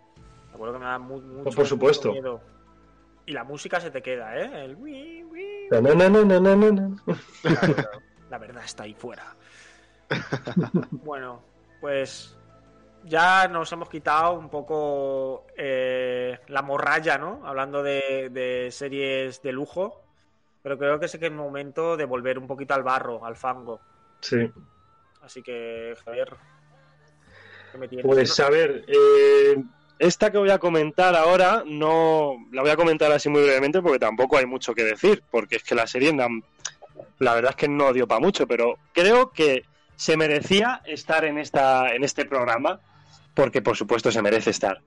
Me 0.49 0.53
acuerdo 0.55 0.73
que 0.73 0.79
me 0.79 0.85
da 0.85 0.99
mu- 0.99 1.21
mucho, 1.21 1.55
por 1.55 1.65
supuesto. 1.65 2.09
mucho 2.09 2.21
miedo. 2.21 2.41
Y 3.25 3.33
la 3.33 3.43
música 3.43 3.79
se 3.81 3.91
te 3.91 4.01
queda, 4.01 4.37
¿eh? 4.39 4.65
El 4.65 4.75
wi, 4.75 5.23
wi. 5.23 5.45
Na, 5.71 5.81
na, 5.81 5.93
na, 5.95 6.09
na, 6.09 6.39
na, 6.39 6.55
na, 6.55 6.71
na. 6.71 6.89
La 8.29 8.37
verdad 8.37 8.63
está 8.63 8.83
ahí 8.83 8.93
fuera. 8.93 9.35
bueno, 10.91 11.41
pues 11.81 12.36
ya 13.07 13.47
nos 13.47 13.71
hemos 13.71 13.89
quitado 13.89 14.33
un 14.33 14.49
poco 14.49 15.47
eh, 15.57 16.39
la 16.47 16.61
morralla, 16.61 17.17
¿no? 17.17 17.41
Hablando 17.45 17.83
de, 17.83 18.29
de 18.31 18.69
series 18.71 19.41
de 19.41 19.51
lujo. 19.51 20.03
Pero 20.63 20.77
creo 20.77 20.99
que 20.99 21.05
es 21.05 21.15
el 21.15 21.31
momento 21.31 21.95
de 21.95 22.05
volver 22.05 22.37
un 22.37 22.47
poquito 22.47 22.73
al 22.73 22.83
barro, 22.83 23.25
al 23.25 23.35
fango. 23.35 23.79
Sí. 24.19 24.51
Así 25.21 25.41
que, 25.41 25.95
Javier, 26.03 26.35
¿qué 27.71 27.77
me 27.77 27.87
tienes? 27.87 28.05
Pues 28.05 28.39
a 28.39 28.49
ver, 28.49 28.85
eh, 28.87 29.63
esta 29.99 30.31
que 30.31 30.37
voy 30.37 30.49
a 30.49 30.59
comentar 30.59 31.15
ahora 31.15 31.63
no 31.65 32.35
la 32.51 32.61
voy 32.61 32.71
a 32.71 32.75
comentar 32.75 33.11
así 33.11 33.29
muy 33.29 33.43
brevemente 33.43 33.81
porque 33.81 33.99
tampoco 33.99 34.37
hay 34.37 34.45
mucho 34.45 34.73
que 34.73 34.83
decir, 34.83 35.23
porque 35.31 35.57
es 35.57 35.63
que 35.63 35.75
la 35.75 35.87
serie 35.87 36.15
la 37.19 37.33
verdad 37.33 37.51
es 37.51 37.55
que 37.55 37.67
no 37.67 37.93
dio 37.93 38.07
para 38.07 38.19
mucho, 38.19 38.47
pero 38.47 38.77
creo 38.93 39.31
que 39.31 39.63
se 39.95 40.17
merecía 40.17 40.81
estar 40.85 41.25
en 41.25 41.39
esta 41.39 41.93
en 41.95 42.03
este 42.03 42.25
programa 42.25 42.79
porque 43.37 43.61
por 43.61 43.77
supuesto 43.77 44.11
se 44.11 44.21
merece 44.23 44.49
estar. 44.49 44.81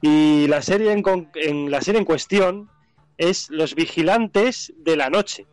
Y 0.00 0.48
la 0.48 0.60
serie 0.60 0.90
en, 0.90 1.02
con- 1.02 1.30
en 1.36 1.70
la 1.70 1.80
serie 1.80 2.00
en 2.00 2.04
cuestión 2.04 2.68
es 3.16 3.48
Los 3.50 3.76
vigilantes 3.76 4.72
de 4.76 4.96
la 4.96 5.08
noche. 5.08 5.46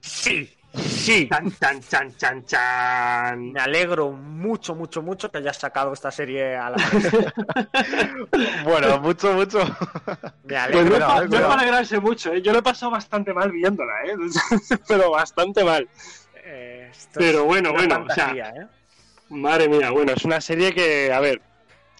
Sí, 0.00 0.48
sí. 0.72 1.28
Chan 1.28 1.50
chan 1.58 1.80
chan 1.82 2.16
chan 2.16 2.44
chan. 2.44 3.52
Me 3.52 3.58
alegro 3.60 4.12
mucho, 4.12 4.76
mucho, 4.76 5.02
mucho 5.02 5.32
que 5.32 5.38
hayas 5.38 5.56
sacado 5.58 5.92
esta 5.92 6.12
serie 6.12 6.54
a 6.54 6.70
la 6.70 6.76
Bueno, 8.64 9.00
mucho, 9.00 9.32
mucho. 9.32 9.58
Me 9.58 9.64
Pues 10.46 10.62
alegro. 10.62 10.82
no, 10.84 10.90
Cuidado, 10.90 11.14
pa- 11.16 11.22
eh, 11.24 11.28
no 11.28 11.48
para 11.48 11.54
alegrarse 11.62 11.98
mucho, 11.98 12.32
¿eh? 12.32 12.40
yo 12.42 12.52
lo 12.52 12.60
he 12.60 12.62
pasado 12.62 12.92
bastante 12.92 13.34
mal 13.34 13.50
viéndola, 13.50 13.92
¿eh? 14.06 14.14
pero 14.88 15.10
bastante 15.10 15.64
mal. 15.64 15.88
Eh, 16.44 16.92
Pero 17.14 17.44
bueno, 17.44 17.72
bueno, 17.72 18.04
o 18.08 18.14
sea, 18.14 18.26
fantasía, 18.26 18.50
¿eh? 18.50 18.66
Madre 19.30 19.68
mía, 19.68 19.90
bueno, 19.90 20.12
es 20.12 20.24
una 20.24 20.40
serie 20.40 20.72
que, 20.72 21.12
a 21.12 21.18
ver, 21.18 21.40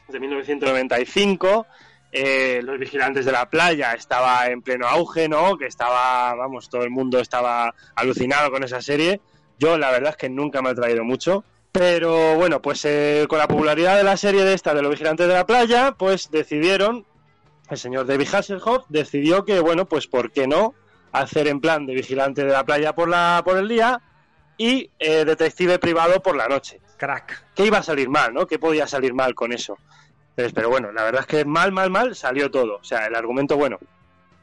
de 0.08 0.20
1995, 0.20 1.66
eh, 2.12 2.60
Los 2.62 2.78
Vigilantes 2.78 3.24
de 3.24 3.32
la 3.32 3.48
Playa 3.48 3.92
estaba 3.92 4.46
en 4.48 4.62
pleno 4.62 4.86
auge, 4.86 5.28
¿no? 5.28 5.56
Que 5.56 5.66
estaba, 5.66 6.34
vamos, 6.34 6.68
todo 6.68 6.82
el 6.82 6.90
mundo 6.90 7.18
estaba 7.20 7.74
alucinado 7.94 8.50
con 8.50 8.62
esa 8.62 8.80
serie. 8.80 9.20
Yo 9.58 9.78
la 9.78 9.90
verdad 9.90 10.10
es 10.10 10.16
que 10.16 10.28
nunca 10.28 10.62
me 10.62 10.70
ha 10.70 10.74
traído 10.74 11.04
mucho. 11.04 11.44
Pero 11.72 12.36
bueno, 12.36 12.62
pues 12.62 12.84
eh, 12.86 13.26
con 13.28 13.38
la 13.38 13.48
popularidad 13.48 13.96
de 13.96 14.02
la 14.02 14.16
serie 14.16 14.44
de 14.44 14.54
esta, 14.54 14.72
de 14.72 14.80
Los 14.80 14.92
Vigilantes 14.92 15.28
de 15.28 15.34
la 15.34 15.44
Playa, 15.44 15.92
pues 15.98 16.30
decidieron, 16.30 17.04
el 17.68 17.76
señor 17.76 18.06
David 18.06 18.28
Hasselhoff 18.32 18.84
decidió 18.88 19.44
que, 19.44 19.60
bueno, 19.60 19.84
pues 19.84 20.06
¿por 20.06 20.30
qué 20.30 20.46
no? 20.46 20.74
Hacer 21.12 21.48
en 21.48 21.60
plan 21.60 21.84
de 21.84 21.94
vigilante 21.94 22.44
de 22.44 22.52
la 22.52 22.64
playa 22.64 22.94
por, 22.94 23.08
la, 23.08 23.42
por 23.44 23.58
el 23.58 23.68
día 23.68 24.00
y 24.56 24.90
eh, 24.98 25.24
detective 25.24 25.78
privado 25.78 26.22
por 26.22 26.36
la 26.36 26.48
noche. 26.48 26.80
Crack. 26.96 27.44
¿Qué 27.54 27.66
iba 27.66 27.78
a 27.78 27.82
salir 27.82 28.08
mal, 28.08 28.32
no? 28.32 28.46
¿Qué 28.46 28.58
podía 28.58 28.86
salir 28.86 29.14
mal 29.14 29.34
con 29.34 29.52
eso? 29.52 29.78
Pero 30.34 30.68
bueno, 30.68 30.92
la 30.92 31.04
verdad 31.04 31.22
es 31.22 31.26
que 31.26 31.44
mal, 31.44 31.72
mal, 31.72 31.90
mal 31.90 32.14
salió 32.14 32.50
todo. 32.50 32.76
O 32.76 32.84
sea, 32.84 33.06
el 33.06 33.14
argumento, 33.14 33.56
bueno, 33.56 33.78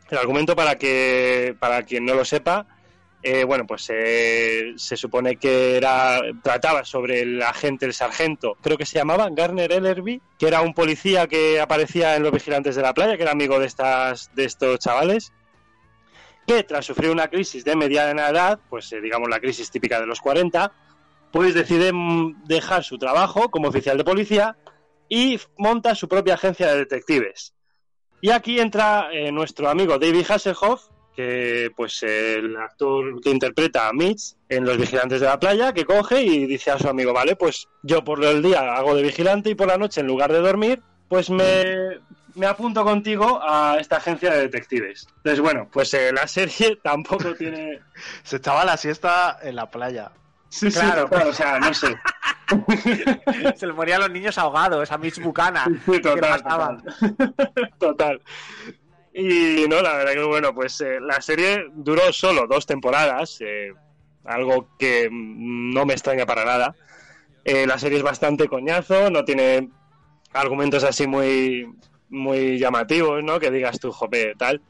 el 0.10 0.18
argumento 0.18 0.56
para 0.56 0.76
que 0.76 1.56
para 1.60 1.84
quien 1.84 2.06
no 2.06 2.16
lo 2.16 2.26
sepa, 2.26 2.66
eh, 3.26 3.46
bueno, 3.46 3.66
pues 3.66 3.90
eh, 3.94 4.74
se 4.76 4.98
supone 4.98 5.38
que 5.38 5.78
era 5.78 6.20
trataba 6.44 6.84
sobre 6.84 7.22
el 7.22 7.42
agente, 7.42 7.86
el 7.86 7.94
sargento, 7.94 8.58
creo 8.62 8.78
que 8.78 8.86
se 8.86 8.98
llamaba 8.98 9.30
Garner 9.32 9.72
Ellerby, 9.72 10.22
que 10.38 10.48
era 10.48 10.62
un 10.62 10.74
policía 10.74 11.28
que 11.28 11.62
aparecía 11.62 12.18
en 12.18 12.24
los 12.24 12.34
vigilantes 12.34 12.76
de 12.76 12.82
la 12.82 12.94
playa, 12.94 13.16
que 13.16 13.24
era 13.24 13.32
amigo 13.32 13.60
de 13.60 13.68
estas 13.68 14.30
de 14.36 14.44
estos 14.44 14.78
chavales, 14.80 15.32
que 16.46 16.64
tras 16.64 16.86
sufrir 16.86 17.12
una 17.12 17.30
crisis 17.30 17.64
de 17.64 17.78
mediana 17.78 18.28
edad, 18.28 18.60
pues 18.70 18.92
eh, 18.92 19.00
digamos 19.00 19.30
la 19.30 19.40
crisis 19.40 19.72
típica 19.72 20.02
de 20.02 20.06
los 20.06 20.20
40, 20.20 20.74
pues 21.34 21.56
decide 21.56 21.92
dejar 22.46 22.84
su 22.84 23.00
trabajo 23.00 23.50
como 23.50 23.68
oficial 23.68 23.98
de 23.98 24.04
policía 24.04 24.56
y 25.10 25.40
monta 25.58 25.96
su 25.96 26.08
propia 26.08 26.36
agencia 26.36 26.68
de 26.68 26.78
detectives. 26.78 27.56
Y 28.22 28.30
aquí 28.30 28.60
entra 28.60 29.10
eh, 29.12 29.32
nuestro 29.32 29.68
amigo 29.68 29.98
David 29.98 30.28
Hasselhoff, 30.30 30.90
que 31.16 31.72
pues 31.76 32.04
el 32.04 32.56
actor 32.56 33.20
que 33.20 33.32
interpreta 33.32 33.88
a 33.88 33.94
Mitch 33.94 34.36
en 34.48 34.64
Los 34.64 34.78
Vigilantes 34.78 35.22
de 35.22 35.26
la 35.26 35.40
Playa, 35.40 35.74
que 35.74 35.86
coge 35.86 36.22
y 36.22 36.46
dice 36.46 36.70
a 36.70 36.78
su 36.78 36.88
amigo, 36.88 37.14
vale, 37.14 37.36
pues 37.36 37.68
yo 37.82 38.04
por 38.04 38.24
el 38.24 38.44
día 38.44 38.76
hago 38.76 38.94
de 38.94 39.02
vigilante 39.02 39.50
y 39.50 39.56
por 39.56 39.68
la 39.68 39.78
noche 39.80 40.02
en 40.02 40.08
lugar 40.08 40.32
de 40.32 40.40
dormir, 40.40 40.84
pues 41.10 41.32
me, 41.32 42.00
me 42.36 42.46
apunto 42.46 42.84
contigo 42.84 43.42
a 43.42 43.78
esta 43.80 43.98
agencia 43.98 44.32
de 44.32 44.42
detectives. 44.42 45.08
Entonces, 45.18 45.42
bueno, 45.42 45.68
pues 45.74 45.92
eh, 45.96 46.12
la 46.14 46.28
serie 46.28 46.76
tampoco 46.84 47.34
tiene... 47.34 47.82
Se 48.22 48.36
echaba 48.38 48.64
la 48.64 48.78
siesta 48.78 49.40
en 49.42 49.56
la 49.56 49.72
playa. 49.72 50.12
Sí, 50.54 50.70
sí, 50.70 50.80
Claro. 50.80 51.10
claro, 51.10 51.32
o 51.32 51.34
sea, 51.34 51.58
no 51.60 51.74
sé. 51.74 51.96
Se 53.56 53.66
le 53.66 53.74
morían 53.74 54.02
los 54.02 54.12
niños 54.12 54.38
ahogados 54.38 54.92
a 54.92 55.00
Mitch 55.00 55.20
Bucana. 55.20 55.66
Sí, 55.66 55.94
¿Qué 55.94 56.00
total, 56.00 56.44
total. 56.44 56.84
Total. 57.80 58.22
Y 59.16 59.66
no, 59.68 59.82
la 59.82 59.96
verdad 59.98 60.14
que 60.14 60.24
bueno, 60.24 60.54
pues 60.54 60.80
eh, 60.82 61.00
la 61.02 61.20
serie 61.22 61.66
duró 61.74 62.14
solo 62.14 62.46
dos 62.46 62.68
temporadas, 62.68 63.38
eh, 63.42 63.74
algo 64.26 64.70
que 64.78 65.10
no 65.12 65.88
me 65.88 65.94
extraña 65.94 66.28
para 66.28 66.46
nada. 66.46 66.76
Eh, 67.44 67.66
la 67.66 67.80
serie 67.80 67.98
es 67.98 68.04
bastante 68.04 68.48
coñazo, 68.48 69.10
no 69.10 69.26
tiene 69.26 69.70
argumentos 70.34 70.84
así 70.84 71.08
muy, 71.08 71.68
muy 72.10 72.60
llamativos, 72.60 73.24
¿no? 73.24 73.40
Que 73.40 73.50
digas 73.50 73.80
tú, 73.80 73.92
jope, 73.92 74.36
tal. 74.38 74.62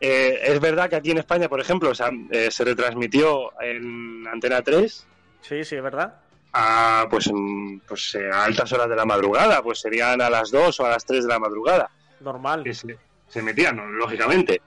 Eh, 0.00 0.38
es 0.44 0.60
verdad 0.60 0.90
que 0.90 0.96
aquí 0.96 1.10
en 1.12 1.18
España, 1.18 1.48
por 1.48 1.60
ejemplo, 1.60 1.88
o 1.88 1.94
sea, 1.94 2.10
eh, 2.30 2.50
se 2.50 2.62
retransmitió 2.64 3.58
en 3.62 4.26
Antena 4.28 4.60
3 4.60 5.06
Sí, 5.42 5.64
sí, 5.64 5.76
es 5.76 5.82
verdad. 5.82 6.14
a, 6.52 7.06
pues, 7.10 7.30
mm, 7.32 7.78
pues, 7.86 8.14
eh, 8.16 8.28
a 8.32 8.44
altas 8.44 8.72
horas 8.72 8.88
de 8.88 8.96
la 8.96 9.04
madrugada, 9.04 9.62
pues 9.62 9.80
serían 9.80 10.20
a 10.20 10.28
las 10.30 10.50
2 10.50 10.80
o 10.80 10.86
a 10.86 10.90
las 10.90 11.04
3 11.04 11.24
de 11.24 11.28
la 11.28 11.38
madrugada 11.38 11.90
Normal. 12.20 12.64
que 12.64 12.74
se, 12.74 12.96
se 13.28 13.42
metían, 13.42 13.96
lógicamente. 13.98 14.60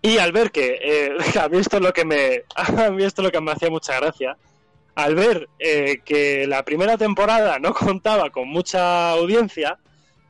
Y 0.00 0.18
al 0.18 0.30
ver 0.32 0.52
que 0.52 0.78
eh, 0.80 1.16
a 1.40 1.48
mí 1.48 1.58
esto 1.58 1.78
es 1.78 1.82
lo 1.82 1.92
que 1.92 2.04
me 2.04 2.44
a 2.54 2.90
mí 2.90 3.02
esto 3.04 3.22
es 3.22 3.26
lo 3.26 3.32
que 3.32 3.40
me 3.40 3.50
hacía 3.52 3.70
mucha 3.70 3.98
gracia. 3.98 4.36
al 4.94 5.14
ver 5.16 5.48
eh, 5.58 6.00
que 6.04 6.46
la 6.46 6.64
primera 6.64 6.96
temporada 6.96 7.58
no 7.58 7.74
contaba 7.86 8.30
con 8.30 8.48
mucha 8.48 9.10
audiencia, 9.10 9.78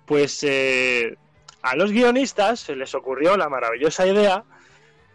pues 0.07 0.43
eh, 0.43 1.17
a 1.63 1.77
los 1.77 1.91
guionistas 1.93 2.61
se 2.61 2.75
les 2.77 2.95
ocurrió 2.95 3.37
la 3.37 3.49
maravillosa 3.51 4.07
idea 4.07 4.45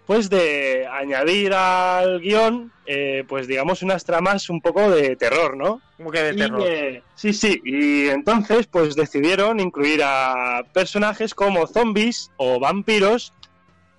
pues 0.06 0.30
de 0.30 0.88
añadir 0.92 1.54
al 1.54 2.20
guion 2.20 2.72
eh, 2.86 3.24
pues 3.28 3.48
digamos 3.48 3.82
unas 3.82 4.04
tramas 4.04 4.50
un 4.50 4.60
poco 4.62 4.90
de 4.92 5.16
terror, 5.16 5.56
¿no? 5.56 5.80
Como 5.98 6.12
que 6.12 6.22
de 6.22 6.34
Y, 6.34 6.38
terror. 6.38 6.62
eh, 6.68 7.04
sí, 7.16 7.32
sí, 7.34 7.62
y 7.64 8.10
entonces 8.10 8.68
pues 8.68 8.96
decidieron 8.96 9.60
incluir 9.62 10.02
a 10.04 10.64
personajes 10.74 11.34
como 11.34 11.66
zombies 11.68 12.30
o 12.38 12.60
vampiros 12.60 13.32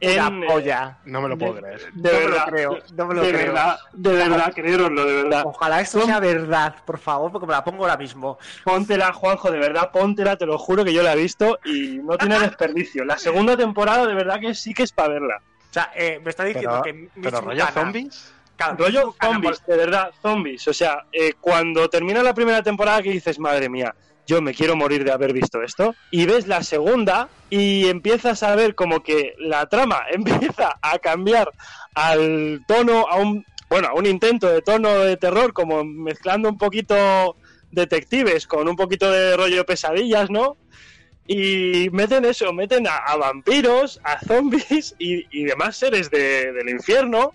en... 0.01 0.43
eh, 0.43 0.47
polla. 0.47 0.99
No 1.07 1.23
me 1.23 1.31
lo 1.31 1.37
de- 1.37 1.47
puedo 1.47 1.61
creer. 1.63 1.81
De 1.95 2.13
No 2.13 2.19
me 2.19 2.25
lo 2.25 2.31
verdad, 2.31 2.45
creo, 2.51 2.79
no 2.95 3.07
me 3.07 3.15
lo 3.15 3.23
de 3.23 3.29
creo. 3.33 3.47
verdad, 3.47 3.77
de 3.95 4.13
verdad, 4.13 4.53
creéroslo, 4.55 5.05
de 5.07 5.23
verdad. 5.23 5.43
Ojalá 5.47 5.81
esto 5.81 6.03
sea 6.05 6.21
verdad, 6.21 6.75
por 6.85 6.99
favor, 6.99 7.33
porque 7.33 7.47
me 7.47 7.53
la 7.55 7.65
pongo 7.65 7.85
ahora 7.85 7.97
mismo. 7.97 8.37
Póntela, 8.65 9.15
Juanjo, 9.15 9.51
de 9.51 9.59
verdad, 9.59 9.91
póntela, 9.91 10.37
te 10.37 10.45
lo 10.45 10.59
juro 10.59 10.85
que 10.85 10.93
yo 10.93 11.03
la 11.03 11.15
he 11.15 11.17
visto 11.17 11.59
y 11.65 12.01
no 12.03 12.19
tiene 12.19 12.39
desperdicio. 12.41 13.05
La 13.07 13.17
segunda 13.17 13.57
temporada, 13.57 14.07
de 14.07 14.15
verdad 14.15 14.41
que 14.41 14.55
sí 14.55 14.75
que 14.75 14.83
es 14.83 14.93
para 14.93 15.09
verla. 15.15 15.41
O 15.75 15.81
sea, 15.81 15.91
eh, 15.97 16.21
me 16.23 16.31
está 16.31 16.45
diciendo 16.45 16.71
Pero, 16.71 16.83
que 16.85 16.93
Mitch 16.93 17.11
pero 17.21 17.41
rollo 17.41 17.67
zombies. 17.67 18.33
Claro, 18.55 18.77
Rollo 18.79 19.07
Buchanan, 19.07 19.33
zombies, 19.33 19.67
de 19.67 19.77
verdad, 19.77 20.11
zombies. 20.23 20.69
O 20.69 20.73
sea, 20.73 21.05
eh, 21.11 21.33
cuando 21.41 21.91
termina 21.91 22.23
la 22.23 22.33
primera 22.33 22.63
temporada 22.63 23.03
que 23.03 23.11
dices, 23.11 23.41
madre 23.41 23.69
mía, 23.69 23.93
yo 24.25 24.41
me 24.41 24.55
quiero 24.55 24.77
morir 24.77 25.03
de 25.03 25.11
haber 25.11 25.33
visto 25.33 25.65
esto, 25.65 25.97
y 26.13 26.27
ves 26.27 26.47
la 26.47 26.63
segunda 26.63 27.29
y 27.51 27.89
empiezas 27.89 28.45
a 28.45 28.55
ver 28.55 28.77
como 28.77 29.03
que 29.03 29.35
la 29.41 29.67
trama 29.67 30.03
empieza 30.13 30.79
a 30.81 31.01
cambiar 31.01 31.51
al 31.97 32.63
tono, 32.69 33.09
a 33.11 33.17
un, 33.17 33.45
bueno, 33.69 33.89
a 33.89 33.95
un 33.95 34.07
intento 34.07 34.47
de 34.47 34.63
tono 34.63 35.01
de 35.01 35.17
terror, 35.17 35.53
como 35.53 35.83
mezclando 35.83 36.49
un 36.49 36.57
poquito 36.57 37.35
detectives 37.73 38.47
con 38.47 38.69
un 38.69 38.77
poquito 38.77 39.11
de 39.11 39.37
rollo 39.37 39.67
pesadillas, 39.67 40.31
¿no? 40.31 40.57
Y 41.27 41.89
meten 41.91 42.25
eso, 42.27 42.53
meten 42.53 42.87
a, 42.87 42.97
a 42.97 43.17
vampiros, 43.17 44.01
a 44.05 44.21
zombies 44.21 44.95
y, 44.99 45.27
y 45.31 45.45
demás 45.45 45.77
seres 45.77 46.11
de- 46.11 46.53
del 46.53 46.69
infierno 46.69 47.33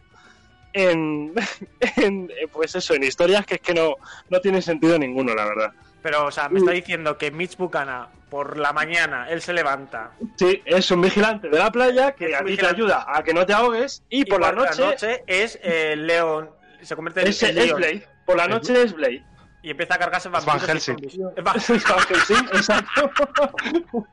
en, 0.73 1.33
en, 1.97 2.31
pues 2.51 2.75
eso, 2.75 2.93
en 2.93 3.03
historias 3.03 3.45
que 3.45 3.55
es 3.55 3.61
que 3.61 3.73
no, 3.73 3.95
no 4.29 4.39
tienen 4.41 4.61
sentido 4.61 4.97
ninguno, 4.99 5.33
la 5.33 5.45
verdad. 5.45 5.71
Pero, 6.01 6.25
o 6.27 6.31
sea, 6.31 6.47
me 6.49 6.59
está 6.59 6.71
diciendo 6.71 7.17
que 7.17 7.29
Mitch 7.31 7.57
Buchanan, 7.57 8.07
por 8.29 8.57
la 8.57 8.71
mañana, 8.71 9.27
él 9.29 9.41
se 9.41 9.51
levanta. 9.51 10.11
Sí, 10.37 10.61
es 10.63 10.89
un 10.91 11.01
vigilante 11.01 11.49
de 11.49 11.57
la 11.57 11.71
playa 11.71 12.13
que 12.13 12.33
a 12.35 12.43
ti 12.45 12.55
te 12.55 12.65
ayuda 12.67 13.05
a 13.07 13.21
que 13.23 13.33
no 13.33 13.45
te 13.45 13.51
ahogues 13.53 14.03
y, 14.09 14.23
por 14.25 14.39
la 14.39 14.51
noche, 14.53 15.23
es 15.27 15.59
eh, 15.61 15.95
Leon. 15.97 16.49
Se 16.83 16.95
convierte 16.95 17.21
en, 17.21 17.27
es, 17.27 17.43
en 17.43 17.49
es 17.49 17.55
Leon. 17.65 17.77
Blade. 17.77 18.07
Por 18.25 18.37
la 18.37 18.47
noche 18.47 18.81
es 18.81 18.93
Blade. 18.93 19.23
Y 19.61 19.71
empieza 19.71 19.95
a 19.95 19.97
cargarse 19.97 20.29
Van 20.29 20.41
y 20.45 20.59
Helsing. 20.59 20.95
Van- 21.35 21.43
Van 21.43 21.59
Helsing, 21.59 22.45
exacto. 22.53 23.11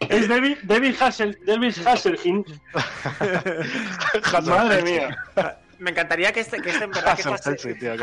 Es 0.00 0.28
David, 0.28 0.58
David, 0.64 0.94
Hassel, 1.00 1.38
David 1.46 1.72
Hasselhoff. 1.86 2.46
Madre 4.46 4.82
mía. 4.82 5.16
Me 5.78 5.90
encantaría 5.90 6.32
que 6.32 6.40
este, 6.40 6.60
que 6.60 6.70
este 6.70 6.84
en 6.84 6.90
verdad 6.90 7.16
que 7.16 7.22
esta, 7.22 7.54
tío, 7.54 7.96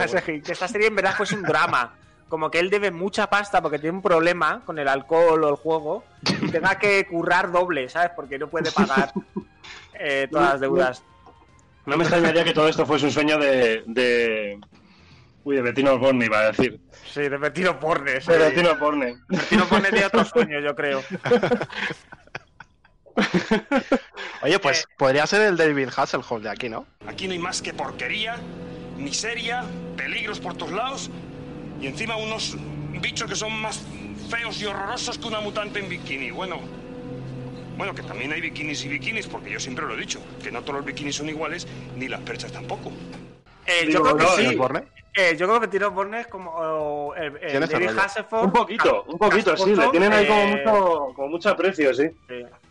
que 0.43 0.51
esta 0.51 0.67
serie 0.67 0.87
en 0.87 0.95
verdad 0.95 1.15
fuese 1.15 1.35
un 1.35 1.43
drama. 1.43 1.93
Como 2.27 2.49
que 2.49 2.59
él 2.59 2.69
debe 2.69 2.91
mucha 2.91 3.29
pasta 3.29 3.61
porque 3.61 3.77
tiene 3.77 3.97
un 3.97 4.01
problema 4.01 4.61
con 4.65 4.79
el 4.79 4.87
alcohol 4.87 5.43
o 5.43 5.49
el 5.49 5.55
juego 5.55 6.03
y 6.41 6.47
tenga 6.49 6.75
que 6.79 7.05
currar 7.05 7.51
doble, 7.51 7.89
¿sabes? 7.89 8.11
Porque 8.15 8.39
no 8.39 8.47
puede 8.47 8.71
pagar 8.71 9.11
eh, 9.99 10.27
todas 10.31 10.51
las 10.51 10.61
deudas. 10.61 11.03
No 11.85 11.97
me 11.97 12.03
extrañaría 12.05 12.43
que 12.45 12.53
todo 12.53 12.69
esto 12.69 12.85
fuese 12.85 13.05
un 13.07 13.11
sueño 13.11 13.37
de. 13.37 13.83
de... 13.85 14.59
Uy, 15.43 15.55
de 15.55 15.61
Bettino 15.61 15.93
Osborne, 15.93 16.25
iba 16.25 16.39
a 16.39 16.51
decir. 16.51 16.79
Sí, 17.11 17.21
de 17.21 17.37
Bertino 17.37 17.79
Pornes. 17.79 18.25
De 18.25 18.37
Bettino 18.37 18.71
Osborne. 18.71 19.17
Bertino 19.27 19.65
Pornes 19.65 19.91
tiene 19.91 20.05
otro 20.05 20.23
sueño, 20.25 20.59
yo 20.59 20.75
creo. 20.75 21.03
Oye, 24.43 24.59
pues 24.59 24.87
podría 24.97 25.25
ser 25.27 25.41
el 25.41 25.57
David 25.57 25.89
Hasselhoff 25.95 26.41
de 26.41 26.49
aquí, 26.49 26.69
¿no? 26.69 26.85
Aquí 27.07 27.27
no 27.27 27.33
hay 27.33 27.39
más 27.39 27.61
que 27.61 27.73
porquería, 27.73 28.37
miseria, 28.97 29.65
peligros 29.97 30.39
por 30.39 30.55
todos 30.55 30.71
lados 30.71 31.09
y 31.81 31.87
encima 31.87 32.15
unos 32.15 32.55
bichos 33.01 33.29
que 33.29 33.35
son 33.35 33.53
más 33.61 33.81
feos 34.29 34.61
y 34.61 34.65
horrorosos 34.65 35.17
que 35.17 35.27
una 35.27 35.41
mutante 35.41 35.79
en 35.79 35.89
bikini. 35.89 36.31
Bueno, 36.31 36.59
bueno, 37.77 37.95
que 37.95 38.03
también 38.03 38.31
hay 38.31 38.41
bikinis 38.41 38.85
y 38.85 38.89
bikinis, 38.89 39.27
porque 39.27 39.49
yo 39.49 39.59
siempre 39.59 39.85
lo 39.85 39.95
he 39.95 39.97
dicho, 39.97 40.21
que 40.41 40.51
no 40.51 40.61
todos 40.61 40.75
los 40.77 40.85
bikinis 40.85 41.15
son 41.15 41.29
iguales, 41.29 41.67
ni 41.95 42.07
las 42.07 42.21
perchas 42.21 42.51
tampoco. 42.51 42.91
Eh, 43.65 43.85
Digo, 43.87 44.05
yo 44.05 44.15
creo 44.17 44.29
que 44.35 44.41
sí. 44.41 44.45
¿El 44.47 44.57
Borne? 44.57 44.83
Eh, 45.13 45.35
yo 45.37 45.45
creo 45.45 45.55
que 45.59 45.67
Bertino 45.67 45.93
Pornes 45.93 46.27
como 46.27 46.51
oh, 46.55 47.13
el, 47.15 47.35
el 47.41 47.49
Tienes 47.51 47.69
David 47.69 47.87
rollo. 47.89 48.01
Hasselhoff. 48.01 48.43
Un 48.45 48.51
poquito, 48.53 49.03
un 49.03 49.17
poquito, 49.17 49.57
sí. 49.57 49.75
Le 49.75 49.87
tienen 49.89 50.13
ahí 50.13 50.25
como 50.25 50.39
eh, 50.41 50.47
mucho, 50.55 51.13
como 51.15 51.27
mucho 51.27 51.49
aprecio, 51.49 51.93
sí. 51.93 52.09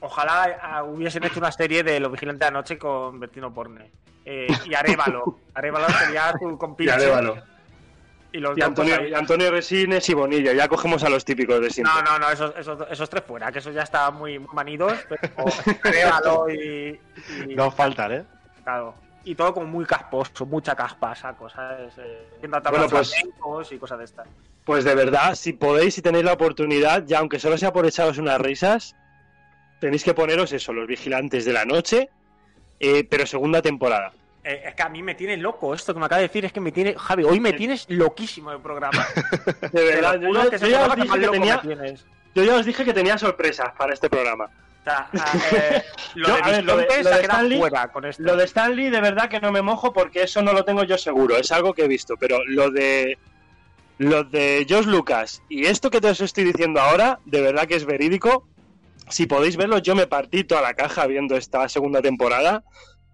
Ojalá 0.00 0.82
hubiesen 0.84 1.22
hecho 1.24 1.38
una 1.38 1.52
serie 1.52 1.82
de 1.82 2.00
Los 2.00 2.10
Vigilantes 2.10 2.40
de 2.40 2.46
la 2.46 2.58
Noche 2.58 2.78
con 2.78 3.20
Bertino 3.20 3.52
Porne. 3.52 3.90
Eh, 4.24 4.46
y 4.64 4.74
Arevalo. 4.74 5.36
Arevalo 5.54 5.86
sería 5.90 6.32
su 6.38 6.50
Y 6.50 6.56
compinche. 6.56 6.92
Arévalo. 6.94 7.36
Y 8.32 8.38
los 8.38 8.56
Y 8.56 8.62
Antonio, 8.62 8.94
pues, 8.94 9.06
ahí. 9.06 9.10
y 9.10 9.14
Antonio 9.14 9.50
Resines 9.50 10.08
y 10.08 10.14
Bonilla. 10.14 10.52
Ya 10.54 10.68
cogemos 10.68 11.02
a 11.04 11.10
los 11.10 11.24
típicos 11.24 11.60
de 11.60 11.68
siempre. 11.68 11.92
No, 12.04 12.12
no, 12.12 12.18
no, 12.20 12.30
esos, 12.30 12.54
esos, 12.56 12.78
esos 12.90 13.10
tres 13.10 13.24
fuera, 13.24 13.50
que 13.52 13.58
esos 13.58 13.74
ya 13.74 13.82
estaban 13.82 14.14
muy 14.14 14.38
manidos. 14.38 14.94
Pero 15.08 15.20
Arevalo 15.84 16.48
y, 16.48 16.98
y- 17.48 17.54
No 17.54 17.70
faltan, 17.70 18.12
¿eh? 18.12 18.24
claro. 18.64 18.94
Y 19.24 19.34
todo 19.34 19.52
como 19.52 19.66
muy 19.66 19.84
casposo, 19.84 20.46
mucha 20.46 20.74
caspa, 20.74 21.14
saco, 21.14 21.48
¿sabes? 21.48 21.92
Eh, 21.98 22.26
Bueno, 22.70 22.88
pues- 22.88 23.12
y 23.72 23.78
cosas 23.78 23.98
de 23.98 24.04
estas. 24.04 24.26
Pues 24.64 24.84
de 24.84 24.94
verdad, 24.94 25.34
si 25.34 25.52
podéis, 25.52 25.94
si 25.94 26.02
tenéis 26.02 26.24
la 26.24 26.32
oportunidad, 26.32 27.04
ya 27.06 27.18
aunque 27.18 27.38
solo 27.38 27.58
sea 27.58 27.72
por 27.72 27.86
echaros 27.86 28.18
unas 28.18 28.40
risas, 28.40 28.96
tenéis 29.80 30.04
que 30.04 30.14
poneros 30.14 30.52
eso, 30.52 30.72
los 30.72 30.86
vigilantes 30.86 31.44
de 31.44 31.52
la 31.52 31.64
noche, 31.64 32.08
eh, 32.78 33.04
pero 33.04 33.26
segunda 33.26 33.60
temporada. 33.62 34.12
Eh, 34.42 34.62
es 34.68 34.74
que 34.74 34.82
a 34.82 34.88
mí 34.88 35.02
me 35.02 35.14
tiene 35.14 35.36
loco 35.36 35.74
esto 35.74 35.92
que 35.92 36.00
me 36.00 36.06
acaba 36.06 36.20
de 36.20 36.28
decir, 36.28 36.44
es 36.46 36.52
que 36.52 36.60
me 36.60 36.72
tiene... 36.72 36.94
Javi, 36.96 37.24
hoy 37.24 37.40
me 37.40 37.52
tienes 37.52 37.86
loquísimo 37.90 38.52
el 38.52 38.60
programa. 38.60 39.06
De 39.72 39.84
verdad, 39.84 40.18
yo, 40.18 40.32
ya 40.68 40.86
os 40.86 40.96
dije 40.96 41.18
que 41.20 41.28
tenía, 41.28 41.62
yo 42.34 42.44
ya 42.44 42.56
os 42.56 42.64
dije 42.64 42.84
que 42.84 42.94
tenía 42.94 43.18
sorpresas 43.18 43.72
para 43.76 43.92
este 43.92 44.08
programa. 44.08 44.48
O 45.12 45.16
sea, 45.16 45.32
a- 45.52 45.56
eh, 45.56 45.84
lo 46.14 46.28
Yo, 46.28 46.34
de 46.36 46.40
a 46.42 46.46
ver, 46.48 46.64
lo 46.64 46.76
de- 46.76 46.82
Visconti 46.84 47.02
lo 47.04 47.08
se 47.08 47.14
ha 47.14 47.16
de 47.16 47.22
quedado 47.22 47.38
Stanley- 47.40 47.58
fuera 47.58 47.88
con 47.92 48.04
esto. 48.04 48.22
Lo 48.22 48.36
de 48.36 48.44
Stanley, 48.44 48.90
de 48.90 49.00
verdad 49.00 49.28
que 49.28 49.40
no 49.40 49.52
me 49.52 49.62
mojo 49.62 49.92
porque 49.92 50.22
eso 50.22 50.42
no 50.42 50.52
lo 50.52 50.64
tengo 50.64 50.84
yo 50.84 50.98
seguro, 50.98 51.36
es 51.36 51.50
algo 51.52 51.72
que 51.74 51.84
he 51.84 51.88
visto, 51.88 52.16
pero 52.18 52.38
lo 52.46 52.70
de 52.70 53.18
lo 53.98 54.24
de 54.24 54.66
Josh 54.68 54.86
Lucas 54.86 55.42
y 55.50 55.66
esto 55.66 55.90
que 55.90 56.00
te 56.00 56.08
os 56.08 56.20
estoy 56.22 56.44
diciendo 56.44 56.80
ahora, 56.80 57.20
de 57.26 57.42
verdad 57.42 57.66
que 57.66 57.74
es 57.74 57.84
verídico. 57.84 58.46
Si 59.10 59.26
podéis 59.26 59.56
verlo, 59.56 59.78
yo 59.78 59.94
me 59.94 60.06
partí 60.06 60.44
toda 60.44 60.62
la 60.62 60.72
caja 60.74 61.06
viendo 61.06 61.36
esta 61.36 61.68
segunda 61.68 62.00
temporada 62.00 62.62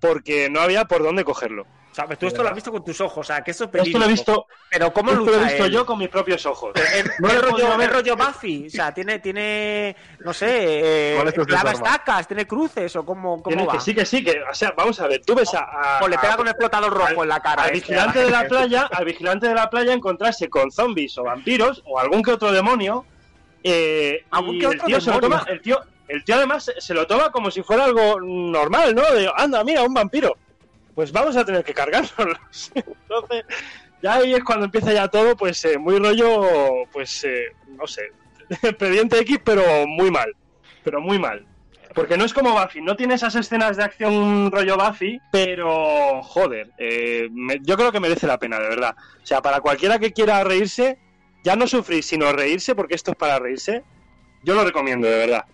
porque 0.00 0.48
no 0.50 0.60
había 0.60 0.84
por 0.84 1.02
dónde 1.02 1.24
cogerlo. 1.24 1.66
Tú 2.18 2.26
esto 2.26 2.42
lo 2.42 2.48
has 2.50 2.54
visto 2.54 2.70
con 2.70 2.84
tus 2.84 3.00
ojos, 3.00 3.18
o 3.18 3.24
sea, 3.24 3.42
que 3.42 3.52
eso 3.52 3.64
es 3.64 3.70
Esto 3.86 3.98
lo 3.98 4.04
he 4.04 4.08
visto, 4.08 4.46
Pero 4.70 4.92
¿cómo 4.92 5.12
esto 5.12 5.24
lo 5.24 5.30
lo 5.32 5.40
he 5.40 5.44
visto 5.44 5.64
él? 5.64 5.72
yo 5.72 5.86
con 5.86 5.98
mis 5.98 6.08
propios 6.08 6.44
ojos. 6.44 6.72
Es, 6.74 7.10
No 7.18 7.28
es 7.28 7.40
rollo, 7.40 7.76
ver. 7.78 7.90
rollo 7.92 8.16
Buffy, 8.16 8.66
o 8.66 8.70
sea, 8.70 8.92
tiene, 8.92 9.18
tiene 9.18 9.96
no 10.20 10.32
sé, 10.34 10.46
eh, 10.50 11.22
estacas, 11.72 12.26
tiene 12.28 12.46
cruces 12.46 12.94
o 12.96 13.04
cómo, 13.06 13.42
cómo 13.42 13.66
va. 13.66 13.72
que 13.72 13.80
sí, 13.80 13.94
que 13.94 14.04
sí, 14.04 14.22
que, 14.22 14.42
o 14.42 14.54
sea, 14.54 14.74
vamos 14.76 15.00
a 15.00 15.06
ver, 15.06 15.22
tú 15.24 15.34
ves 15.34 15.54
a, 15.54 15.98
a- 15.98 16.04
O 16.04 16.08
le 16.08 16.18
pega 16.18 16.34
a- 16.34 16.36
con 16.36 16.48
el 16.48 16.54
flotador 16.54 16.92
rojo 16.92 17.22
en 17.22 17.28
la 17.28 17.40
cara. 17.40 17.62
al 17.62 17.70
este, 17.74 17.80
vigilante 17.92 18.18
de 18.18 18.30
la 18.30 18.44
playa, 18.48 18.88
al 18.92 19.04
vigilante 19.04 19.48
de 19.48 19.54
la 19.54 19.70
playa 19.70 19.92
encontrarse 19.94 20.48
con 20.50 20.70
zombies 20.70 21.16
o 21.18 21.22
vampiros 21.24 21.82
o 21.86 21.98
algún 21.98 22.22
que 22.22 22.32
otro 22.32 22.52
demonio. 22.52 23.06
eh, 23.64 24.24
Algún 24.30 24.58
que 24.58 24.66
el 24.66 24.72
otro 24.76 24.86
tío 24.86 25.00
se 25.00 25.10
lo 25.10 25.16
demonio. 25.20 25.38
toma, 25.38 25.50
el 25.52 25.60
tío, 25.62 25.80
el 26.08 26.24
tío 26.24 26.34
además 26.36 26.64
se- 26.64 26.80
se 26.80 26.94
lo 26.94 27.06
toma 27.06 27.30
como 27.32 27.50
si 27.50 27.62
fuera 27.62 27.84
algo 27.84 28.20
normal, 28.20 28.94
¿no? 28.94 29.02
De, 29.12 29.30
anda, 29.36 29.64
mira, 29.64 29.82
un 29.82 29.94
vampiro. 29.94 30.36
Pues 30.96 31.12
vamos 31.12 31.36
a 31.36 31.44
tener 31.44 31.62
que 31.62 31.74
cargárnoslos. 31.74 32.72
Entonces, 32.74 33.44
ya 34.02 34.14
ahí 34.14 34.32
es 34.32 34.42
cuando 34.42 34.64
empieza 34.64 34.94
ya 34.94 35.08
todo, 35.08 35.36
pues 35.36 35.62
eh, 35.66 35.76
muy 35.76 35.98
rollo, 35.98 36.86
pues, 36.90 37.22
eh, 37.24 37.52
no 37.68 37.86
sé, 37.86 38.12
expediente 38.62 39.18
X, 39.18 39.38
pero 39.44 39.86
muy 39.86 40.10
mal. 40.10 40.34
Pero 40.82 41.02
muy 41.02 41.18
mal. 41.18 41.46
Porque 41.94 42.16
no 42.16 42.24
es 42.24 42.32
como 42.32 42.58
Buffy, 42.58 42.80
no 42.80 42.96
tiene 42.96 43.14
esas 43.14 43.34
escenas 43.34 43.76
de 43.76 43.84
acción 43.84 44.50
rollo 44.50 44.78
Buffy, 44.78 45.20
pero 45.30 46.22
joder, 46.22 46.70
eh, 46.78 47.28
yo 47.62 47.76
creo 47.76 47.92
que 47.92 48.00
merece 48.00 48.26
la 48.26 48.38
pena, 48.38 48.58
de 48.58 48.68
verdad. 48.68 48.96
O 49.22 49.26
sea, 49.26 49.42
para 49.42 49.60
cualquiera 49.60 49.98
que 49.98 50.14
quiera 50.14 50.44
reírse, 50.44 50.98
ya 51.44 51.56
no 51.56 51.66
sufrir, 51.66 52.02
sino 52.02 52.32
reírse, 52.32 52.74
porque 52.74 52.94
esto 52.94 53.10
es 53.10 53.16
para 53.18 53.38
reírse, 53.38 53.84
yo 54.42 54.54
lo 54.54 54.64
recomiendo, 54.64 55.06
de 55.06 55.18
verdad. 55.18 55.44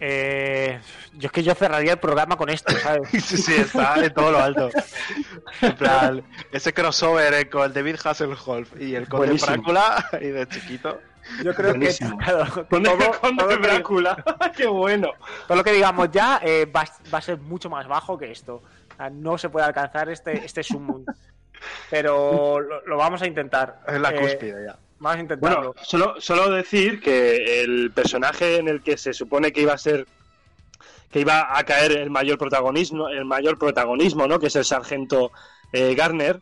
Eh, 0.00 0.80
yo 1.14 1.26
es 1.26 1.32
que 1.32 1.42
yo 1.42 1.54
cerraría 1.54 1.92
el 1.92 1.98
programa 1.98 2.36
con 2.36 2.48
esto, 2.48 2.72
¿sabes? 2.76 3.08
Sí, 3.10 3.36
sí, 3.36 3.54
está 3.54 3.96
en 4.04 4.12
todo 4.14 4.32
lo 4.32 4.38
alto. 4.40 4.70
En 5.60 5.74
plan, 5.76 6.22
ese 6.52 6.72
crossover 6.72 7.34
eh, 7.34 7.48
con 7.50 7.64
el 7.64 7.72
David 7.72 7.96
Hasselhoff 8.04 8.80
y 8.80 8.94
el 8.94 9.08
Conde. 9.08 9.34
Drácula 9.36 10.08
y 10.20 10.26
de 10.26 10.46
chiquito. 10.48 11.00
Yo 11.44 11.54
creo 11.54 11.70
Buenísimo. 11.70 12.16
que 12.18 12.24
claro, 12.24 12.66
Con 12.68 12.82
todo, 12.84 12.98
qué 14.56 14.66
bueno. 14.66 15.12
todo 15.46 15.56
lo 15.58 15.64
que 15.64 15.72
digamos 15.72 16.10
ya 16.10 16.40
eh, 16.42 16.64
va, 16.66 16.84
va 17.12 17.18
a 17.18 17.22
ser 17.22 17.38
mucho 17.38 17.68
más 17.68 17.86
bajo 17.86 18.16
que 18.16 18.30
esto. 18.30 18.62
O 18.92 18.96
sea, 18.96 19.10
no 19.10 19.36
se 19.36 19.48
puede 19.50 19.66
alcanzar 19.66 20.08
este, 20.08 20.44
este 20.44 20.62
sumum. 20.62 21.04
pero 21.90 22.60
lo, 22.60 22.86
lo 22.86 22.96
vamos 22.96 23.20
a 23.22 23.26
intentar. 23.26 23.80
Es 23.86 24.00
la 24.00 24.10
Eh, 24.10 24.20
cúspide 24.20 24.64
ya. 24.66 24.76
Vamos 25.00 25.18
a 25.18 25.20
intentarlo. 25.20 25.56
Bueno, 25.56 25.74
solo, 25.82 26.20
solo 26.20 26.50
decir 26.50 27.00
que 27.00 27.62
el 27.62 27.90
personaje 27.92 28.56
en 28.56 28.68
el 28.68 28.82
que 28.82 28.96
se 28.96 29.12
supone 29.12 29.52
que 29.52 29.62
iba 29.62 29.72
a 29.72 29.78
ser 29.78 30.06
que 31.10 31.20
iba 31.20 31.58
a 31.58 31.64
caer 31.64 31.92
el 31.92 32.10
mayor 32.10 32.38
protagonismo, 32.38 33.08
el 33.08 33.24
mayor 33.24 33.58
protagonismo, 33.58 34.26
¿no? 34.26 34.38
Que 34.38 34.48
es 34.48 34.56
el 34.56 34.64
sargento 34.64 35.32
eh, 35.72 35.94
Garner, 35.94 36.38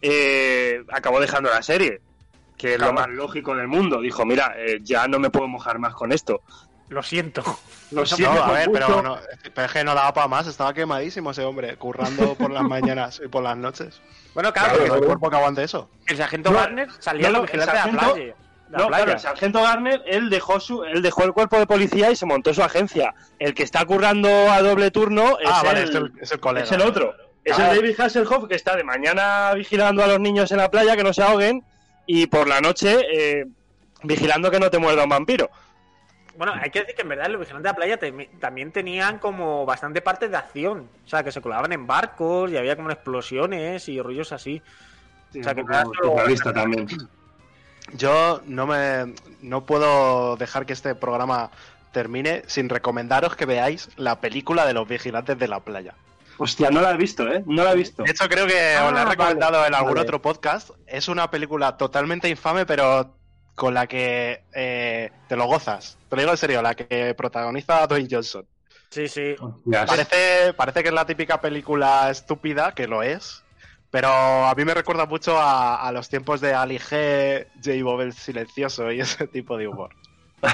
eh, 0.00 0.82
acabó 0.90 1.20
dejando 1.20 1.50
la 1.50 1.62
serie, 1.62 2.00
que 2.56 2.74
es 2.74 2.80
lo 2.80 2.92
más 2.92 3.08
lógico 3.08 3.54
del 3.54 3.68
mundo. 3.68 4.00
Dijo, 4.00 4.24
mira, 4.24 4.54
eh, 4.58 4.80
ya 4.82 5.06
no 5.06 5.20
me 5.20 5.30
puedo 5.30 5.46
mojar 5.46 5.78
más 5.78 5.94
con 5.94 6.10
esto. 6.10 6.42
Lo 6.92 7.02
siento. 7.02 7.42
Lo 7.90 8.00
No, 8.02 8.06
siento 8.06 8.42
a 8.42 8.52
ver, 8.52 8.68
mucho. 8.68 8.80
pero, 8.86 9.02
no, 9.02 9.18
pero 9.54 9.66
es 9.66 9.72
que 9.72 9.84
no 9.84 9.94
daba 9.94 10.12
para 10.12 10.28
más, 10.28 10.46
estaba 10.46 10.72
quemadísimo 10.74 11.30
ese 11.30 11.42
hombre, 11.44 11.76
currando 11.76 12.34
por 12.34 12.50
las 12.50 12.62
mañanas 12.68 13.20
y 13.24 13.28
por 13.28 13.42
las 13.42 13.56
noches. 13.56 14.00
Bueno, 14.34 14.52
claro, 14.52 14.86
no 14.86 14.94
hay 14.94 15.00
cuerpo 15.00 15.30
que 15.30 15.36
aguante 15.36 15.62
eso. 15.62 15.88
el 16.06 16.16
sargento 16.16 16.50
No, 16.50 16.58
Garner 16.58 16.88
salía 16.98 17.28
no, 17.30 17.40
como 17.40 17.44
el 17.46 17.52
vigilante 17.52 17.72
de 17.72 17.92
la 17.92 17.98
playa. 18.00 18.14
de 18.14 18.26
la 18.70 18.78
No, 18.78 18.86
playa. 18.88 19.04
claro, 19.04 19.12
el 19.12 19.20
sargento 19.20 19.62
Garner, 19.62 20.02
él 20.06 20.30
dejó 20.30 20.60
su, 20.60 20.84
él 20.84 21.02
dejó 21.02 21.24
el 21.24 21.32
cuerpo 21.32 21.58
de 21.58 21.66
policía 21.66 22.10
y 22.10 22.16
se 22.16 22.26
montó 22.26 22.52
su 22.54 22.62
agencia. 22.62 23.14
El 23.38 23.54
que 23.54 23.62
está 23.62 23.84
currando 23.84 24.28
a 24.50 24.60
doble 24.62 24.90
turno 24.90 25.38
es, 25.38 25.50
ah, 25.50 25.62
vale, 25.64 25.82
el, 25.82 25.88
es 25.88 25.94
el, 25.94 26.12
es 26.20 26.32
el 26.32 26.40
colega. 26.40 26.64
es 26.64 26.72
el 26.72 26.82
otro. 26.82 27.14
Es 27.44 27.56
Claro. 27.56 27.72
el 27.72 27.78
David 27.80 28.00
Hasselhoff 28.00 28.46
que 28.48 28.54
está 28.54 28.76
de 28.76 28.84
mañana 28.84 29.52
vigilando 29.54 30.04
a 30.04 30.06
los 30.06 30.20
niños 30.20 30.50
en 30.52 30.58
la 30.58 30.70
playa 30.70 30.96
que 30.96 31.02
no 31.04 31.12
se 31.12 31.22
ahoguen 31.22 31.64
y 32.06 32.26
por 32.26 32.46
la 32.48 32.60
noche 32.60 33.00
eh, 33.12 33.46
vigilando 34.04 34.50
que 34.50 34.60
no 34.60 34.70
te 34.70 34.78
muerda 34.78 35.02
un 35.04 35.08
vampiro. 35.10 35.50
Bueno, 36.36 36.54
hay 36.54 36.70
que 36.70 36.80
decir 36.80 36.94
que 36.94 37.02
en 37.02 37.08
verdad 37.10 37.28
los 37.28 37.40
vigilantes 37.40 37.62
de 37.64 37.68
la 37.70 37.74
playa 37.76 38.28
también 38.40 38.72
tenían 38.72 39.18
como 39.18 39.66
bastante 39.66 40.00
parte 40.00 40.28
de 40.28 40.36
acción. 40.36 40.88
O 41.04 41.08
sea, 41.08 41.22
que 41.22 41.30
se 41.32 41.40
colaban 41.42 41.72
en 41.72 41.86
barcos 41.86 42.50
y 42.50 42.56
había 42.56 42.74
como 42.76 42.90
explosiones 42.90 43.88
y 43.88 44.00
rollos 44.00 44.32
así. 44.32 44.62
O 45.38 45.42
sea, 45.42 45.54
que 45.54 45.62
solo- 45.62 46.52
también. 46.54 46.86
Yo 47.94 48.40
no 48.46 48.66
me 48.66 49.14
no 49.42 49.66
puedo 49.66 50.36
dejar 50.36 50.64
que 50.66 50.72
este 50.72 50.94
programa 50.94 51.50
termine 51.92 52.42
sin 52.46 52.68
recomendaros 52.68 53.36
que 53.36 53.44
veáis 53.44 53.90
la 53.96 54.20
película 54.20 54.64
de 54.66 54.72
los 54.72 54.88
vigilantes 54.88 55.38
de 55.38 55.48
la 55.48 55.60
playa. 55.60 55.94
Hostia, 56.38 56.70
no 56.70 56.80
la 56.80 56.92
he 56.92 56.96
visto, 56.96 57.28
¿eh? 57.30 57.42
No 57.46 57.62
la 57.64 57.72
he 57.72 57.76
visto. 57.76 58.02
De 58.04 58.10
hecho, 58.10 58.26
creo 58.28 58.46
que 58.46 58.74
Ah, 58.74 58.86
os 58.86 58.92
la 58.94 59.02
he 59.02 59.04
recomendado 59.04 59.52
vale, 59.58 59.68
en 59.68 59.74
algún 59.74 59.90
vale. 59.92 60.00
otro 60.02 60.22
podcast. 60.22 60.70
Es 60.86 61.08
una 61.08 61.30
película 61.30 61.76
totalmente 61.76 62.28
infame, 62.28 62.64
pero 62.64 63.14
con 63.54 63.74
la 63.74 63.86
que 63.86 64.42
eh, 64.54 65.10
te 65.28 65.36
lo 65.36 65.46
gozas. 65.46 65.98
Te 66.08 66.16
lo 66.16 66.22
digo 66.22 66.32
en 66.32 66.38
serio, 66.38 66.62
la 66.62 66.74
que 66.74 67.14
protagoniza 67.14 67.82
a 67.82 67.86
Dwayne 67.86 68.08
Johnson. 68.10 68.46
Sí, 68.90 69.08
sí. 69.08 69.34
Parece, 69.86 70.52
parece 70.54 70.82
que 70.82 70.88
es 70.88 70.94
la 70.94 71.06
típica 71.06 71.40
película 71.40 72.10
estúpida, 72.10 72.72
que 72.74 72.86
lo 72.86 73.02
es, 73.02 73.42
pero 73.90 74.08
a 74.08 74.54
mí 74.54 74.64
me 74.64 74.74
recuerda 74.74 75.06
mucho 75.06 75.38
a, 75.38 75.76
a 75.86 75.92
los 75.92 76.08
tiempos 76.08 76.40
de 76.40 76.54
Ali 76.54 76.78
G, 76.78 77.46
J. 77.64 77.82
Bob 77.84 78.00
el 78.02 78.12
Silencioso 78.12 78.90
y 78.92 79.00
ese 79.00 79.26
tipo 79.28 79.56
de 79.56 79.68
humor. 79.68 79.90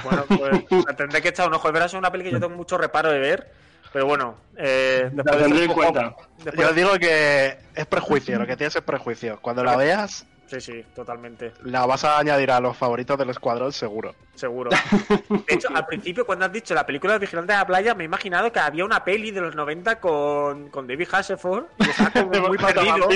Bueno, 0.04 0.24
pues 0.28 0.84
la 0.86 0.94
tendré 0.94 1.22
que 1.22 1.28
echar 1.30 1.48
un 1.48 1.54
ojo. 1.54 1.66
Es 1.68 1.72
verdad, 1.72 1.86
es 1.86 1.94
una 1.94 2.12
peli 2.12 2.24
que 2.24 2.30
yo 2.32 2.40
tengo 2.40 2.54
mucho 2.54 2.76
reparo 2.78 3.10
de 3.10 3.18
ver. 3.18 3.52
Pero 3.92 4.04
bueno, 4.06 4.36
eh, 4.56 5.10
La 5.14 5.22
después 5.22 5.36
de 5.36 5.42
tendré 5.42 5.58
hacer 5.58 5.64
en 5.64 5.70
un 5.70 5.74
poco- 5.76 5.92
cuenta. 5.92 6.16
después- 6.44 6.68
Yo 6.68 6.74
digo 6.74 6.98
que 6.98 7.58
es 7.74 7.86
prejuicio, 7.86 8.38
lo 8.38 8.46
que 8.46 8.56
tienes 8.56 8.76
es 8.76 8.82
prejuicio. 8.82 9.38
Cuando 9.40 9.64
la 9.64 9.76
veas, 9.76 10.26
Sí, 10.48 10.60
sí, 10.62 10.82
totalmente. 10.94 11.52
la 11.64 11.84
vas 11.84 12.04
a 12.04 12.18
añadir 12.18 12.50
a 12.50 12.58
los 12.58 12.74
favoritos 12.74 13.18
del 13.18 13.28
escuadrón, 13.30 13.70
seguro. 13.70 14.14
Seguro. 14.34 14.70
De 15.46 15.54
hecho, 15.54 15.68
al 15.74 15.84
principio, 15.84 16.24
cuando 16.24 16.46
has 16.46 16.52
dicho 16.52 16.74
la 16.74 16.86
película 16.86 17.12
de 17.12 17.18
Vigilante 17.18 17.52
de 17.52 17.58
la 17.58 17.66
Playa, 17.66 17.94
me 17.94 18.04
he 18.04 18.06
imaginado 18.06 18.50
que 18.50 18.58
había 18.58 18.84
una 18.84 19.04
peli 19.04 19.30
de 19.30 19.42
los 19.42 19.54
90 19.54 20.00
con, 20.00 20.70
con 20.70 20.86
David 20.86 21.08
Hasselhoff 21.12 21.64
y 21.78 21.90
estaba 21.90 22.10
como 22.10 22.30
muy 22.48 22.56
perdido 22.56 23.08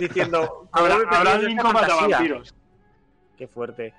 diciendo... 0.00 0.68
Habrá, 0.72 0.96
"Muy 0.96 1.04
perdido 1.06 1.20
habrá 1.20 1.32
fantasía". 1.62 1.94
Matavampiros. 1.96 2.54
Qué 3.36 3.48
fuerte. 3.48 3.92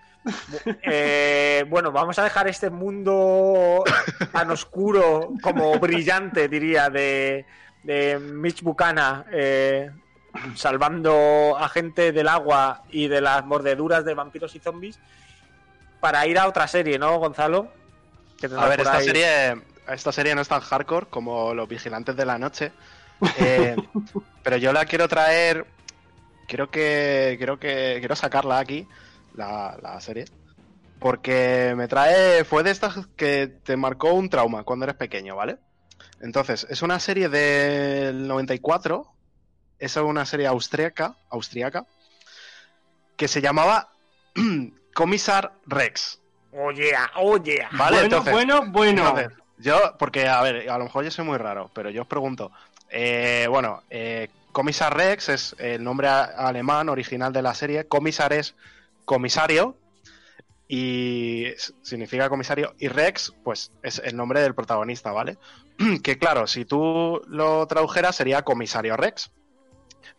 Eh, 0.81 1.63
bueno, 1.69 1.91
vamos 1.91 2.17
a 2.17 2.23
dejar 2.23 2.47
este 2.47 2.69
mundo 2.71 3.83
tan 4.31 4.49
oscuro 4.49 5.29
como 5.41 5.77
brillante, 5.79 6.47
diría, 6.49 6.89
de, 6.89 7.45
de 7.83 8.17
Mitch 8.19 8.63
Buchanan 8.63 9.25
eh, 9.31 9.91
salvando 10.55 11.57
a 11.57 11.69
gente 11.69 12.11
del 12.11 12.27
agua 12.27 12.83
y 12.89 13.07
de 13.07 13.21
las 13.21 13.45
mordeduras 13.45 14.05
de 14.05 14.13
vampiros 14.13 14.55
y 14.55 14.59
zombies 14.59 14.99
para 15.99 16.25
ir 16.27 16.37
a 16.37 16.47
otra 16.47 16.67
serie, 16.67 16.99
¿no, 16.99 17.17
Gonzalo? 17.19 17.71
A 18.57 18.67
ver, 18.67 18.81
esta 18.81 18.97
ahí. 18.97 19.05
serie, 19.05 19.61
esta 19.87 20.11
serie 20.11 20.35
no 20.35 20.41
es 20.41 20.47
tan 20.47 20.61
hardcore 20.61 21.07
como 21.09 21.53
Los 21.53 21.67
Vigilantes 21.67 22.15
de 22.15 22.25
la 22.25 22.37
Noche. 22.37 22.71
eh, 23.39 23.75
pero 24.43 24.57
yo 24.57 24.71
la 24.73 24.85
quiero 24.85 25.07
traer. 25.07 25.65
Quiero 26.47 26.69
que. 26.69 27.35
Quiero 27.37 27.59
que. 27.59 27.97
Quiero 27.99 28.15
sacarla 28.15 28.59
aquí. 28.59 28.87
La, 29.35 29.77
la 29.81 29.99
serie. 29.99 30.25
Porque 30.99 31.73
me 31.75 31.87
trae. 31.87 32.43
Fue 32.43 32.63
de 32.63 32.71
estas 32.71 33.07
que 33.15 33.47
te 33.47 33.75
marcó 33.75 34.13
un 34.13 34.29
trauma 34.29 34.63
cuando 34.63 34.85
eres 34.85 34.95
pequeño, 34.95 35.35
¿vale? 35.35 35.57
Entonces, 36.21 36.65
es 36.69 36.81
una 36.81 36.99
serie 36.99 37.27
del 37.29 38.27
94. 38.27 39.13
Es 39.79 39.95
una 39.97 40.25
serie 40.25 40.47
austríaca. 40.47 41.15
Austriaca. 41.29 41.85
Que 43.15 43.27
se 43.27 43.41
llamaba 43.41 43.89
Comisar 44.93 45.53
Rex. 45.65 46.19
Oye, 46.51 46.91
oye. 47.15 47.59
¿Vale? 47.71 47.97
bueno, 47.97 48.03
Entonces, 48.05 48.33
bueno, 48.33 48.65
bueno. 48.67 49.07
entonces, 49.09 49.37
yo, 49.59 49.95
porque, 49.99 50.27
a 50.27 50.41
ver, 50.41 50.69
a 50.69 50.77
lo 50.77 50.85
mejor 50.85 51.03
yo 51.03 51.11
soy 51.11 51.25
muy 51.25 51.37
raro, 51.37 51.69
pero 51.73 51.89
yo 51.89 52.03
os 52.03 52.07
pregunto. 52.07 52.51
eh, 52.89 53.47
bueno, 53.49 53.83
eh, 53.89 54.29
Commissar 54.51 54.95
Rex 54.95 55.29
es 55.29 55.55
el 55.59 55.83
nombre 55.83 56.07
alemán 56.07 56.89
original 56.89 57.31
de 57.31 57.41
la 57.43 57.53
serie. 57.53 57.87
Commissar 57.87 58.33
es 58.33 58.55
comisario 59.05 59.75
y 60.67 61.47
significa 61.83 62.27
comisario. 62.29 62.73
Y 62.79 62.87
Rex, 62.87 63.33
pues 63.43 63.71
es 63.83 63.99
el 64.03 64.15
nombre 64.15 64.41
del 64.41 64.55
protagonista, 64.55 65.11
¿vale? 65.11 65.37
que 66.03 66.17
claro, 66.17 66.47
si 66.47 66.65
tú 66.65 67.21
lo 67.27 67.67
tradujeras 67.67 68.15
sería 68.15 68.41
comisario 68.41 68.97
Rex. 68.97 69.29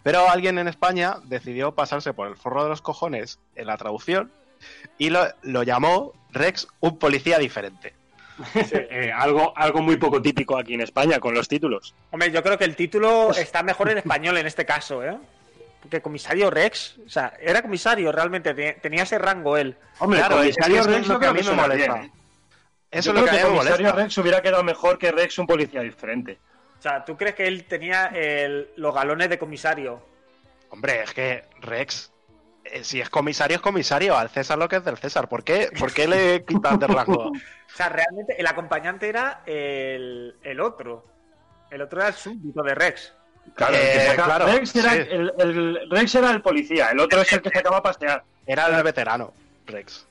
Pero 0.03 0.29
alguien 0.31 0.59
en 0.59 0.69
España 0.69 1.17
decidió 1.25 1.73
pasarse 1.75 2.13
por 2.13 2.29
el 2.29 2.37
forro 2.37 2.63
de 2.65 2.69
los 2.71 2.83
cojones 2.83 3.39
en 3.57 3.67
la 3.67 3.77
traducción 3.77 4.31
y 4.97 5.11
lo, 5.11 5.27
lo 5.43 5.63
llamó 5.63 6.13
Rex 6.31 6.69
un 6.81 6.99
policía 6.99 7.39
diferente. 7.39 7.95
Eh, 8.55 9.11
algo, 9.15 9.53
algo 9.57 9.83
muy 9.83 9.97
poco 9.97 10.23
típico 10.23 10.57
aquí 10.57 10.75
en 10.75 10.81
España 10.81 11.19
con 11.19 11.35
los 11.35 11.49
títulos. 11.49 11.95
Hombre, 12.13 12.31
yo 12.31 12.43
creo 12.43 12.57
que 12.57 12.65
el 12.65 12.77
título 12.77 13.31
está 13.37 13.63
mejor 13.63 13.91
en 13.91 13.99
español 13.99 14.37
en 14.39 14.47
este 14.47 14.65
caso, 14.65 15.03
¿eh? 15.05 15.17
Porque 15.83 16.01
comisario 16.03 16.51
Rex, 16.51 16.99
o 17.07 17.09
sea, 17.09 17.33
era 17.41 17.63
comisario 17.63 18.11
realmente, 18.13 18.53
te- 18.55 18.75
tenía 18.75 19.05
ese 19.05 19.19
rango 19.19 19.57
él. 19.57 19.77
Hombre, 20.01 20.21
Claro, 20.21 20.37
comisario 20.39 20.81
es 20.81 20.87
que 20.87 20.93
Rex 20.93 21.03
es 21.03 21.09
lo 21.09 21.19
que 21.21 21.27
a 21.27 21.33
mí 21.33 21.41
que 21.41 21.49
me 21.51 21.55
molesta. 21.55 21.95
bien. 21.95 22.13
Eso 22.91 23.13
Yo 23.13 23.19
es 23.19 23.21
lo 23.23 23.23
creo 23.23 23.25
que 23.25 23.31
a 23.31 23.33
mí 23.33 23.39
me 23.51 23.57
comisario 23.59 23.87
molesta. 23.87 24.03
Rex 24.03 24.19
hubiera 24.19 24.43
quedado 24.43 24.65
mejor 24.65 24.99
que 24.99 25.13
Rex 25.13 25.39
un 25.39 25.47
policía 25.47 25.81
diferente. 25.83 26.39
O 26.79 26.83
sea, 26.83 27.05
¿tú 27.05 27.17
crees 27.17 27.35
que 27.35 27.47
él 27.47 27.65
tenía 27.65 28.07
el- 28.07 28.69
los 28.77 28.95
galones 28.95 29.29
de 29.29 29.39
comisario? 29.39 30.01
Hombre, 30.71 31.03
es 31.03 31.13
que 31.13 31.45
Rex, 31.61 32.13
eh, 32.65 32.85
si 32.85 33.01
es 33.01 33.11
comisario, 33.11 33.57
es 33.57 33.63
comisario. 33.63 34.17
Al 34.17 34.29
César 34.31 34.59
lo 34.59 34.69
que 34.69 34.77
es 34.77 34.85
del 34.85 34.97
César. 34.99 35.29
¿Por 35.29 35.43
qué, 35.45 35.71
¿Por 35.79 35.93
qué 35.93 36.07
le 36.07 36.45
quitas 36.47 36.79
de 36.79 36.87
rango? 36.87 37.29
O 37.31 37.33
sea, 37.75 37.89
realmente 37.89 38.39
el 38.41 38.47
acompañante 38.47 39.09
era 39.09 39.43
el, 39.47 40.37
el 40.43 40.61
otro. 40.61 41.05
El 41.71 41.83
otro 41.83 42.01
era 42.01 42.09
el 42.09 42.15
súbdito 42.15 42.63
de 42.63 42.75
Rex. 42.75 43.13
Claro, 43.55 43.75
Eh, 43.77 44.13
claro, 44.15 44.47
Rex, 44.47 44.77
era, 44.77 44.93
sí. 44.93 44.99
el, 45.11 45.33
el- 45.39 45.91
Rex 45.91 46.15
era 46.15 46.31
el 46.31 46.43
policía, 46.43 46.91
el 46.91 47.01
otro 47.01 47.21
es 47.23 47.33
el 47.33 47.41
que 47.43 47.51
se 47.51 47.59
acaba 47.59 47.79
a 47.79 47.83
pasear. 47.83 48.23
Era 48.47 48.67
el 48.67 48.83
veterano, 48.83 49.33
Rex. 49.67 50.07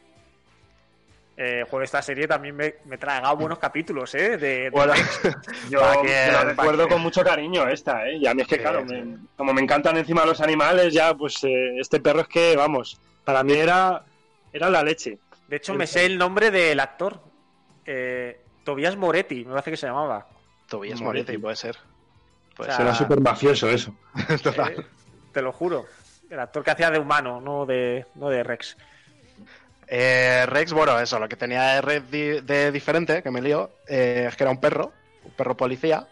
Eh, 1.39 1.63
joder, 1.69 1.85
esta 1.85 2.01
serie 2.01 2.27
también 2.27 2.55
me, 2.55 2.75
me 2.85 2.97
traga 2.97 3.31
buenos 3.33 3.59
capítulos, 3.59 4.15
¿eh? 4.15 4.37
De, 4.37 4.37
de 4.37 4.69
Bueno, 4.71 4.93
Rex. 4.93 5.21
yo 5.69 5.79
que- 6.01 6.31
la 6.31 6.43
recuerdo 6.43 6.87
que- 6.87 6.93
con 6.93 7.01
mucho 7.03 7.23
cariño 7.23 7.67
esta, 7.67 8.07
¿eh? 8.09 8.17
Y 8.17 8.25
a 8.25 8.33
mí 8.33 8.41
es 8.41 8.47
que, 8.47 8.55
Sí, 8.55 8.61
claro, 8.61 8.83
sí. 8.87 8.95
me- 8.95 9.17
como 9.35 9.53
me 9.53 9.61
encantan 9.61 9.95
encima 9.97 10.25
los 10.25 10.41
animales, 10.41 10.93
ya, 10.93 11.13
pues 11.13 11.43
eh, 11.43 11.77
este 11.79 11.99
perro 11.99 12.21
es 12.21 12.27
que, 12.27 12.55
vamos, 12.55 12.99
para 13.23 13.43
mí 13.43 13.53
era, 13.53 14.03
era 14.51 14.69
la 14.71 14.81
leche. 14.81 15.19
De 15.47 15.57
hecho, 15.57 15.75
me 15.75 15.85
sé 15.85 16.05
el 16.05 16.17
nombre 16.17 16.49
del 16.49 16.79
actor. 16.79 17.21
Eh, 17.85 18.41
Tobias 18.63 18.95
Moretti, 18.97 19.45
me 19.45 19.51
parece 19.51 19.71
que 19.71 19.77
se 19.77 19.85
llamaba. 19.87 20.27
Tobias 20.67 20.99
Moretti. 20.99 21.23
Moretti, 21.23 21.37
puede 21.41 21.55
ser. 21.55 21.77
O 22.57 22.63
sea, 22.63 22.75
Será 22.75 22.95
súper 22.95 23.21
mafioso 23.21 23.69
eso. 23.69 23.95
Total. 24.43 24.71
Eh, 24.73 24.85
te 25.31 25.41
lo 25.43 25.51
juro. 25.53 25.85
El 26.31 26.39
actor 26.39 26.63
que 26.63 26.71
hacía 26.71 26.89
de 26.89 26.97
humano, 26.99 27.39
no 27.39 27.65
de, 27.67 28.07
no 28.15 28.27
de 28.29 28.43
Rex. 28.43 28.75
Eh, 29.87 30.45
Rex, 30.47 30.73
bueno, 30.73 30.99
eso, 30.99 31.17
lo 31.17 31.29
que 31.29 31.37
tenía 31.37 31.63
de 31.75 31.81
Rex 31.81 32.11
de 32.45 32.71
diferente, 32.71 33.23
que 33.23 33.31
me 33.31 33.41
lío, 33.41 33.71
eh, 33.87 34.25
es 34.27 34.35
que 34.35 34.43
era 34.43 34.51
un 34.51 34.59
perro, 34.59 34.91
un 35.23 35.31
perro 35.31 35.55
policía. 35.55 36.07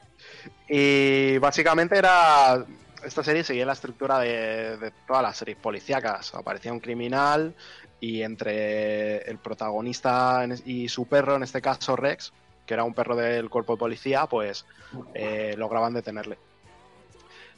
Y 0.67 1.37
básicamente 1.37 1.97
era. 1.97 2.65
Esta 3.03 3.23
serie 3.23 3.43
seguía 3.43 3.65
la 3.67 3.73
estructura 3.73 4.19
de, 4.19 4.91
todas 5.05 5.21
las 5.21 5.37
series 5.37 5.57
policíacas. 5.57 6.33
Aparecía 6.33 6.73
un 6.73 6.79
criminal 6.79 7.53
y 7.99 8.23
entre 8.23 9.17
el 9.29 9.37
protagonista 9.37 10.45
y 10.65 10.89
su 10.89 11.07
perro, 11.07 11.35
en 11.35 11.43
este 11.43 11.61
caso 11.61 11.95
Rex, 11.95 12.33
que 12.65 12.73
era 12.73 12.83
un 12.83 12.95
perro 12.95 13.15
del 13.15 13.49
cuerpo 13.49 13.73
de 13.73 13.79
policía, 13.79 14.25
pues 14.25 14.65
eh, 15.13 15.53
lograban 15.55 15.93
detenerle. 15.93 16.37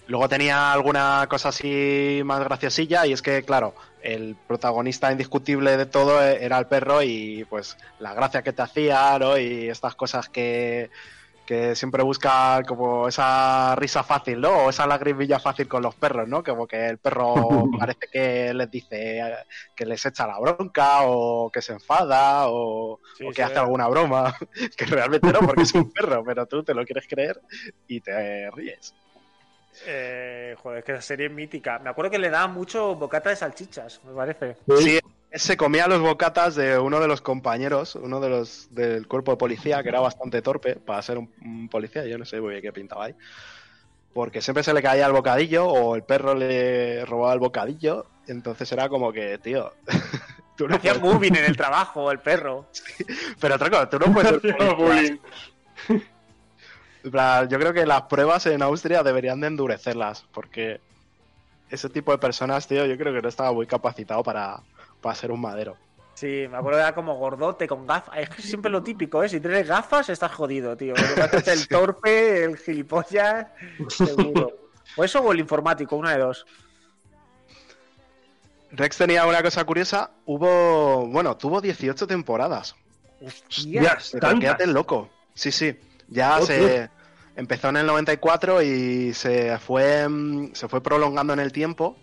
Luego 0.07 0.29
tenía 0.29 0.71
alguna 0.71 1.27
cosa 1.29 1.49
así 1.49 2.21
más 2.23 2.39
graciosilla 2.39 3.05
y 3.05 3.11
es 3.13 3.21
que, 3.21 3.43
claro, 3.43 3.75
el 3.99 4.37
protagonista 4.47 5.11
indiscutible 5.11 5.75
de 5.75 5.85
todo 5.85 6.23
e- 6.23 6.45
era 6.45 6.57
el 6.59 6.67
perro 6.67 7.03
y 7.03 7.43
pues 7.49 7.77
la 7.99 8.13
gracia 8.13 8.41
que 8.41 8.53
te 8.53 8.61
hacía, 8.61 9.19
¿no? 9.19 9.37
Y 9.37 9.67
estas 9.69 9.95
cosas 9.95 10.29
que, 10.29 10.89
que 11.45 11.75
siempre 11.75 12.03
busca 12.03 12.63
como 12.67 13.07
esa 13.09 13.75
risa 13.77 14.03
fácil, 14.03 14.41
¿no? 14.41 14.65
O 14.65 14.69
esa 14.69 14.87
lagrimilla 14.87 15.39
fácil 15.39 15.67
con 15.67 15.83
los 15.83 15.95
perros, 15.95 16.27
¿no? 16.27 16.43
Como 16.43 16.67
que 16.67 16.87
el 16.87 16.99
perro 16.99 17.71
parece 17.77 18.07
que 18.11 18.53
les 18.53 18.71
dice 18.71 19.21
que 19.75 19.85
les 19.85 20.05
echa 20.05 20.27
la 20.27 20.39
bronca 20.39 21.01
o 21.03 21.51
que 21.51 21.61
se 21.61 21.73
enfada 21.73 22.49
o, 22.49 22.99
Sí, 23.11 23.25
o 23.25 23.33
que 23.33 23.41
sí, 23.41 23.43
hace 23.43 23.59
eh. 23.59 23.59
alguna 23.59 23.87
broma, 23.89 24.35
que 24.77 24.85
realmente 24.85 25.31
no, 25.33 25.43
porque 25.43 25.63
es 25.63 25.73
un 25.73 25.91
perro, 25.91 26.23
pero 26.25 26.45
tú 26.47 26.63
te 26.63 26.73
lo 26.73 26.85
quieres 26.85 27.07
creer 27.09 27.41
y 27.87 28.01
te 28.01 28.49
ríes. 28.51 28.95
Eh, 29.85 30.55
joder, 30.61 30.79
es 30.79 30.85
que 30.85 30.91
esa 30.93 31.01
serie 31.01 31.27
es 31.27 31.31
mítica. 31.31 31.79
Me 31.79 31.89
acuerdo 31.89 32.11
que 32.11 32.19
le 32.19 32.29
daban 32.29 32.53
mucho 32.53 32.95
bocata 32.95 33.29
de 33.29 33.35
salchichas, 33.35 34.01
me 34.05 34.13
parece. 34.13 34.55
Sí, 34.79 34.99
se 35.31 35.57
comía 35.57 35.87
los 35.87 36.01
bocatas 36.01 36.55
de 36.55 36.79
uno 36.79 36.99
de 36.99 37.07
los 37.07 37.21
compañeros, 37.21 37.95
uno 37.95 38.19
de 38.19 38.29
los 38.29 38.73
del 38.73 39.07
cuerpo 39.07 39.31
de 39.31 39.37
policía, 39.37 39.83
que 39.83 39.89
era 39.89 39.99
bastante 39.99 40.41
torpe 40.41 40.75
para 40.75 41.01
ser 41.01 41.17
un, 41.17 41.31
un 41.43 41.69
policía, 41.69 42.05
yo 42.05 42.17
no 42.17 42.25
sé 42.25 42.41
muy 42.41 42.51
bien 42.51 42.61
qué 42.61 42.73
pintaba 42.73 43.05
ahí. 43.05 43.15
Porque 44.13 44.41
siempre 44.41 44.63
se 44.63 44.73
le 44.73 44.81
caía 44.81 45.05
el 45.05 45.11
bocadillo 45.13 45.67
o 45.67 45.95
el 45.95 46.03
perro 46.03 46.33
le 46.33 47.05
robaba 47.05 47.33
el 47.33 47.39
bocadillo, 47.39 48.07
entonces 48.27 48.71
era 48.71 48.89
como 48.89 49.11
que, 49.13 49.37
tío, 49.37 49.73
tú 50.57 50.67
no 50.67 50.75
Hacía 50.77 50.95
puedes, 50.95 51.13
moving 51.13 51.35
en 51.35 51.45
el 51.45 51.55
trabajo, 51.55 52.11
el 52.11 52.19
perro. 52.19 52.67
pero 53.39 53.59
tronco, 53.59 53.87
tú 53.89 53.99
no 53.99 54.13
puedes 54.13 54.41
ser 54.41 54.57
policía. 54.57 55.19
Yo 57.11 57.59
creo 57.59 57.73
que 57.73 57.85
las 57.85 58.03
pruebas 58.03 58.45
en 58.47 58.61
Austria 58.61 59.03
deberían 59.03 59.39
de 59.41 59.47
endurecerlas, 59.47 60.25
porque 60.33 60.79
ese 61.69 61.89
tipo 61.89 62.11
de 62.11 62.17
personas, 62.17 62.67
tío, 62.67 62.85
yo 62.85 62.97
creo 62.97 63.13
que 63.13 63.21
no 63.21 63.29
estaba 63.29 63.51
muy 63.51 63.67
capacitado 63.67 64.23
para, 64.23 64.59
para 65.01 65.15
ser 65.15 65.31
un 65.31 65.41
madero. 65.41 65.75
Sí, 66.13 66.47
me 66.49 66.57
acuerdo 66.57 66.79
que 66.79 66.83
era 66.83 66.95
como 66.95 67.15
gordote 67.15 67.67
con 67.67 67.85
gafas. 67.85 68.17
Es 68.17 68.29
que 68.29 68.41
siempre 68.41 68.71
lo 68.71 68.81
típico, 68.81 69.23
¿eh? 69.23 69.29
Si 69.29 69.39
tienes 69.39 69.67
gafas, 69.67 70.09
estás 70.09 70.31
jodido, 70.31 70.75
tío. 70.75 70.95
El 71.45 71.67
torpe, 71.67 72.43
el 72.45 72.57
gilipollas, 72.57 73.47
seguro. 73.89 74.51
O 74.95 75.03
eso 75.03 75.19
o 75.21 75.31
el 75.31 75.39
informático, 75.39 75.95
una 75.95 76.13
de 76.13 76.19
dos. 76.19 76.45
Rex 78.71 78.97
tenía 78.97 79.25
una 79.25 79.41
cosa 79.43 79.63
curiosa, 79.63 80.11
hubo, 80.25 81.07
bueno, 81.07 81.37
tuvo 81.37 81.61
18 81.61 82.07
temporadas. 82.07 82.75
Hostias, 83.23 84.15
loco. 84.65 85.09
Sí, 85.33 85.51
sí. 85.51 85.79
Ya 86.07 86.39
Oh, 86.39 86.45
se 86.45 86.89
empezó 87.37 87.69
en 87.69 87.77
el 87.77 87.85
94 87.85 88.61
y 88.61 89.13
se 89.13 89.57
fue, 89.59 90.07
mm, 90.09 90.53
se 90.53 90.67
fue 90.67 90.81
prolongando 90.83 91.31
en 91.31 91.39
el 91.39 91.53
tiempo 91.53 91.95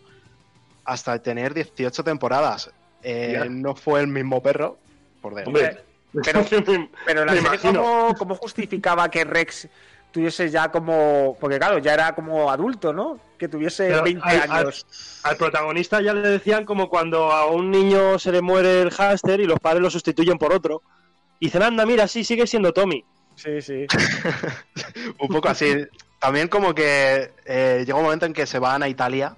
hasta 0.84 1.18
tener 1.22 1.52
18 1.52 2.02
temporadas. 2.02 2.70
Eh, 3.02 3.46
no 3.50 3.74
fue 3.74 4.00
el 4.00 4.06
mismo 4.06 4.42
perro, 4.42 4.78
por 5.20 5.34
de... 5.34 5.44
Hombre, 5.44 5.82
Pero- 6.24 6.44
Pero 7.06 7.24
la 7.26 7.32
serie. 7.34 7.58
¿cómo, 7.60 8.14
cómo 8.16 8.34
justificaba 8.36 9.10
que 9.10 9.24
Rex 9.24 9.68
tuviese 10.12 10.48
ya 10.48 10.70
como. 10.70 11.36
Porque 11.40 11.58
claro, 11.58 11.78
ya 11.78 11.92
era 11.92 12.14
como 12.14 12.48
adulto, 12.52 12.92
¿no? 12.92 13.18
Que 13.36 13.48
tuviese 13.48 13.88
Pero 13.88 14.04
20 14.04 14.22
al- 14.24 14.40
al- 14.42 14.50
años. 14.52 14.86
Al 15.24 15.36
protagonista 15.36 16.00
ya 16.00 16.14
le 16.14 16.28
decían 16.28 16.64
como 16.64 16.88
cuando 16.88 17.32
a 17.32 17.46
un 17.50 17.68
niño 17.72 18.16
se 18.20 18.30
le 18.30 18.40
muere 18.42 18.80
el 18.82 18.90
hámster 18.92 19.40
y 19.40 19.46
los 19.46 19.58
padres 19.58 19.82
lo 19.82 19.90
sustituyen 19.90 20.38
por 20.38 20.52
otro. 20.52 20.82
Y 21.40 21.46
dicen, 21.46 21.64
anda, 21.64 21.84
mira, 21.84 22.06
sí, 22.06 22.22
sigue 22.22 22.46
siendo 22.46 22.72
Tommy. 22.72 23.04
Sí, 23.36 23.60
sí. 23.62 23.86
un 25.20 25.28
poco 25.28 25.48
así. 25.48 25.86
También 26.20 26.48
como 26.48 26.74
que 26.74 27.32
eh, 27.44 27.82
llega 27.84 27.98
un 27.98 28.04
momento 28.04 28.26
en 28.26 28.32
que 28.32 28.46
se 28.46 28.58
van 28.58 28.82
a 28.82 28.88
Italia 28.88 29.36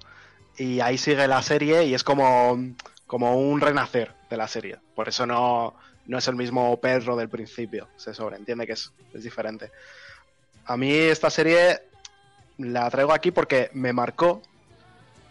y 0.57 0.79
ahí 0.79 0.97
sigue 0.97 1.27
la 1.27 1.41
serie 1.41 1.83
y 1.85 1.93
es 1.93 2.03
como, 2.03 2.57
como 3.05 3.35
un 3.37 3.59
renacer 3.61 4.13
de 4.29 4.37
la 4.37 4.47
serie. 4.47 4.77
Por 4.95 5.09
eso 5.09 5.25
no, 5.25 5.75
no 6.05 6.17
es 6.17 6.27
el 6.27 6.35
mismo 6.35 6.79
perro 6.79 7.15
del 7.15 7.29
principio. 7.29 7.89
Se 7.97 8.13
sobreentiende 8.13 8.65
que 8.65 8.73
es, 8.73 8.91
es 9.13 9.23
diferente. 9.23 9.71
A 10.65 10.77
mí 10.77 10.91
esta 10.91 11.29
serie 11.29 11.81
la 12.57 12.89
traigo 12.89 13.13
aquí 13.13 13.31
porque 13.31 13.69
me 13.73 13.93
marcó. 13.93 14.41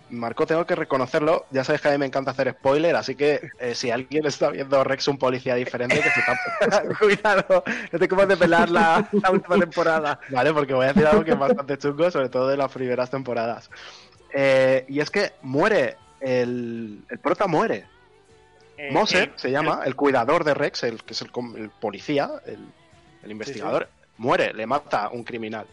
Me 0.08 0.18
marcó, 0.20 0.46
tengo 0.46 0.64
que 0.66 0.76
reconocerlo. 0.76 1.46
Ya 1.50 1.64
sabéis 1.64 1.82
que 1.82 1.88
a 1.88 1.92
mí 1.92 1.98
me 1.98 2.06
encanta 2.06 2.30
hacer 2.30 2.50
spoiler, 2.52 2.94
así 2.94 3.16
que 3.16 3.48
eh, 3.58 3.74
si 3.74 3.90
alguien 3.90 4.24
está 4.26 4.50
viendo 4.50 4.82
Rex 4.84 5.08
un 5.08 5.18
policía 5.18 5.56
diferente, 5.56 6.00
que 6.00 6.10
se 6.10 6.22
tape. 6.22 6.94
Cuidado, 6.98 7.64
no 7.92 7.98
te 7.98 8.26
de 8.26 8.36
pelar 8.36 8.70
la, 8.70 9.08
la 9.10 9.30
última 9.30 9.58
temporada. 9.58 10.20
¿vale? 10.30 10.52
Porque 10.52 10.74
voy 10.74 10.84
a 10.84 10.88
decir 10.92 11.06
algo 11.06 11.24
que 11.24 11.32
es 11.32 11.38
bastante 11.38 11.76
chungo, 11.78 12.10
sobre 12.10 12.28
todo 12.28 12.48
de 12.48 12.56
las 12.56 12.70
primeras 12.70 13.10
temporadas. 13.10 13.68
Eh, 14.32 14.84
y 14.88 15.00
es 15.00 15.10
que 15.10 15.32
muere, 15.42 15.96
el, 16.20 17.02
el 17.08 17.18
prota 17.18 17.46
muere. 17.46 17.86
Eh, 18.78 18.90
Moser 18.92 19.28
eh, 19.30 19.32
se 19.36 19.50
llama, 19.50 19.80
el 19.86 19.96
cuidador 19.96 20.44
de 20.44 20.54
Rex, 20.54 20.84
el 20.84 21.02
que 21.02 21.14
es 21.14 21.22
el, 21.22 21.32
com- 21.32 21.56
el 21.56 21.70
policía, 21.70 22.30
el, 22.46 22.58
el 23.22 23.30
investigador, 23.30 23.88
muere, 24.18 24.52
le 24.52 24.66
mata 24.66 25.08
un 25.08 25.24
criminal. 25.24 25.66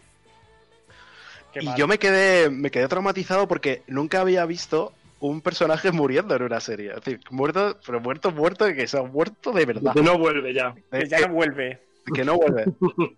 Qué 1.54 1.60
y 1.62 1.66
mal. 1.66 1.76
yo 1.76 1.88
me 1.88 1.98
quedé, 1.98 2.50
me 2.50 2.70
quedé 2.70 2.88
traumatizado 2.88 3.48
porque 3.48 3.82
nunca 3.86 4.20
había 4.20 4.44
visto 4.44 4.92
un 5.20 5.40
personaje 5.40 5.90
muriendo 5.92 6.36
en 6.36 6.42
una 6.42 6.60
serie. 6.60 6.90
Es 6.90 6.96
decir, 6.96 7.20
muerto, 7.30 7.78
pero 7.86 8.00
muerto, 8.00 8.30
muerto, 8.30 8.66
que 8.66 8.86
se 8.86 8.98
ha 8.98 9.02
muerto 9.02 9.52
de 9.52 9.64
verdad. 9.64 9.94
Que 9.94 10.02
no 10.02 10.18
vuelve 10.18 10.52
ya. 10.52 10.74
Que 10.90 11.08
ya 11.08 11.20
no 11.20 11.34
vuelve. 11.34 11.80
que 12.14 12.24
no 12.24 12.36
vuelve. 12.36 12.66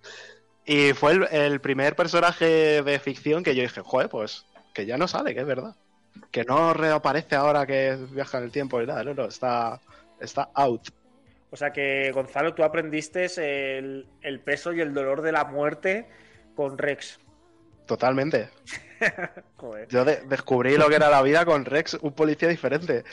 y 0.65 0.93
fue 0.93 1.13
el, 1.13 1.25
el 1.33 1.61
primer 1.61 1.97
personaje 1.97 2.83
de 2.83 2.99
ficción 3.01 3.43
que 3.43 3.57
yo 3.57 3.63
dije, 3.63 3.81
joder, 3.83 4.09
pues 4.09 4.47
que 4.73 4.87
ya 4.87 4.99
no 4.99 5.09
sale, 5.09 5.35
que 5.35 5.41
es 5.41 5.47
verdad. 5.47 5.75
Que 6.31 6.45
no 6.45 6.75
reaparece 6.75 7.35
ahora 7.35 7.67
que 7.67 7.97
viaja 8.11 8.39
en 8.39 8.45
el 8.45 8.53
tiempo 8.53 8.81
y 8.81 8.87
nada, 8.87 9.03
no, 9.03 9.15
no, 9.15 9.25
está, 9.25 9.81
está 10.21 10.51
out. 10.55 10.89
O 11.51 11.57
sea 11.57 11.73
que, 11.73 12.11
Gonzalo, 12.13 12.55
tú 12.55 12.63
aprendiste 12.63 13.27
el, 13.79 14.07
el 14.21 14.41
peso 14.41 14.73
y 14.73 14.81
el 14.81 14.93
dolor 14.93 15.23
de 15.23 15.33
la 15.33 15.45
muerte 15.45 16.07
con 16.55 16.77
Rex. 16.77 17.19
Totalmente. 17.87 18.51
Joder. 19.57 19.89
Yo 19.89 20.05
de- 20.05 20.23
descubrí 20.23 20.77
lo 20.77 20.89
que 20.89 20.97
era 20.97 21.09
la 21.09 21.23
vida 21.23 21.45
con 21.45 21.65
Rex, 21.65 21.95
un 22.01 22.13
policía 22.13 22.49
diferente. 22.49 23.05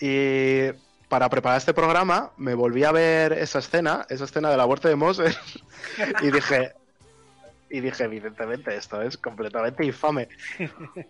Y 0.00 0.70
para 1.08 1.28
preparar 1.28 1.58
este 1.58 1.74
programa 1.74 2.32
me 2.38 2.54
volví 2.54 2.84
a 2.84 2.92
ver 2.92 3.32
esa 3.34 3.58
escena, 3.58 4.06
esa 4.08 4.24
escena 4.24 4.50
de 4.50 4.56
la 4.56 4.66
muerte 4.66 4.88
de 4.88 4.96
Moser, 4.96 5.36
y 6.22 6.30
dije, 6.30 6.72
y 7.70 7.80
dije, 7.80 8.04
evidentemente, 8.04 8.74
esto 8.76 9.02
es 9.02 9.16
completamente 9.16 9.84
infame. 9.84 10.28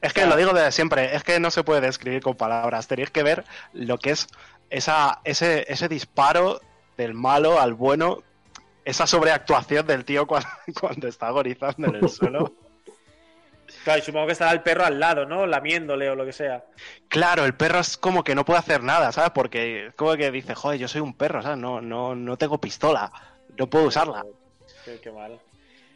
Es 0.00 0.14
que 0.14 0.24
lo 0.24 0.34
digo 0.36 0.52
desde 0.52 0.72
siempre, 0.72 1.14
es 1.14 1.22
que 1.24 1.38
no 1.40 1.50
se 1.50 1.62
puede 1.62 1.82
describir 1.82 2.22
con 2.22 2.34
palabras, 2.34 2.86
tenéis 2.88 3.10
que 3.10 3.22
ver 3.22 3.44
lo 3.74 3.98
que 3.98 4.12
es 4.12 4.28
esa, 4.70 5.20
ese, 5.24 5.70
ese 5.70 5.88
disparo 5.88 6.60
del 6.96 7.12
malo 7.12 7.60
al 7.60 7.74
bueno, 7.74 8.22
esa 8.84 9.06
sobreactuación 9.06 9.86
del 9.86 10.04
tío 10.04 10.26
cuando, 10.26 10.48
cuando 10.80 11.08
está 11.08 11.28
agonizando 11.28 11.88
en 11.88 11.96
el 11.96 12.08
suelo. 12.08 12.52
Claro, 13.84 14.00
y 14.00 14.02
supongo 14.02 14.26
que 14.26 14.32
estará 14.32 14.52
el 14.52 14.62
perro 14.62 14.84
al 14.84 14.98
lado, 14.98 15.26
¿no? 15.26 15.46
Lamiéndole 15.46 16.10
o 16.10 16.14
lo 16.14 16.24
que 16.24 16.32
sea. 16.32 16.64
Claro, 17.08 17.44
el 17.44 17.54
perro 17.54 17.78
es 17.78 17.96
como 17.96 18.24
que 18.24 18.34
no 18.34 18.44
puede 18.44 18.58
hacer 18.58 18.82
nada, 18.82 19.12
¿sabes? 19.12 19.30
Porque 19.30 19.86
es 19.86 19.94
como 19.94 20.16
que 20.16 20.30
dice, 20.30 20.54
joder, 20.54 20.78
yo 20.78 20.88
soy 20.88 21.00
un 21.00 21.14
perro, 21.14 21.40
¿sabes? 21.40 21.58
No, 21.58 21.80
no, 21.80 22.14
no 22.14 22.36
tengo 22.36 22.60
pistola, 22.60 23.10
no 23.56 23.68
puedo 23.68 23.86
usarla. 23.86 24.24
Qué, 24.84 25.00
qué 25.00 25.10
mal. 25.12 25.38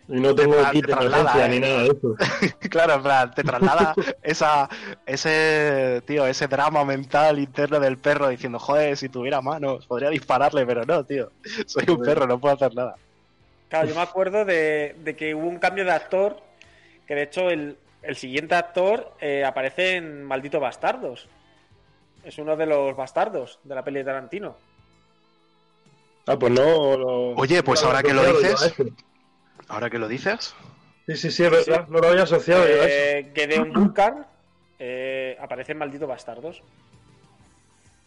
Y 0.07 0.21
no 0.21 0.35
tengo 0.35 0.57
Ah, 0.63 0.71
kit 0.71 0.85
te 0.85 0.89
de 0.89 0.93
traslada, 0.99 1.33
emergencia 1.33 1.47
¿eh? 1.47 1.49
ni 1.49 1.61
nada 1.61 1.83
de 1.83 1.89
eso. 1.89 2.59
claro, 2.71 2.95
en 2.95 3.03
plan, 3.03 3.35
te 3.35 3.43
traslada 3.43 3.95
esa, 4.23 4.69
ese, 5.07 6.03
tío, 6.07 6.27
ese 6.27 6.47
drama 6.47 6.85
mental 6.85 7.39
interno 7.39 7.81
del 7.81 7.97
perro 7.97 8.29
diciendo, 8.29 8.59
joder, 8.59 8.97
si 8.99 9.09
tuviera 9.09 9.41
manos, 9.41 9.87
podría 9.87 10.11
dispararle, 10.11 10.67
pero 10.67 10.85
no, 10.85 11.05
tío, 11.05 11.31
soy 11.67 11.85
un 11.89 12.03
perro, 12.03 12.27
no 12.27 12.39
puedo 12.39 12.55
hacer 12.55 12.75
nada. 12.75 12.97
Claro, 13.71 13.89
yo 13.89 13.95
me 13.95 14.03
acuerdo 14.03 14.45
de, 14.45 14.95
de 15.03 15.17
que 15.17 15.35
hubo 15.35 15.47
un 15.47 15.59
cambio 15.59 15.85
de 15.87 15.93
actor, 15.93 16.37
que 17.07 17.15
de 17.15 17.23
hecho 17.23 17.49
el, 17.49 17.79
el 18.03 18.17
siguiente 18.17 18.55
actor 18.55 19.15
eh, 19.21 19.43
aparece 19.45 19.97
en 19.97 20.23
Maldito 20.23 20.61
Bastardos. 20.61 21.29
Es 22.25 22.37
uno 22.39 22.57
de 22.57 22.67
los 22.67 22.95
bastardos 22.95 23.59
de 23.65 23.75
la 23.75 23.83
peli 23.83 23.99
de 24.01 24.05
Tarantino. 24.05 24.57
Ah, 26.27 26.39
pues 26.39 26.53
no. 26.53 26.97
lo- 26.97 27.31
Oye, 27.35 27.63
pues 27.63 27.81
no 27.83 27.89
ahora 27.89 28.03
que 28.03 28.15
lo 28.15 28.23
dices-. 28.23 28.75
Ahora 29.69 29.91
que 29.91 29.99
lo 29.99 30.09
dices, 30.09 30.55
Sí, 31.07 31.17
sí, 31.17 31.31
sí, 31.31 31.45
es 31.45 31.51
verdad. 31.51 31.87
No 31.89 31.99
lo 31.99 32.09
había 32.09 32.23
asociado 32.23 32.67
yo 32.67 32.83
a 32.83 32.87
eso. 32.87 32.89
Eh, 32.89 33.33
Gedeon 33.35 33.73
Burkhardt 33.73 34.27
eh, 34.79 35.37
aparece 35.41 35.73
en 35.73 35.79
Maldito 35.79 36.07
Bastardos. 36.07 36.63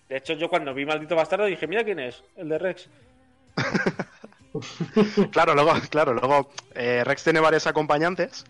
De 0.09 0.17
hecho, 0.17 0.34
yo 0.34 0.49
cuando 0.49 0.73
vi 0.73 0.85
Maldito 0.85 1.15
Bastardo 1.15 1.45
dije, 1.45 1.67
mira 1.67 1.84
quién 1.84 1.99
es, 1.99 2.23
el 2.35 2.49
de 2.49 2.57
Rex. 2.57 2.89
claro, 5.31 5.53
luego, 5.53 5.73
claro, 5.89 6.13
luego 6.13 6.49
eh, 6.73 7.03
Rex 7.03 7.23
tiene 7.23 7.39
varios 7.39 7.67
acompañantes 7.67 8.45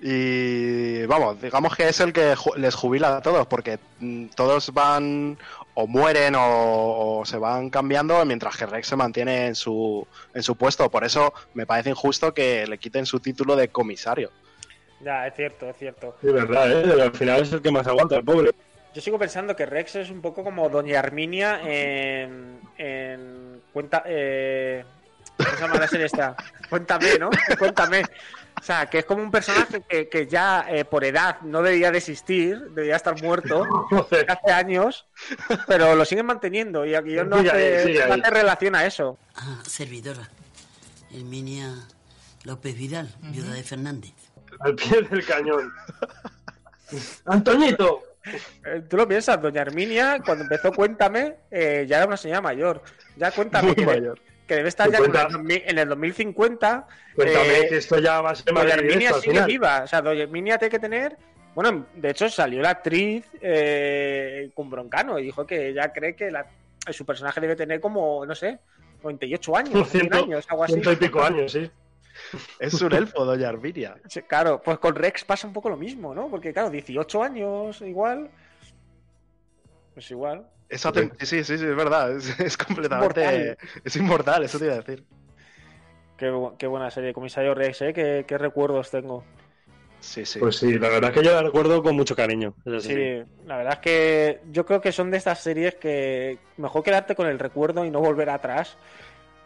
y 0.00 1.04
vamos, 1.06 1.40
digamos 1.40 1.74
que 1.76 1.88
es 1.88 1.98
el 2.00 2.12
que 2.12 2.34
ju- 2.36 2.54
les 2.56 2.74
jubila 2.74 3.16
a 3.16 3.22
todos 3.22 3.46
porque 3.46 3.78
mm, 4.00 4.26
todos 4.36 4.72
van 4.72 5.36
o 5.74 5.86
mueren 5.86 6.34
o, 6.36 7.18
o 7.20 7.24
se 7.24 7.36
van 7.36 7.70
cambiando 7.70 8.24
mientras 8.24 8.56
que 8.56 8.66
Rex 8.66 8.86
se 8.88 8.96
mantiene 8.96 9.46
en 9.46 9.54
su, 9.54 10.06
en 10.34 10.42
su 10.42 10.56
puesto. 10.56 10.90
Por 10.90 11.04
eso 11.04 11.32
me 11.54 11.66
parece 11.66 11.90
injusto 11.90 12.32
que 12.34 12.66
le 12.66 12.78
quiten 12.78 13.06
su 13.06 13.20
título 13.20 13.54
de 13.56 13.68
comisario. 13.68 14.30
Ya, 15.00 15.26
es 15.28 15.34
cierto, 15.34 15.68
es 15.70 15.76
cierto. 15.76 16.16
Es 16.22 16.32
verdad, 16.32 16.70
¿eh? 16.72 17.02
Al 17.02 17.12
final 17.12 17.42
es 17.42 17.52
el 17.52 17.62
que 17.62 17.70
más 17.70 17.86
aguanta, 17.86 18.16
el 18.16 18.24
pobre. 18.24 18.50
Yo 18.94 19.00
sigo 19.00 19.18
pensando 19.18 19.54
que 19.54 19.66
Rex 19.66 19.94
es 19.96 20.10
un 20.10 20.20
poco 20.20 20.42
como 20.42 20.68
Doña 20.68 20.98
Arminia 20.98 21.60
en. 21.64 22.58
en 22.78 23.62
cuenta. 23.72 24.02
Eh, 24.06 24.84
¿Cómo 25.36 25.50
se 25.50 25.60
llama 25.60 25.78
la 25.78 25.86
serie 25.86 26.06
esta? 26.06 26.34
Cuéntame, 26.68 27.16
¿no? 27.20 27.30
Cuéntame. 27.60 28.02
O 28.60 28.62
sea, 28.62 28.86
que 28.86 28.98
es 28.98 29.04
como 29.04 29.22
un 29.22 29.30
personaje 29.30 29.82
que, 29.88 30.08
que 30.08 30.26
ya 30.26 30.66
eh, 30.68 30.84
por 30.84 31.04
edad 31.04 31.40
no 31.42 31.62
debía 31.62 31.90
de 31.90 31.98
existir, 31.98 32.58
debía 32.70 32.96
estar 32.96 33.20
muerto 33.22 33.64
hace 34.28 34.52
años, 34.52 35.06
pero 35.66 35.94
lo 35.94 36.04
siguen 36.04 36.26
manteniendo 36.26 36.84
y 36.84 36.94
aquí 36.94 37.14
no 37.14 37.36
hace, 37.36 38.06
no 38.08 38.14
hace 38.14 38.30
relación 38.30 38.74
a 38.74 38.84
eso. 38.86 39.18
Ah, 39.34 39.60
servidora. 39.66 40.28
Herminia 41.10 41.74
López 42.44 42.76
Vidal, 42.76 43.14
viuda 43.20 43.52
de 43.52 43.62
Fernández. 43.62 44.12
Al 44.60 44.74
pie 44.74 45.02
del 45.02 45.24
cañón. 45.24 45.72
¡Antoñito! 47.26 48.02
Eh, 48.64 48.82
Tú 48.88 48.96
lo 48.96 49.06
piensas, 49.08 49.40
Doña 49.40 49.62
Arminia, 49.62 50.20
cuando 50.24 50.44
empezó 50.44 50.72
Cuéntame, 50.72 51.36
eh, 51.50 51.86
ya 51.88 51.98
era 51.98 52.06
una 52.06 52.16
señora 52.16 52.40
mayor. 52.40 52.82
Ya 53.16 53.30
Cuéntame, 53.30 53.74
que, 53.74 53.86
mayor. 53.86 54.20
Que 54.48 54.56
debe 54.56 54.68
estar 54.70 54.90
ya 54.90 54.98
en 54.98 55.04
el, 55.04 55.12
2000 55.12 55.62
en 55.66 55.78
el 55.78 55.88
2050. 55.88 56.86
Cuéntame 57.14 57.58
eh, 57.60 57.68
que 57.68 57.76
esto 57.76 57.98
ya 58.00 58.20
va 58.20 58.30
a 58.30 58.34
ser 58.34 58.52
más 58.52 58.64
Herminia 58.64 59.12
sigue 59.12 59.30
final. 59.32 59.46
viva. 59.46 59.82
O 59.84 59.86
sea, 59.86 60.02
Doña 60.02 60.22
Herminia 60.24 60.58
tiene 60.58 60.70
que 60.70 60.78
tener. 60.80 61.16
Bueno, 61.54 61.86
de 61.94 62.10
hecho 62.10 62.28
salió 62.28 62.60
la 62.62 62.70
actriz 62.70 63.26
eh, 63.40 64.50
con 64.54 64.70
Broncano 64.70 65.18
y 65.18 65.24
dijo 65.24 65.46
que 65.46 65.68
ella 65.68 65.92
cree 65.92 66.16
que 66.16 66.30
la- 66.30 66.46
su 66.92 67.04
personaje 67.04 67.40
debe 67.40 67.54
tener 67.56 67.80
como, 67.80 68.24
no 68.24 68.34
sé, 68.34 68.58
98 69.02 69.56
años, 69.56 69.72
100 69.72 69.86
Ciento, 69.86 70.18
años, 70.18 70.46
algo 70.48 70.64
así. 70.64 70.72
ciento 70.72 70.92
y 70.92 70.96
pico 70.96 71.22
años, 71.22 71.52
sí. 71.52 71.70
Es 72.58 72.80
un 72.80 72.92
elfo, 72.94 73.24
doña 73.24 73.48
Arminia. 73.50 73.96
Sí, 74.08 74.22
Claro, 74.22 74.60
pues 74.64 74.78
con 74.78 74.94
Rex 74.94 75.24
pasa 75.24 75.46
un 75.46 75.52
poco 75.52 75.68
lo 75.68 75.76
mismo, 75.76 76.14
¿no? 76.14 76.28
Porque, 76.28 76.52
claro, 76.52 76.70
18 76.70 77.22
años 77.22 77.80
igual. 77.82 78.30
Pues 79.94 80.10
igual. 80.10 80.46
Es 80.68 80.84
autent- 80.86 81.14
sí, 81.20 81.26
sí, 81.26 81.44
sí, 81.44 81.58
sí, 81.58 81.64
es 81.64 81.76
verdad. 81.76 82.12
Es, 82.16 82.38
es 82.40 82.56
completamente. 82.56 83.20
Inmortal. 83.24 83.58
Es 83.84 83.96
inmortal, 83.96 84.44
eso 84.44 84.58
te 84.58 84.66
iba 84.66 84.74
a 84.74 84.78
decir. 84.78 85.06
Qué, 86.16 86.32
qué 86.58 86.66
buena 86.66 86.90
serie, 86.90 87.12
Comisario 87.12 87.54
Rex, 87.54 87.82
¿eh? 87.82 87.92
Qué, 87.94 88.24
qué 88.26 88.38
recuerdos 88.38 88.90
tengo. 88.90 89.24
Sí, 90.00 90.24
sí. 90.24 90.40
Pues 90.40 90.56
sí, 90.56 90.78
la 90.78 90.88
verdad 90.88 91.10
es 91.10 91.16
que 91.18 91.24
yo 91.24 91.32
la 91.32 91.42
recuerdo 91.42 91.82
con 91.82 91.96
mucho 91.96 92.14
cariño. 92.14 92.54
Sí, 92.76 92.94
la 93.46 93.56
verdad 93.56 93.72
es 93.74 93.78
que 93.80 94.40
yo 94.52 94.64
creo 94.64 94.80
que 94.80 94.92
son 94.92 95.10
de 95.10 95.16
estas 95.16 95.40
series 95.40 95.74
que 95.76 96.38
mejor 96.56 96.82
quedarte 96.82 97.14
con 97.14 97.26
el 97.26 97.38
recuerdo 97.38 97.84
y 97.84 97.90
no 97.90 98.00
volver 98.00 98.30
atrás. 98.30 98.76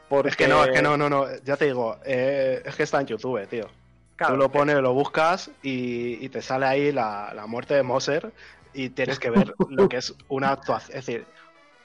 Porque... 0.08 0.28
Es 0.30 0.36
que 0.36 0.46
no, 0.48 0.62
es 0.64 0.70
que 0.70 0.82
no, 0.82 0.96
no, 0.96 1.08
no. 1.10 1.26
Ya 1.44 1.56
te 1.56 1.66
digo, 1.66 1.98
eh, 2.04 2.62
es 2.64 2.76
que 2.76 2.82
está 2.84 3.00
en 3.00 3.06
YouTube, 3.06 3.46
tío. 3.48 3.68
Claro, 4.16 4.34
Tú 4.34 4.36
lo 4.36 4.52
pones, 4.52 4.76
lo 4.76 4.94
buscas 4.94 5.50
y, 5.62 6.24
y 6.24 6.28
te 6.28 6.42
sale 6.42 6.66
ahí 6.66 6.92
la, 6.92 7.32
la 7.34 7.46
muerte 7.46 7.74
de 7.74 7.82
Moser 7.82 8.32
y 8.74 8.90
tienes 8.90 9.18
que 9.18 9.30
ver 9.30 9.54
lo 9.68 9.88
que 9.88 9.98
es 9.98 10.14
una 10.28 10.52
actuación. 10.52 10.98
Es 10.98 11.06
decir, 11.06 11.26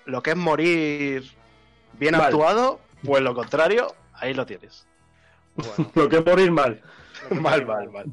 lo 0.05 0.21
que 0.21 0.31
es 0.31 0.37
morir 0.37 1.23
bien 1.93 2.13
Mal. 2.13 2.25
actuado, 2.25 2.79
pues 3.03 3.21
lo 3.21 3.33
contrario, 3.35 3.93
ahí 4.13 4.33
lo 4.33 4.45
tienes. 4.45 4.85
Lo 5.95 6.07
que 6.07 6.17
es 6.17 6.25
morir 6.25 6.51
mal. 6.51 6.79
mal, 7.31 7.65
mal, 7.65 7.89
mal. 7.89 8.05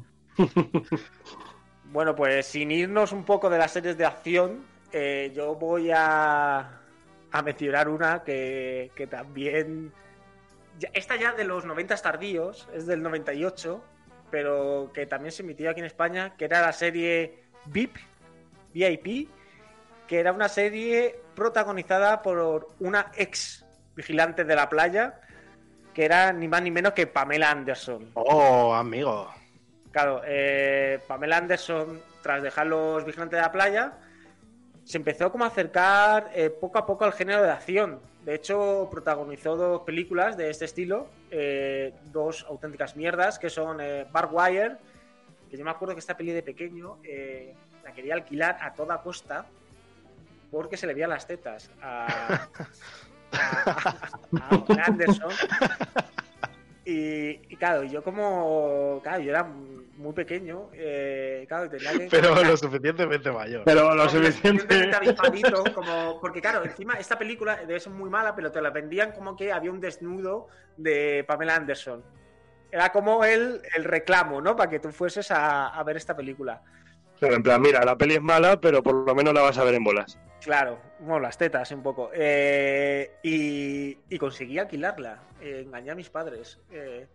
Bueno, 1.91 2.15
pues 2.15 2.47
sin 2.47 2.71
irnos 2.71 3.11
un 3.11 3.23
poco 3.23 3.49
de 3.49 3.59
las 3.59 3.71
series 3.71 3.97
de 3.97 4.05
acción, 4.05 4.65
eh, 4.91 5.31
yo 5.35 5.55
voy 5.55 5.91
a, 5.91 6.81
a 7.31 7.41
mencionar 7.43 7.87
una 7.87 8.23
que, 8.23 8.91
que 8.95 9.07
también... 9.07 9.93
esta 10.93 11.15
ya 11.15 11.33
de 11.33 11.43
los 11.43 11.65
90 11.65 11.95
tardíos, 11.97 12.67
es 12.73 12.87
del 12.87 13.03
98, 13.03 13.81
pero 14.31 14.91
que 14.93 15.05
también 15.05 15.31
se 15.31 15.43
emitió 15.43 15.69
aquí 15.69 15.79
en 15.79 15.85
España, 15.85 16.35
que 16.35 16.45
era 16.45 16.61
la 16.61 16.73
serie 16.73 17.43
VIP, 17.67 17.95
VIP, 18.75 19.29
que 20.05 20.19
era 20.19 20.33
una 20.33 20.49
serie 20.49 21.17
protagonizada 21.33 22.21
por 22.21 22.67
una 22.79 23.11
ex 23.15 23.65
vigilante 23.95 24.43
de 24.43 24.55
la 24.55 24.67
playa, 24.69 25.21
que 25.93 26.03
era 26.03 26.33
ni 26.33 26.49
más 26.49 26.61
ni 26.61 26.71
menos 26.71 26.91
que 26.91 27.07
Pamela 27.07 27.51
Anderson. 27.51 28.11
Oh, 28.15 28.73
amigo. 28.73 29.29
Claro, 29.91 30.21
eh, 30.25 30.99
Pamela 31.07 31.37
Anderson, 31.37 32.01
tras 32.21 32.43
dejar 32.43 32.67
los 32.67 33.05
vigilantes 33.05 33.37
de 33.37 33.41
la 33.41 33.51
playa, 33.51 33.93
se 34.83 34.97
empezó 34.97 35.31
como 35.31 35.45
a 35.45 35.47
acercar 35.47 36.31
eh, 36.35 36.49
poco 36.49 36.77
a 36.77 36.85
poco 36.85 37.05
al 37.05 37.13
género 37.13 37.41
de 37.41 37.51
acción. 37.51 38.01
De 38.25 38.35
hecho, 38.35 38.89
protagonizó 38.91 39.55
dos 39.55 39.81
películas 39.83 40.35
de 40.35 40.49
este 40.49 40.65
estilo, 40.65 41.07
eh, 41.31 41.93
dos 42.11 42.45
auténticas 42.49 42.97
mierdas, 42.97 43.39
que 43.39 43.49
son 43.49 43.77
Barbed 44.11 44.33
Wire, 44.33 44.75
que 45.49 45.55
yo 45.55 45.63
me 45.63 45.71
acuerdo 45.71 45.95
que 45.95 45.99
esta 45.99 46.17
peli 46.17 46.33
de 46.33 46.43
pequeño 46.43 46.97
la 47.85 47.93
quería 47.93 48.15
alquilar 48.15 48.57
a 48.59 48.73
toda 48.73 49.01
costa 49.01 49.45
porque 50.51 50.75
se 50.75 50.87
le 50.87 50.93
veían 50.93 51.11
las 51.11 51.27
tetas 51.27 51.69
a, 51.81 52.47
a, 53.31 53.79
a 54.41 54.65
Pamela 54.65 54.83
Anderson. 54.85 55.31
Y, 56.83 57.41
y 57.49 57.55
claro, 57.57 57.83
yo 57.83 58.03
como. 58.03 58.99
Claro, 59.01 59.19
yo 59.19 59.31
era 59.31 59.43
muy 59.43 60.13
pequeño. 60.13 60.69
Eh, 60.73 61.45
claro, 61.47 61.67
tenía 61.67 61.91
que. 61.93 62.07
Pero 62.11 62.43
lo 62.43 62.55
suficientemente 62.55 63.31
mayor. 63.31 63.63
Pero 63.65 63.95
lo 63.95 64.05
como 64.05 64.09
suficiente. 64.09 64.91
avispadito, 64.95 65.63
como, 65.73 66.19
porque 66.21 66.41
claro, 66.41 66.63
encima 66.63 66.93
esta 66.93 67.17
película 67.17 67.57
debe 67.57 67.79
ser 67.79 67.91
muy 67.91 68.09
mala, 68.09 68.35
pero 68.35 68.51
te 68.51 68.61
la 68.61 68.69
vendían 68.69 69.13
como 69.13 69.35
que 69.35 69.51
había 69.51 69.71
un 69.71 69.79
desnudo 69.79 70.47
de 70.77 71.23
Pamela 71.27 71.55
Anderson. 71.55 72.03
Era 72.71 72.91
como 72.91 73.25
el, 73.25 73.61
el 73.75 73.83
reclamo, 73.83 74.39
¿no? 74.41 74.55
Para 74.55 74.69
que 74.69 74.79
tú 74.79 74.91
fueses 74.91 75.31
a, 75.31 75.69
a 75.69 75.83
ver 75.83 75.97
esta 75.97 76.15
película. 76.15 76.61
Pero 77.19 77.35
en 77.35 77.43
plan, 77.43 77.61
mira, 77.61 77.83
la 77.85 77.95
peli 77.95 78.15
es 78.15 78.21
mala, 78.21 78.59
pero 78.59 78.83
por 78.83 78.93
lo 79.07 79.15
menos 79.15 79.33
la 79.33 79.41
vas 79.41 79.57
a 79.57 79.63
ver 79.63 79.75
en 79.75 79.83
bolas. 79.83 80.17
Claro, 80.41 80.79
bueno, 80.99 81.21
las 81.21 81.37
tetas 81.37 81.71
un 81.71 81.81
poco. 81.81 82.11
Eh, 82.13 83.15
y, 83.23 83.97
y 84.09 84.17
conseguí 84.19 84.59
alquilarla. 84.59 85.19
Eh, 85.41 85.63
engañé 85.65 85.91
a 85.91 85.95
mis 85.95 86.09
padres. 86.09 86.59
Eh, 86.71 87.07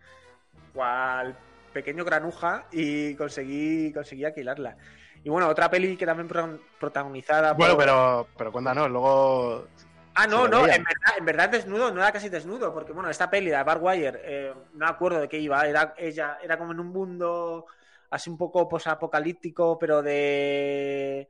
cual 0.74 1.36
pequeño 1.72 2.04
granuja 2.04 2.66
y 2.72 3.14
conseguí, 3.14 3.92
conseguí 3.92 4.24
alquilarla. 4.24 4.76
Y 5.22 5.28
bueno, 5.28 5.48
otra 5.48 5.70
peli 5.70 5.96
que 5.96 6.06
también 6.06 6.28
pro- 6.28 6.58
protagonizada 6.78 7.52
Bueno, 7.52 7.74
por- 7.74 7.84
pero, 7.84 8.26
pero 8.36 8.52
cuéntanos, 8.52 8.90
luego. 8.90 9.66
Ah, 10.14 10.26
no, 10.26 10.48
no, 10.48 10.66
en 10.66 10.82
verdad, 10.82 11.14
en 11.18 11.24
verdad 11.24 11.48
desnudo, 11.50 11.92
no 11.92 12.00
era 12.00 12.10
casi 12.10 12.28
desnudo, 12.28 12.74
porque 12.74 12.92
bueno, 12.92 13.08
esta 13.10 13.30
peli 13.30 13.50
de 13.50 13.62
Barwire, 13.62 14.20
eh, 14.24 14.52
no 14.72 14.86
me 14.86 14.90
acuerdo 14.90 15.20
de 15.20 15.28
qué 15.28 15.38
iba, 15.38 15.64
era 15.66 15.94
ella, 15.96 16.38
era 16.42 16.58
como 16.58 16.72
en 16.72 16.80
un 16.80 16.88
mundo 16.88 17.66
así 18.10 18.28
un 18.28 18.36
poco 18.36 18.68
posapocalíptico, 18.68 19.78
pero 19.78 20.02
de 20.02 21.28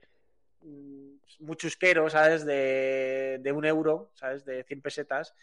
mm, 0.62 1.10
muy 1.40 1.56
chusquero, 1.56 2.08
¿sabes? 2.10 2.44
De, 2.44 3.38
de 3.40 3.52
un 3.52 3.64
euro, 3.64 4.10
¿sabes? 4.14 4.44
De 4.44 4.64
100 4.64 4.80
pesetas. 4.82 5.34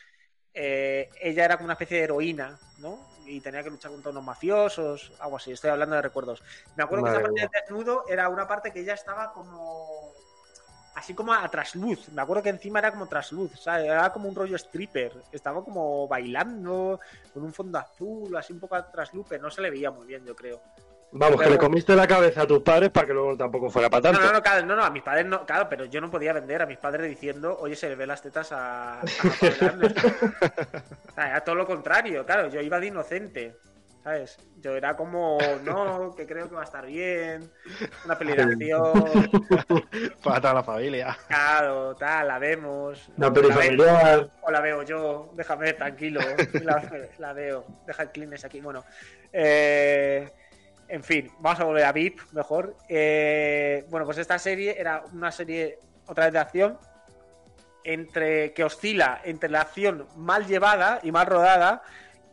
Eh, 0.54 1.10
ella 1.22 1.46
era 1.46 1.58
como 1.58 1.66
una 1.66 1.74
especie 1.74 1.98
de 1.98 2.04
heroína, 2.06 2.60
¿no? 2.80 3.00
Y 3.26 3.42
tenía 3.42 3.62
que 3.62 3.70
luchar 3.70 3.92
contra 3.92 4.12
unos 4.12 4.24
mafiosos, 4.24 5.14
algo 5.20 5.38
así, 5.38 5.52
estoy 5.52 5.70
hablando 5.70 5.96
de 5.96 6.02
recuerdos. 6.02 6.42
Me 6.76 6.84
acuerdo 6.84 7.06
que 7.06 7.12
esa 7.12 7.22
parte 7.22 7.42
del 7.42 7.50
desnudo 7.50 8.06
era 8.08 8.30
una 8.30 8.48
parte 8.48 8.72
que 8.72 8.80
ella 8.80 8.94
estaba 8.94 9.32
como 9.34 10.14
así 10.96 11.14
como 11.14 11.32
a 11.32 11.48
trasluz. 11.48 12.10
Me 12.10 12.24
acuerdo 12.24 12.42
que 12.42 12.50
encima 12.50 12.80
era 12.80 12.92
como 12.92 13.08
trasluz, 13.08 13.52
¿sabes? 13.60 13.86
Era 13.86 14.12
como 14.12 14.28
un 14.30 14.36
rollo 14.36 14.56
stripper. 14.56 15.14
Estaba 15.32 15.64
como 15.64 16.08
bailando 16.08 17.00
con 17.32 17.44
un 17.44 17.54
fondo 17.54 17.78
azul, 17.78 18.36
así 18.36 18.52
un 18.54 18.60
poco 18.60 18.76
a 18.76 18.92
trasluz, 18.92 19.28
pero 19.30 19.44
no 19.44 19.52
se 19.52 19.62
le 19.62 19.70
veía 19.70 19.92
muy 19.92 20.08
bien, 20.08 20.26
yo 20.26 20.36
creo. 20.36 20.60
Vamos, 21.12 21.42
que 21.42 21.50
le 21.50 21.58
comiste 21.58 21.96
la 21.96 22.06
cabeza 22.08 22.42
a 22.42 22.48
tus 22.48 22.62
padres 22.62 22.90
para 22.92 23.08
que 23.08 23.14
luego 23.14 23.36
tampoco 23.38 23.70
fuera 23.70 23.90
para 23.90 24.12
No, 24.12 24.18
tanto. 24.18 24.28
no, 24.28 24.34
no, 24.34 24.42
claro, 24.44 24.66
no, 24.66 24.76
no, 24.76 24.84
a 24.84 24.90
mis 24.90 25.02
padres 25.04 25.26
no, 25.26 25.46
claro, 25.46 25.68
pero 25.70 25.86
yo 25.86 26.02
no 26.02 26.12
podía 26.12 26.34
vender 26.34 26.62
a 26.62 26.66
mis 26.66 26.78
padres 26.78 27.10
diciendo, 27.10 27.58
oye, 27.60 27.76
se 27.76 27.90
le 27.90 27.96
ve 27.96 28.06
las 28.06 28.22
tetas 28.22 28.52
a, 28.52 29.00
a 29.00 29.04
Pamela 29.40 29.70
Anderson". 29.72 30.14
O 31.10 31.14
sea, 31.14 31.30
era 31.30 31.42
todo 31.42 31.56
lo 31.56 31.66
contrario, 31.66 32.26
claro, 32.26 32.50
yo 32.50 32.60
iba 32.62 32.80
de 32.80 32.88
inocente, 32.88 33.56
¿sabes? 34.04 34.38
Yo 34.62 34.76
era 34.76 34.96
como, 34.98 35.38
no, 35.64 36.14
que 36.16 36.28
creo 36.28 36.50
que 36.50 36.56
va 36.56 36.62
a 36.62 36.66
estar 36.66 36.86
bien, 36.86 37.50
una 38.06 38.18
peli 38.18 38.34
de 38.34 38.42
acción, 38.44 39.30
Para 40.24 40.42
toda 40.42 40.54
la 40.56 40.64
familia. 40.64 41.18
claro, 41.28 41.96
tal, 41.96 42.28
la 42.28 42.38
vemos. 42.38 43.10
Una 43.16 43.32
peli 43.32 43.50
familiar. 43.52 44.30
O 44.42 44.52
la 44.52 44.60
veo 44.62 44.84
yo, 44.84 45.32
déjame 45.36 45.72
tranquilo, 45.74 46.20
la, 46.64 47.08
la 47.18 47.34
veo, 47.34 47.66
deja 47.88 48.04
el 48.04 48.12
Kleenex 48.12 48.44
aquí. 48.46 48.60
Bueno, 48.62 48.84
eh, 49.32 50.30
en 50.90 51.04
fin, 51.04 51.32
vamos 51.40 51.60
a 51.60 51.64
volver 51.66 51.84
a 51.84 51.92
VIP 51.92 52.20
mejor. 52.32 52.76
Eh, 52.88 53.86
bueno, 53.90 54.06
pues 54.06 54.18
esta 54.18 54.40
serie 54.40 54.80
era 54.80 55.04
una 55.14 55.32
serie 55.32 55.80
otra 56.08 56.26
vez 56.26 56.34
de 56.34 56.40
acción 56.40 56.78
entre 57.84 58.54
que 58.54 58.64
oscila 58.64 59.22
entre 59.24 59.50
la 59.50 59.62
acción 59.62 60.08
mal 60.18 60.46
llevada 60.46 61.00
y 61.04 61.12
mal 61.12 61.26
rodada 61.26 61.82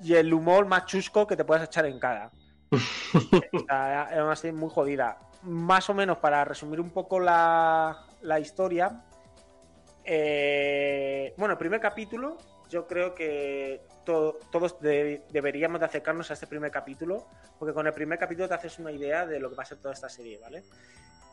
y 0.03 0.15
el 0.15 0.33
humor 0.35 0.67
más 0.67 0.87
chusco 0.87 1.27
que 1.27 1.37
te 1.37 1.45
puedas 1.45 1.65
echar 1.65 1.87
en 1.87 1.99
cara. 1.99 2.31
Era 3.69 4.25
una 4.25 4.37
serie 4.37 4.53
muy 4.53 4.71
jodida. 4.71 5.19
Más 5.43 5.89
o 5.91 5.95
menos, 5.95 6.19
para 6.19 6.45
resumir 6.45 6.81
un 6.81 6.91
poco 6.91 7.21
la, 7.21 8.05
la 8.23 8.41
historia, 8.41 9.05
eh, 10.05 11.35
bueno, 11.37 11.53
el 11.53 11.59
primer 11.59 11.81
capítulo 11.81 12.39
yo 12.71 12.87
creo 12.87 13.15
que 13.15 13.81
to- 14.05 14.39
todos 14.51 14.81
de- 14.81 15.23
deberíamos 15.31 15.81
de 15.81 15.87
acercarnos 15.87 16.31
a 16.31 16.35
este 16.35 16.47
primer 16.47 16.71
capítulo, 16.71 17.27
porque 17.59 17.73
con 17.75 17.87
el 17.87 17.93
primer 17.93 18.19
capítulo 18.19 18.49
te 18.49 18.55
haces 18.55 18.79
una 18.79 18.93
idea 18.93 19.27
de 19.27 19.39
lo 19.41 19.51
que 19.51 19.57
va 19.57 19.63
a 19.63 19.67
ser 19.67 19.79
toda 19.79 19.95
esta 19.95 20.09
serie, 20.09 20.39
¿vale? 20.39 20.65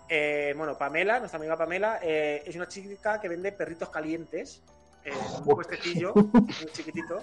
Eh, 0.10 0.54
bueno, 0.58 0.78
Pamela, 0.78 1.20
nuestra 1.20 1.38
amiga 1.40 1.58
Pamela, 1.58 2.00
eh, 2.02 2.44
es 2.46 2.56
una 2.56 2.68
chica 2.68 3.20
que 3.22 3.30
vende 3.30 3.52
perritos 3.54 3.90
calientes 3.90 4.62
en 5.04 5.14
un 5.16 5.44
puestecillo 5.56 6.14
muy 6.16 6.72
chiquitito. 6.74 7.22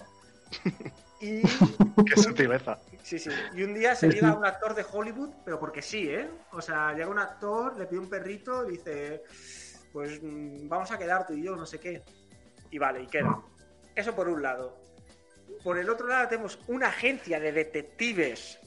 Y 1.21 1.43
Qué 1.43 2.15
sutileza. 2.23 2.79
Sí, 3.03 3.19
sí. 3.19 3.29
Y 3.53 3.65
un 3.65 3.75
día 3.75 3.97
se 3.97 4.09
llega 4.09 4.33
un 4.37 4.47
actor 4.47 4.73
de 4.77 4.87
Hollywood, 4.89 5.31
pero 5.45 5.59
porque 5.59 5.83
sí, 5.83 6.09
¿eh? 6.09 6.31
O 6.53 6.63
sea, 6.63 6.93
llega 6.93 7.09
un 7.09 7.19
actor, 7.19 7.77
le 7.77 7.87
pide 7.87 7.99
un 7.99 8.09
perrito 8.09 8.65
y 8.69 8.77
dice, 8.77 9.25
pues 9.93 10.23
mm, 10.23 10.69
vamos 10.69 10.93
a 10.93 10.97
quedar 10.97 11.27
tú 11.27 11.33
y 11.33 11.43
yo, 11.43 11.57
no 11.57 11.67
sé 11.67 11.81
qué. 11.81 12.05
Y 12.71 12.79
vale, 12.79 13.03
y 13.03 13.09
quedan. 13.09 13.43
Eso 13.99 14.15
por 14.15 14.29
un 14.29 14.41
lado. 14.41 14.77
Por 15.65 15.77
el 15.77 15.91
otro 15.91 16.07
lado 16.07 16.29
tenemos 16.29 16.57
una 16.69 16.87
agencia 16.87 17.41
de 17.41 17.51
detectives. 17.51 18.61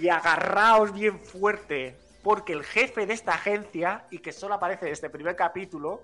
Y 0.00 0.08
agarraos 0.08 0.92
bien 0.92 1.20
fuerte, 1.20 1.96
porque 2.24 2.52
el 2.52 2.64
jefe 2.64 3.06
de 3.06 3.14
esta 3.14 3.34
agencia, 3.34 4.06
y 4.10 4.18
que 4.18 4.32
solo 4.32 4.54
aparece 4.54 4.86
en 4.86 4.92
este 4.92 5.08
primer 5.08 5.36
capítulo, 5.36 6.02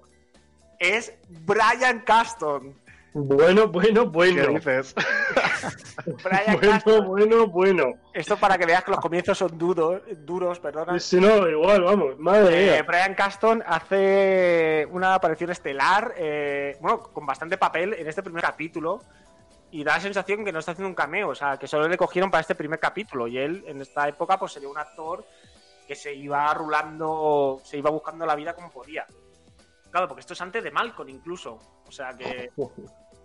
es 0.78 1.12
Brian 1.28 2.02
Caston. 2.02 2.80
Bueno, 3.14 3.68
bueno, 3.68 4.02
¿Qué 4.02 4.08
bueno. 4.12 4.46
dices? 4.48 4.94
Brian 6.22 6.42
Bueno, 6.46 6.60
Caston. 6.60 7.06
bueno, 7.06 7.46
bueno. 7.46 7.84
Esto 8.12 8.36
para 8.36 8.58
que 8.58 8.66
veas 8.66 8.82
que 8.84 8.90
los 8.90 9.00
comienzos 9.00 9.38
son 9.38 9.56
duros, 9.56 10.02
duros, 10.18 10.58
perdona. 10.58 10.98
Si 10.98 11.20
no, 11.20 11.48
igual, 11.48 11.82
vamos, 11.84 12.18
madre 12.18 12.68
Eh, 12.68 12.72
mía. 12.72 12.82
Brian 12.82 13.14
Caston 13.14 13.62
hace 13.66 14.86
una 14.90 15.14
aparición 15.14 15.50
estelar, 15.50 16.12
eh, 16.16 16.76
bueno, 16.80 17.02
con 17.04 17.24
bastante 17.24 17.56
papel 17.56 17.94
en 17.94 18.06
este 18.08 18.22
primer 18.22 18.42
capítulo. 18.42 19.00
Y 19.70 19.82
da 19.82 19.94
la 19.94 20.00
sensación 20.00 20.44
que 20.44 20.52
no 20.52 20.58
está 20.60 20.72
haciendo 20.72 20.88
un 20.88 20.94
cameo, 20.94 21.28
o 21.30 21.34
sea, 21.34 21.56
que 21.56 21.66
solo 21.66 21.88
le 21.88 21.96
cogieron 21.96 22.30
para 22.30 22.42
este 22.42 22.54
primer 22.54 22.78
capítulo. 22.78 23.26
Y 23.26 23.38
él, 23.38 23.64
en 23.66 23.80
esta 23.80 24.06
época, 24.08 24.38
pues 24.38 24.52
sería 24.52 24.68
un 24.68 24.78
actor 24.78 25.24
que 25.88 25.94
se 25.96 26.14
iba 26.14 26.52
rulando, 26.54 27.60
se 27.64 27.78
iba 27.78 27.90
buscando 27.90 28.24
la 28.26 28.34
vida 28.36 28.54
como 28.54 28.70
podía. 28.70 29.04
Claro, 29.90 30.06
porque 30.08 30.20
esto 30.20 30.32
es 30.32 30.40
antes 30.40 30.62
de 30.62 30.70
Malcolm 30.70 31.08
incluso. 31.08 31.58
O 31.86 31.92
sea 31.92 32.12
que. 32.16 32.50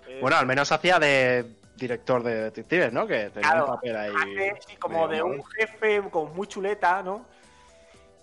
eh, 0.09 0.19
Bueno, 0.21 0.37
al 0.37 0.45
menos 0.45 0.71
hacía 0.71 0.99
de 0.99 1.55
director 1.75 2.21
de 2.23 2.43
detectives, 2.43 2.91
¿no? 2.91 3.07
Que 3.07 3.29
tenía 3.29 3.51
Claro, 3.51 3.65
un 3.65 3.75
papel 3.75 3.95
ahí. 3.95 4.13
hace, 4.15 4.61
sí, 4.67 4.75
como 4.75 5.07
de 5.07 5.21
un 5.23 5.43
jefe 5.45 6.01
como 6.11 6.33
muy 6.33 6.47
chuleta, 6.47 7.01
¿no? 7.01 7.25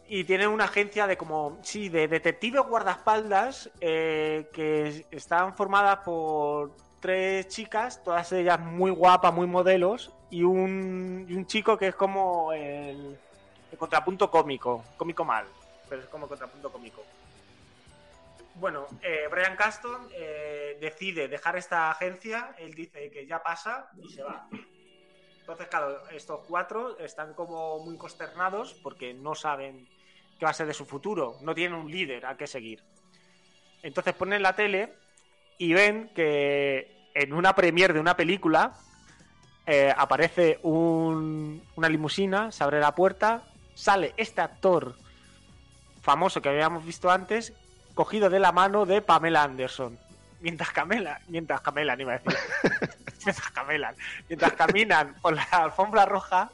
Y 0.08 0.24
tiene 0.24 0.46
una 0.46 0.64
agencia 0.64 1.06
de 1.06 1.16
como, 1.16 1.58
sí, 1.62 1.88
de 1.88 2.06
detectives 2.06 2.62
guardaespaldas 2.62 3.70
eh, 3.80 4.48
que 4.52 5.06
están 5.10 5.56
formadas 5.56 5.98
por 6.04 6.72
tres 7.00 7.48
chicas, 7.48 8.02
todas 8.04 8.30
ellas 8.32 8.60
muy 8.60 8.90
guapas, 8.90 9.32
muy 9.32 9.46
modelos, 9.46 10.12
y 10.30 10.42
un, 10.42 11.26
y 11.28 11.34
un 11.34 11.46
chico 11.46 11.76
que 11.76 11.88
es 11.88 11.94
como 11.94 12.52
el, 12.52 13.18
el 13.72 13.78
contrapunto 13.78 14.30
cómico, 14.30 14.84
cómico 14.96 15.24
mal, 15.24 15.44
pero 15.88 16.02
es 16.02 16.08
como 16.08 16.28
contrapunto 16.28 16.70
cómico. 16.70 17.02
Bueno, 18.59 18.87
eh, 19.03 19.28
Brian 19.31 19.55
Caston 19.57 20.09
eh, 20.15 20.78
decide 20.81 21.28
dejar 21.28 21.57
esta 21.57 21.91
agencia, 21.91 22.55
él 22.59 22.73
dice 22.74 23.11
que 23.11 23.27
ya 23.27 23.43
pasa 23.43 23.91
y 24.03 24.09
se 24.09 24.23
va. 24.23 24.49
Entonces, 25.41 25.69
claro, 25.69 26.09
estos 26.11 26.41
cuatro 26.49 26.99
están 26.99 27.35
como 27.35 27.78
muy 27.85 27.97
consternados 27.99 28.74
porque 28.83 29.12
no 29.15 29.35
saben 29.35 29.87
qué 30.39 30.47
va 30.47 30.51
a 30.51 30.55
ser 30.55 30.66
de 30.66 30.74
su 30.74 30.87
futuro, 30.87 31.39
no 31.43 31.55
tienen 31.55 31.78
un 31.78 31.91
líder 31.91 32.24
a 32.27 32.37
qué 32.37 32.47
seguir. 32.47 32.83
Entonces 33.83 34.15
ponen 34.15 34.43
la 34.43 34.55
tele 34.55 34.95
y 35.59 35.73
ven 35.74 36.11
que 36.15 37.11
en 37.15 37.33
una 37.35 37.55
premiere 37.55 37.93
de 37.95 38.01
una 38.01 38.16
película 38.16 38.74
eh, 39.66 39.93
aparece 39.97 40.59
un- 40.62 41.62
una 41.77 41.89
limusina, 41.89 42.51
se 42.53 42.65
abre 42.65 42.81
la 42.81 42.95
puerta, 42.95 43.45
sale 43.74 44.15
este 44.16 44.41
actor 44.41 44.97
famoso 46.03 46.41
que 46.41 46.49
habíamos 46.49 46.85
visto 46.85 47.11
antes, 47.11 47.53
cogido 47.97 48.31
de 48.31 48.39
la 48.39 48.52
mano 48.52 48.86
de 48.86 49.02
Pamela 49.02 49.43
Anderson. 49.43 49.98
Mientras 50.40 50.70
Camela, 50.70 51.20
mientras 51.27 51.60
Camela, 51.62 51.97
ni 51.97 52.02
iba 52.02 52.12
a 52.12 52.18
decir. 52.18 52.39
mientras 53.24 53.51
Camela, 53.51 53.94
mientras 54.28 54.52
caminan 54.52 55.14
por 55.20 55.35
la 55.35 55.43
alfombra 55.51 56.05
roja, 56.05 56.51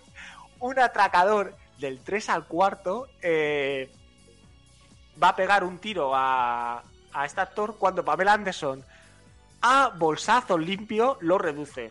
un 0.61 0.79
atracador 0.79 1.55
del 1.79 1.99
3 2.01 2.29
al 2.31 2.47
cuarto 2.47 3.09
eh, 3.21 3.91
va 5.23 5.31
a 5.31 5.37
pegar 5.37 5.65
un 5.65 5.79
tiro 5.79 6.13
a, 6.15 6.83
a 7.13 7.27
este 7.27 7.41
actor 7.41 7.77
cuando 7.77 8.05
Pamela 8.05 8.33
Anderson 8.35 8.83
a 9.61 9.89
bolsazo 9.97 10.57
limpio 10.57 11.19
lo 11.21 11.39
reduce. 11.39 11.91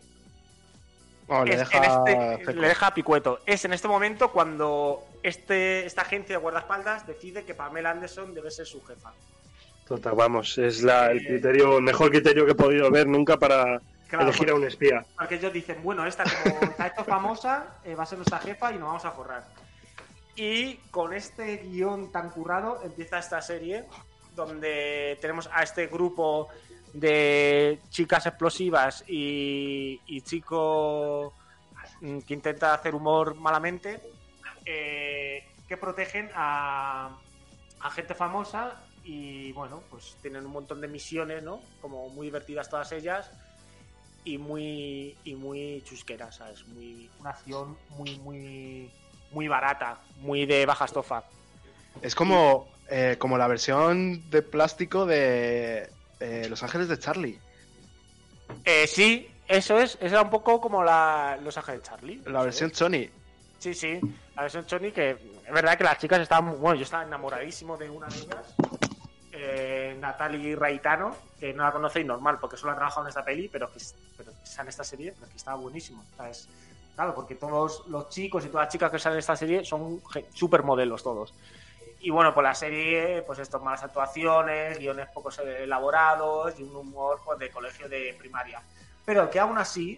Oh, 1.27 1.43
le 1.45 1.53
Es 1.53 1.59
deja 1.59 1.77
este- 1.77 2.53
le 2.53 2.67
deja 2.67 2.93
picueto. 2.93 3.39
Es 3.45 3.63
en 3.65 3.73
este 3.73 3.87
momento 3.89 4.31
cuando 4.31 5.05
este, 5.23 5.85
esta 5.85 6.01
agencia 6.03 6.35
de 6.37 6.41
guardaespaldas 6.41 7.05
decide 7.05 7.43
que 7.45 7.53
Pamela 7.53 7.91
Anderson 7.91 8.33
debe 8.33 8.49
ser 8.49 8.65
su 8.65 8.81
jefa. 8.83 9.11
Total, 9.91 10.15
vamos, 10.15 10.57
es 10.57 10.83
la, 10.83 11.11
el 11.11 11.19
criterio, 11.21 11.75
el 11.75 11.83
mejor 11.83 12.11
criterio 12.11 12.45
que 12.45 12.53
he 12.53 12.55
podido 12.55 12.89
ver 12.89 13.07
nunca 13.07 13.35
para 13.35 13.81
Claro, 14.07 14.23
elegir 14.23 14.49
a 14.49 14.55
un 14.55 14.63
espía. 14.63 15.05
Porque 15.17 15.35
ellos 15.35 15.51
dicen, 15.51 15.83
bueno, 15.83 16.07
esta 16.07 16.23
como 16.23 16.61
está 16.61 16.87
esto 16.87 17.03
famosa, 17.03 17.75
eh, 17.83 17.93
va 17.93 18.03
a 18.03 18.05
ser 18.05 18.17
nuestra 18.17 18.39
jefa 18.39 18.71
y 18.71 18.75
nos 18.75 18.87
vamos 18.87 19.03
a 19.03 19.11
forrar. 19.11 19.43
Y 20.37 20.75
con 20.91 21.11
este 21.11 21.57
guion 21.57 22.09
tan 22.09 22.29
currado 22.29 22.79
empieza 22.85 23.19
esta 23.19 23.41
serie 23.41 23.83
donde 24.33 25.17
tenemos 25.19 25.49
a 25.51 25.61
este 25.61 25.87
grupo 25.87 26.47
de 26.93 27.81
chicas 27.89 28.25
explosivas 28.27 29.03
y, 29.09 29.99
y 30.05 30.21
chico 30.21 31.33
mm, 31.99 32.19
que 32.19 32.33
intenta 32.33 32.75
hacer 32.75 32.95
humor 32.95 33.35
malamente 33.35 33.99
eh, 34.63 35.43
que 35.67 35.75
protegen 35.75 36.29
a, 36.33 37.09
a 37.81 37.89
gente 37.89 38.15
famosa 38.15 38.85
y 39.03 39.51
bueno, 39.53 39.81
pues 39.89 40.15
tienen 40.21 40.45
un 40.45 40.51
montón 40.51 40.81
de 40.81 40.87
misiones, 40.87 41.43
¿no? 41.43 41.61
Como 41.81 42.09
muy 42.09 42.27
divertidas 42.27 42.69
todas 42.69 42.91
ellas 42.91 43.31
y 44.23 44.37
muy 44.37 45.15
y 45.23 45.35
muy 45.35 45.81
chusqueras, 45.83 46.35
¿sabes? 46.35 46.65
Muy 46.67 47.09
una 47.19 47.31
acción 47.31 47.77
muy 47.89 48.17
muy 48.19 48.91
muy 49.31 49.47
barata, 49.47 49.97
muy 50.17 50.45
de 50.45 50.65
baja 50.65 50.85
estofa. 50.85 51.23
Es 52.01 52.15
como, 52.15 52.67
eh, 52.89 53.15
como 53.17 53.37
la 53.37 53.47
versión 53.47 54.29
de 54.29 54.41
plástico 54.41 55.05
de 55.05 55.89
eh, 56.19 56.47
Los 56.49 56.63
Ángeles 56.63 56.87
de 56.87 56.99
Charlie. 56.99 57.39
Eh, 58.65 58.87
sí, 58.87 59.29
eso 59.47 59.79
es, 59.79 59.95
eso 59.95 60.15
era 60.15 60.21
un 60.21 60.29
poco 60.29 60.61
como 60.61 60.83
la 60.83 61.39
Los 61.41 61.57
Ángeles 61.57 61.81
de 61.81 61.87
Charlie. 61.87 62.21
La 62.25 62.43
versión 62.43 62.73
Sony. 62.73 63.09
Sí, 63.59 63.73
sí, 63.73 63.99
la 64.35 64.43
versión 64.43 64.67
Sony 64.67 64.91
que 64.93 65.11
es 65.11 65.53
verdad 65.53 65.77
que 65.77 65.83
las 65.83 65.97
chicas 65.97 66.19
estaban 66.19 66.59
bueno, 66.59 66.75
yo 66.75 66.83
estaba 66.83 67.03
enamoradísimo 67.03 67.77
de 67.77 67.89
una 67.89 68.07
de 68.07 68.17
ellas, 68.17 68.55
eh, 69.43 69.97
Natalie 69.99 70.55
Raitano, 70.55 71.15
que 71.39 71.53
no 71.53 71.63
la 71.63 71.71
conocéis 71.71 72.05
normal 72.05 72.37
porque 72.39 72.57
solo 72.57 72.73
ha 72.73 72.75
trabajado 72.75 73.05
en 73.05 73.09
esta 73.09 73.25
peli, 73.25 73.47
pero 73.47 73.71
que, 73.71 73.79
pero 74.15 74.31
que 74.31 74.61
en 74.61 74.67
esta 74.67 74.83
serie, 74.83 75.13
pero 75.17 75.29
que 75.31 75.37
estaba 75.37 75.57
buenísimo. 75.57 76.03
¿sabes? 76.15 76.47
Claro, 76.95 77.15
porque 77.15 77.35
todos 77.35 77.87
los 77.87 78.09
chicos 78.09 78.45
y 78.45 78.49
todas 78.49 78.65
las 78.65 78.71
chicas 78.71 78.91
que 78.91 78.99
salen 78.99 79.15
en 79.15 79.19
esta 79.19 79.35
serie 79.35 79.65
son 79.65 80.01
supermodelos 80.33 81.01
todos. 81.01 81.33
Y 82.01 82.09
bueno, 82.09 82.33
pues 82.33 82.43
la 82.43 82.55
serie, 82.55 83.23
pues 83.23 83.39
estos 83.39 83.61
malas 83.61 83.83
actuaciones, 83.83 84.77
guiones 84.77 85.07
poco 85.09 85.29
elaborados 85.41 86.59
y 86.59 86.63
un 86.63 86.75
humor 86.75 87.21
pues, 87.23 87.39
de 87.39 87.49
colegio 87.49 87.89
de 87.89 88.15
primaria. 88.17 88.61
Pero 89.05 89.29
que 89.29 89.39
aún 89.39 89.57
así 89.57 89.97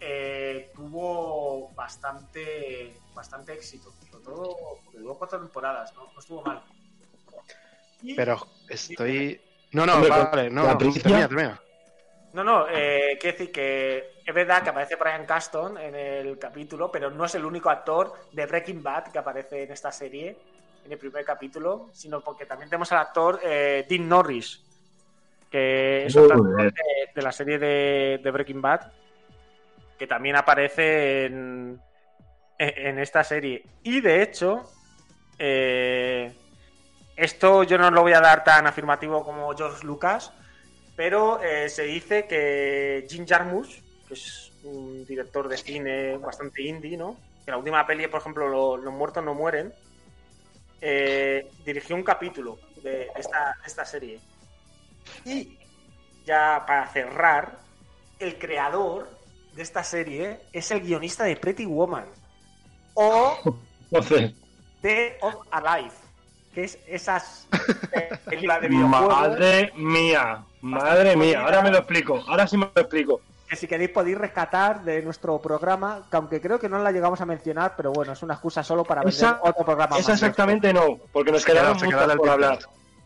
eh, 0.00 0.70
tuvo 0.74 1.70
bastante 1.74 2.94
bastante 3.14 3.54
éxito. 3.54 3.92
Sobre 4.10 4.24
todo 4.24 4.56
porque 4.84 4.98
duró 4.98 5.14
cuatro 5.14 5.40
temporadas. 5.40 5.94
No 5.94 6.10
estuvo 6.18 6.42
mal. 6.42 6.62
Pero 8.16 8.46
estoy. 8.68 9.40
No, 9.72 9.86
no, 9.86 9.94
Hombre, 9.94 10.10
vale, 10.10 10.50
no, 10.50 10.62
la 10.64 10.72
no, 10.72 10.78
termina, 10.78 11.28
termina. 11.28 11.62
No, 12.34 12.44
no, 12.44 12.66
eh, 12.68 13.18
quiero 13.20 13.36
decir 13.38 13.52
que 13.52 14.10
es 14.24 14.34
verdad 14.34 14.62
que 14.62 14.70
aparece 14.70 14.96
Brian 14.96 15.26
Caston 15.26 15.76
en 15.78 15.94
el 15.94 16.38
capítulo, 16.38 16.90
pero 16.90 17.10
no 17.10 17.24
es 17.26 17.34
el 17.34 17.44
único 17.44 17.68
actor 17.70 18.12
de 18.32 18.46
Breaking 18.46 18.82
Bad 18.82 19.04
que 19.12 19.18
aparece 19.18 19.64
en 19.64 19.72
esta 19.72 19.92
serie, 19.92 20.36
en 20.84 20.92
el 20.92 20.98
primer 20.98 21.24
capítulo, 21.24 21.90
sino 21.92 22.20
porque 22.22 22.46
también 22.46 22.70
tenemos 22.70 22.90
al 22.92 22.98
actor 22.98 23.40
eh, 23.42 23.84
Dean 23.88 24.08
Norris, 24.08 24.64
que 25.50 26.06
es 26.06 26.16
otro 26.16 26.36
actor 26.36 26.72
de, 26.72 26.72
de 27.14 27.22
la 27.22 27.32
serie 27.32 27.58
de, 27.58 28.20
de 28.22 28.30
Breaking 28.30 28.62
Bad, 28.62 28.92
que 29.98 30.06
también 30.06 30.36
aparece 30.36 31.26
en, 31.26 31.78
en- 32.58 32.86
en 32.86 32.98
esta 32.98 33.22
serie. 33.24 33.62
Y 33.82 34.00
de 34.00 34.22
hecho, 34.22 34.70
eh, 35.38 36.32
esto 37.16 37.62
yo 37.64 37.78
no 37.78 37.90
lo 37.90 38.02
voy 38.02 38.12
a 38.12 38.20
dar 38.20 38.44
tan 38.44 38.66
afirmativo 38.66 39.24
como 39.24 39.54
George 39.56 39.84
Lucas, 39.86 40.32
pero 40.96 41.40
eh, 41.42 41.68
se 41.68 41.82
dice 41.84 42.26
que 42.26 43.06
Jim 43.08 43.26
Jarmusch, 43.26 43.80
que 44.08 44.14
es 44.14 44.52
un 44.64 45.04
director 45.04 45.48
de 45.48 45.56
cine 45.56 46.16
bastante 46.18 46.62
indie, 46.62 46.96
¿no? 46.96 47.16
Que 47.44 47.50
la 47.50 47.56
última 47.58 47.86
peli, 47.86 48.06
por 48.06 48.20
ejemplo, 48.20 48.48
Lo- 48.48 48.76
Los 48.76 48.94
muertos 48.94 49.24
no 49.24 49.34
mueren, 49.34 49.72
eh, 50.80 51.50
dirigió 51.64 51.96
un 51.96 52.02
capítulo 52.02 52.58
de 52.82 53.08
esta, 53.16 53.56
de 53.60 53.66
esta 53.66 53.84
serie. 53.84 54.20
Y 55.24 55.58
ya 56.24 56.64
para 56.66 56.86
cerrar, 56.88 57.58
el 58.18 58.38
creador 58.38 59.10
de 59.54 59.62
esta 59.62 59.82
serie 59.84 60.40
es 60.52 60.70
el 60.70 60.80
guionista 60.80 61.24
de 61.24 61.36
Pretty 61.36 61.66
Woman 61.66 62.06
o 62.94 63.38
de 64.82 65.18
Of 65.20 65.34
Alive, 65.50 65.92
que 66.52 66.64
es 66.64 66.78
esas 66.86 67.48
películas 68.24 68.60
de 68.60 68.68
videojuegos 68.68 69.08
madre 69.08 69.72
mía, 69.76 70.44
madre 70.60 71.16
mía. 71.16 71.42
Ahora 71.44 71.62
me 71.62 71.70
lo 71.70 71.78
explico, 71.78 72.22
ahora 72.28 72.46
sí 72.46 72.56
me 72.56 72.68
lo 72.74 72.80
explico. 72.82 73.20
que 73.48 73.56
si 73.56 73.66
queréis 73.66 73.90
podéis 73.90 74.18
rescatar 74.18 74.82
de 74.84 75.02
nuestro 75.02 75.38
programa, 75.40 76.06
que 76.10 76.16
aunque 76.16 76.40
creo 76.40 76.58
que 76.58 76.68
no 76.68 76.78
la 76.78 76.92
llegamos 76.92 77.20
a 77.20 77.26
mencionar, 77.26 77.74
pero 77.76 77.92
bueno, 77.92 78.12
es 78.12 78.22
una 78.22 78.34
excusa 78.34 78.62
solo 78.62 78.84
para 78.84 79.00
vender 79.02 79.14
Esa, 79.14 79.40
otro 79.42 79.64
programa 79.64 79.98
esa 79.98 80.12
más. 80.12 80.22
exactamente 80.22 80.72
no, 80.72 80.98
porque 81.12 81.32
nos 81.32 81.44
quedaron 81.44 81.78
se 81.78 81.86
queda 81.86 81.96
muchas 81.96 82.08
del 82.08 82.18
por 82.18 82.28
hablar. 82.30 82.58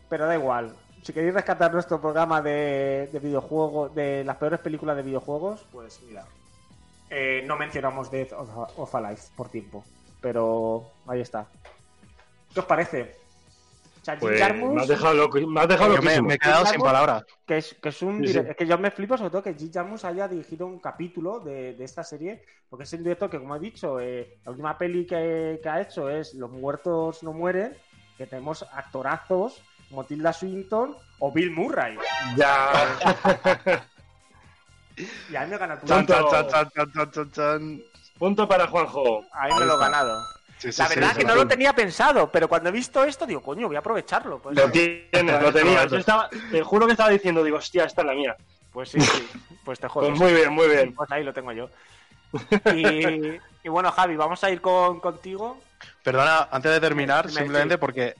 Pero 0.09 0.25
da 0.25 0.35
igual. 0.35 0.75
Si 1.03 1.13
queréis 1.13 1.33
rescatar 1.33 1.71
nuestro 1.73 2.01
programa 2.01 2.41
de, 2.41 3.09
de 3.13 3.19
videojuegos, 3.19 3.93
de 3.95 4.23
las 4.25 4.35
peores 4.37 4.59
películas 4.59 4.95
de 4.97 5.03
videojuegos, 5.03 5.65
pues 5.71 6.01
mira. 6.07 6.25
Eh, 7.09 7.43
no 7.45 7.55
mencionamos 7.55 8.11
Death 8.11 8.33
of, 8.33 8.49
of 8.77 8.95
Alive 8.95 9.21
por 9.35 9.47
tiempo. 9.49 9.85
Pero 10.19 10.91
ahí 11.07 11.21
está. 11.21 11.45
¿Qué 12.53 12.59
os 12.59 12.65
parece? 12.65 13.15
Pues 14.19 14.39
Jarmusch, 14.39 14.73
me 14.73 14.81
has 14.81 14.87
dejado, 14.87 15.13
loco, 15.13 15.39
me 15.39 15.61
has 15.61 15.67
dejado 15.67 16.01
me, 16.01 16.21
me 16.21 16.33
he 16.35 16.39
quedado 16.39 16.65
sin 16.65 16.79
palabras. 16.79 17.25
que 17.45 17.57
es, 17.57 17.73
que 17.81 17.89
es 17.89 18.01
un 18.01 18.25
Sí, 18.25 18.37
es 18.37 18.55
que 18.55 18.65
yo 18.65 18.77
me 18.77 18.91
flipo 18.91 19.17
sobre 19.17 19.29
todo 19.29 19.43
que 19.43 19.53
Jim 19.53 19.71
Jarmusch 19.73 20.05
haya 20.05 20.27
dirigido 20.27 20.65
un 20.65 20.79
capítulo 20.79 21.39
de, 21.39 21.73
de 21.73 21.83
esta 21.83 22.03
serie, 22.03 22.43
porque 22.69 22.83
es 22.83 22.93
un 22.93 23.03
director 23.03 23.29
que, 23.29 23.39
como 23.39 23.55
he 23.55 23.59
dicho, 23.59 23.99
eh, 23.99 24.39
la 24.45 24.51
última 24.51 24.77
peli 24.77 25.05
que, 25.05 25.59
que 25.61 25.69
ha 25.69 25.81
hecho 25.81 26.09
es 26.09 26.33
Los 26.33 26.51
muertos 26.51 27.23
no 27.23 27.33
mueren, 27.33 27.75
que 28.17 28.27
tenemos 28.27 28.63
actorazos 28.73 29.61
como 29.89 30.03
Tilda 30.03 30.33
Swinton 30.33 30.95
o 31.19 31.31
Bill 31.31 31.51
Murray. 31.51 31.97
Ya. 32.35 32.71
Y 35.29 35.35
ahí 35.35 35.47
me 35.47 35.55
he 35.55 35.59
ganado 35.59 35.79
el 35.81 35.87
punto. 35.87 36.29
chan, 36.49 37.11
chan, 37.11 37.31
chan. 37.31 37.83
Punto 38.17 38.47
para 38.47 38.67
Juanjo. 38.67 39.23
Ahí 39.31 39.53
me 39.59 39.65
lo 39.65 39.75
he 39.75 39.79
ganado. 39.79 40.19
Sí, 40.57 40.71
sí, 40.71 40.81
La 40.81 40.87
sí, 40.87 40.95
verdad 40.95 41.11
sí, 41.13 41.19
que 41.19 41.25
no 41.25 41.35
lo 41.35 41.47
tenía 41.47 41.73
pensado, 41.73 42.31
pero 42.31 42.47
cuando 42.47 42.69
he 42.69 42.71
visto 42.71 43.03
esto, 43.03 43.25
digo, 43.25 43.41
coño, 43.41 43.67
voy 43.67 43.75
a 43.75 43.79
aprovecharlo. 43.79 44.39
Pues, 44.39 44.55
Lo 44.55 44.69
tienes, 44.71 45.41
lo 45.41 45.53
tenías. 45.53 45.89
Yo 45.91 45.97
estaba, 45.97 46.29
te 46.51 46.63
juro 46.63 46.85
que 46.85 46.93
estaba 46.93 47.09
diciendo, 47.11 47.43
digo, 47.43 47.57
hostia, 47.57 47.83
esta 47.85 48.01
es 48.01 48.07
la 48.07 48.13
mía. 48.13 48.35
pues 48.71 48.89
sí, 48.89 48.99
sí. 48.99 49.27
Pues 49.63 49.79
te 49.79 49.87
jodes. 49.89 50.09
Pues 50.09 50.19
muy 50.19 50.33
bien, 50.33 50.51
muy 50.51 50.67
bien. 50.67 50.93
Pues 50.93 51.11
ahí 51.11 51.23
lo 51.23 51.33
tengo 51.33 51.51
yo. 51.51 51.69
Y, 52.75 53.39
y 53.63 53.69
bueno, 53.69 53.91
Javi, 53.91 54.15
vamos 54.15 54.43
a 54.43 54.49
ir 54.49 54.61
con, 54.61 54.99
contigo. 54.99 55.59
Perdona, 56.03 56.47
antes 56.51 56.71
de 56.71 56.79
terminar, 56.79 57.29
simplemente 57.29 57.75
sí. 57.75 57.79
porque 57.79 58.15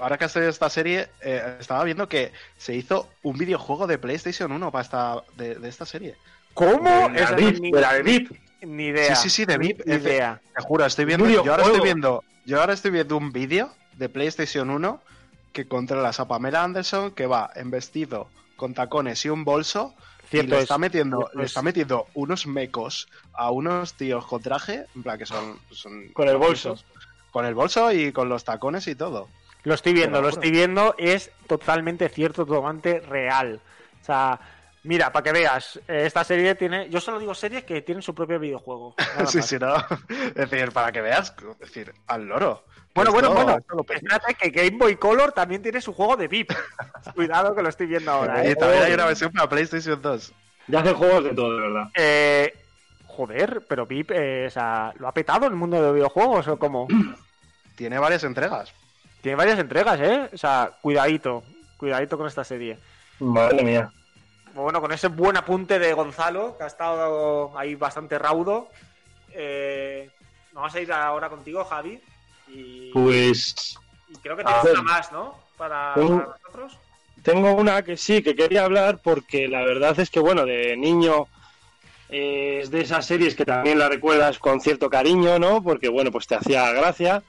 ahora 0.00 0.16
que 0.16 0.24
estoy 0.24 0.44
en 0.44 0.48
esta 0.48 0.70
serie, 0.70 1.08
eh, 1.20 1.56
estaba 1.60 1.84
viendo 1.84 2.08
que 2.08 2.32
se 2.56 2.74
hizo 2.74 3.08
un 3.22 3.36
videojuego 3.36 3.86
de 3.86 3.98
PlayStation 3.98 4.50
1 4.50 4.70
para 4.72 4.82
esta, 4.82 5.22
de, 5.36 5.56
de 5.56 5.68
esta 5.68 5.84
serie. 5.84 6.16
¿Cómo? 6.54 7.08
De 7.10 7.80
la 7.80 7.94
VIP, 7.98 8.32
ni, 8.66 8.86
idea. 8.86 9.14
Sí, 9.16 9.28
sí, 9.28 9.30
sí, 9.30 9.44
de 9.44 9.58
VIP. 9.58 9.82
Ni 9.86 9.94
idea. 9.94 10.40
Te 10.54 10.62
juro, 10.62 10.84
estoy 10.84 11.04
viendo. 11.04 11.28
Yo 11.28 11.50
ahora 11.50 11.64
estoy 11.64 11.80
viendo. 11.80 12.24
Yo 12.44 12.60
ahora 12.60 12.72
estoy 12.72 12.90
viendo 12.90 13.16
un 13.16 13.32
vídeo 13.32 13.72
de 13.96 14.08
PlayStation 14.08 14.70
1 14.70 15.00
que 15.52 15.68
controlas 15.68 16.18
a 16.18 16.26
Pamela 16.26 16.64
Anderson 16.64 17.12
que 17.12 17.26
va 17.26 17.50
en 17.54 17.70
vestido 17.70 18.28
con 18.56 18.74
tacones 18.74 19.24
y 19.24 19.28
un 19.28 19.44
bolso. 19.44 19.94
Cierto 20.28 20.48
y 20.48 20.50
le 20.50 20.56
es, 20.58 20.62
está 20.62 20.78
metiendo, 20.78 21.18
cierto 21.18 21.38
le 21.38 21.44
es. 21.44 21.50
está 21.50 21.62
metiendo 21.62 22.06
unos 22.14 22.46
mecos 22.46 23.08
a 23.34 23.50
unos 23.50 23.94
tíos 23.94 24.26
con 24.26 24.40
traje, 24.40 24.86
en 24.96 25.02
plan 25.02 25.18
que 25.18 25.26
son, 25.26 25.58
son 25.70 26.08
Con 26.08 26.28
el 26.28 26.38
bolso. 26.38 26.76
Con 27.30 27.44
el 27.44 27.54
bolso 27.54 27.92
y 27.92 28.12
con 28.12 28.28
los 28.28 28.44
tacones 28.44 28.86
y 28.86 28.94
todo. 28.94 29.28
Lo 29.64 29.74
estoy 29.74 29.92
viendo, 29.92 30.20
lo 30.20 30.28
estoy 30.28 30.50
viendo, 30.50 30.94
es 30.98 31.30
totalmente 31.46 32.08
cierto, 32.08 32.44
totalmente 32.44 33.00
real. 33.00 33.60
O 34.00 34.04
sea, 34.04 34.40
mira, 34.84 35.12
para 35.12 35.22
que 35.24 35.32
veas, 35.32 35.76
eh, 35.88 36.02
esta 36.06 36.24
serie 36.24 36.54
tiene, 36.54 36.88
yo 36.90 37.00
solo 37.00 37.18
digo 37.18 37.34
series 37.34 37.64
que 37.64 37.82
tienen 37.82 38.02
su 38.02 38.14
propio 38.14 38.38
videojuego. 38.38 38.94
sí, 39.26 39.38
más. 39.38 39.46
sí, 39.46 39.56
no. 39.58 39.76
Es 40.34 40.50
decir, 40.50 40.72
para 40.72 40.92
que 40.92 41.00
veas, 41.00 41.34
es 41.52 41.58
decir, 41.58 41.92
al 42.06 42.24
loro. 42.26 42.64
Bueno, 42.94 43.10
Esto- 43.10 43.32
bueno, 43.32 43.44
bueno. 43.68 43.84
pe- 43.84 43.94
Espérate 43.94 44.34
que 44.34 44.50
Game 44.50 44.76
Boy 44.78 44.96
Color 44.96 45.32
también 45.32 45.62
tiene 45.62 45.80
su 45.80 45.92
juego 45.94 46.16
de 46.16 46.28
VIP. 46.28 46.52
Cuidado 47.14 47.54
que 47.54 47.62
lo 47.62 47.68
estoy 47.70 47.86
viendo 47.86 48.10
ahora, 48.12 48.44
Y 48.46 48.50
¿eh? 48.50 48.56
también 48.56 48.82
hay 48.82 48.92
una 48.92 49.06
versión 49.06 49.32
para 49.32 49.48
PlayStation 49.48 50.00
2. 50.02 50.32
Ya 50.68 50.80
hacen 50.80 50.94
juegos 50.94 51.24
de 51.24 51.30
todo, 51.34 51.56
de 51.56 51.60
verdad. 51.62 51.88
Eh, 51.96 52.54
joder, 53.06 53.64
pero 53.68 53.86
VIP, 53.86 54.10
eh, 54.12 54.46
o 54.46 54.50
sea, 54.50 54.92
¿lo 54.98 55.08
ha 55.08 55.12
petado 55.14 55.46
el 55.46 55.54
mundo 55.54 55.76
de 55.76 55.82
los 55.82 55.94
videojuegos 55.94 56.46
o 56.48 56.58
cómo? 56.58 56.86
Tiene 57.76 57.98
varias 57.98 58.24
entregas. 58.24 58.72
Tiene 59.22 59.36
varias 59.36 59.58
entregas, 59.58 59.98
¿eh? 60.00 60.28
O 60.32 60.36
sea, 60.36 60.70
cuidadito, 60.82 61.42
cuidadito 61.78 62.18
con 62.18 62.26
esta 62.26 62.44
serie. 62.44 62.78
Madre 63.20 63.62
mía. 63.64 63.90
Bueno, 64.54 64.80
con 64.80 64.92
ese 64.92 65.08
buen 65.08 65.36
apunte 65.36 65.78
de 65.78 65.92
Gonzalo, 65.94 66.56
que 66.56 66.64
ha 66.64 66.66
estado 66.66 67.56
ahí 67.58 67.74
bastante 67.74 68.18
raudo. 68.18 68.68
eh, 69.34 70.10
vamos 70.52 70.74
a 70.74 70.80
ir 70.80 70.92
ahora 70.92 71.28
contigo, 71.30 71.64
Javi. 71.64 72.00
Y, 72.48 72.90
Pues 72.92 73.78
y 74.08 74.16
creo 74.16 74.36
que 74.36 74.44
tienes 74.44 74.64
una 74.64 74.82
más, 74.82 75.10
¿no? 75.12 75.34
Para 75.56 75.96
nosotros. 75.96 76.76
tengo 77.22 77.52
una 77.54 77.82
que 77.82 77.96
sí, 77.96 78.22
que 78.22 78.34
quería 78.34 78.64
hablar 78.64 78.98
porque 79.02 79.48
la 79.48 79.62
verdad 79.62 79.98
es 80.00 80.10
que, 80.10 80.20
bueno, 80.20 80.44
de 80.44 80.76
niño 80.76 81.28
eh, 82.10 82.60
es 82.62 82.70
de 82.70 82.82
esas 82.82 83.06
series 83.06 83.34
que 83.34 83.46
también 83.46 83.78
la 83.78 83.88
recuerdas 83.88 84.38
con 84.38 84.60
cierto 84.60 84.90
cariño, 84.90 85.38
¿no? 85.38 85.62
Porque, 85.62 85.88
bueno, 85.88 86.10
pues 86.12 86.26
te 86.26 86.34
hacía 86.34 86.70
gracia. 86.72 87.22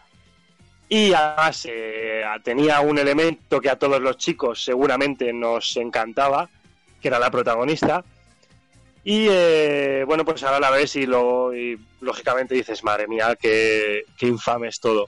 Y 0.89 1.13
además 1.13 1.65
eh, 1.69 2.23
tenía 2.43 2.81
un 2.81 2.97
elemento 2.97 3.61
que 3.61 3.69
a 3.69 3.79
todos 3.79 4.01
los 4.01 4.17
chicos 4.17 4.63
seguramente 4.63 5.31
nos 5.31 5.77
encantaba, 5.77 6.49
que 7.03 7.09
era 7.09 7.19
la 7.19 7.30
protagonista. 7.30 8.03
Y 9.03 9.27
eh, 9.30 10.05
bueno, 10.07 10.23
pues 10.23 10.41
ahora 10.43 10.61
la 10.61 10.71
ves 10.71 10.95
y, 10.95 11.05
lo, 11.05 11.53
y 11.53 11.77
lógicamente 11.99 12.55
dices, 12.55 12.84
madre 12.84 13.07
mía, 13.07 13.38
qué, 13.39 14.05
qué 14.17 14.27
infame 14.27 14.69
es 14.69 14.80
todo. 14.80 15.07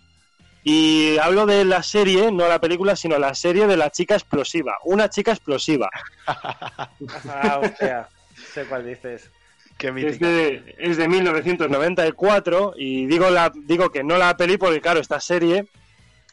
Y 0.63 1.17
hablo 1.19 1.45
de 1.45 1.63
la 1.63 1.81
serie, 1.81 2.31
no 2.31 2.47
la 2.47 2.59
película, 2.59 2.95
sino 2.95 3.17
la 3.17 3.33
serie 3.33 3.65
de 3.65 3.77
la 3.77 3.91
chica 3.91 4.15
explosiva. 4.15 4.75
Una 4.83 5.09
chica 5.09 5.31
explosiva. 5.31 5.89
Ah, 7.29 7.59
hostia, 7.61 8.09
sé 8.53 8.65
cuál 8.65 8.85
dices. 8.85 9.29
Qué 9.77 9.89
Es 9.89 10.19
de, 10.19 10.75
es 10.77 10.97
de 10.97 11.07
1994 11.07 12.73
y 12.77 13.05
digo, 13.05 13.29
la, 13.29 13.51
digo 13.53 13.91
que 13.91 14.03
no 14.03 14.17
la 14.17 14.35
peli 14.37 14.57
porque, 14.57 14.81
claro, 14.81 14.99
esta 14.99 15.19
serie 15.19 15.67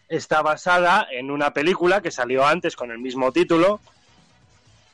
está 0.08 0.42
basada 0.42 1.06
en 1.10 1.30
una 1.30 1.52
película 1.52 2.00
que 2.00 2.10
salió 2.10 2.46
antes 2.46 2.76
con 2.76 2.90
el 2.90 2.98
mismo 2.98 3.32
título. 3.32 3.80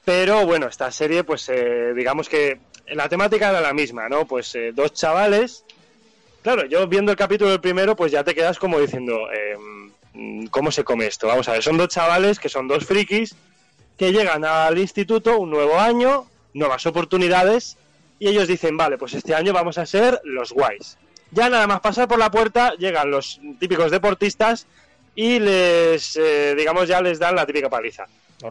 Pero 0.09 0.47
bueno, 0.47 0.68
esta 0.68 0.90
serie, 0.90 1.22
pues 1.22 1.51
eh, 1.51 1.93
digamos 1.94 2.30
que 2.30 2.60
la 2.86 3.10
temática 3.10 3.51
era 3.51 3.60
la 3.60 3.74
misma, 3.74 4.09
¿no? 4.09 4.26
Pues 4.26 4.55
eh, 4.55 4.72
dos 4.74 4.94
chavales. 4.94 5.66
Claro, 6.40 6.64
yo 6.64 6.86
viendo 6.86 7.12
el 7.12 7.18
capítulo 7.18 7.51
del 7.51 7.60
primero, 7.60 7.94
pues 7.94 8.10
ya 8.10 8.24
te 8.24 8.35
quedas 8.35 8.59
como 8.59 8.80
diciendo, 8.80 9.28
mm, 10.14 10.47
¿cómo 10.47 10.72
se 10.72 10.82
come 10.82 11.06
esto? 11.06 11.26
Vamos 11.26 11.47
a 11.51 11.52
ver, 11.52 11.62
son 11.62 11.76
dos 11.76 11.89
chavales 11.89 12.39
que 12.39 12.48
son 12.48 12.66
dos 12.68 12.86
frikis 12.86 13.35
que 13.98 14.10
llegan 14.10 14.47
al 14.47 14.78
instituto, 14.78 15.39
un 15.39 15.51
nuevo 15.51 15.78
año, 15.78 16.24
nuevas 16.55 16.86
oportunidades, 16.86 17.76
y 18.18 18.28
ellos 18.28 18.48
dicen, 18.48 18.78
vale, 18.78 18.97
pues 18.97 19.12
este 19.12 19.35
año 19.35 19.52
vamos 19.52 19.76
a 19.76 19.85
ser 19.85 20.22
los 20.24 20.52
guays. 20.55 20.97
Ya 21.32 21.51
nada 21.51 21.66
más 21.66 21.80
pasar 21.80 22.09
por 22.09 22.18
la 22.18 22.30
puerta, 22.30 22.72
llegan 22.78 23.10
los 23.10 23.43
típicos 23.60 23.90
deportistas 23.90 24.66
y 25.14 25.39
les, 25.39 26.16
eh, 26.16 26.55
digamos, 26.56 26.89
ya 26.89 27.02
les 27.02 27.18
dan 27.18 27.36
la 27.36 27.44
típica 27.44 27.68
paliza. 27.68 28.06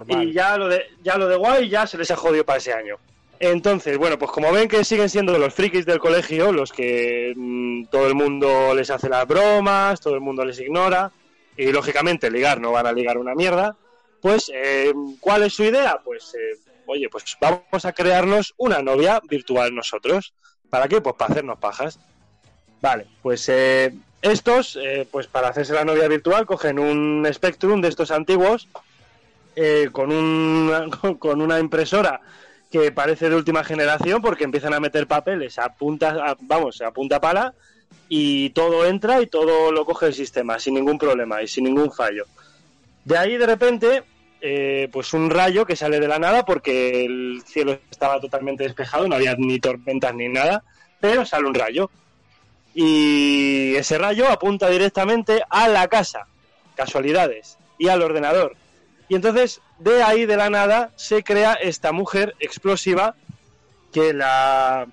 Y 0.08 0.34
ya 0.34 0.58
lo, 0.58 0.68
de, 0.68 0.86
ya 1.02 1.18
lo 1.18 1.28
de 1.28 1.36
guay 1.36 1.70
ya 1.70 1.88
se 1.88 1.98
les 1.98 2.12
ha 2.12 2.16
jodido 2.16 2.46
para 2.46 2.58
ese 2.58 2.74
año. 2.74 2.98
Entonces, 3.40 3.98
bueno, 3.98 4.18
pues 4.18 4.32
como 4.32 4.52
ven 4.52 4.68
que 4.68 4.84
siguen 4.84 5.10
siendo 5.10 5.38
los 5.38 5.54
frikis 5.54 5.86
del 5.86 6.00
colegio, 6.00 6.52
los 6.52 6.74
que 6.74 7.34
mm, 7.36 7.86
todo 7.86 8.08
el 8.08 8.16
mundo 8.16 8.74
les 8.74 8.90
hace 8.90 9.10
las 9.10 9.28
bromas, 9.28 10.02
todo 10.02 10.16
el 10.16 10.22
mundo 10.22 10.44
les 10.44 10.60
ignora, 10.60 11.12
y 11.56 11.72
lógicamente 11.72 12.32
ligar 12.32 12.60
no 12.60 12.72
van 12.72 12.88
a 12.88 12.92
ligar 12.92 13.18
una 13.18 13.36
mierda, 13.36 13.76
pues, 14.22 14.52
eh, 14.54 14.94
¿cuál 15.20 15.44
es 15.44 15.54
su 15.54 15.64
idea? 15.64 16.02
Pues, 16.04 16.34
eh, 16.34 16.60
oye, 16.88 17.08
pues 17.10 17.38
vamos 17.40 17.86
a 17.86 17.94
crearnos 17.94 18.54
una 18.58 18.82
novia 18.82 19.22
virtual 19.30 19.74
nosotros. 19.74 20.34
¿Para 20.70 20.88
qué? 20.88 21.00
Pues 21.00 21.16
para 21.16 21.32
hacernos 21.32 21.60
pajas. 21.60 22.00
Vale, 22.82 23.08
pues 23.22 23.48
eh, 23.50 23.94
estos, 24.22 24.78
eh, 24.82 25.08
pues 25.10 25.28
para 25.28 25.50
hacerse 25.50 25.74
la 25.74 25.86
novia 25.86 26.08
virtual, 26.08 26.46
cogen 26.46 26.80
un 26.80 27.28
Spectrum 27.32 27.82
de 27.82 27.88
estos 27.88 28.12
antiguos, 28.12 28.68
eh, 29.60 29.90
con, 29.92 30.12
un, 30.12 30.92
con 31.20 31.42
una 31.42 31.60
impresora 31.60 32.22
que 32.72 32.92
parece 32.92 33.28
de 33.30 33.36
última 33.36 33.64
generación 33.64 34.22
porque 34.22 34.44
empiezan 34.44 34.74
a 34.76 34.80
meter 34.80 35.08
papeles 35.08 35.58
a 35.58 35.70
punta, 35.74 36.10
a- 36.24 36.38
vamos, 36.40 36.80
a 36.82 36.92
punta 36.92 37.20
pala 37.20 37.54
y 38.08 38.52
todo 38.52 38.86
entra 38.86 39.20
y 39.22 39.26
todo 39.28 39.72
lo 39.72 39.84
coge 39.84 40.06
el 40.08 40.14
sistema 40.14 40.60
sin 40.60 40.76
ningún 40.76 40.98
problema 41.00 41.42
y 41.42 41.48
sin 41.48 41.64
ningún 41.64 41.92
fallo. 41.92 42.26
De 43.04 43.18
ahí 43.18 43.38
de 43.38 43.46
repente, 43.48 44.04
eh, 44.42 44.90
pues 44.92 45.14
un 45.14 45.30
rayo 45.32 45.66
que 45.66 45.76
sale 45.76 46.00
de 46.00 46.08
la 46.08 46.20
nada 46.20 46.46
porque 46.46 47.06
el 47.06 47.42
cielo 47.46 47.80
estaba 47.90 48.20
totalmente 48.20 48.64
despejado, 48.64 49.08
no 49.08 49.16
había 49.16 49.34
ni 49.38 49.60
tormentas 49.60 50.14
ni 50.14 50.28
nada, 50.30 50.64
pero 51.00 51.26
sale 51.26 51.48
un 51.48 51.56
rayo. 51.56 51.90
Y 52.76 53.76
ese 53.76 53.98
rayo 53.98 54.30
apunta 54.30 54.70
directamente 54.70 55.42
a 55.50 55.68
la 55.68 55.88
casa, 55.88 56.28
casualidades, 56.76 57.58
y 57.80 57.88
al 57.88 58.04
ordenador. 58.04 58.56
Y 59.10 59.16
entonces, 59.16 59.62
de 59.80 60.04
ahí 60.04 60.26
de 60.26 60.38
la 60.38 60.50
nada, 60.50 60.92
se 60.96 61.24
crea 61.24 61.54
esta 61.54 61.92
mujer 61.92 62.36
explosiva 62.40 63.16
que 63.94 64.14
la, 64.14 64.86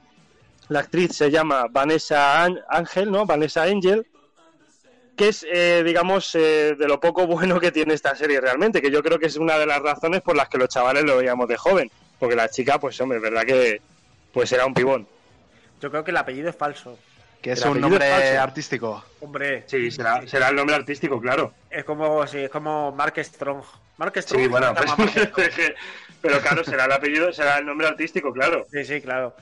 la 0.69 0.79
actriz 0.81 1.17
se 1.17 1.31
llama 1.31 1.67
Vanessa 1.71 2.43
An- 2.45 2.61
Ángel, 2.69 3.11
¿no? 3.11 3.27
Vanessa 3.27 3.65
Angel, 3.65 4.07
que 5.17 5.29
es, 5.29 5.45
eh, 5.51 5.83
digamos, 5.85 6.35
eh, 6.35 6.75
de 6.79 6.87
lo 6.89 7.01
poco 7.01 7.27
bueno 7.27 7.59
que 7.61 7.73
tiene 7.73 7.95
esta 7.95 8.15
serie 8.15 8.41
realmente, 8.41 8.81
que 8.81 8.91
yo 8.91 9.03
creo 9.03 9.19
que 9.19 9.27
es 9.27 9.37
una 9.37 9.59
de 9.59 9.67
las 9.67 9.81
razones 9.81 10.23
por 10.23 10.37
las 10.37 10.49
que 10.49 10.59
los 10.59 10.69
chavales 10.69 11.05
lo 11.05 11.17
veíamos 11.17 11.49
de 11.49 11.57
joven, 11.57 11.91
porque 12.19 12.37
la 12.37 12.49
chica, 12.49 12.79
pues 12.79 13.01
hombre, 13.01 13.19
es 13.19 13.23
verdad 13.23 13.43
que 13.43 13.81
pues 14.33 14.51
era 14.53 14.65
un 14.67 14.75
pibón. 14.75 15.07
Yo 15.81 15.91
creo 15.91 16.03
que 16.05 16.11
el 16.13 16.17
apellido 16.17 16.49
es 16.51 16.57
falso. 16.57 16.99
Que 17.43 17.53
es 17.53 17.63
un 17.65 17.77
es 17.77 17.81
nombre 17.83 18.11
falso. 18.11 18.41
artístico. 18.41 19.05
Hombre, 19.21 19.65
Sí, 19.67 19.91
será, 19.91 20.27
será 20.27 20.49
el 20.49 20.57
nombre 20.57 20.75
artístico, 20.77 21.21
claro. 21.21 21.53
es 21.71 21.85
como, 21.85 22.27
sí, 22.27 22.39
es 22.39 22.51
como 22.51 22.91
Mark 22.93 23.15
Strong. 23.23 23.63
Mark 23.97 24.13
Strong. 24.17 24.43
Sí, 24.43 24.49
bueno, 24.49 24.69
se 24.69 24.75
pues, 24.75 25.11
Strong. 25.13 25.75
pero 26.23 26.41
claro, 26.41 26.65
será 26.65 26.87
el 26.87 26.93
apellido, 26.93 27.33
será 27.33 27.59
el 27.59 27.67
nombre 27.67 27.87
artístico, 27.87 28.33
claro. 28.33 28.67
Sí, 28.71 28.85
sí, 28.85 29.01
claro. 29.01 29.35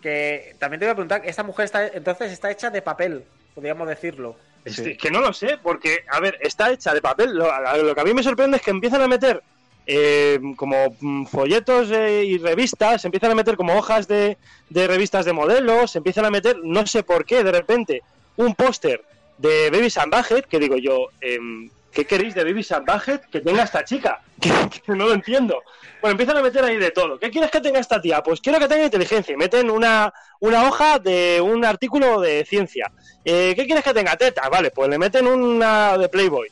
Que 0.00 0.54
también 0.58 0.80
te 0.80 0.86
voy 0.86 0.92
a 0.92 0.94
preguntar, 0.94 1.22
esta 1.24 1.42
mujer 1.42 1.66
está, 1.66 1.86
entonces 1.88 2.32
está 2.32 2.50
hecha 2.50 2.70
de 2.70 2.82
papel, 2.82 3.24
podríamos 3.54 3.88
decirlo. 3.88 4.36
Sí. 4.66 4.96
que 4.96 5.10
no 5.10 5.20
lo 5.20 5.32
sé, 5.32 5.58
porque, 5.62 6.04
a 6.08 6.20
ver, 6.20 6.38
está 6.40 6.70
hecha 6.70 6.92
de 6.92 7.00
papel. 7.00 7.34
Lo, 7.34 7.94
que 7.94 8.00
a 8.00 8.04
mí 8.04 8.12
me 8.12 8.22
sorprende 8.22 8.58
es 8.58 8.62
que 8.62 8.70
empiezan 8.70 9.00
a 9.00 9.08
meter 9.08 9.42
eh, 9.86 10.38
como 10.56 10.94
mm, 11.00 11.24
folletos 11.26 11.90
eh, 11.90 12.24
y 12.24 12.38
revistas, 12.38 13.04
empiezan 13.04 13.30
a 13.30 13.34
meter 13.34 13.56
como 13.56 13.76
hojas 13.76 14.06
de, 14.06 14.36
de 14.68 14.86
revistas 14.86 15.24
de 15.24 15.32
modelos, 15.32 15.96
empiezan 15.96 16.26
a 16.26 16.30
meter, 16.30 16.58
no 16.62 16.86
sé 16.86 17.02
por 17.02 17.24
qué, 17.24 17.42
de 17.42 17.52
repente, 17.52 18.02
un 18.36 18.54
póster 18.54 19.02
de 19.38 19.70
Baby 19.70 19.92
and 19.96 20.14
Bucket, 20.14 20.44
que 20.44 20.58
digo 20.58 20.76
yo, 20.76 21.08
em, 21.20 21.70
¿qué 21.92 22.04
queréis 22.06 22.34
de 22.34 22.44
Baby 22.44 22.66
Bucket 22.86 23.22
que 23.30 23.40
tenga 23.40 23.64
esta 23.64 23.84
chica? 23.84 24.20
Que, 24.40 24.92
no 24.92 25.06
lo 25.06 25.12
entiendo. 25.12 25.62
Bueno, 26.00 26.12
empiezan 26.12 26.36
a 26.38 26.42
meter 26.42 26.64
ahí 26.64 26.78
de 26.78 26.90
todo. 26.90 27.18
¿Qué 27.18 27.30
quieres 27.30 27.50
que 27.50 27.60
tenga 27.60 27.78
esta 27.78 28.00
tía? 28.00 28.22
Pues 28.22 28.40
quiero 28.40 28.58
que 28.58 28.68
tenga 28.68 28.84
inteligencia. 28.84 29.34
Y 29.34 29.36
meten 29.36 29.70
una, 29.70 30.12
una 30.40 30.66
hoja 30.66 30.98
de 30.98 31.40
un 31.42 31.64
artículo 31.64 32.20
de 32.20 32.44
ciencia. 32.46 32.90
Eh, 33.24 33.52
¿Qué 33.54 33.66
quieres 33.66 33.84
que 33.84 33.92
tenga? 33.92 34.16
Teta. 34.16 34.48
Vale, 34.48 34.70
pues 34.70 34.88
le 34.88 34.98
meten 34.98 35.26
una 35.26 35.98
de 35.98 36.08
Playboy. 36.08 36.48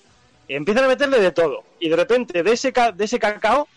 Empiezan 0.48 0.84
a 0.84 0.88
meterle 0.88 1.20
de 1.20 1.32
todo. 1.32 1.64
Y 1.80 1.88
de 1.88 1.96
repente, 1.96 2.42
de 2.42 2.52
ese, 2.52 2.72
de 2.94 3.04
ese 3.04 3.18
cacao, 3.18 3.68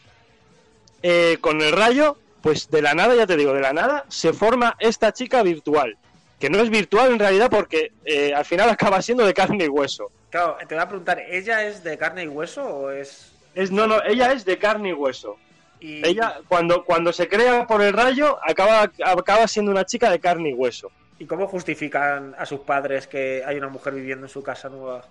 eh, 1.03 1.37
con 1.39 1.61
el 1.61 1.71
rayo, 1.71 2.17
pues 2.41 2.69
de 2.69 2.81
la 2.81 2.93
nada, 2.93 3.15
ya 3.15 3.27
te 3.27 3.37
digo, 3.37 3.53
de 3.53 3.61
la 3.61 3.73
nada, 3.73 4.05
se 4.09 4.33
forma 4.33 4.75
esta 4.79 5.13
chica 5.13 5.41
virtual. 5.43 5.97
Que 6.41 6.49
no 6.49 6.59
es 6.59 6.69
virtual 6.69 7.13
en 7.13 7.19
realidad 7.19 7.49
porque 7.49 7.93
eh, 8.03 8.33
al 8.33 8.43
final 8.43 8.69
acaba 8.71 9.01
siendo 9.01 9.25
de 9.25 9.33
carne 9.33 9.65
y 9.65 9.67
hueso. 9.69 10.11
Claro, 10.29 10.57
te 10.67 10.75
voy 10.75 10.83
a 10.83 10.87
preguntar, 10.87 11.19
¿ella 11.19 11.65
es 11.65 11.83
de 11.83 11.97
carne 11.97 12.23
y 12.23 12.27
hueso 12.27 12.65
o 12.65 12.91
es...? 12.91 13.31
Es, 13.53 13.69
no, 13.69 13.85
no, 13.85 14.01
ella 14.03 14.31
es 14.31 14.43
de 14.43 14.57
carne 14.57 14.89
y 14.89 14.93
hueso. 14.93 15.37
Y... 15.79 16.05
Ella, 16.05 16.39
cuando, 16.47 16.83
cuando 16.83 17.13
se 17.13 17.27
crea 17.27 17.67
por 17.67 17.81
el 17.81 17.93
rayo, 17.93 18.37
acaba, 18.43 18.91
acaba 19.05 19.47
siendo 19.47 19.71
una 19.71 19.85
chica 19.85 20.09
de 20.09 20.19
carne 20.19 20.49
y 20.49 20.53
hueso. 20.53 20.91
¿Y 21.19 21.25
cómo 21.25 21.47
justifican 21.47 22.33
a 22.37 22.45
sus 22.47 22.61
padres 22.61 23.07
que 23.07 23.43
hay 23.45 23.57
una 23.57 23.67
mujer 23.67 23.93
viviendo 23.93 24.25
en 24.25 24.29
su 24.29 24.41
casa 24.41 24.69
nueva? 24.69 25.05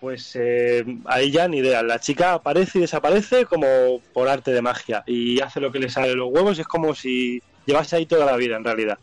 Pues 0.00 0.36
eh, 0.36 0.84
ahí 1.06 1.30
ya 1.30 1.48
ni 1.48 1.58
idea. 1.58 1.82
La 1.82 1.98
chica 1.98 2.34
aparece 2.34 2.78
y 2.78 2.80
desaparece 2.82 3.44
como 3.44 4.00
por 4.12 4.28
arte 4.28 4.52
de 4.52 4.62
magia. 4.62 5.02
Y 5.06 5.40
hace 5.40 5.60
lo 5.60 5.72
que 5.72 5.80
le 5.80 5.88
sale 5.88 6.08
de 6.08 6.16
los 6.16 6.32
huevos. 6.32 6.58
Es 6.58 6.66
como 6.66 6.94
si 6.94 7.42
llevase 7.66 7.96
ahí 7.96 8.06
toda 8.06 8.24
la 8.24 8.36
vida, 8.36 8.56
en 8.56 8.64
realidad. 8.64 8.98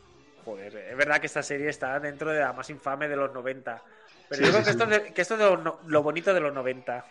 Joder, 0.45 0.75
es 0.75 0.97
verdad 0.97 1.19
que 1.19 1.27
esta 1.27 1.43
serie 1.43 1.69
está 1.69 1.99
dentro 1.99 2.31
de 2.31 2.39
la 2.39 2.53
más 2.53 2.69
infame 2.69 3.07
de 3.07 3.15
los 3.15 3.31
90. 3.33 3.81
Pero 4.29 4.39
Sí, 4.39 4.45
yo 4.45 4.51
creo 4.51 4.61
sí, 4.63 4.65
que, 4.65 4.65
sí. 4.65 4.69
esto 4.71 4.83
es 4.83 4.89
de- 5.03 5.13
que 5.13 5.21
esto 5.21 5.33
es 5.35 5.39
de 5.39 5.71
lo, 5.87 6.03
bonito 6.03 6.33
de 6.33 6.39
los 6.39 6.53
90. 6.53 7.05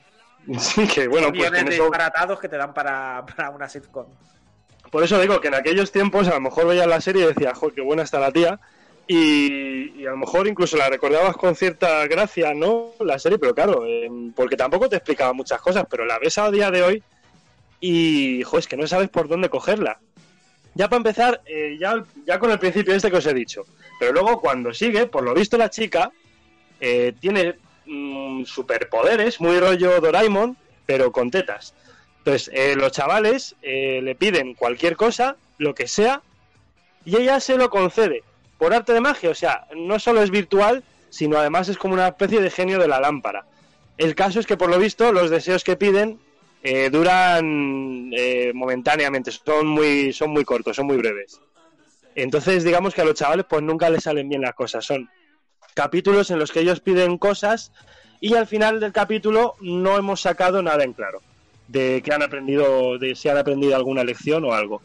Sí, 0.58 0.86
que 0.88 1.06
bueno, 1.06 1.28
pues 1.28 1.38
Millones 1.40 1.64
de 1.66 1.74
eso- 1.74 1.82
disparatados 1.84 2.40
que 2.40 2.48
te 2.48 2.56
dan 2.56 2.72
para, 2.74 3.24
para 3.26 3.50
una 3.50 3.68
sitcom. 3.68 4.06
por 4.90 5.04
eso 5.04 5.20
digo 5.20 5.40
que 5.40 5.48
en 5.48 5.54
aquellos 5.54 5.92
tiempos 5.92 6.26
a 6.28 6.34
lo 6.34 6.40
mejor 6.40 6.66
veías 6.66 6.86
la 6.86 7.00
serie 7.00 7.24
y 7.24 7.26
decías, 7.26 7.56
joder, 7.58 7.74
qué 7.74 7.82
buena 7.82 8.02
está 8.02 8.18
la 8.18 8.32
tía. 8.32 8.58
Y, 9.06 10.00
y 10.00 10.06
a 10.06 10.10
lo 10.10 10.16
mejor 10.18 10.46
incluso 10.46 10.76
la 10.76 10.88
recordabas 10.88 11.36
con 11.36 11.54
cierta 11.56 12.06
gracia, 12.06 12.54
¿no? 12.54 12.92
La 13.00 13.18
serie, 13.18 13.38
pero 13.38 13.54
claro, 13.54 13.84
eh, 13.84 14.08
porque 14.36 14.56
tampoco 14.56 14.88
te 14.88 14.96
explicaba 14.96 15.32
muchas 15.32 15.60
cosas, 15.60 15.84
pero 15.90 16.04
la 16.04 16.18
ves 16.18 16.38
a 16.38 16.50
día 16.50 16.70
de 16.70 16.82
hoy 16.82 17.02
y, 17.80 18.42
joder, 18.44 18.60
es 18.60 18.68
que 18.68 18.76
no 18.76 18.86
sabes 18.86 19.08
por 19.08 19.26
dónde 19.28 19.48
cogerla. 19.48 19.98
Ya 20.74 20.88
para 20.88 20.98
empezar, 20.98 21.42
eh, 21.46 21.76
ya, 21.80 22.04
ya 22.26 22.38
con 22.38 22.50
el 22.50 22.58
principio 22.58 22.94
este 22.94 23.10
que 23.10 23.16
os 23.16 23.26
he 23.26 23.34
dicho. 23.34 23.64
Pero 23.98 24.12
luego 24.12 24.40
cuando 24.40 24.72
sigue, 24.72 25.06
por 25.06 25.24
lo 25.24 25.34
visto 25.34 25.58
la 25.58 25.70
chica 25.70 26.10
eh, 26.80 27.12
tiene 27.20 27.56
mm, 27.86 28.44
superpoderes, 28.44 29.40
muy 29.40 29.58
rollo 29.60 30.00
Doraemon, 30.00 30.56
pero 30.86 31.12
con 31.12 31.30
tetas. 31.30 31.74
Entonces, 32.18 32.50
eh, 32.52 32.74
los 32.76 32.92
chavales 32.92 33.56
eh, 33.62 34.00
le 34.02 34.14
piden 34.14 34.54
cualquier 34.54 34.96
cosa, 34.96 35.36
lo 35.58 35.74
que 35.74 35.88
sea, 35.88 36.22
y 37.04 37.16
ella 37.16 37.40
se 37.40 37.56
lo 37.56 37.70
concede 37.70 38.22
por 38.58 38.74
arte 38.74 38.92
de 38.92 39.00
magia. 39.00 39.30
O 39.30 39.34
sea, 39.34 39.66
no 39.74 39.98
solo 39.98 40.22
es 40.22 40.30
virtual, 40.30 40.82
sino 41.08 41.38
además 41.38 41.68
es 41.68 41.78
como 41.78 41.94
una 41.94 42.08
especie 42.08 42.40
de 42.40 42.50
genio 42.50 42.78
de 42.78 42.88
la 42.88 43.00
lámpara. 43.00 43.46
El 43.98 44.14
caso 44.14 44.40
es 44.40 44.46
que, 44.46 44.56
por 44.56 44.70
lo 44.70 44.78
visto, 44.78 45.12
los 45.12 45.30
deseos 45.30 45.64
que 45.64 45.76
piden 45.76 46.18
eh, 46.62 46.90
duran 46.90 48.10
eh, 48.12 48.52
momentáneamente, 48.54 49.30
son 49.30 49.66
muy, 49.66 50.12
son 50.12 50.30
muy 50.30 50.44
cortos, 50.44 50.76
son 50.76 50.86
muy 50.86 50.96
breves. 50.96 51.40
Entonces, 52.14 52.64
digamos 52.64 52.94
que 52.94 53.00
a 53.00 53.04
los 53.04 53.14
chavales 53.14 53.46
pues 53.48 53.62
nunca 53.62 53.88
les 53.88 54.04
salen 54.04 54.28
bien 54.28 54.42
las 54.42 54.54
cosas. 54.54 54.84
Son 54.84 55.08
capítulos 55.74 56.30
en 56.30 56.38
los 56.38 56.52
que 56.52 56.60
ellos 56.60 56.80
piden 56.80 57.16
cosas 57.18 57.72
y 58.20 58.34
al 58.34 58.46
final 58.46 58.80
del 58.80 58.92
capítulo 58.92 59.54
no 59.60 59.96
hemos 59.96 60.20
sacado 60.20 60.62
nada 60.62 60.84
en 60.84 60.92
claro 60.92 61.22
de 61.68 62.02
que 62.04 62.12
han 62.12 62.22
aprendido, 62.22 62.98
de 62.98 63.14
si 63.14 63.28
han 63.28 63.38
aprendido 63.38 63.76
alguna 63.76 64.04
lección 64.04 64.44
o 64.44 64.52
algo 64.52 64.82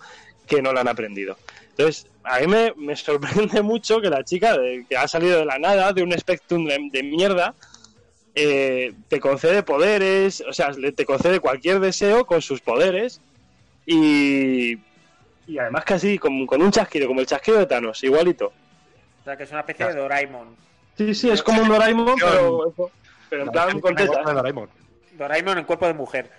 que 0.48 0.62
no 0.62 0.72
la 0.72 0.82
han 0.82 0.88
aprendido. 0.88 1.38
Entonces, 1.72 2.08
a 2.24 2.40
mí 2.40 2.48
me, 2.48 2.74
me 2.78 2.96
sorprende 2.96 3.62
mucho 3.64 4.00
que 4.00 4.10
la 4.10 4.24
chica 4.24 4.56
que 4.88 4.96
ha 4.96 5.08
salido 5.08 5.40
de 5.40 5.46
la 5.46 5.58
nada, 5.58 5.92
de 5.92 6.04
un 6.04 6.14
espectrum 6.14 6.66
de, 6.66 6.90
de 6.92 7.04
mierda, 7.04 7.56
eh, 8.36 8.94
te 9.08 9.20
concede 9.20 9.64
poderes, 9.64 10.42
o 10.48 10.54
sea, 10.54 10.70
le- 10.72 10.92
te 10.92 11.06
concede 11.06 11.40
cualquier 11.40 11.80
deseo 11.80 12.26
con 12.26 12.42
sus 12.42 12.62
poderes 12.62 13.22
y, 13.86 14.74
y 15.48 15.58
además 15.60 15.84
casi 15.86 16.18
con, 16.18 16.46
con 16.46 16.62
un 16.62 16.72
chasquido, 16.72 17.08
como 17.08 17.22
el 17.22 17.28
chasquido 17.28 17.58
de 17.60 17.66
Thanos, 17.66 18.04
igualito. 18.04 18.48
O 18.48 19.24
sea, 19.24 19.38
que 19.38 19.44
es 19.44 19.52
una 19.52 19.62
especie 19.62 19.88
de 19.88 19.96
Doraemon. 19.96 20.56
Sí, 20.98 21.14
sí, 21.14 21.30
es 21.30 21.44
como 21.44 21.62
un 21.62 21.70
Doraemon, 21.70 22.16
pero, 22.20 22.74
pero 23.30 23.44
en 23.44 23.50
plan 23.50 23.80
con 23.80 23.96
de 23.96 24.06
tetas. 24.08 24.24
Doraemon. 24.26 24.70
Doraemon 25.14 25.58
en 25.60 25.66
cuerpo 25.66 25.88
de 25.88 25.94
mujer. 25.94 26.30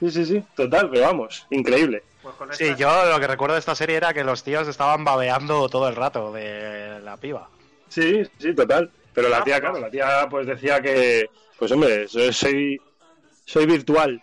Sí, 0.00 0.10
sí, 0.10 0.24
sí, 0.26 0.44
total, 0.56 0.90
pero 0.90 1.02
vamos, 1.06 1.46
increíble. 1.50 2.02
Pues 2.22 2.34
con 2.36 2.52
Sí, 2.54 2.64
esta- 2.64 2.76
yo 2.76 3.10
lo 3.10 3.20
que 3.20 3.26
recuerdo 3.26 3.54
de 3.54 3.60
esta 3.60 3.74
serie 3.74 3.96
era 3.96 4.12
que 4.12 4.24
los 4.24 4.42
tíos 4.42 4.66
estaban 4.68 5.04
babeando 5.04 5.68
todo 5.68 5.88
el 5.88 5.94
rato 5.96 6.32
de 6.32 7.00
la 7.00 7.16
piba. 7.16 7.48
Sí, 7.88 8.22
sí, 8.38 8.54
total. 8.54 8.90
Pero 9.14 9.28
la 9.28 9.38
Ah, 9.38 9.44
tía, 9.44 9.60
claro, 9.60 9.78
la 9.78 9.90
tía 9.90 10.26
pues 10.28 10.46
decía 10.46 10.80
que, 10.82 11.30
pues 11.58 11.70
hombre, 11.72 12.08
soy, 12.08 12.80
soy, 13.44 13.66
virtual. 13.66 14.20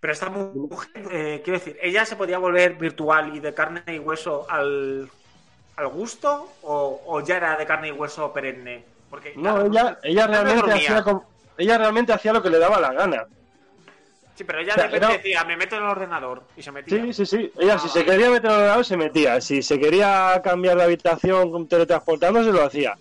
Pero 0.00 0.12
esta 0.12 0.28
mujer, 0.30 0.90
eh, 1.10 1.40
quiero 1.44 1.58
decir, 1.58 1.78
¿ella 1.82 2.04
se 2.04 2.16
podía 2.16 2.38
volver 2.38 2.74
virtual 2.74 3.34
y 3.36 3.40
de 3.40 3.54
carne 3.54 3.82
y 3.86 3.98
hueso 3.98 4.46
al, 4.50 5.08
al 5.76 5.88
gusto? 5.88 6.50
O, 6.62 7.02
o 7.06 7.20
ya 7.20 7.36
era 7.36 7.56
de 7.56 7.66
carne 7.66 7.88
y 7.88 7.92
hueso 7.92 8.32
perenne? 8.32 8.84
Porque, 9.10 9.32
No, 9.36 9.64
ella, 9.66 9.98
ella 10.02 10.26
realmente 10.26 10.72
hacía 10.72 11.02
como- 11.02 11.26
ella 11.56 11.78
realmente 11.78 12.12
hacía 12.12 12.32
lo 12.32 12.42
que 12.42 12.50
le 12.50 12.58
daba 12.58 12.80
la 12.80 12.92
gana. 12.92 13.24
Sí, 14.34 14.42
pero 14.42 14.58
ella 14.58 14.72
O 14.72 14.74
sea, 14.74 14.82
de 14.84 14.88
repente 14.88 15.06
era- 15.06 15.16
decía, 15.22 15.44
me 15.44 15.56
meto 15.56 15.76
en 15.76 15.82
el 15.84 15.88
ordenador 15.88 16.42
y 16.56 16.62
se 16.62 16.72
metía. 16.72 17.00
Sí, 17.00 17.12
sí, 17.12 17.24
sí. 17.26 17.52
Ella 17.58 17.78
si 17.78 17.88
se 17.88 18.04
quería 18.04 18.28
meter 18.30 18.50
en 18.50 18.60
el 18.60 18.66
lado 18.66 18.82
se 18.82 18.96
metía. 18.96 19.40
Si 19.40 19.62
se 19.62 19.78
quería 19.78 20.40
cambiar 20.42 20.76
de 20.78 20.82
habitación 20.82 21.68
teletransportándose 21.68 22.50
lo 22.50 22.64
hacía. 22.64 22.96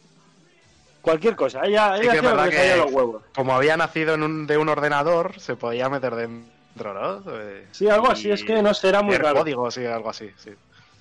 Cualquier 1.04 1.36
cosa. 1.36 1.62
Ella, 1.66 1.96
Sí 1.98 2.04
ella 2.04 2.12
que 2.14 2.18
es 2.18 2.24
verdad 2.24 2.50
que 2.50 2.72
a 2.72 2.78
los 2.78 2.92
huevos. 2.92 3.22
Como 3.36 3.54
había 3.54 3.78
nacido 3.78 4.16
en 4.16 4.24
un, 4.24 4.48
de 4.48 4.58
un 4.58 4.70
ordenador, 4.70 5.40
se 5.40 5.56
podía 5.56 5.88
meter 5.90 6.16
dentro, 6.16 6.94
¿no? 6.94 7.22
Eh, 7.40 7.68
Sí, 7.72 7.88
algo 7.90 8.08
y 8.08 8.12
así, 8.14 8.32
es 8.32 8.44
que 8.44 8.62
no 8.64 8.74
sé, 8.74 8.90
era 8.90 9.02
muy 9.04 9.18
raro. 9.18 9.40
códigos 9.40 9.78
y 9.78 9.86
algo 9.86 10.10
así, 10.10 10.32
sí. 10.38 10.52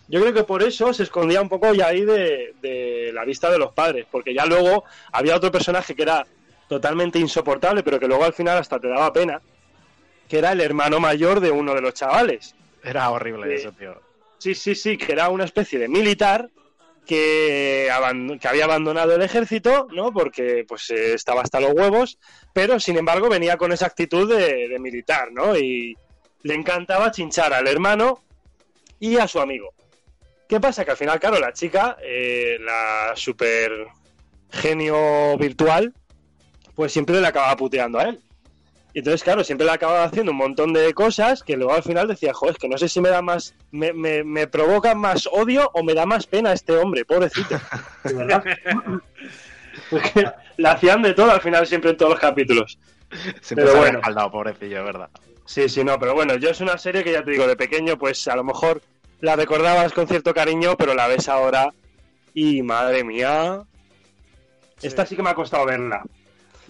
Yo 0.09 0.21
creo 0.21 0.35
que 0.35 0.43
por 0.43 0.63
eso 0.63 0.93
se 0.93 1.05
escondía 1.05 1.41
un 1.41 1.49
poco 1.49 1.73
ya 1.73 1.87
ahí 1.87 2.05
de, 2.05 2.55
de 2.61 3.13
la 3.15 3.25
vista 3.25 3.49
de 3.51 3.59
los 3.59 3.73
padres, 3.73 4.05
porque 4.11 4.35
ya 4.35 4.45
luego 4.45 4.85
había 5.13 5.37
otro 5.37 5.51
personaje 5.53 5.95
que 5.95 6.03
era 6.03 6.27
totalmente 6.69 7.19
insoportable, 7.21 7.83
pero 7.85 8.01
que 8.01 8.09
luego 8.09 8.25
al 8.25 8.33
final 8.33 8.59
hasta 8.59 8.81
te 8.81 8.89
daba 8.89 9.13
pena, 9.13 9.41
que 10.29 10.39
era 10.39 10.51
el 10.53 10.61
hermano 10.61 10.99
mayor 10.99 11.39
de 11.39 11.53
uno 11.53 11.75
de 11.75 11.81
los 11.81 11.95
chavales. 11.95 12.57
Era 12.83 13.09
horrible 13.11 13.47
Sí. 13.57 13.67
ese 13.69 13.73
tío. 13.77 13.95
Sí, 14.39 14.55
sí, 14.57 14.75
sí, 14.75 14.99
que 14.99 15.13
era 15.13 15.29
una 15.29 15.45
especie 15.45 15.79
de 15.79 15.87
militar 15.89 16.51
que, 17.07 17.89
había 18.45 18.65
abandonado 18.65 19.15
el 19.15 19.23
ejército, 19.23 19.89
¿no? 19.93 20.13
Porque 20.13 20.65
pues 20.67 20.91
eh, 20.91 21.15
estaba 21.15 21.43
hasta 21.43 21.61
los 21.61 21.73
huevos, 21.73 22.19
pero 22.53 22.79
sin 22.81 22.97
embargo 22.97 23.29
venía 23.29 23.57
con 23.57 23.73
esa 23.73 23.87
actitud 23.87 24.29
de, 24.29 24.69
de 24.69 24.79
militar, 24.79 25.33
¿no? 25.33 25.57
Y 25.57 25.97
le 26.43 26.55
encantaba 26.55 27.11
chinchar 27.11 27.53
al 27.53 27.67
hermano 27.69 28.23
y 28.99 29.17
a 29.17 29.27
su 29.27 29.41
amigo. 29.41 29.75
¿Qué 30.49 30.61
pasa? 30.61 30.85
Que 30.85 30.91
al 30.91 30.97
final, 30.97 31.19
claro, 31.19 31.39
la 31.39 31.53
chica, 31.53 31.97
eh, 32.03 32.59
la 32.61 33.13
super 33.17 33.71
genio 34.51 35.37
virtual, 35.39 35.95
pues 36.75 36.93
siempre 36.93 37.21
le 37.21 37.27
acababa 37.27 37.57
puteando 37.57 37.99
a 37.99 38.05
él. 38.05 38.23
Y 38.95 38.99
entonces, 38.99 39.23
claro, 39.23 39.43
siempre 39.43 39.67
le 39.67 39.73
acababa 39.73 40.05
haciendo 40.05 40.33
un 40.33 40.39
montón 40.39 40.73
de 40.73 40.93
cosas 40.93 41.43
que 41.43 41.57
luego 41.57 41.73
al 41.73 41.83
final 41.83 42.09
decía, 42.09 42.35
joder, 42.35 42.55
es 42.55 42.59
que 42.61 42.69
no 42.69 42.77
sé 42.77 42.89
si 42.89 43.01
me 43.01 43.09
da 43.09 43.23
más, 43.23 43.55
me, 43.71 43.93
me, 43.93 44.23
me 44.23 44.47
provoca 44.47 44.95
más 44.95 45.27
odio 45.33 45.71
o 45.73 45.83
me 45.83 45.95
da 45.95 46.05
más 46.05 46.27
pena 46.27 46.53
este 46.53 46.77
hombre, 46.77 47.05
pobrecito. 47.05 47.59
De 48.05 48.13
verdad. 48.15 48.45
Porque 49.89 50.27
le 50.59 50.69
hacían 50.69 51.03
de 51.03 51.15
todo 51.15 51.31
al 51.31 51.41
final 51.41 51.67
siempre 51.67 51.91
en 51.91 51.97
todos 51.97 52.13
los 52.13 52.21
capítulos. 52.21 52.79
Siempre 53.41 53.65
Pero 53.65 53.73
se 53.73 53.79
bueno. 53.79 53.93
respaldado, 53.95 54.31
pobrecillo, 54.31 54.85
verdad. 54.85 55.09
Sí, 55.45 55.69
sí, 55.69 55.85
no, 55.85 55.99
pero 55.99 56.15
bueno, 56.15 56.37
yo 56.37 56.51
es 56.51 56.61
una 56.61 56.79
serie 56.79 57.03
que 57.03 57.13
ya 57.13 57.25
te 57.25 57.31
digo, 57.31 57.47
de 57.47 57.57
pequeño, 57.57 57.99
pues 57.99 58.27
a 58.29 58.37
lo 58.37 58.45
mejor 58.45 58.83
la 59.21 59.37
recordabas 59.37 59.93
con 59.93 60.07
cierto 60.09 60.35
cariño, 60.35 60.77
pero 60.77 60.95
la 60.95 61.09
ves 61.09 61.29
ahora 61.29 61.73
y 62.35 62.63
madre 62.63 63.05
mía. 63.05 63.63
Esta 64.81 65.07
sí 65.07 65.17
que 65.17 65.23
me 65.23 65.31
ha 65.31 65.35
costado 65.35 65.67
verla. 65.67 66.03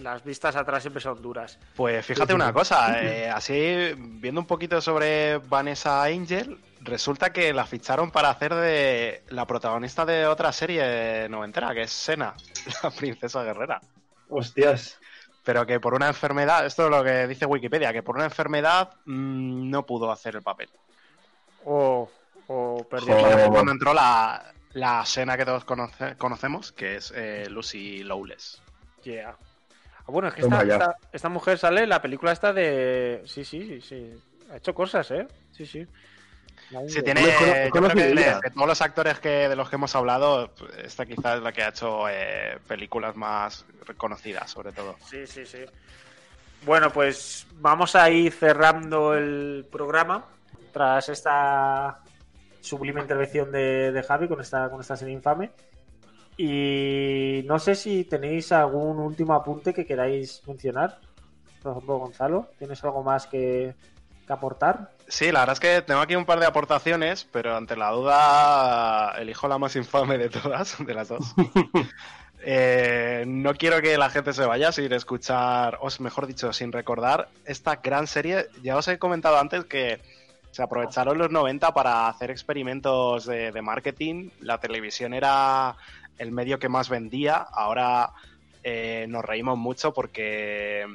Las 0.03 0.23
vistas 0.23 0.55
atrás 0.57 0.83
siempre 0.83 1.01
son 1.01 1.21
duras. 1.21 1.57
Pues 1.75 2.05
fíjate 2.05 2.33
una 2.33 2.51
cosa, 2.51 3.01
eh, 3.01 3.29
así 3.29 3.93
viendo 3.97 4.41
un 4.41 4.45
poquito 4.47 4.81
sobre 4.81 5.37
Vanessa 5.37 6.03
Angel, 6.03 6.59
resulta 6.81 7.31
que 7.31 7.53
la 7.53 7.65
ficharon 7.65 8.11
para 8.11 8.29
hacer 8.29 8.53
de 8.53 9.23
la 9.29 9.47
protagonista 9.47 10.05
de 10.05 10.27
otra 10.27 10.51
serie 10.51 11.27
noventera, 11.29 11.73
que 11.73 11.83
es 11.83 11.91
Sena, 11.91 12.33
la 12.83 12.91
princesa 12.91 13.43
guerrera. 13.43 13.79
Hostias. 14.27 14.99
Pero 15.45 15.65
que 15.65 15.79
por 15.79 15.93
una 15.93 16.07
enfermedad, 16.07 16.65
esto 16.65 16.85
es 16.85 16.89
lo 16.89 17.03
que 17.03 17.25
dice 17.27 17.45
Wikipedia, 17.45 17.91
que 17.93 18.03
por 18.03 18.15
una 18.15 18.25
enfermedad 18.25 18.91
mm, 19.05 19.69
no 19.69 19.85
pudo 19.85 20.11
hacer 20.11 20.35
el 20.35 20.41
papel. 20.41 20.69
O, 21.65 22.09
o 22.47 22.87
perdió. 22.89 23.17
Y 23.17 23.21
fue 23.33 23.49
cuando 23.49 23.71
entró 23.71 23.93
la, 23.93 24.53
la 24.73 25.05
Sena 25.05 25.37
que 25.37 25.45
todos 25.45 25.65
conoce- 25.65 26.17
conocemos, 26.17 26.71
que 26.73 26.95
es 26.97 27.13
eh, 27.15 27.45
Lucy 27.49 28.03
Lowless. 28.03 28.61
Yeah. 29.03 29.35
Ah, 30.05 30.11
bueno, 30.11 30.27
es 30.27 30.33
que 30.33 30.41
esta, 30.41 30.61
esta, 30.63 30.97
esta 31.11 31.29
mujer 31.29 31.57
sale 31.57 31.83
en 31.83 31.89
la 31.89 32.01
película 32.01 32.31
esta 32.31 32.51
de... 32.53 33.23
Sí, 33.25 33.45
sí, 33.45 33.65
sí, 33.65 33.81
sí. 33.81 34.13
Ha 34.51 34.57
hecho 34.57 34.73
cosas, 34.73 35.09
¿eh? 35.11 35.27
Sí, 35.51 35.65
sí. 35.65 35.87
Sí, 36.87 37.01
tiene, 37.03 37.21
yo 37.21 37.27
creo 37.37 37.63
que 37.63 37.69
conocería. 37.69 38.35
de, 38.35 38.41
de 38.41 38.51
todos 38.51 38.67
los 38.67 38.81
actores 38.81 39.19
que 39.19 39.47
de 39.49 39.55
los 39.55 39.69
que 39.69 39.75
hemos 39.75 39.95
hablado, 39.95 40.51
esta 40.83 41.05
quizás 41.05 41.37
es 41.37 41.43
la 41.43 41.51
que 41.51 41.63
ha 41.63 41.69
hecho 41.69 42.09
eh, 42.09 42.57
películas 42.67 43.15
más 43.15 43.65
reconocidas, 43.85 44.49
sobre 44.49 44.71
todo. 44.71 44.95
Sí, 45.05 45.27
sí, 45.27 45.45
sí. 45.45 45.59
Bueno, 46.65 46.91
pues 46.91 47.45
vamos 47.55 47.95
a 47.95 48.09
ir 48.09 48.31
cerrando 48.31 49.13
el 49.13 49.65
programa 49.71 50.25
tras 50.71 51.09
esta 51.09 51.99
sublime 52.61 53.01
intervención 53.01 53.51
de, 53.51 53.91
de 53.91 54.03
Javi 54.03 54.27
con 54.27 54.41
esta, 54.41 54.69
con 54.69 54.81
esta 54.81 54.95
serie 54.97 55.13
infame. 55.13 55.51
Y 56.37 57.43
no 57.45 57.59
sé 57.59 57.75
si 57.75 58.05
tenéis 58.05 58.51
algún 58.51 58.99
último 58.99 59.33
apunte 59.33 59.73
que 59.73 59.85
queráis 59.85 60.41
mencionar. 60.47 60.99
Por 61.61 61.73
ejemplo, 61.73 61.97
Gonzalo, 61.97 62.49
¿tienes 62.57 62.83
algo 62.83 63.03
más 63.03 63.27
que, 63.27 63.75
que 64.25 64.33
aportar? 64.33 64.91
Sí, 65.07 65.31
la 65.31 65.41
verdad 65.41 65.53
es 65.53 65.59
que 65.59 65.81
tengo 65.81 66.01
aquí 66.01 66.15
un 66.15 66.25
par 66.25 66.39
de 66.39 66.45
aportaciones, 66.45 67.25
pero 67.31 67.55
ante 67.55 67.75
la 67.75 67.91
duda 67.91 69.15
elijo 69.19 69.47
la 69.47 69.57
más 69.57 69.75
infame 69.75 70.17
de 70.17 70.29
todas, 70.29 70.75
de 70.85 70.93
las 70.93 71.09
dos. 71.09 71.33
Eh, 72.45 73.23
no 73.25 73.53
quiero 73.53 73.81
que 73.81 73.97
la 73.97 74.09
gente 74.09 74.33
se 74.33 74.45
vaya 74.45 74.73
sin 74.73 74.91
escuchar, 74.91 75.77
o 75.79 75.87
mejor 75.99 76.27
dicho, 76.27 76.51
sin 76.51 76.73
recordar 76.73 77.29
esta 77.45 77.77
gran 77.77 78.05
serie. 78.05 78.47
Ya 78.61 78.75
os 78.75 78.85
he 78.89 78.99
comentado 78.99 79.37
antes 79.37 79.63
que 79.63 80.01
se 80.51 80.61
aprovecharon 80.61 81.17
los 81.17 81.31
90 81.31 81.73
para 81.73 82.09
hacer 82.09 82.31
experimentos 82.31 83.25
de, 83.25 83.53
de 83.53 83.61
marketing. 83.61 84.29
La 84.41 84.59
televisión 84.59 85.13
era 85.13 85.77
el 86.17 86.31
medio 86.31 86.59
que 86.59 86.69
más 86.69 86.89
vendía. 86.89 87.37
Ahora 87.53 88.11
eh, 88.63 89.05
nos 89.09 89.23
reímos 89.25 89.57
mucho 89.57 89.93
porque 89.93 90.85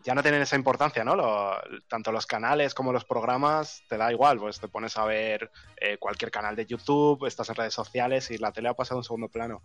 ya 0.00 0.14
no 0.14 0.22
tienen 0.22 0.42
esa 0.42 0.56
importancia, 0.56 1.02
¿no? 1.04 1.16
Lo- 1.16 1.56
tanto 1.88 2.12
los 2.12 2.26
canales 2.26 2.74
como 2.74 2.92
los 2.92 3.04
programas 3.06 3.82
te 3.88 3.96
da 3.96 4.12
igual, 4.12 4.38
pues 4.38 4.60
te 4.60 4.68
pones 4.68 4.96
a 4.98 5.04
ver 5.06 5.50
eh, 5.80 5.96
cualquier 5.98 6.30
canal 6.30 6.54
de 6.56 6.66
YouTube, 6.66 7.24
estás 7.26 7.48
en 7.48 7.54
redes 7.54 7.74
sociales 7.74 8.30
y 8.30 8.38
la 8.38 8.52
tele 8.52 8.68
ha 8.68 8.74
pasado 8.74 8.96
a 8.96 9.00
un 9.00 9.04
segundo 9.04 9.28
plano. 9.28 9.62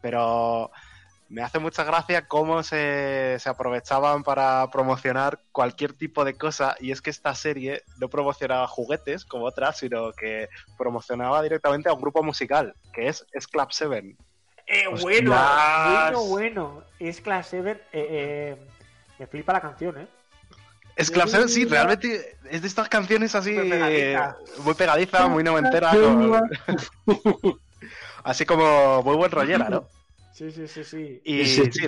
Pero 0.00 0.70
me 1.30 1.42
hace 1.42 1.60
mucha 1.60 1.84
gracia 1.84 2.26
cómo 2.26 2.64
se, 2.64 3.36
se 3.38 3.48
aprovechaban 3.48 4.24
para 4.24 4.68
promocionar 4.72 5.40
cualquier 5.52 5.92
tipo 5.92 6.24
de 6.24 6.34
cosa 6.36 6.74
y 6.80 6.90
es 6.90 7.00
que 7.00 7.10
esta 7.10 7.34
serie 7.36 7.84
no 7.98 8.08
promocionaba 8.08 8.66
juguetes 8.66 9.24
como 9.24 9.44
otras, 9.44 9.78
sino 9.78 10.12
que 10.12 10.48
promocionaba 10.76 11.40
directamente 11.40 11.88
a 11.88 11.92
un 11.92 12.00
grupo 12.00 12.24
musical, 12.24 12.74
que 12.92 13.06
es, 13.06 13.24
es 13.32 13.46
Club 13.46 13.68
7. 13.70 14.16
Eh, 14.66 14.84
bueno, 15.00 15.30
bueno, 15.32 16.24
bueno. 16.26 16.82
Es 16.98 17.20
Class 17.20 17.46
7. 17.50 17.70
Eh, 17.70 17.76
eh, 17.92 18.56
me 19.20 19.26
flipa 19.28 19.52
la 19.52 19.60
canción, 19.60 19.98
¿eh? 19.98 20.08
Es 20.96 21.12
Club 21.12 21.28
7, 21.28 21.48
sí, 21.48 21.64
realmente 21.64 22.36
es 22.50 22.60
de 22.60 22.66
estas 22.68 22.88
canciones 22.88 23.36
así 23.36 23.52
Muy 23.52 23.70
pegadiza. 23.70 24.36
muy 24.64 24.74
pegadiza, 24.74 25.28
muy 25.28 25.44
noventera, 25.44 25.92
con- 25.92 26.50
así 28.24 28.44
como 28.44 29.02
muy 29.04 29.16
buen 29.16 29.30
rollera, 29.30 29.68
¿no? 29.70 29.88
Sí, 30.40 30.50
sí, 30.52 30.66
sí, 30.66 30.84
sí. 30.84 31.20
Y 31.22 31.44
Sí, 31.44 31.70
sí, 31.70 31.86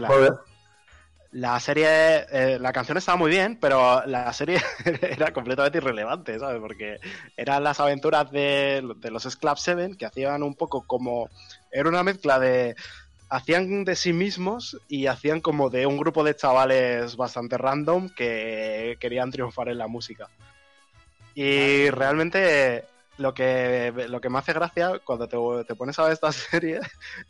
la, 1.30 1.58
serie, 1.58 1.86
eh, 2.30 2.58
la 2.60 2.70
canción 2.70 2.98
estaba 2.98 3.16
muy 3.16 3.30
bien, 3.30 3.56
pero 3.58 4.04
la 4.04 4.30
serie 4.34 4.60
era 5.00 5.32
completamente 5.32 5.78
irrelevante, 5.78 6.38
¿sabes? 6.38 6.60
Porque 6.60 6.98
eran 7.34 7.64
las 7.64 7.80
aventuras 7.80 8.30
de, 8.30 8.86
de 8.96 9.10
los 9.10 9.36
Club 9.36 9.56
7 9.56 9.96
que 9.96 10.04
hacían 10.04 10.42
un 10.42 10.54
poco 10.54 10.86
como. 10.86 11.30
Era 11.70 11.88
una 11.88 12.02
mezcla 12.02 12.38
de. 12.38 12.76
Hacían 13.30 13.84
de 13.84 13.96
sí 13.96 14.12
mismos 14.12 14.76
y 14.86 15.06
hacían 15.06 15.40
como 15.40 15.70
de 15.70 15.86
un 15.86 15.96
grupo 15.96 16.22
de 16.22 16.36
chavales 16.36 17.16
bastante 17.16 17.56
random 17.56 18.10
que 18.10 18.98
querían 19.00 19.30
triunfar 19.30 19.70
en 19.70 19.78
la 19.78 19.86
música. 19.86 20.28
Y 21.34 21.88
realmente 21.88 22.84
lo 23.16 23.32
que, 23.32 23.94
lo 24.08 24.20
que 24.20 24.28
me 24.28 24.38
hace 24.38 24.52
gracia 24.52 24.98
cuando 25.02 25.26
te, 25.26 25.38
te 25.64 25.74
pones 25.74 25.98
a 25.98 26.02
ver 26.02 26.12
esta 26.12 26.30
serie 26.32 26.80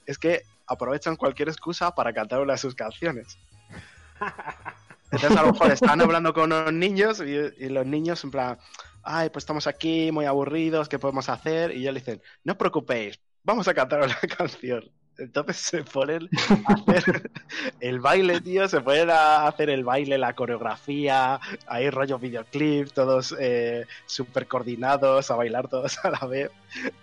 es 0.05 0.19
que 0.19 0.43
aprovechan 0.67 1.17
cualquier 1.17 1.49
excusa 1.49 1.95
para 1.95 2.13
cantar 2.13 2.41
una 2.41 2.55
de 2.55 2.59
sus 2.59 2.75
canciones. 2.75 3.39
Entonces 5.11 5.39
a 5.39 5.43
lo 5.43 5.53
mejor 5.53 5.71
están 5.73 6.01
hablando 6.01 6.33
con 6.33 6.53
unos 6.53 6.73
niños 6.73 7.21
y, 7.21 7.65
y 7.65 7.69
los 7.69 7.87
niños 7.87 8.25
en 8.25 8.31
plan, 8.31 8.59
ay, 9.03 9.31
pues 9.31 9.43
estamos 9.43 9.67
aquí 9.67 10.11
muy 10.13 10.25
aburridos, 10.25 10.89
¿qué 10.89 10.99
podemos 10.99 11.29
hacer? 11.29 11.73
Y 11.73 11.81
ellos 11.83 11.95
le 11.95 12.01
dicen, 12.01 12.23
no 12.45 12.53
os 12.53 12.59
preocupéis, 12.59 13.21
vamos 13.43 13.69
a 13.69 13.75
cantar 13.75 14.03
una 14.03 14.17
canción. 14.37 14.91
Entonces 15.19 15.57
se 15.59 15.85
ponen 15.85 16.29
a 16.67 16.73
hacer 16.73 17.31
el 17.81 18.01
baile, 18.01 18.41
tío, 18.41 18.67
se 18.67 18.81
ponen 18.81 19.11
a 19.11 19.47
hacer 19.47 19.69
el 19.69 19.85
baile, 19.85 20.17
la 20.17 20.35
coreografía, 20.35 21.39
ahí 21.67 21.91
rollo 21.91 22.19
videoclip, 22.19 22.91
todos 22.93 23.35
eh, 23.39 23.87
súper 24.07 24.47
coordinados, 24.49 25.31
a 25.31 25.37
bailar 25.37 25.69
todos 25.69 26.03
a 26.05 26.11
la 26.11 26.27
vez, 26.27 26.51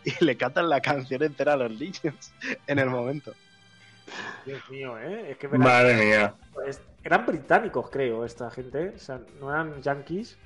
y 0.04 0.26
le 0.26 0.36
cantan 0.38 0.70
la 0.70 0.82
canción 0.82 1.22
entera 1.22 1.54
a 1.54 1.58
los 1.58 1.72
niños 1.72 2.34
en 2.66 2.80
el 2.80 2.90
momento. 2.90 3.34
Dios 4.46 4.62
mío, 4.70 4.98
¿eh? 5.00 5.32
Es 5.32 5.38
que 5.38 5.48
Madre 5.48 5.94
mía. 6.06 6.34
pues, 6.54 6.82
eran 7.04 7.26
británicos, 7.26 7.90
creo, 7.90 8.26
esta 8.26 8.50
gente. 8.52 8.94
O 8.96 9.00
sea, 9.00 9.20
no 9.40 9.50
eran 9.52 9.82
yankees. 9.82 10.38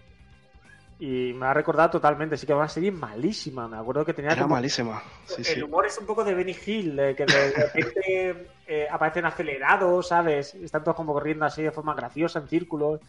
Y 1.00 1.34
me 1.34 1.48
ha 1.48 1.54
recordado 1.54 1.90
totalmente. 1.92 2.38
Sí 2.38 2.46
que 2.46 2.52
era 2.54 2.60
una 2.60 2.70
serie 2.70 2.92
malísima. 2.92 3.68
Me 3.68 3.78
acuerdo 3.78 4.06
que 4.06 4.14
tenía 4.14 4.32
Era 4.32 4.44
como- 4.44 4.56
malísima. 4.56 5.02
Sí, 5.26 5.36
El 5.40 5.46
sí. 5.46 5.62
humor 5.62 5.86
es 5.86 5.98
un 5.98 6.06
poco 6.06 6.24
de 6.24 6.34
Benny 6.34 6.56
Hill, 6.66 6.96
de 6.96 7.16
que 7.16 7.26
de 7.26 7.52
repente 7.52 8.48
eh, 8.68 8.88
aparecen 8.90 9.26
acelerados, 9.26 10.08
¿sabes? 10.08 10.54
Están 10.56 10.84
todos 10.84 10.96
como 10.96 11.14
corriendo 11.14 11.46
así 11.46 11.62
de 11.64 11.72
forma 11.72 11.94
graciosa 11.96 12.40
en 12.40 12.48
círculos. 12.48 13.02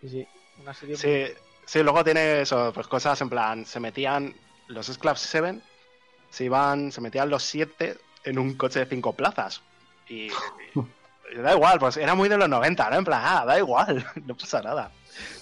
Sí, 0.00 0.08
sí. 0.08 0.28
Una 0.60 0.74
serie 0.74 0.96
muy- 0.96 1.34
Sí, 1.66 1.82
luego 1.84 2.02
tiene 2.02 2.40
eso, 2.40 2.72
pues 2.74 2.88
cosas 2.88 3.20
en 3.20 3.28
plan, 3.30 3.64
se 3.64 3.78
metían 3.78 4.34
los 4.66 4.98
Club 4.98 5.16
7, 5.16 5.60
se 6.30 6.44
iban, 6.44 6.90
se 6.90 7.00
metían 7.00 7.30
los 7.30 7.44
siete 7.44 7.96
en 8.24 8.38
un 8.40 8.54
coche 8.56 8.80
de 8.80 8.86
cinco 8.86 9.12
plazas. 9.12 9.62
Y, 10.10 10.28
y 11.32 11.36
da 11.38 11.52
igual, 11.54 11.78
pues 11.78 11.96
era 11.96 12.14
muy 12.16 12.28
de 12.28 12.36
los 12.36 12.48
90, 12.48 12.90
¿no? 12.90 12.96
En 12.96 13.04
plan, 13.04 13.22
ah, 13.24 13.44
da 13.46 13.56
igual, 13.58 14.04
no 14.26 14.36
pasa 14.36 14.60
nada. 14.60 14.90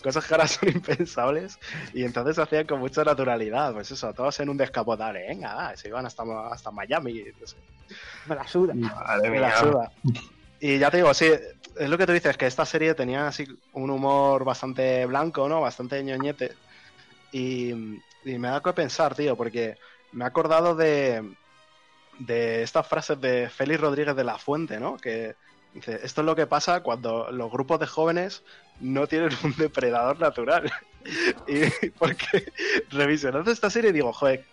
Cosas 0.03 0.27
que 0.27 0.35
ahora 0.35 0.47
son 0.47 0.69
impensables 0.69 1.59
y 1.95 2.05
entonces 2.05 2.37
se 2.37 2.43
hacían 2.43 2.67
con 2.67 2.81
mucha 2.81 3.03
naturalidad, 3.05 3.73
pues 3.73 3.91
eso, 3.91 4.13
todos 4.13 4.39
en 4.41 4.49
un 4.51 4.57
descapotable, 4.57 5.27
venga, 5.27 5.55
va, 5.55 5.77
se 5.77 5.89
iban 5.89 6.05
hasta, 6.05 6.23
hasta 6.53 6.71
Miami, 6.71 7.25
no 7.41 7.47
sé. 7.47 7.57
Me 8.27 8.35
la 8.35 8.47
suda. 8.47 8.75
Madre 8.75 9.31
Me 9.31 9.41
la 9.41 9.49
mía. 9.49 9.57
suda. 9.57 9.93
Y 10.61 10.79
ya 10.79 10.91
te 10.91 10.99
digo, 10.99 11.15
sí, 11.15 11.31
es 11.79 11.89
lo 11.89 11.97
que 11.97 12.07
tú 12.07 12.13
dices, 12.13 12.37
que 12.37 12.47
esta 12.47 12.67
serie 12.67 12.95
tenía 12.95 13.27
así 13.29 13.47
un 13.73 13.91
humor 13.91 14.45
bastante 14.45 15.07
blanco, 15.07 15.49
¿no? 15.49 15.61
Bastante 15.63 16.03
ñoñete. 16.03 16.53
Y, 17.33 17.71
y 18.25 18.39
me 18.39 18.49
da 18.49 18.61
que 18.61 18.73
pensar, 18.73 19.15
tío, 19.15 19.37
porque 19.37 19.79
me 20.13 20.25
he 20.25 20.27
acordado 20.27 20.75
de, 20.75 21.23
de 22.19 22.63
estas 22.63 22.87
frases 22.87 23.21
de 23.21 23.49
Félix 23.49 23.81
Rodríguez 23.81 24.17
de 24.17 24.25
la 24.25 24.39
Fuente, 24.39 24.81
¿no? 24.81 24.97
Que 24.97 25.37
dice, 25.75 26.01
esto 26.03 26.21
es 26.23 26.25
lo 26.25 26.37
que 26.37 26.47
pasa 26.47 26.83
cuando 26.83 27.31
los 27.31 27.51
grupos 27.51 27.81
de 27.81 27.87
jóvenes 27.87 28.43
no 28.81 29.07
tienen 29.07 29.31
un 29.45 29.55
depredador 29.57 30.19
natural. 30.19 30.71
y 31.47 31.91
porque 31.91 32.53
revisionando 32.91 33.51
esta 33.51 33.71
serie 33.71 33.93
digo, 33.93 34.13
joder, 34.13 34.45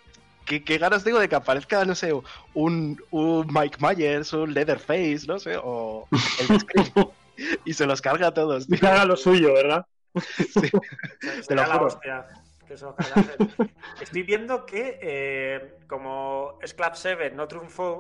¿qué, 0.45 0.63
qué 0.63 0.77
ganas 0.77 1.03
tengo 1.03 1.19
de 1.19 1.27
que 1.29 1.35
aparezca, 1.35 1.85
no 1.85 1.95
sé, 1.95 2.13
un, 2.53 3.01
un 3.11 3.47
Mike 3.51 3.77
Myers, 3.79 4.33
un 4.33 4.53
Leatherface, 4.53 5.25
no 5.27 5.39
sé, 5.39 5.57
o 5.61 6.07
el 6.39 6.59
Scream. 6.59 7.09
y 7.65 7.73
se 7.73 7.85
los 7.85 8.01
carga 8.01 8.27
a 8.27 8.33
todos, 8.33 8.67
tío. 8.67 8.79
Que 8.79 8.87
haga 8.87 9.05
lo 9.05 9.17
suyo, 9.17 9.53
¿verdad? 9.53 9.85
Te 10.13 10.69
lo 10.71 11.43
Sería 11.43 11.67
la 11.67 11.73
juro. 11.73 11.87
hostia 11.87 12.25
que 12.65 12.75
los. 12.75 12.95
Estoy 14.01 14.23
viendo 14.23 14.65
que 14.65 14.99
eh, 15.01 15.77
como 15.87 16.57
Sclap 16.65 16.95
7 16.95 17.31
no 17.31 17.47
triunfó, 17.47 17.91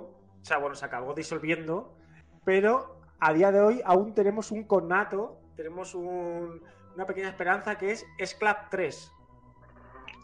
o 0.41 0.43
sea, 0.45 0.57
bueno, 0.57 0.75
se 0.75 0.85
acabó 0.85 1.13
disolviendo, 1.13 1.97
pero 2.43 2.99
a 3.19 3.33
día 3.33 3.51
de 3.51 3.61
hoy 3.61 3.81
aún 3.85 4.13
tenemos 4.13 4.51
un 4.51 4.63
conato, 4.63 5.39
tenemos 5.55 5.95
un- 5.95 6.61
una 6.95 7.05
pequeña 7.05 7.29
esperanza 7.29 7.77
que 7.77 7.91
es 7.91 8.05
Sclap 8.23 8.69
3. 8.69 9.11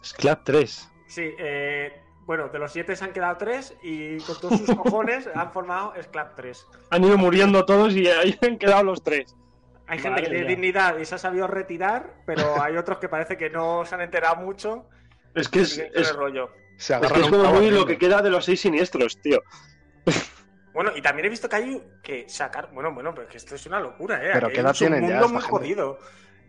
Sclap 0.04 0.42
3. 0.44 0.90
Sí, 1.06 1.30
eh, 1.38 2.02
bueno, 2.24 2.48
de 2.48 2.58
los 2.58 2.72
siete 2.72 2.96
se 2.96 3.04
han 3.04 3.12
quedado 3.12 3.36
tres 3.36 3.76
y 3.82 4.18
con 4.18 4.40
todos 4.40 4.58
sus 4.60 4.74
cojones 4.76 5.28
han 5.34 5.52
formado 5.52 5.92
Sclap 6.02 6.34
3. 6.36 6.66
Han 6.90 7.04
ido 7.04 7.18
muriendo 7.18 7.64
todos 7.64 7.92
y 7.94 8.08
ahí 8.08 8.38
han 8.42 8.58
quedado 8.58 8.84
los 8.84 9.02
tres. 9.02 9.36
Hay 9.92 9.98
gente 9.98 10.10
Madre 10.10 10.24
que 10.24 10.30
tiene 10.30 10.48
dignidad 10.48 10.98
y 10.98 11.04
se 11.04 11.14
ha 11.14 11.18
sabido 11.18 11.46
retirar, 11.46 12.14
pero 12.26 12.42
hay 12.62 12.76
otros 12.76 12.98
que 12.98 13.08
parece 13.08 13.36
que 13.36 13.50
no 13.50 13.84
se 13.84 13.94
han 13.94 14.00
enterado 14.00 14.36
mucho. 14.36 14.88
Es 15.34 15.48
que 15.48 15.60
es, 15.60 15.76
es- 15.78 16.10
el 16.10 16.16
rollo. 16.16 16.50
Se 16.78 16.94
es 16.94 17.12
que 17.12 17.20
es 17.20 17.28
como 17.28 17.52
muy 17.52 17.70
lo 17.70 17.84
que 17.86 17.98
queda 17.98 18.22
de 18.22 18.30
los 18.30 18.44
seis 18.46 18.60
siniestros, 18.60 19.20
tío. 19.20 19.40
Bueno, 20.72 20.90
y 20.96 21.02
también 21.02 21.26
he 21.26 21.28
visto 21.28 21.48
que 21.48 21.56
hay 21.56 21.82
que 22.02 22.28
sacar. 22.28 22.70
Bueno, 22.72 22.92
bueno, 22.94 23.12
pero 23.14 23.26
es 23.26 23.30
que 23.30 23.36
esto 23.36 23.54
es 23.54 23.66
una 23.66 23.78
locura, 23.78 24.16
¿eh? 24.24 24.30
Pero 24.32 24.46
Aquí 24.46 24.54
¿qué 24.54 24.60
edad 24.62 24.70
un 24.70 24.76
tienen 24.78 25.00
ya 25.02 25.06
mundo 25.06 25.26
esta 25.26 25.32
muy 25.34 25.42
gente? 25.42 25.56
jodido. 25.58 25.98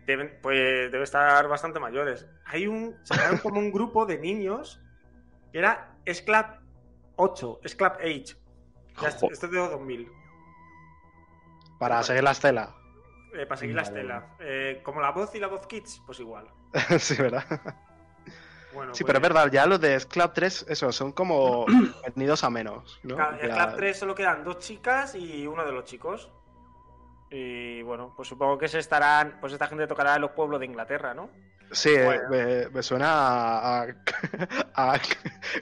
Deben, 0.07 0.40
pues 0.41 0.91
debe 0.91 1.03
estar 1.03 1.45
bastante 1.49 1.80
mayores. 1.80 2.26
Hay 2.45 2.65
un. 2.68 2.95
Sacaron 3.03 3.38
como 3.40 3.60
un 3.60 3.72
grupo 3.72 4.06
de 4.06 4.18
niños 4.18 4.82
que 5.52 5.60
era 5.60 5.98
Sclap 6.11 6.61
8, 7.18 7.60
Sclap 7.68 7.99
8. 8.02 8.38
Ya, 9.02 9.07
esto 9.10 9.28
es 9.30 9.41
de 9.41 9.57
2000. 9.57 10.10
Para 11.80 12.02
seguir 12.03 12.24
la 12.24 12.32
estela. 12.32 12.74
Eh, 13.34 13.45
para 13.45 13.57
seguir 13.57 13.76
la 13.76 13.84
Vale, 13.84 13.95
estela. 13.99 14.27
Eh, 14.39 14.81
como 14.84 15.01
la 15.01 15.11
voz 15.11 15.34
y 15.35 15.39
la 15.39 15.47
voz 15.47 15.65
Kids, 15.68 16.01
pues 16.05 16.19
igual. 16.19 16.47
sí, 16.99 17.15
¿verdad? 17.22 17.43
Bueno, 18.73 18.93
Sí, 18.95 19.03
pues, 19.03 19.07
pero 19.14 19.18
es 19.19 19.22
verdad, 19.34 19.51
ya 19.51 19.65
los 19.68 19.80
de 19.80 19.99
Sclap 19.99 20.34
3, 20.34 20.65
eso, 20.68 20.91
son 20.91 21.11
como 21.11 21.65
venidos 22.15 22.43
a 22.43 22.49
menos, 22.49 22.99
¿no? 23.03 23.15
Claro, 23.15 23.38
En 23.39 23.47
Ya- 23.47 23.53
Sclap 23.53 23.76
3 23.76 23.97
solo 23.97 24.15
quedan 24.15 24.43
dos 24.43 24.60
chicas 24.60 25.15
y 25.15 25.45
uno 25.45 25.64
de 25.65 25.72
los 25.72 25.85
chicos. 25.85 26.31
Y 27.30 27.81
bueno, 27.81 28.14
pues 28.15 28.27
supongo 28.30 28.57
que 28.57 28.68
se 28.68 28.80
estarán. 28.80 29.38
Pues 29.39 29.53
esta 29.53 29.68
gente 29.68 29.88
tocará 29.88 30.15
en 30.15 30.22
los 30.22 30.31
pueblos 30.31 30.60
de 30.60 30.68
Inglaterra, 30.68 31.14
¿no? 31.15 31.30
Sí, 31.72 31.89
eh, 31.89 32.03
Bueno. 32.05 32.30
me, 32.30 32.69
me 32.69 32.84
suena 32.84 33.07
a, 33.11 33.81
a- 33.81 33.88
a 34.76 34.99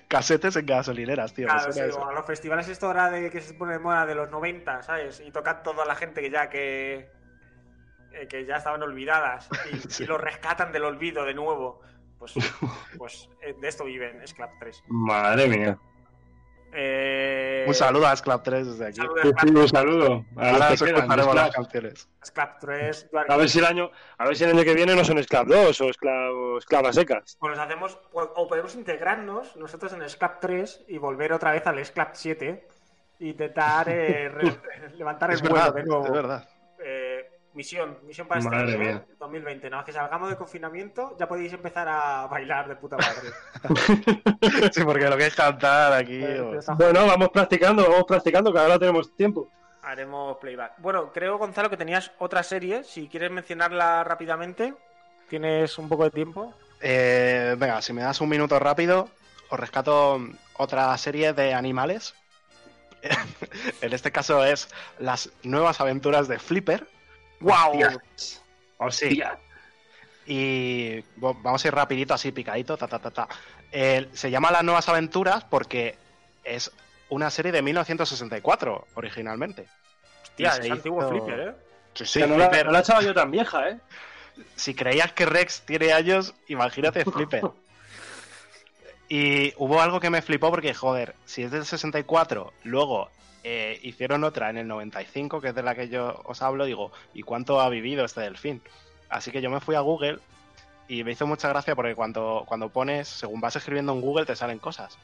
casetes 0.09 0.55
en 0.57 0.65
gasolineras, 0.65 1.33
tío. 1.33 1.47
Claro, 1.47 1.71
sí, 1.71 1.79
a 1.79 1.85
los 2.11 2.25
festivales 2.25 2.67
esto 2.67 2.87
ahora 2.87 3.09
de 3.09 3.29
que 3.29 3.39
se 3.39 3.53
pone 3.53 3.73
de 3.73 3.79
moda 3.79 4.05
de 4.05 4.15
los 4.15 4.29
90, 4.29 4.83
¿sabes? 4.83 5.21
Y 5.21 5.31
tocan 5.31 5.63
toda 5.63 5.85
la 5.85 5.95
gente 5.95 6.19
que 6.21 6.29
ya 6.29 6.49
que 6.49 7.09
eh, 8.13 8.27
que 8.27 8.45
ya 8.45 8.57
estaban 8.57 8.81
olvidadas 8.83 9.49
y, 9.71 9.77
Sí. 9.89 10.03
y 10.03 10.05
los 10.07 10.19
rescatan 10.21 10.71
del 10.71 10.83
olvido 10.85 11.23
de 11.25 11.33
nuevo. 11.33 11.81
Pues, 12.19 12.33
pues 12.97 13.29
eh, 13.41 13.55
de 13.59 13.67
esto 13.67 13.85
viven 13.85 14.25
Sclap 14.27 14.51
3. 14.59 14.83
Madre 14.89 15.47
mía. 15.47 15.77
Eh, 16.73 17.65
Un 17.67 17.73
saludo 17.73 18.07
a 18.07 18.15
Sclap 18.15 18.43
3 18.43 18.77
desde 18.77 18.87
aquí. 18.87 19.01
un 19.49 19.67
saludo. 19.67 20.23
A, 20.37 20.51
Ahora 20.51 20.71
escucharemos 20.73 21.35
las 21.35 21.51
canciones. 21.53 22.09
Sclap 22.23 22.59
3. 22.61 23.09
a 23.27 23.35
ver 23.37 23.49
si 23.49 23.59
el 23.59 23.65
año, 23.65 23.91
a 24.17 24.25
ver 24.25 24.37
si 24.37 24.45
el 24.45 24.51
año 24.51 24.63
que 24.63 24.73
viene 24.73 24.95
no 24.95 25.03
son 25.03 25.21
Sclap 25.21 25.47
2 25.47 25.81
o 25.81 25.91
Sclap, 25.93 26.31
o 26.31 26.57
esclavas 26.59 26.95
secas. 26.95 27.35
Pues 27.41 27.57
nos 27.57 27.59
hacemos, 27.65 27.99
o, 28.13 28.47
podemos 28.47 28.73
integrarnos 28.75 29.55
nosotros 29.57 29.91
en 29.93 30.01
el 30.01 30.09
Sclap 30.09 30.39
3 30.39 30.85
y 30.87 30.97
volver 30.97 31.33
otra 31.33 31.51
vez 31.51 31.67
al 31.67 31.83
Sclap 31.83 32.11
7 32.13 32.67
e 33.19 33.25
intentar 33.25 33.87
eh, 33.89 34.31
levantar 34.95 35.31
el 35.31 35.35
Es 35.35 35.41
vuelo 35.41 35.55
verdad, 35.55 35.73
de 35.73 35.83
nuevo. 35.83 36.05
es 36.05 36.11
verdad. 36.11 36.49
Misión, 37.53 37.97
misión 38.03 38.27
para 38.27 38.39
este 38.39 38.49
Madre 38.49 38.73
año, 38.75 38.79
mía. 38.79 39.05
2020. 39.19 39.69
Nada 39.69 39.81
más 39.81 39.85
que 39.85 39.91
salgamos 39.91 40.29
de 40.29 40.37
confinamiento, 40.37 41.17
ya 41.19 41.27
podéis 41.27 41.51
empezar 41.51 41.85
a 41.89 42.25
bailar 42.27 42.69
de 42.69 42.75
puta 42.77 42.95
madre. 42.97 43.29
Sí, 44.71 44.83
porque 44.85 45.09
lo 45.09 45.17
que 45.17 45.27
es 45.27 45.35
cantar 45.35 45.91
aquí. 45.93 46.23
O- 46.23 46.75
Bueno, 46.75 47.05
vamos 47.07 47.29
practicando, 47.29 47.83
vamos 47.89 48.05
practicando, 48.07 48.53
que 48.53 48.59
ahora 48.59 48.79
tenemos 48.79 49.13
tiempo. 49.15 49.49
Haremos 49.83 50.37
playback. 50.37 50.73
Bueno, 50.77 51.11
creo, 51.11 51.37
Gonzalo, 51.37 51.69
que 51.69 51.77
tenías 51.77 52.11
otra 52.19 52.41
serie. 52.43 52.83
Si 52.83 53.07
quieres 53.07 53.31
mencionarla 53.31 54.03
rápidamente, 54.03 54.73
tienes 55.29 55.77
un 55.77 55.89
poco 55.89 56.05
de 56.05 56.11
tiempo. 56.11 56.53
Eh, 56.79 57.55
venga, 57.57 57.81
si 57.81 57.91
me 57.91 58.01
das 58.01 58.21
un 58.21 58.29
minuto 58.29 58.57
rápido, 58.59 59.09
os 59.49 59.59
rescato 59.59 60.19
otra 60.57 60.97
serie 60.97 61.33
de 61.33 61.53
animales. 61.53 62.13
en 63.81 63.93
este 63.93 64.11
caso 64.11 64.45
es 64.45 64.69
las 64.99 65.31
nuevas 65.43 65.81
aventuras 65.81 66.27
de 66.27 66.39
Flipper. 66.39 66.87
¡Wow! 67.41 68.91
Sí. 68.91 69.21
Y 70.25 71.01
bo- 71.17 71.33
vamos 71.35 71.63
a 71.63 71.67
ir 71.67 71.73
rapidito, 71.75 72.13
así 72.13 72.31
picadito, 72.31 72.77
ta, 72.77 72.87
ta, 72.87 72.99
ta, 72.99 73.11
ta. 73.11 73.27
Eh, 73.71 74.09
se 74.13 74.29
llama 74.31 74.51
Las 74.51 74.63
Nuevas 74.63 74.87
Aventuras 74.89 75.43
porque 75.43 75.97
es 76.43 76.71
una 77.09 77.29
serie 77.29 77.51
de 77.51 77.61
1964, 77.61 78.87
originalmente. 78.95 79.67
Hostia, 80.23 80.53
Y 80.61 80.65
es 80.65 80.71
antiguo 80.71 81.07
Flipper, 81.09 81.39
¿eh? 81.39 81.53
Sí, 81.93 82.05
sí, 82.05 82.19
Que 82.21 82.27
no, 82.27 82.37
la, 82.37 82.49
no 82.63 82.71
la 82.71 82.79
he 82.79 82.81
echado 82.81 83.01
yo 83.01 83.13
tan 83.13 83.31
vieja, 83.31 83.69
¿eh? 83.69 83.77
Si 84.55 84.73
creías 84.73 85.11
que 85.11 85.25
Rex 85.25 85.61
tiene 85.65 85.91
años, 85.91 86.33
imagínate 86.47 87.03
Flipper. 87.03 87.43
Y 89.13 89.53
hubo 89.57 89.81
algo 89.81 89.99
que 89.99 90.09
me 90.09 90.21
flipó 90.21 90.51
porque, 90.51 90.73
joder, 90.73 91.15
si 91.25 91.43
es 91.43 91.51
del 91.51 91.65
64, 91.65 92.53
luego 92.63 93.09
eh, 93.43 93.77
hicieron 93.83 94.23
otra 94.23 94.49
en 94.49 94.57
el 94.57 94.69
95, 94.69 95.41
que 95.41 95.49
es 95.49 95.55
de 95.55 95.63
la 95.63 95.75
que 95.75 95.89
yo 95.89 96.21
os 96.23 96.41
hablo, 96.41 96.63
digo, 96.63 96.93
¿y 97.13 97.21
cuánto 97.23 97.59
ha 97.59 97.67
vivido 97.67 98.05
este 98.05 98.21
delfín? 98.21 98.61
Así 99.09 99.29
que 99.29 99.41
yo 99.41 99.49
me 99.49 99.59
fui 99.59 99.75
a 99.75 99.81
Google 99.81 100.19
y 100.87 101.03
me 101.03 101.11
hizo 101.11 101.27
mucha 101.27 101.49
gracia 101.49 101.75
porque 101.75 101.93
cuando, 101.93 102.45
cuando 102.47 102.69
pones, 102.69 103.09
según 103.09 103.41
vas 103.41 103.57
escribiendo 103.57 103.91
en 103.91 103.99
Google, 103.99 104.25
te 104.25 104.37
salen 104.37 104.59
cosas. 104.59 104.97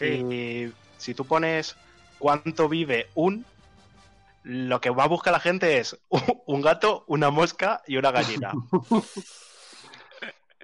Y 0.00 0.72
si 0.96 1.12
tú 1.12 1.26
pones 1.26 1.76
cuánto 2.18 2.66
vive 2.70 3.08
un, 3.14 3.44
lo 4.42 4.80
que 4.80 4.88
va 4.88 5.04
a 5.04 5.08
buscar 5.08 5.34
la 5.34 5.40
gente 5.40 5.76
es 5.80 5.98
un 6.46 6.62
gato, 6.62 7.04
una 7.08 7.28
mosca 7.28 7.82
y 7.86 7.98
una 7.98 8.10
gallina. 8.10 8.54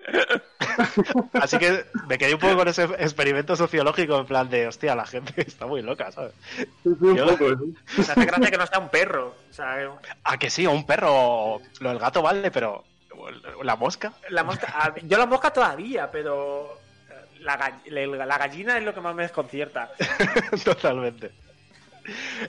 Así 1.34 1.58
que 1.58 1.84
me 2.08 2.18
quedé 2.18 2.34
un 2.34 2.40
poco 2.40 2.56
con 2.56 2.68
ese 2.68 2.84
experimento 2.98 3.54
sociológico 3.56 4.18
en 4.18 4.26
plan 4.26 4.48
de, 4.48 4.66
hostia, 4.68 4.94
la 4.94 5.06
gente 5.06 5.32
está 5.46 5.66
muy 5.66 5.82
loca, 5.82 6.10
¿sabes? 6.12 6.32
Un 6.84 7.16
Yo- 7.16 7.26
poco, 7.28 7.50
¿eh? 7.50 7.56
Se 8.02 8.12
hace 8.12 8.24
gracia 8.24 8.50
que 8.50 8.58
no 8.58 8.66
sea 8.66 8.78
un 8.78 8.88
perro. 8.88 9.34
O 9.50 9.52
sea, 9.52 9.82
eh, 9.82 9.88
Ah, 10.24 10.38
que 10.38 10.50
sí, 10.50 10.66
un 10.66 10.84
perro, 10.86 11.60
lo 11.80 11.88
del 11.88 11.98
gato 11.98 12.22
vale, 12.22 12.50
pero 12.50 12.84
la 13.62 13.76
mosca. 13.76 14.12
la 14.30 14.42
mosca. 14.44 14.94
Yo 15.02 15.18
la 15.18 15.26
mosca 15.26 15.52
todavía, 15.52 16.10
pero. 16.10 16.78
eh, 17.10 17.14
La, 17.40 17.58
gall- 17.58 17.82
la- 18.16 18.26
la 18.26 18.38
gallina 18.38 18.78
es 18.78 18.84
lo 18.84 18.94
que 18.94 19.00
más 19.00 19.14
me 19.14 19.22
desconcierta. 19.22 19.90
Totalmente. 20.64 21.30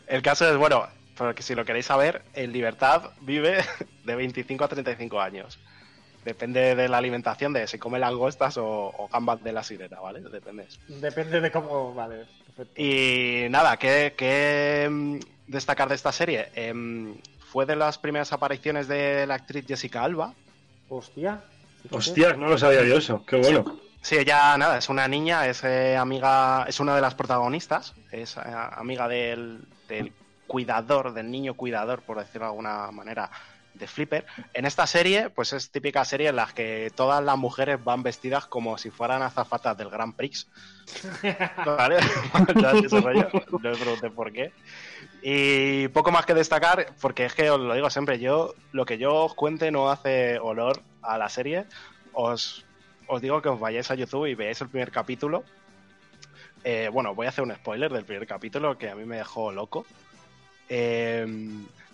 El 0.08 0.22
caso 0.22 0.50
es, 0.50 0.56
bueno, 0.58 0.88
porque 1.18 1.44
si 1.44 1.54
lo 1.56 1.66
queréis 1.66 1.86
saber, 1.86 2.24
en 2.34 2.52
libertad 2.54 3.12
vive 3.22 3.64
de 4.06 4.16
25 4.16 4.64
a 4.64 4.68
35 4.70 5.20
años. 5.22 5.60
Depende 6.24 6.76
de 6.76 6.88
la 6.88 6.98
alimentación, 6.98 7.52
de 7.54 7.68
si 7.68 7.80
come 7.80 7.98
langostas 7.98 8.58
o, 8.58 8.66
o 8.66 9.10
gambas 9.12 9.44
de 9.44 9.52
la 9.52 9.64
sirena, 9.64 10.00
¿vale? 10.00 10.22
Depende. 10.22 10.68
Depende 10.88 11.42
de 11.42 11.52
cómo. 11.52 11.94
Vale, 11.96 12.26
perfecto. 12.46 12.80
Y 12.80 13.48
nada, 13.50 13.78
¿qué, 13.78 14.14
qué, 14.16 14.88
mm, 14.90 15.20
destacar 15.48 15.90
de 15.90 15.96
esta 15.96 16.12
serie? 16.12 16.50
Em, 16.54 17.16
fue 17.52 17.66
de 17.66 17.76
las 17.76 17.98
primeras 17.98 18.32
apariciones 18.34 18.88
de 18.88 19.26
la 19.26 19.36
actriz 19.36 19.66
Jessica 19.68 20.04
Alba. 20.04 20.34
Hostia. 20.90 21.42
fíjate. 21.82 21.98
Hostias, 21.98 22.38
no 22.38 22.48
lo 22.48 22.58
sabía 22.58 22.84
yo 22.84 22.98
eso. 22.98 23.26
Qué 23.26 23.38
bueno. 23.38 23.80
Sí, 24.02 24.16
ella, 24.18 24.58
nada, 24.58 24.78
es 24.78 24.90
una 24.90 25.08
niña, 25.08 25.48
es 25.48 25.64
eh, 25.64 25.96
amiga, 25.96 26.66
es 26.68 26.80
una 26.80 26.96
de 26.96 27.02
las 27.02 27.14
protagonistas, 27.14 27.94
es 28.12 28.36
eh, 28.36 28.42
amiga 28.46 29.08
del, 29.08 29.62
del 29.88 30.12
cuidador, 30.48 31.14
del 31.14 31.30
niño 31.30 31.54
cuidador, 31.54 32.02
por 32.02 32.18
decirlo 32.18 32.46
de 32.46 32.50
alguna 32.50 32.92
manera, 32.92 33.30
de 33.74 33.88
Flipper. 33.88 34.26
En 34.54 34.66
esta 34.66 34.86
serie, 34.88 35.30
pues 35.30 35.54
es 35.54 35.72
típica 35.72 36.04
serie 36.06 36.30
en 36.30 36.36
la 36.36 36.48
que 36.48 36.92
todas 36.96 37.24
las 37.24 37.38
mujeres 37.38 37.84
van 37.84 38.04
vestidas 38.04 38.46
como 38.46 38.78
si 38.78 38.90
fueran 38.90 39.22
azafatas 39.22 39.78
del 39.78 39.90
Grand 39.90 40.16
Prix. 40.16 40.48
¿Vale? 41.66 41.98
No 42.34 43.60
me 43.60 43.76
pregunté 43.76 44.10
por 44.10 44.32
qué. 44.32 44.52
Y 45.22 45.88
poco 45.90 46.12
más 46.12 46.26
que 46.26 46.34
destacar, 46.34 46.94
porque 47.00 47.26
es 47.26 47.34
que 47.34 47.50
os 47.50 47.60
lo 47.60 47.74
digo 47.74 47.90
siempre, 47.90 48.20
yo 48.20 48.54
lo 48.72 48.86
que 48.86 48.98
yo 48.98 49.14
os 49.14 49.34
cuente 49.34 49.72
no 49.72 49.90
hace 49.90 50.40
olor 50.40 50.82
a 51.02 51.18
la 51.18 51.30
serie. 51.30 51.66
Os, 52.14 52.66
os 53.08 53.22
digo 53.22 53.42
que 53.42 53.50
os 53.50 53.60
vayáis 53.60 53.92
a 53.92 53.96
YouTube 53.96 54.28
y 54.28 54.36
veáis 54.36 54.62
el 54.62 54.70
primer 54.70 54.92
capítulo. 54.92 55.44
Eh, 56.64 56.90
bueno, 56.92 57.16
voy 57.16 57.26
a 57.26 57.30
hacer 57.30 57.44
un 57.44 57.54
spoiler 57.56 57.92
del 57.92 58.06
primer 58.06 58.28
capítulo 58.28 58.78
que 58.78 58.90
a 58.90 58.96
mí 58.96 59.06
me 59.06 59.18
dejó 59.18 59.52
loco. 59.52 59.86
Eh, 60.70 61.26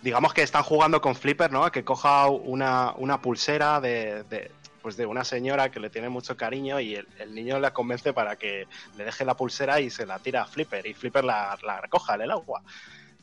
digamos 0.02 0.32
que 0.34 0.42
están 0.42 0.62
jugando 0.62 1.00
con 1.00 1.14
Flipper, 1.14 1.50
¿no? 1.52 1.64
A 1.64 1.72
que 1.72 1.84
coja 1.84 2.28
una, 2.28 2.92
una 2.96 3.20
pulsera 3.20 3.80
de, 3.80 4.22
de, 4.24 4.50
pues 4.82 4.96
de 4.96 5.06
una 5.06 5.24
señora 5.24 5.70
que 5.70 5.80
le 5.80 5.90
tiene 5.90 6.08
mucho 6.08 6.36
cariño 6.36 6.78
y 6.80 6.94
el, 6.94 7.08
el 7.18 7.34
niño 7.34 7.58
la 7.58 7.72
convence 7.72 8.12
para 8.12 8.36
que 8.36 8.66
le 8.96 9.04
deje 9.04 9.24
la 9.24 9.36
pulsera 9.36 9.80
y 9.80 9.90
se 9.90 10.06
la 10.06 10.18
tira 10.18 10.42
a 10.42 10.46
Flipper 10.46 10.86
y 10.86 10.94
Flipper 10.94 11.24
la, 11.24 11.58
la 11.62 11.80
recoja 11.80 12.14
en 12.14 12.22
el 12.22 12.30
agua. 12.30 12.62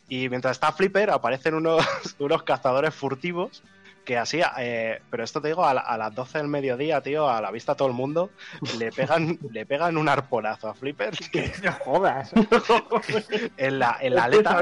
Y 0.08 0.30
mientras 0.30 0.58
está 0.58 0.72
Flipper, 0.72 1.10
aparecen 1.10 1.56
unos, 1.56 1.84
unos 2.20 2.44
cazadores 2.44 2.94
furtivos 2.94 3.64
que 4.04 4.20
así, 4.20 4.40
eh, 4.60 5.02
pero 5.10 5.24
esto 5.24 5.42
te 5.42 5.48
digo, 5.48 5.66
a, 5.66 5.74
la- 5.74 5.82
a 5.82 5.98
las 5.98 6.14
12 6.14 6.38
del 6.38 6.48
mediodía, 6.48 7.02
tío, 7.02 7.28
a 7.28 7.42
la 7.42 7.50
vista 7.50 7.72
de 7.74 7.78
todo 7.80 7.88
el 7.88 7.96
mundo, 7.96 8.30
le 8.78 8.92
pegan, 8.92 9.40
le 9.50 9.66
pegan 9.66 9.98
un 9.98 10.08
arponazo 10.08 10.70
a 10.70 10.76
Flipper 10.76 11.16
No 11.64 11.72
jodas. 11.84 12.32
en 13.58 13.80
la, 13.80 13.98
en 14.02 14.14
la 14.14 14.24
aleta. 14.26 14.60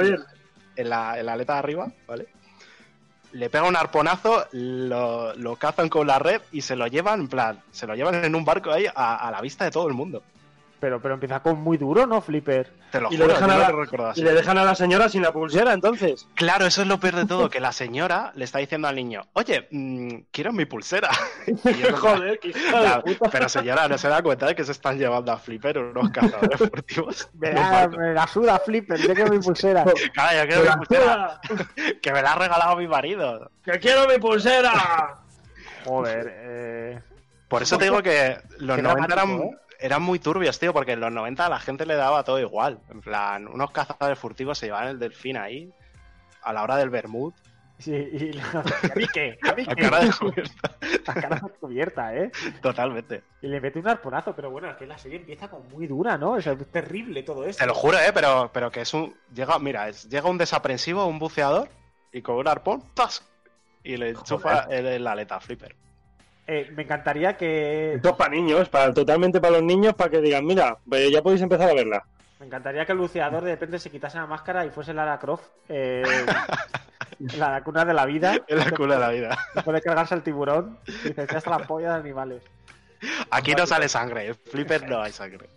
En 0.75 0.89
la, 0.89 1.19
en 1.19 1.25
la 1.25 1.33
aleta 1.33 1.53
de 1.53 1.59
arriba, 1.59 1.91
¿vale? 2.07 2.27
Le 3.31 3.49
pega 3.49 3.63
un 3.63 3.75
arponazo, 3.75 4.45
lo, 4.51 5.33
lo 5.35 5.55
cazan 5.55 5.89
con 5.89 6.05
la 6.05 6.19
red 6.19 6.41
y 6.51 6.61
se 6.61 6.75
lo 6.75 6.85
llevan, 6.87 7.21
en 7.21 7.27
plan, 7.27 7.59
se 7.71 7.87
lo 7.87 7.95
llevan 7.95 8.23
en 8.23 8.35
un 8.35 8.45
barco 8.45 8.71
ahí 8.71 8.85
a, 8.85 9.15
a 9.27 9.31
la 9.31 9.41
vista 9.41 9.65
de 9.65 9.71
todo 9.71 9.87
el 9.87 9.93
mundo. 9.93 10.21
Pero, 10.83 10.99
pero 10.99 11.13
empieza 11.13 11.39
con 11.39 11.61
muy 11.61 11.77
duro, 11.77 12.05
¿no, 12.05 12.19
Flipper? 12.19 12.69
Te 12.91 12.99
lo 12.99 13.07
Y 13.09 13.15
juro, 13.15 13.27
le, 13.27 13.33
dejan 13.35 13.49
a 13.51 13.69
lo 13.69 13.85
la, 13.85 14.13
y 14.17 14.21
le 14.21 14.33
dejan 14.33 14.57
a 14.57 14.65
la 14.65 14.75
señora 14.75 15.07
sin 15.07 15.21
la 15.21 15.31
pulsera, 15.31 15.71
entonces. 15.71 16.27
Claro, 16.35 16.65
eso 16.65 16.81
es 16.81 16.89
lo 16.89 16.99
peor 16.99 17.15
de 17.15 17.25
todo, 17.25 17.49
que 17.49 17.61
la 17.61 17.71
señora 17.71 18.33
le 18.35 18.43
está 18.43 18.59
diciendo 18.59 18.89
al 18.89 18.95
niño, 18.97 19.25
oye, 19.31 19.65
mm, 19.71 20.23
quiero 20.29 20.51
mi 20.51 20.65
pulsera. 20.65 21.09
Joder, 22.01 22.37
qué 22.37 22.51
Claro, 22.51 23.01
pero 23.31 23.47
señora, 23.47 23.87
no 23.87 23.97
se 23.97 24.09
da 24.09 24.21
cuenta 24.21 24.45
de 24.45 24.55
que 24.55 24.65
se 24.65 24.73
están 24.73 24.97
llevando 24.97 25.31
a 25.31 25.37
Flipper 25.37 25.77
unos 25.77 26.09
cazadores 26.09 26.59
furtivos. 26.59 27.29
Me 27.39 27.53
la, 27.53 27.87
me 27.87 28.13
la 28.13 28.27
suda 28.27 28.59
Flipper, 28.59 28.99
yo 28.99 29.13
quiero 29.13 29.31
mi 29.31 29.39
pulsera. 29.39 29.85
Claro, 30.13 30.37
yo 30.37 30.47
quiero 30.47 30.63
¡Me 30.63 30.69
mi 30.69 30.85
pulsera, 30.85 31.41
que 32.01 32.11
me 32.11 32.21
la 32.21 32.33
ha 32.33 32.35
regalado 32.35 32.75
mi 32.75 32.89
marido. 32.89 33.49
¡Que 33.63 33.79
quiero 33.79 34.05
mi 34.05 34.17
pulsera! 34.17 35.21
Joder, 35.85 36.27
eh... 36.29 37.01
Por 37.53 37.61
eso 37.61 37.77
te 37.77 37.83
digo 37.83 38.01
que 38.01 38.35
los 38.57 38.77
Qué 38.77 38.81
90 38.81 39.13
eran, 39.13 39.39
eran 39.83 40.01
muy 40.01 40.17
turbios, 40.19 40.57
tío, 40.59 40.73
porque 40.73 40.93
en 40.93 40.99
los 41.01 41.11
90 41.11 41.45
a 41.45 41.49
la 41.49 41.59
gente 41.59 41.85
le 41.85 41.95
daba 41.95 42.23
todo 42.23 42.39
igual. 42.39 42.79
En 42.89 43.01
plan, 43.01 43.47
unos 43.47 43.71
cazadores 43.71 44.17
furtivos 44.17 44.57
se 44.57 44.67
llevaban 44.67 44.87
el 44.87 44.99
delfín 44.99 45.37
ahí, 45.37 45.71
a 46.41 46.53
la 46.53 46.63
hora 46.63 46.77
del 46.77 46.89
Bermud, 46.89 47.33
Sí, 47.79 47.91
y 47.91 48.31
la... 48.33 48.43
¿A 48.59 49.75
cara 49.75 49.99
descubierta. 50.05 50.71
A 51.07 51.13
cara 51.15 51.39
descubierta, 51.43 52.15
¿eh? 52.15 52.31
Totalmente. 52.61 53.23
Y 53.41 53.47
le 53.47 53.59
mete 53.59 53.79
un 53.79 53.87
arponazo, 53.87 54.33
pero 54.35 54.51
bueno, 54.51 54.69
es 54.69 54.77
que 54.77 54.85
la 54.85 54.97
serie 54.97 55.17
empieza 55.17 55.49
con 55.49 55.67
muy 55.69 55.87
dura, 55.87 56.17
¿no? 56.17 56.33
O 56.33 56.41
sea, 56.41 56.53
es 56.53 56.71
terrible 56.71 57.23
todo 57.23 57.43
esto. 57.45 57.61
Te 57.61 57.67
lo 57.67 57.73
juro, 57.73 57.97
¿eh? 57.97 58.11
Pero, 58.13 58.51
pero 58.53 58.71
que 58.71 58.81
es 58.81 58.93
un... 58.93 59.13
Llega, 59.33 59.57
mira, 59.59 59.89
es- 59.89 60.07
llega 60.07 60.29
un 60.29 60.37
desaprensivo, 60.37 61.05
un 61.07 61.19
buceador, 61.19 61.67
y 62.11 62.21
con 62.21 62.35
un 62.35 62.47
arpón, 62.47 62.83
¡tas! 62.93 63.27
Y 63.83 63.97
le 63.97 64.09
enchufa 64.11 64.67
en 64.69 64.85
en 64.85 65.03
la 65.03 65.11
aleta 65.11 65.39
Flipper. 65.41 65.75
Eh, 66.47 66.71
me 66.75 66.83
encantaría 66.83 67.37
que... 67.37 67.93
Esto 67.95 68.09
es 68.09 68.15
para 68.15 68.31
niños, 68.31 68.67
para, 68.69 68.93
totalmente 68.93 69.39
para 69.39 69.53
los 69.53 69.63
niños, 69.63 69.93
para 69.93 70.09
que 70.09 70.19
digan, 70.21 70.45
mira, 70.45 70.77
pues 70.87 71.09
ya 71.11 71.21
podéis 71.21 71.41
empezar 71.41 71.69
a 71.69 71.73
verla. 71.73 72.03
Me 72.39 72.47
encantaría 72.47 72.85
que 72.85 72.91
el 72.91 72.97
luciador 72.97 73.43
de 73.43 73.51
repente 73.51 73.79
se 73.79 73.89
quitase 73.89 74.17
la 74.17 74.25
máscara 74.27 74.65
y 74.65 74.69
fuese 74.69 74.93
Lara 74.93 75.17
Croft. 75.19 75.45
Eh, 75.69 76.03
la 77.37 77.63
cuna 77.63 77.85
de 77.85 77.93
la 77.93 78.05
vida. 78.05 78.35
La 78.49 78.71
cuna 78.71 78.95
de 78.95 78.99
la 78.99 79.09
vida. 79.09 79.37
Puede 79.63 79.81
cargarse 79.81 80.13
al 80.13 80.23
tiburón. 80.23 80.77
Y 80.87 80.91
dice, 80.91 81.21
"Estoy 81.21 81.37
hasta 81.37 81.49
la 81.51 81.59
polla 81.59 81.93
de 81.93 81.99
animales. 82.01 82.43
Aquí 83.31 83.53
no 83.55 83.65
sale 83.65 83.87
sangre, 83.87 84.27
en 84.27 84.35
Flipper 84.35 84.87
no 84.89 85.01
hay 85.01 85.11
sangre. 85.11 85.49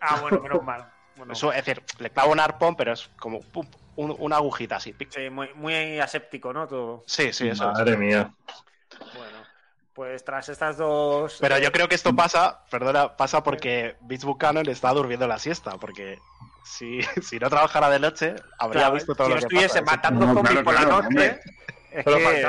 Ah, 0.00 0.18
bueno, 0.22 0.40
menos 0.40 0.62
mal. 0.62 0.86
Bueno, 1.16 1.32
Eso, 1.34 1.52
es 1.52 1.64
decir, 1.64 1.82
le 1.98 2.08
clava 2.10 2.30
un 2.30 2.40
arpón, 2.40 2.74
pero 2.76 2.92
es 2.92 3.10
como 3.18 3.40
pum, 3.40 3.66
un- 3.96 4.16
una 4.18 4.36
agujita 4.36 4.76
así. 4.76 4.94
sí, 5.10 5.28
muy, 5.30 5.50
muy 5.54 5.98
aséptico, 5.98 6.52
¿no? 6.54 6.66
Todo. 6.66 7.02
Sí, 7.06 7.32
sí, 7.34 7.48
eso 7.48 7.70
es. 7.70 7.78
Madre 7.78 7.96
mía. 7.98 8.30
Bueno, 8.98 9.38
pues 10.00 10.24
tras 10.24 10.48
estas 10.48 10.78
dos... 10.78 11.36
Pero 11.42 11.58
yo 11.58 11.70
creo 11.72 11.86
que 11.86 11.94
esto 11.94 12.16
pasa, 12.16 12.60
perdona, 12.70 13.18
pasa 13.18 13.42
porque 13.42 13.96
Vince 14.00 14.24
Buchanan 14.24 14.66
está 14.66 14.90
durmiendo 14.94 15.28
la 15.28 15.38
siesta, 15.38 15.72
porque 15.76 16.18
si, 16.64 17.02
si 17.22 17.38
no 17.38 17.50
trabajara 17.50 17.90
de 17.90 18.00
noche, 18.00 18.34
habría 18.58 18.84
claro, 18.84 18.94
visto 18.94 19.14
todo 19.14 19.26
si 19.26 19.32
lo 19.34 19.38
que 19.40 19.44
estuviese 19.44 19.82
pasa. 19.82 19.96
matando 19.96 20.24
No, 20.24 20.32
zombies 20.32 20.50
claro, 20.52 20.64
por 20.64 20.72
la 20.74 20.80
claro, 20.80 21.02
noche... 21.02 21.40
Es 21.90 22.04
que... 22.06 22.46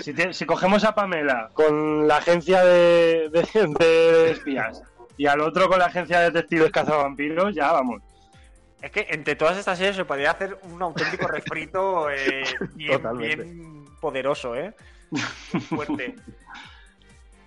Si, 0.00 0.14
te- 0.14 0.32
si 0.32 0.46
cogemos 0.46 0.84
a 0.84 0.94
Pamela 0.94 1.50
con 1.54 2.06
la 2.06 2.18
agencia 2.18 2.62
de, 2.64 3.30
de- 3.30 3.74
de 3.76 4.30
espías 4.30 4.80
y 5.16 5.26
al 5.26 5.40
otro 5.40 5.68
con 5.68 5.80
la 5.80 5.86
agencia 5.86 6.20
de 6.20 6.30
detectives 6.30 6.70
cazavampiros, 6.70 7.52
ya 7.52 7.72
vamos. 7.72 8.00
Es 8.80 8.92
que 8.92 9.08
entre 9.10 9.34
todas 9.34 9.58
estas 9.58 9.76
series 9.76 9.96
se 9.96 10.04
podría 10.04 10.30
hacer 10.30 10.56
un 10.62 10.80
auténtico 10.80 11.26
refrito 11.26 12.08
eh, 12.12 12.44
bien 12.76 13.86
poderoso, 14.00 14.54
¿eh? 14.54 14.72
Fuerte. 15.68 16.14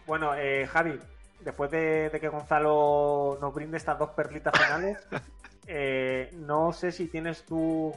Bueno, 0.05 0.35
eh, 0.35 0.67
Javi, 0.67 0.99
después 1.39 1.71
de, 1.71 2.09
de 2.09 2.19
que 2.19 2.27
Gonzalo 2.27 3.37
nos 3.39 3.53
brinde 3.53 3.77
estas 3.77 3.97
dos 3.97 4.09
perlitas 4.09 4.53
finales, 4.53 4.97
eh, 5.67 6.29
no 6.33 6.73
sé 6.73 6.91
si 6.91 7.07
tienes 7.07 7.43
tú 7.45 7.93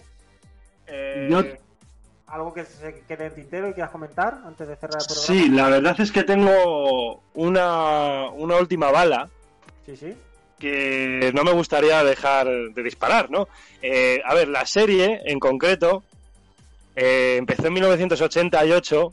eh, 0.86 1.26
Yo- 1.28 1.42
algo 2.28 2.54
que 2.54 2.64
se 2.64 3.00
quede 3.08 3.26
en 3.26 3.34
tintero 3.34 3.68
y 3.68 3.72
quieras 3.72 3.90
comentar 3.90 4.40
antes 4.46 4.68
de 4.68 4.76
cerrar 4.76 5.00
el 5.00 5.06
programa. 5.06 5.26
Sí, 5.26 5.48
la 5.48 5.68
verdad 5.68 6.00
es 6.00 6.12
que 6.12 6.22
tengo 6.22 7.22
una, 7.34 8.28
una 8.30 8.56
última 8.56 8.92
bala 8.92 9.28
Sí, 9.84 9.96
sí. 9.96 10.16
que 10.60 11.32
no 11.34 11.42
me 11.42 11.50
gustaría 11.52 12.04
dejar 12.04 12.46
de 12.46 12.82
disparar, 12.84 13.32
¿no? 13.32 13.48
Eh, 13.82 14.20
a 14.24 14.32
ver, 14.34 14.46
la 14.46 14.64
serie 14.64 15.22
en 15.24 15.40
concreto 15.40 16.04
eh, 16.94 17.34
empezó 17.38 17.66
en 17.66 17.72
1988 17.72 19.12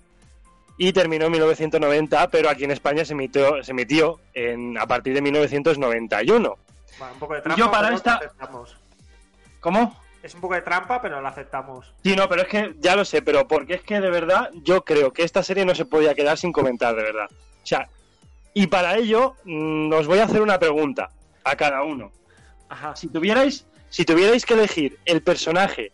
y 0.77 0.91
terminó 0.93 1.25
en 1.25 1.31
1990, 1.31 2.29
pero 2.29 2.49
aquí 2.49 2.63
en 2.63 2.71
España 2.71 3.05
se 3.05 3.13
emitió, 3.13 3.63
se 3.63 3.71
emitió 3.71 4.19
en, 4.33 4.77
a 4.77 4.87
partir 4.87 5.13
de 5.13 5.21
1991. 5.21 6.57
Bueno, 6.97 7.13
un 7.13 7.19
poco 7.19 7.33
de 7.33 7.41
trampa. 7.41 7.59
yo 7.59 7.71
para 7.71 7.87
pero 7.87 7.97
esta-. 7.97 8.19
¿Cómo? 9.59 10.03
Es 10.21 10.33
un 10.35 10.41
poco 10.41 10.53
de 10.53 10.61
trampa, 10.61 11.01
pero 11.01 11.19
lo 11.21 11.27
aceptamos. 11.27 11.93
Sí, 12.01 12.15
no, 12.15 12.29
pero 12.29 12.43
es 12.43 12.47
que 12.47 12.75
ya 12.79 12.95
lo 12.95 13.03
sé, 13.03 13.21
pero 13.21 13.47
porque 13.47 13.75
es 13.75 13.81
que 13.81 13.99
de 13.99 14.09
verdad 14.09 14.49
yo 14.63 14.83
creo 14.83 15.11
que 15.11 15.23
esta 15.23 15.43
serie 15.43 15.65
no 15.65 15.75
se 15.75 15.85
podía 15.85 16.15
quedar 16.15 16.37
sin 16.37 16.53
comentar, 16.53 16.95
de 16.95 17.03
verdad. 17.03 17.27
O 17.29 17.65
sea, 17.65 17.89
y 18.53 18.67
para 18.67 18.95
ello 18.95 19.35
mm, 19.43 19.91
os 19.91 20.07
voy 20.07 20.19
a 20.19 20.23
hacer 20.23 20.41
una 20.41 20.59
pregunta 20.59 21.09
a 21.43 21.55
cada 21.55 21.83
uno. 21.83 22.11
Ajá. 22.69 22.95
Si 22.95 23.07
tuvierais, 23.07 23.65
si 23.89 24.05
tuvierais 24.05 24.45
que 24.45 24.53
elegir 24.53 24.97
el 25.05 25.21
personaje 25.21 25.91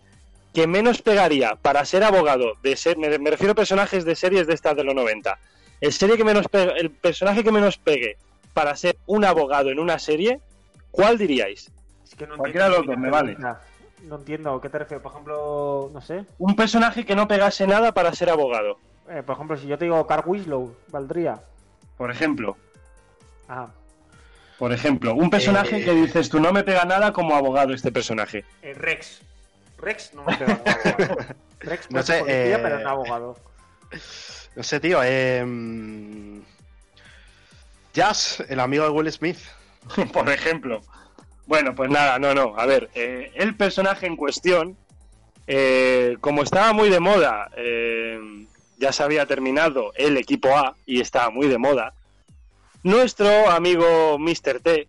que 0.53 0.67
menos 0.67 1.01
pegaría 1.01 1.55
para 1.55 1.85
ser 1.85 2.03
abogado 2.03 2.53
de 2.63 2.75
ser, 2.75 2.97
me, 2.97 3.17
me 3.19 3.29
refiero 3.29 3.51
a 3.51 3.55
personajes 3.55 4.03
de 4.05 4.15
series 4.15 4.47
de 4.47 4.53
estas 4.53 4.75
de 4.75 4.83
los 4.83 4.95
90, 4.95 5.37
el 5.81 5.93
serie 5.93 6.17
que 6.17 6.23
menos 6.23 6.47
pe- 6.47 6.73
el 6.79 6.89
personaje 6.91 7.43
que 7.43 7.51
menos 7.51 7.77
pegue 7.77 8.17
para 8.53 8.75
ser 8.75 8.97
un 9.05 9.23
abogado 9.25 9.69
en 9.69 9.79
una 9.79 9.99
serie, 9.99 10.39
¿cuál 10.91 11.17
diríais? 11.17 11.71
Es 12.03 12.15
que 12.15 12.25
no 12.27 12.35
Cualquiera 12.37 12.69
de 12.69 12.75
entiendo 12.77 12.93
los 12.93 13.01
dos, 13.01 13.03
me 13.03 13.09
vale. 13.11 13.37
No 14.03 14.15
entiendo, 14.15 14.59
¿qué 14.61 14.69
te 14.69 14.79
refieres? 14.79 15.03
Por 15.03 15.11
ejemplo, 15.11 15.91
no 15.93 16.01
sé. 16.01 16.25
Un 16.37 16.55
personaje 16.55 17.05
que 17.05 17.15
no 17.15 17.27
pegase 17.27 17.67
nada 17.67 17.91
para 17.93 18.13
ser 18.15 18.29
abogado. 18.29 18.77
Eh, 19.09 19.21
por 19.25 19.35
ejemplo, 19.35 19.57
si 19.57 19.67
yo 19.67 19.77
te 19.77 19.85
digo 19.85 20.05
Carl 20.07 20.23
Winslow, 20.25 20.75
valdría. 20.87 21.41
Por 21.97 22.09
ejemplo, 22.09 22.55
Ajá. 23.47 23.69
por 24.57 24.71
ejemplo, 24.71 25.13
un 25.15 25.29
personaje 25.29 25.81
Eh. 25.81 25.85
que 25.85 25.93
dices 25.93 26.29
tú 26.29 26.39
no 26.39 26.51
me 26.53 26.63
pega 26.63 26.85
nada 26.85 27.11
como 27.13 27.35
abogado 27.35 27.73
este 27.73 27.91
personaje. 27.91 28.45
Eh, 28.61 28.73
Rex. 28.73 29.21
Rex 29.81 30.13
no 30.13 30.23
me 30.23 30.37
pega 30.37 30.53
abogado. 30.53 31.17
Rex 31.59 31.91
No 31.91 31.99
no 31.99 32.03
sé, 32.05 32.19
policía, 32.19 32.55
eh, 32.55 32.59
pero 32.61 32.79
no 32.79 32.89
abogado. 32.89 33.37
No 34.55 34.63
sé, 34.63 34.79
tío, 34.79 35.01
eh... 35.03 35.43
mm, 35.45 36.41
Jazz, 37.93 38.43
el 38.49 38.59
amigo 38.59 38.83
de 38.83 38.89
Will 38.91 39.11
Smith. 39.11 39.39
por 40.13 40.29
ejemplo. 40.29 40.81
Bueno, 41.45 41.73
pues 41.73 41.89
nada, 41.89 42.19
no, 42.19 42.33
no. 42.33 42.53
A 42.57 42.65
ver, 42.65 42.89
eh, 42.93 43.31
el 43.35 43.55
personaje 43.55 44.05
en 44.05 44.15
cuestión, 44.15 44.77
eh, 45.47 46.17
como 46.21 46.43
estaba 46.43 46.73
muy 46.73 46.89
de 46.89 46.99
moda, 46.99 47.49
eh, 47.57 48.19
ya 48.77 48.91
se 48.91 49.03
había 49.03 49.25
terminado 49.25 49.91
el 49.95 50.17
equipo 50.17 50.55
A 50.55 50.75
y 50.85 51.01
estaba 51.01 51.31
muy 51.31 51.47
de 51.47 51.57
moda, 51.57 51.93
nuestro 52.83 53.49
amigo 53.49 54.17
Mr. 54.19 54.59
T, 54.61 54.87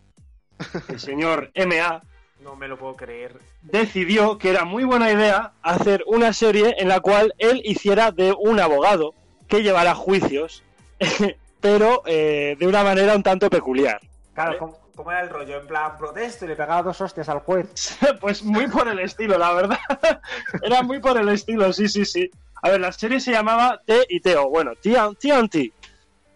el 0.87 0.99
señor 0.99 1.51
MA, 1.55 2.03
No 2.41 2.55
me 2.55 2.67
lo 2.67 2.77
puedo 2.77 2.95
creer. 2.95 3.39
decidió 3.61 4.37
que 4.37 4.49
era 4.49 4.65
muy 4.65 4.83
buena 4.83 5.11
idea 5.11 5.53
hacer 5.61 6.03
una 6.07 6.33
serie 6.33 6.75
en 6.79 6.87
la 6.87 6.99
cual 6.99 7.33
él 7.37 7.61
hiciera 7.63 8.11
de 8.11 8.33
un 8.37 8.59
abogado 8.59 9.13
que 9.47 9.61
llevara 9.61 9.93
juicios, 9.93 10.63
pero 11.61 12.01
eh, 12.05 12.55
de 12.57 12.67
una 12.67 12.83
manera 12.83 13.15
un 13.15 13.21
tanto 13.21 13.49
peculiar. 13.49 14.01
Claro, 14.33 14.57
¿Vale? 14.59 14.73
¿cómo, 14.95 15.11
era 15.11 15.21
el 15.21 15.29
rollo? 15.29 15.59
En 15.59 15.67
plan, 15.67 15.97
protesto 15.97 16.45
y 16.45 16.47
le 16.47 16.55
pegaba 16.55 16.81
dos 16.81 16.99
hostias 16.99 17.29
al 17.29 17.39
juez. 17.39 17.97
Pues 18.19 18.43
muy 18.43 18.67
por 18.67 18.87
el 18.87 18.99
estilo, 18.99 19.37
la 19.37 19.53
verdad. 19.53 19.79
Era 20.63 20.81
muy 20.81 20.99
por 20.99 21.17
el 21.17 21.29
estilo, 21.29 21.71
sí, 21.73 21.87
sí, 21.87 22.05
sí. 22.05 22.31
A 22.63 22.69
ver, 22.69 22.81
la 22.81 22.91
serie 22.91 23.19
se 23.19 23.31
llamaba 23.31 23.81
T 23.85 24.05
y 24.09 24.19
Teo. 24.19 24.49
Bueno, 24.49 24.71
TNT. 24.75 25.73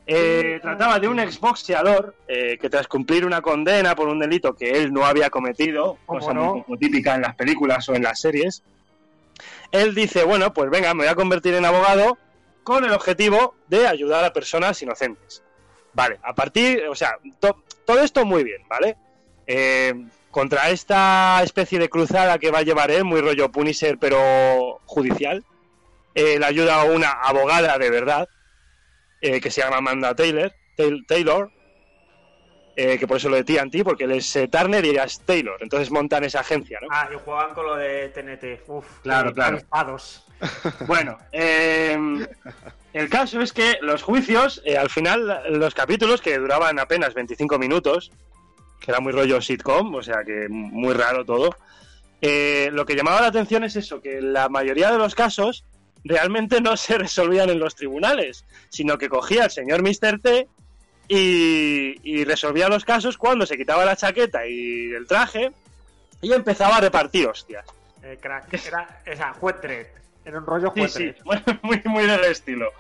Eh, 0.08 0.60
trataba 0.62 1.00
de 1.00 1.08
un 1.08 1.20
exboxeador 1.20 2.16
eh, 2.28 2.58
que 2.60 2.70
tras 2.70 2.88
cumplir 2.88 3.26
una 3.26 3.42
condena 3.42 3.96
por 3.96 4.08
un 4.08 4.20
delito 4.20 4.56
que 4.56 4.70
él 4.70 4.94
no 4.94 5.06
había 5.06 5.30
cometido, 5.32 5.98
¿Cómo 6.06 6.20
cosa 6.20 6.34
no? 6.34 6.54
muy 6.54 6.62
poco 6.62 6.78
típica 6.78 7.16
en 7.16 7.22
las 7.22 7.36
películas 7.36 7.90
o 7.90 7.96
en 7.96 8.04
las 8.04 8.20
series, 8.20 8.62
él 9.72 9.96
dice, 9.96 10.24
bueno, 10.24 10.54
pues 10.54 10.70
venga, 10.70 10.94
me 10.94 11.04
voy 11.04 11.08
a 11.12 11.16
convertir 11.16 11.56
en 11.56 11.66
abogado 11.66 12.18
con 12.64 12.86
el 12.86 12.92
objetivo 12.94 13.56
de 13.68 13.88
ayudar 13.88 14.24
a 14.24 14.32
personas 14.34 14.80
inocentes. 14.82 15.42
Vale, 15.94 16.20
a 16.24 16.34
partir, 16.36 16.84
o 16.88 16.96
sea, 16.96 17.18
to- 17.40 17.64
todo 17.86 18.02
esto 18.02 18.26
muy 18.26 18.44
bien, 18.44 18.62
¿vale? 18.68 18.98
Eh, 19.48 19.94
contra 20.30 20.70
esta 20.70 21.42
especie 21.44 21.80
de 21.80 21.90
cruzada 21.90 22.38
que 22.38 22.52
va 22.52 22.60
a 22.60 22.64
llevar 22.64 22.92
él, 22.92 23.06
muy 23.06 23.22
rollo 23.22 23.52
Punisher, 23.52 23.98
pero 23.98 24.82
judicial, 24.86 25.44
le 26.14 26.46
ayuda 26.46 26.84
una 26.86 27.10
abogada 27.12 27.78
de 27.78 27.90
verdad, 27.90 28.28
eh, 29.26 29.42
que 29.42 29.50
se 29.50 29.62
llama 29.62 29.78
Amanda 29.78 30.16
Taylor, 30.16 30.54
Taylor 31.08 31.52
eh, 32.76 33.00
que 33.00 33.08
por 33.08 33.18
eso 33.18 33.30
lo 33.30 33.38
de 33.38 33.44
TNT, 33.46 33.84
porque 33.84 34.04
él 34.04 34.12
es 34.12 34.36
eh, 34.36 34.50
Turner 34.50 34.84
y 34.84 34.90
ella 34.90 35.06
es 35.06 35.22
Taylor, 35.22 35.58
entonces 35.62 35.92
montan 35.92 36.26
esa 36.26 36.42
agencia, 36.42 36.78
¿no? 36.82 36.90
Ah, 36.92 37.08
y 37.12 37.18
jugaban 37.18 37.54
con 37.54 37.66
lo 37.66 37.76
de 37.78 38.10
TNT. 38.10 38.70
Uf, 38.70 38.86
Claro, 39.02 39.34
claro. 39.34 39.60
Bueno, 40.86 41.18
eh, 41.32 41.98
el 42.92 43.10
caso 43.10 43.40
es 43.40 43.54
que 43.54 43.78
los 43.82 44.04
juicios, 44.04 44.62
eh, 44.66 44.78
al 44.78 44.90
final, 44.90 45.44
los 45.52 45.74
capítulos 45.74 46.22
que 46.22 46.38
duraban 46.38 46.78
apenas 46.78 47.14
25 47.14 47.58
minutos, 47.58 48.12
que 48.82 48.92
era 48.92 49.00
muy 49.00 49.14
rollo 49.14 49.42
sitcom, 49.42 49.96
o 49.96 50.04
sea 50.04 50.24
que 50.26 50.48
muy 50.50 50.94
raro 50.94 51.24
todo, 51.24 51.56
lo 52.22 52.86
que 52.86 52.96
llamaba 52.96 53.22
la 53.22 53.28
atención 53.28 53.64
es 53.64 53.78
eso, 53.78 54.02
que 54.02 54.20
la 54.22 54.50
mayoría 54.50 54.92
de 54.92 54.98
los 54.98 55.16
casos 55.16 55.64
realmente 56.06 56.62
no 56.62 56.78
se 56.78 56.98
resolvían 56.98 57.50
en 57.50 57.60
los 57.60 57.76
tribunales, 57.76 58.46
sino 58.70 58.98
que 58.98 59.10
cogía 59.10 59.46
el 59.46 59.52
señor 59.52 59.82
Mr. 59.82 60.22
T 60.22 60.48
y, 61.08 62.00
y 62.04 62.24
resolvía 62.24 62.70
los 62.70 62.86
casos 62.86 63.18
cuando 63.18 63.46
se 63.46 63.58
quitaba 63.58 63.84
la 63.84 63.96
chaqueta 63.96 64.48
y 64.48 64.92
el 64.94 65.08
traje 65.08 65.52
y 66.22 66.32
empezaba 66.32 66.78
a 66.78 66.82
repartir 66.82 67.28
hostias. 67.28 67.66
Eh, 68.04 68.18
crack. 68.22 68.54
Era, 68.54 69.02
esa, 69.06 69.34
juez 69.34 69.56
Dredd. 69.62 69.88
Era 70.24 70.40
un 70.40 70.46
rollo 70.46 70.72
Sí, 70.74 70.82
juez 70.82 70.94
sí, 70.94 71.14
muy, 71.64 71.82
muy 71.86 72.06
del 72.06 72.24
estilo. 72.26 72.72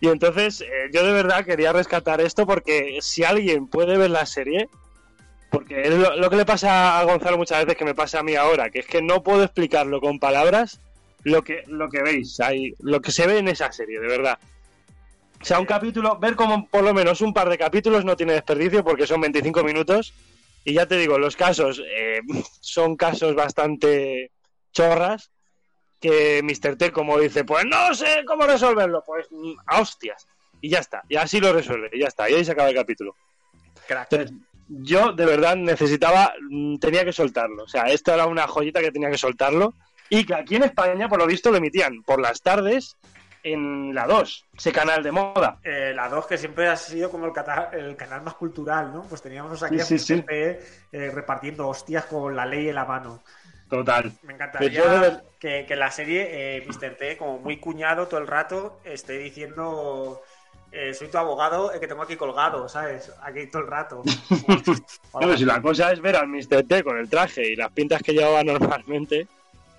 Y 0.00 0.08
entonces 0.08 0.60
eh, 0.60 0.90
yo 0.92 1.04
de 1.06 1.12
verdad 1.12 1.44
quería 1.44 1.72
rescatar 1.72 2.20
esto 2.20 2.46
porque 2.46 2.98
si 3.00 3.24
alguien 3.24 3.66
puede 3.68 3.96
ver 3.96 4.10
la 4.10 4.26
serie, 4.26 4.68
porque 5.50 5.82
es 5.82 5.90
lo, 5.90 6.16
lo 6.16 6.30
que 6.30 6.36
le 6.36 6.44
pasa 6.44 6.98
a 6.98 7.04
Gonzalo 7.04 7.38
muchas 7.38 7.64
veces 7.64 7.78
que 7.78 7.84
me 7.84 7.94
pasa 7.94 8.20
a 8.20 8.22
mí 8.22 8.34
ahora, 8.34 8.70
que 8.70 8.80
es 8.80 8.86
que 8.86 9.02
no 9.02 9.22
puedo 9.22 9.44
explicarlo 9.44 10.00
con 10.00 10.18
palabras 10.18 10.80
lo 11.26 11.42
que, 11.42 11.64
lo 11.66 11.88
que 11.88 12.02
veis 12.02 12.38
ahí, 12.38 12.72
lo 12.78 13.00
que 13.00 13.10
se 13.10 13.26
ve 13.26 13.38
en 13.38 13.48
esa 13.48 13.72
serie, 13.72 13.98
de 13.98 14.06
verdad. 14.06 14.38
O 15.40 15.44
sea, 15.44 15.58
un 15.58 15.66
capítulo, 15.66 16.18
ver 16.20 16.36
como 16.36 16.68
por 16.68 16.84
lo 16.84 16.94
menos 16.94 17.20
un 17.20 17.34
par 17.34 17.50
de 17.50 17.58
capítulos 17.58 18.04
no 18.04 18.16
tiene 18.16 18.34
desperdicio 18.34 18.84
porque 18.84 19.08
son 19.08 19.20
25 19.20 19.64
minutos. 19.64 20.14
Y 20.64 20.74
ya 20.74 20.86
te 20.86 20.96
digo, 20.96 21.18
los 21.18 21.34
casos 21.34 21.82
eh, 21.84 22.20
son 22.60 22.96
casos 22.96 23.34
bastante 23.34 24.30
chorras. 24.72 25.32
Que 26.00 26.42
Mr. 26.44 26.76
T, 26.76 26.92
como 26.92 27.18
dice, 27.18 27.44
pues 27.44 27.64
no 27.64 27.92
sé 27.94 28.22
cómo 28.24 28.46
resolverlo, 28.46 29.02
pues 29.04 29.26
mm, 29.30 29.54
a 29.66 29.80
hostias. 29.80 30.28
Y 30.60 30.70
ya 30.70 30.78
está, 30.78 31.02
y 31.08 31.16
así 31.16 31.40
lo 31.40 31.52
resuelve, 31.52 31.90
y 31.92 32.00
ya 32.00 32.06
está, 32.06 32.30
y 32.30 32.34
ahí 32.34 32.44
se 32.44 32.52
acaba 32.52 32.68
el 32.68 32.74
capítulo. 32.74 33.16
Crack. 33.88 34.12
Entonces, 34.12 34.36
yo 34.68 35.12
de 35.12 35.26
verdad 35.26 35.56
necesitaba, 35.56 36.34
mm, 36.50 36.76
tenía 36.76 37.04
que 37.04 37.12
soltarlo. 37.12 37.64
O 37.64 37.68
sea, 37.68 37.84
esto 37.84 38.14
era 38.14 38.26
una 38.26 38.46
joyita 38.46 38.80
que 38.80 38.92
tenía 38.92 39.10
que 39.10 39.18
soltarlo. 39.18 39.74
Y 40.10 40.24
que 40.24 40.34
aquí 40.34 40.56
en 40.56 40.64
España, 40.64 41.08
por 41.08 41.18
lo 41.18 41.26
visto, 41.26 41.50
lo 41.50 41.56
emitían 41.58 42.02
por 42.02 42.20
las 42.20 42.40
tardes 42.42 42.96
en 43.42 43.94
la 43.94 44.06
2, 44.06 44.46
ese 44.56 44.72
canal 44.72 45.02
de 45.02 45.12
moda. 45.12 45.58
Eh, 45.62 45.92
la 45.94 46.08
2 46.08 46.26
que 46.26 46.36
siempre 46.38 46.66
ha 46.68 46.76
sido 46.76 47.10
como 47.10 47.26
el, 47.26 47.32
cata- 47.32 47.70
el 47.72 47.96
canal 47.96 48.22
más 48.22 48.34
cultural, 48.34 48.92
¿no? 48.92 49.02
Pues 49.04 49.22
teníamos 49.22 49.62
aquí 49.62 49.76
Sí, 49.76 49.80
a 49.80 49.84
sí, 49.84 49.98
sí. 49.98 50.06
Felipe, 50.14 50.60
eh, 50.92 51.10
repartiendo 51.14 51.68
hostias 51.68 52.06
con 52.06 52.34
la 52.34 52.44
ley 52.44 52.68
en 52.68 52.74
la 52.74 52.84
mano. 52.84 53.22
Total. 53.70 54.12
Me 54.22 54.34
encantaría 54.34 54.68
Pues 54.82 55.12
yo 55.12 55.20
que, 55.40 55.64
que 55.66 55.76
la 55.76 55.90
serie 55.90 56.56
eh, 56.58 56.66
Mr. 56.66 56.96
T, 56.96 57.16
como 57.16 57.38
muy 57.38 57.58
cuñado 57.58 58.06
todo 58.08 58.20
el 58.20 58.26
rato, 58.26 58.80
esté 58.84 59.18
diciendo 59.18 60.22
eh, 60.72 60.92
soy 60.94 61.08
tu 61.08 61.18
abogado, 61.18 61.72
el 61.72 61.78
que 61.80 61.86
tengo 61.88 62.02
aquí 62.02 62.16
colgado, 62.16 62.68
¿sabes? 62.68 63.12
Aquí 63.22 63.46
todo 63.48 63.62
el 63.62 63.68
rato. 63.68 64.02
Bueno, 65.12 65.36
si 65.36 65.44
la 65.44 65.62
cosa 65.62 65.92
es 65.92 66.00
ver 66.00 66.16
al 66.16 66.28
Mr. 66.28 66.64
T 66.68 66.82
con 66.84 66.98
el 66.98 67.08
traje 67.08 67.52
y 67.52 67.56
las 67.56 67.70
pintas 67.72 68.02
que 68.02 68.12
llevaba 68.12 68.42
normalmente 68.44 69.26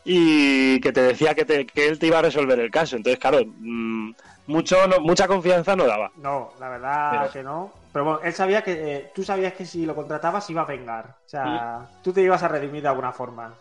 y 0.10 0.80
que 0.80 0.94
te 0.94 1.02
decía 1.02 1.36
que, 1.36 1.44
te- 1.44 1.66
que 1.68 1.88
él 1.88 2.00
te 2.00 2.08
iba 2.08 2.20
a 2.20 2.22
resolver 2.22 2.58
el 2.60 2.72
caso. 2.72 2.96
Entonces, 2.96 3.20
claro, 3.20 3.40
mm, 3.46 4.12
mucho 4.48 4.88
no- 4.88 5.02
mucha 5.02 5.28
confianza 5.28 5.76
no 5.76 5.86
daba. 5.86 6.12
No, 6.16 6.52
la 6.62 6.70
verdad 6.70 7.12
Pero- 7.20 7.32
que 7.34 7.44
no. 7.44 7.72
Pero 7.92 8.06
bueno, 8.06 8.20
él 8.24 8.34
sabía 8.34 8.64
que. 8.64 8.72
eh, 8.96 9.12
tú 9.14 9.24
sabías 9.24 9.54
que 9.54 9.66
si 9.66 9.86
lo 9.86 9.96
contratabas 9.96 10.50
iba 10.50 10.62
a 10.62 10.66
vengar. 10.66 11.16
O 11.26 11.30
sea, 11.30 11.88
tú 12.04 12.14
te 12.14 12.22
ibas 12.22 12.42
a 12.44 12.48
redimir 12.48 12.84
de 12.84 12.88
alguna 12.90 13.12
forma. 13.12 13.54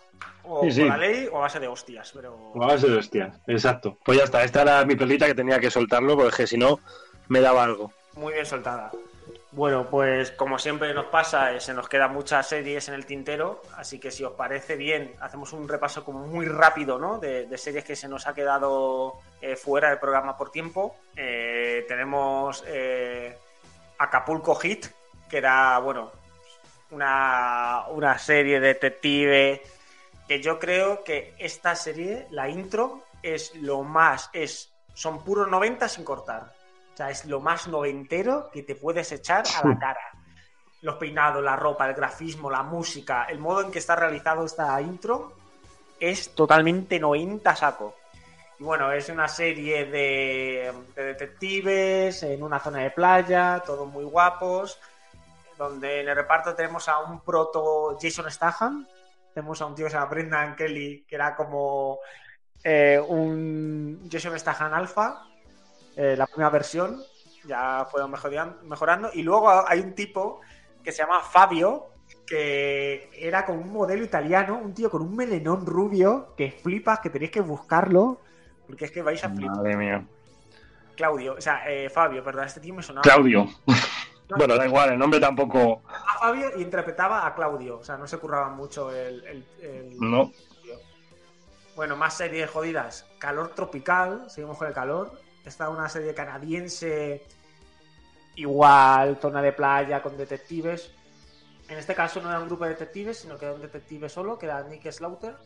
O 0.44 0.62
Sí, 0.62 0.70
sí. 0.70 0.80
con 0.82 0.90
la 0.90 0.96
ley 0.98 1.28
o 1.32 1.38
a 1.38 1.40
base 1.40 1.58
de 1.58 1.66
hostias, 1.66 2.12
pero. 2.14 2.52
a 2.54 2.66
base 2.66 2.86
de 2.88 2.96
hostias, 2.98 3.34
exacto. 3.48 3.98
Pues 4.04 4.18
ya 4.18 4.24
está, 4.24 4.44
esta 4.44 4.62
era 4.62 4.84
mi 4.84 4.94
pelita 4.94 5.26
que 5.26 5.34
tenía 5.34 5.58
que 5.58 5.70
soltarlo 5.70 6.16
porque 6.16 6.46
si 6.46 6.56
no 6.56 6.78
me 7.28 7.40
daba 7.40 7.64
algo. 7.64 7.92
Muy 8.14 8.32
bien 8.34 8.46
soltada. 8.46 8.92
Bueno, 9.56 9.86
pues 9.88 10.32
como 10.32 10.58
siempre 10.58 10.92
nos 10.92 11.06
pasa, 11.06 11.50
eh, 11.54 11.60
se 11.60 11.72
nos 11.72 11.88
quedan 11.88 12.12
muchas 12.12 12.46
series 12.46 12.88
en 12.88 12.94
el 12.94 13.06
tintero, 13.06 13.62
así 13.78 13.98
que 13.98 14.10
si 14.10 14.22
os 14.22 14.34
parece 14.34 14.76
bien, 14.76 15.14
hacemos 15.18 15.54
un 15.54 15.66
repaso 15.66 16.04
como 16.04 16.26
muy 16.26 16.44
rápido, 16.44 16.98
¿no? 16.98 17.18
De, 17.18 17.48
series 17.56 17.82
que 17.82 17.96
se 17.96 18.06
nos 18.06 18.26
ha 18.26 18.34
quedado 18.34 19.14
eh, 19.40 19.56
fuera 19.56 19.88
del 19.88 19.98
programa 19.98 20.36
por 20.36 20.50
tiempo. 20.50 20.96
Eh, 21.16 21.86
tenemos 21.88 22.64
eh, 22.66 23.38
Acapulco 23.96 24.56
Hit, 24.56 24.88
que 25.26 25.38
era, 25.38 25.78
bueno, 25.78 26.12
una, 26.90 27.86
una 27.88 28.18
serie 28.18 28.60
de 28.60 28.74
detective 28.74 29.62
que 30.28 30.42
yo 30.42 30.58
creo 30.58 31.02
que 31.02 31.34
esta 31.38 31.74
serie, 31.74 32.26
la 32.28 32.50
intro, 32.50 33.04
es 33.22 33.54
lo 33.54 33.84
más, 33.84 34.28
es, 34.34 34.74
son 34.92 35.24
puros 35.24 35.48
90 35.48 35.88
sin 35.88 36.04
cortar. 36.04 36.55
O 36.96 36.98
sea, 36.98 37.10
es 37.10 37.26
lo 37.26 37.40
más 37.40 37.68
noventero 37.68 38.48
que 38.50 38.62
te 38.62 38.74
puedes 38.74 39.12
echar 39.12 39.44
a 39.62 39.68
la 39.68 39.78
cara. 39.78 40.00
Los 40.80 40.94
peinados, 40.94 41.44
la 41.44 41.54
ropa, 41.54 41.86
el 41.86 41.94
grafismo, 41.94 42.50
la 42.50 42.62
música, 42.62 43.24
el 43.24 43.38
modo 43.38 43.60
en 43.60 43.70
que 43.70 43.80
está 43.80 43.96
realizado 43.96 44.46
esta 44.46 44.80
intro 44.80 45.34
es 46.00 46.34
totalmente 46.34 46.98
90 46.98 47.54
saco. 47.54 47.96
Y 48.58 48.64
bueno, 48.64 48.90
es 48.92 49.10
una 49.10 49.28
serie 49.28 49.84
de, 49.84 50.72
de 50.94 51.04
detectives 51.04 52.22
en 52.22 52.42
una 52.42 52.60
zona 52.60 52.78
de 52.78 52.90
playa, 52.90 53.62
todos 53.66 53.86
muy 53.86 54.04
guapos, 54.04 54.80
donde 55.58 56.00
en 56.00 56.08
el 56.08 56.16
reparto 56.16 56.54
tenemos 56.54 56.88
a 56.88 57.00
un 57.00 57.20
proto 57.20 57.98
Jason 58.00 58.30
Statham, 58.30 58.86
tenemos 59.34 59.60
a 59.60 59.66
un 59.66 59.74
tío 59.74 59.84
que 59.84 59.90
se 59.90 59.98
llama 59.98 60.08
Brendan 60.08 60.56
Kelly, 60.56 61.04
que 61.06 61.14
era 61.14 61.36
como 61.36 61.98
eh, 62.64 62.98
un 63.06 64.08
Jason 64.10 64.38
Statham 64.38 64.72
alfa, 64.72 65.26
eh, 65.96 66.14
la 66.16 66.26
primera 66.26 66.50
versión, 66.50 67.02
ya 67.46 67.86
fueron 67.90 68.10
mejorando, 68.64 69.10
y 69.12 69.22
luego 69.22 69.50
hay 69.66 69.80
un 69.80 69.94
tipo 69.94 70.40
que 70.84 70.92
se 70.92 70.98
llama 71.02 71.20
Fabio, 71.22 71.86
que 72.26 73.08
era 73.14 73.44
como 73.44 73.60
un 73.60 73.72
modelo 73.72 74.04
italiano, 74.04 74.58
un 74.58 74.74
tío 74.74 74.90
con 74.90 75.02
un 75.02 75.14
melenón 75.16 75.64
rubio, 75.66 76.34
que 76.36 76.50
flipas, 76.52 77.00
que 77.00 77.10
tenéis 77.10 77.30
que 77.30 77.40
buscarlo, 77.40 78.20
porque 78.66 78.84
es 78.86 78.90
que 78.90 79.02
vais 79.02 79.22
a 79.24 79.28
flipar. 79.30 79.56
Madre 79.56 79.76
mía. 79.76 80.04
Claudio, 80.96 81.34
o 81.34 81.40
sea, 81.40 81.62
eh, 81.70 81.90
Fabio, 81.90 82.22
perdón, 82.24 82.46
este 82.46 82.60
tío 82.60 82.74
me 82.74 82.82
sonaba. 82.82 83.02
Claudio. 83.02 83.46
bueno, 84.30 84.56
da 84.56 84.66
igual, 84.66 84.90
el 84.92 84.98
nombre 84.98 85.20
tampoco. 85.20 85.82
A 85.88 86.18
Fabio 86.18 86.50
y 86.58 86.62
interpretaba 86.62 87.26
a 87.26 87.34
Claudio, 87.34 87.78
o 87.78 87.84
sea, 87.84 87.96
no 87.96 88.06
se 88.06 88.18
curraban 88.18 88.56
mucho 88.56 88.90
el- 88.90 89.24
el- 89.26 89.46
el, 89.60 89.98
No. 90.00 90.32
Bueno, 91.76 91.94
más 91.96 92.16
series 92.16 92.48
jodidas. 92.50 93.06
Calor 93.18 93.50
tropical, 93.50 94.24
seguimos 94.30 94.56
con 94.56 94.66
el 94.68 94.72
calor. 94.74 95.12
Está 95.46 95.70
una 95.70 95.88
serie 95.88 96.12
canadiense, 96.12 97.24
igual, 98.34 99.16
zona 99.16 99.40
de 99.40 99.52
playa 99.52 100.02
con 100.02 100.16
detectives. 100.16 100.90
En 101.68 101.78
este 101.78 101.94
caso 101.94 102.20
no 102.20 102.28
era 102.28 102.40
un 102.40 102.46
grupo 102.46 102.64
de 102.64 102.70
detectives, 102.70 103.18
sino 103.18 103.38
que 103.38 103.46
era 103.46 103.54
un 103.54 103.62
detective 103.62 104.08
solo, 104.08 104.38
que 104.38 104.46
era 104.46 104.62
Nick 104.64 104.90
Slaughter, 104.90 105.36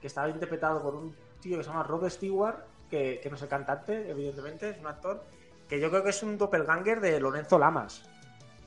que 0.00 0.06
estaba 0.08 0.28
interpretado 0.28 0.82
por 0.82 0.94
un 0.94 1.14
tío 1.40 1.58
que 1.58 1.62
se 1.62 1.70
llama 1.70 1.84
Rod 1.84 2.08
Stewart, 2.08 2.56
que, 2.90 3.20
que 3.22 3.30
no 3.30 3.36
es 3.36 3.42
el 3.42 3.48
cantante, 3.48 4.10
evidentemente, 4.10 4.70
es 4.70 4.78
un 4.78 4.86
actor, 4.86 5.22
que 5.68 5.78
yo 5.78 5.90
creo 5.90 6.02
que 6.02 6.10
es 6.10 6.22
un 6.22 6.36
doppelganger 6.36 7.00
de 7.00 7.20
Lorenzo 7.20 7.58
Lamas. 7.58 8.02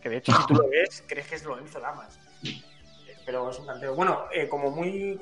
Que 0.01 0.09
de 0.09 0.17
hecho, 0.17 0.31
si 0.31 0.47
tú 0.47 0.53
lo 0.53 0.69
ves, 0.69 1.03
crees 1.07 1.27
que 1.27 1.35
es 1.35 1.43
Lorenzo 1.43 1.79
Lamas 1.79 2.19
pero 3.27 3.49
es 3.51 3.59
un 3.59 3.65
canteo. 3.65 3.93
Bueno, 3.93 4.23
eh, 4.31 4.47
como 4.47 4.71
muy 4.71 5.19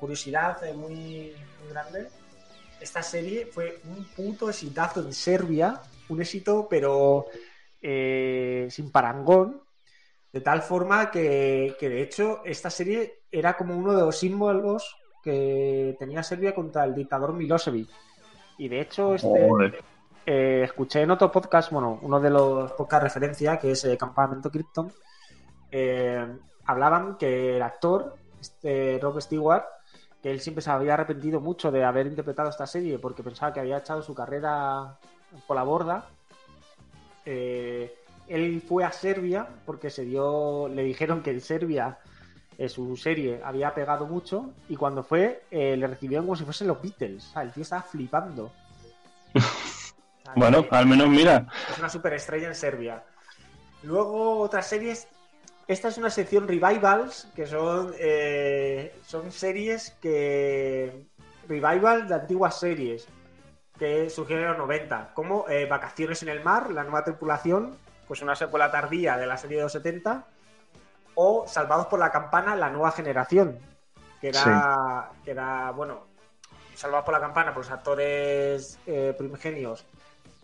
curiosidad 0.00 0.64
eh, 0.64 0.72
muy 0.72 1.36
grande, 1.68 2.08
esta 2.80 3.02
serie 3.02 3.46
fue 3.46 3.80
un 3.84 4.04
puto 4.04 4.48
exitazo 4.48 5.00
en 5.00 5.12
Serbia, 5.12 5.80
un 6.08 6.20
éxito, 6.20 6.66
pero 6.68 7.26
eh, 7.80 8.66
sin 8.70 8.90
parangón, 8.90 9.62
de 10.32 10.40
tal 10.40 10.62
forma 10.62 11.10
que, 11.10 11.76
que, 11.78 11.88
de 11.88 12.02
hecho 12.02 12.42
esta 12.44 12.70
serie 12.70 13.22
era 13.30 13.56
como 13.56 13.76
uno 13.76 13.94
de 13.94 14.02
los 14.02 14.18
símbolos 14.18 14.96
que 15.22 15.96
tenía 15.98 16.22
Serbia 16.22 16.54
contra 16.54 16.84
el 16.84 16.94
dictador 16.94 17.32
Milosevic. 17.32 17.88
Y 18.58 18.68
de 18.68 18.80
hecho, 18.80 19.14
este, 19.14 19.28
eh, 20.24 20.62
escuché 20.64 21.02
en 21.02 21.10
otro 21.10 21.30
podcast, 21.30 21.70
bueno, 21.70 21.98
uno 22.02 22.20
de 22.20 22.30
los 22.30 22.72
podcast 22.72 23.02
referencia, 23.02 23.58
que 23.58 23.72
es 23.72 23.84
eh, 23.84 23.96
Campamento 23.96 24.50
Krypton, 24.50 24.92
eh, 25.70 26.26
hablaban 26.64 27.16
que 27.16 27.56
el 27.56 27.62
actor, 27.62 28.16
este 28.40 28.98
Rob 29.00 29.20
Stewart, 29.20 29.64
que 30.26 30.32
él 30.32 30.40
siempre 30.40 30.60
se 30.60 30.72
había 30.72 30.94
arrepentido 30.94 31.40
mucho 31.40 31.70
de 31.70 31.84
haber 31.84 32.08
interpretado 32.08 32.50
esta 32.50 32.66
serie 32.66 32.98
porque 32.98 33.22
pensaba 33.22 33.52
que 33.52 33.60
había 33.60 33.78
echado 33.78 34.02
su 34.02 34.12
carrera 34.12 34.98
por 35.46 35.54
la 35.56 35.62
borda. 35.62 36.08
Eh, 37.24 37.94
él 38.26 38.60
fue 38.66 38.82
a 38.82 38.90
Serbia 38.90 39.46
porque 39.64 39.88
se 39.88 40.04
dio, 40.04 40.66
le 40.66 40.82
dijeron 40.82 41.22
que 41.22 41.30
en 41.30 41.40
Serbia 41.40 41.98
eh, 42.58 42.68
su 42.68 42.96
serie 42.96 43.40
había 43.44 43.72
pegado 43.72 44.08
mucho 44.08 44.50
y 44.68 44.74
cuando 44.74 45.04
fue 45.04 45.44
eh, 45.52 45.76
le 45.76 45.86
recibieron 45.86 46.26
como 46.26 46.34
si 46.34 46.42
fuesen 46.42 46.66
los 46.66 46.82
Beatles. 46.82 47.24
O 47.26 47.32
sea, 47.34 47.42
el 47.42 47.52
tío 47.52 47.62
estaba 47.62 47.82
flipando. 47.82 48.50
O 49.32 49.38
sea, 49.38 50.32
Bueno, 50.34 50.68
que 50.68 50.74
al 50.74 50.86
menos 50.86 51.08
mira. 51.08 51.46
es 51.70 51.78
una 51.78 51.88
superestrella 51.88 52.48
en 52.48 52.56
Serbia. 52.56 53.04
Luego 53.84 54.40
otras 54.40 54.66
series. 54.66 55.06
Esta 55.68 55.88
es 55.88 55.98
una 55.98 56.10
sección 56.10 56.46
revivals, 56.46 57.28
que 57.34 57.46
son, 57.46 57.92
eh, 57.98 58.94
son 59.06 59.32
series 59.32 59.90
que... 60.00 61.04
Revival 61.48 62.08
de 62.08 62.14
antiguas 62.16 62.58
series 62.58 63.06
que 63.78 64.10
surgieron 64.10 64.44
en 64.44 64.50
los 64.50 64.58
90, 64.58 65.10
como 65.14 65.48
eh, 65.48 65.66
Vacaciones 65.66 66.20
en 66.24 66.28
el 66.30 66.42
Mar, 66.42 66.70
la 66.72 66.82
nueva 66.82 67.04
tripulación, 67.04 67.76
pues 68.08 68.20
una 68.22 68.34
secuela 68.34 68.70
tardía 68.72 69.16
de 69.16 69.26
la 69.26 69.36
serie 69.36 69.58
de 69.58 69.62
los 69.64 69.72
70, 69.72 70.24
o 71.14 71.46
Salvados 71.46 71.86
por 71.86 72.00
la 72.00 72.10
Campana, 72.10 72.56
la 72.56 72.68
nueva 72.70 72.90
generación, 72.90 73.58
que 74.20 74.28
era, 74.28 75.10
que 75.24 75.30
era 75.32 75.70
bueno, 75.70 76.06
Salvados 76.74 77.04
por 77.04 77.14
la 77.14 77.20
Campana, 77.20 77.54
pues 77.54 77.70
actores 77.70 78.78
eh, 78.86 79.14
primigenios 79.16 79.84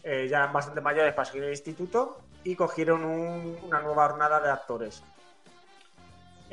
eh, 0.05 0.29
ya 0.31 0.47
bastante 0.47 0.81
mayores 0.81 1.15
para 1.15 1.25
seguir 1.25 1.45
el 1.45 1.51
instituto 1.51 2.19
y 2.45 2.55
cogieron 2.55 3.05
un- 3.05 3.59
una 3.65 3.81
nueva 3.81 4.09
jornada 4.09 4.39
de 4.41 4.51
actores. 4.51 5.03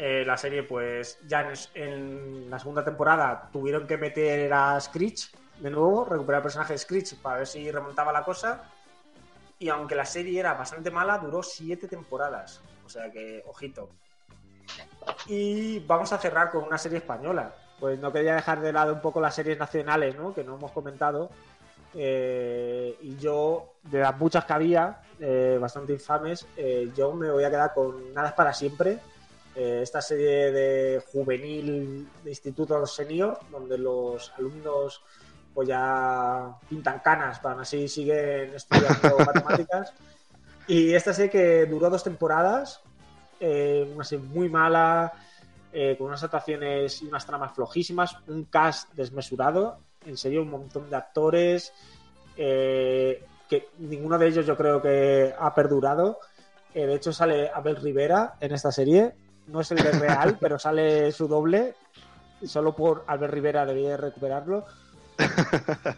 Eh, 0.01 0.23
la 0.25 0.37
serie, 0.37 0.63
pues 0.63 1.19
ya 1.27 1.51
en, 1.73 2.49
la 2.49 2.57
segunda 2.57 2.85
temporada 2.85 3.49
tuvieron 3.51 3.85
que 3.85 3.97
meter 3.97 4.53
a 4.53 4.79
Screech 4.79 5.29
de 5.59 5.69
nuevo, 5.69 6.05
recuperar 6.05 6.39
el 6.39 6.43
personaje 6.43 6.71
de 6.71 6.79
Screech 6.79 7.15
para 7.15 7.39
ver 7.39 7.47
si 7.47 7.69
remontaba 7.69 8.13
la 8.13 8.23
cosa. 8.23 8.63
Y 9.59 9.67
aunque 9.67 9.95
la 9.95 10.05
serie 10.05 10.39
era 10.39 10.53
bastante 10.53 10.89
mala, 10.89 11.17
duró 11.17 11.43
siete 11.43 11.89
temporadas. 11.89 12.61
O 12.85 12.87
sea 12.87 13.11
que, 13.11 13.43
ojito. 13.45 13.89
Y 15.27 15.79
vamos 15.79 16.13
a 16.13 16.17
cerrar 16.17 16.49
con 16.49 16.63
una 16.63 16.77
serie 16.77 16.99
española. 16.99 17.53
Pues 17.77 17.99
no 17.99 18.13
quería 18.13 18.35
dejar 18.35 18.61
de 18.61 18.71
lado 18.71 18.93
un 18.93 19.01
poco 19.01 19.19
las 19.19 19.35
series 19.35 19.59
nacionales, 19.59 20.15
¿no? 20.15 20.33
Que 20.33 20.45
no 20.45 20.55
hemos 20.55 20.71
comentado. 20.71 21.29
Eh, 21.93 22.97
y 23.01 23.17
yo, 23.17 23.73
de 23.83 23.99
las 23.99 24.17
muchas 24.17 24.45
que 24.45 24.53
había, 24.53 25.01
eh, 25.19 25.57
bastante 25.59 25.91
infames, 25.91 26.47
yo 26.95 27.11
me 27.11 27.29
voy 27.29 27.43
a 27.43 27.49
quedar 27.49 27.73
con 27.73 28.13
Nada 28.13 28.29
es 28.29 28.33
para 28.33 28.53
siempre. 28.53 29.01
Eh, 29.55 29.79
esta 29.81 30.01
serie 30.01 30.51
de 30.51 31.03
juvenil 31.11 32.07
de 32.23 32.29
instituto 32.29 32.85
senior, 32.85 33.39
donde 33.51 33.77
los 33.77 34.31
alumnos 34.37 35.01
pues 35.53 35.67
ya 35.67 36.57
pintan 36.69 36.99
canas, 36.99 37.39
para 37.39 37.61
así 37.61 37.87
siguen 37.87 38.53
estudiando 38.55 39.17
matemáticas. 39.25 39.93
Y 40.67 40.93
esta 40.93 41.13
serie 41.13 41.31
que 41.31 41.65
duró 41.65 41.89
dos 41.89 42.03
temporadas, 42.03 42.81
eh, 43.39 43.89
una 43.93 44.03
serie 44.03 44.25
muy 44.25 44.49
mala, 44.49 45.11
eh, 45.73 45.95
con 45.97 46.07
unas 46.07 46.23
actuaciones 46.23 47.01
y 47.01 47.07
unas 47.07 47.25
tramas 47.25 47.53
flojísimas, 47.53 48.15
un 48.27 48.45
cast 48.45 48.93
desmesurado, 48.93 49.79
en 50.05 50.15
serio, 50.15 50.43
un 50.43 50.51
montón 50.51 50.89
de 50.89 50.95
actores, 50.95 51.73
eh, 52.37 53.23
que 53.49 53.69
ninguno 53.79 54.17
de 54.17 54.27
ellos 54.27 54.45
yo 54.45 54.55
creo 54.55 54.81
que 54.81 55.33
ha 55.37 55.53
perdurado. 55.55 56.19
De 56.73 56.93
hecho, 56.93 57.11
sale 57.11 57.49
Abel 57.53 57.77
Rivera 57.77 58.35
en 58.39 58.53
esta 58.53 58.71
serie, 58.71 59.15
no 59.51 59.61
es 59.61 59.71
el 59.71 59.77
de 59.77 59.91
real, 59.91 60.37
pero 60.39 60.57
sale 60.59 61.11
su 61.11 61.27
doble, 61.27 61.75
solo 62.45 62.75
por 62.75 63.03
Albert 63.07 63.33
Rivera 63.33 63.65
debía 63.65 63.89
de 63.89 63.97
recuperarlo. 63.97 64.65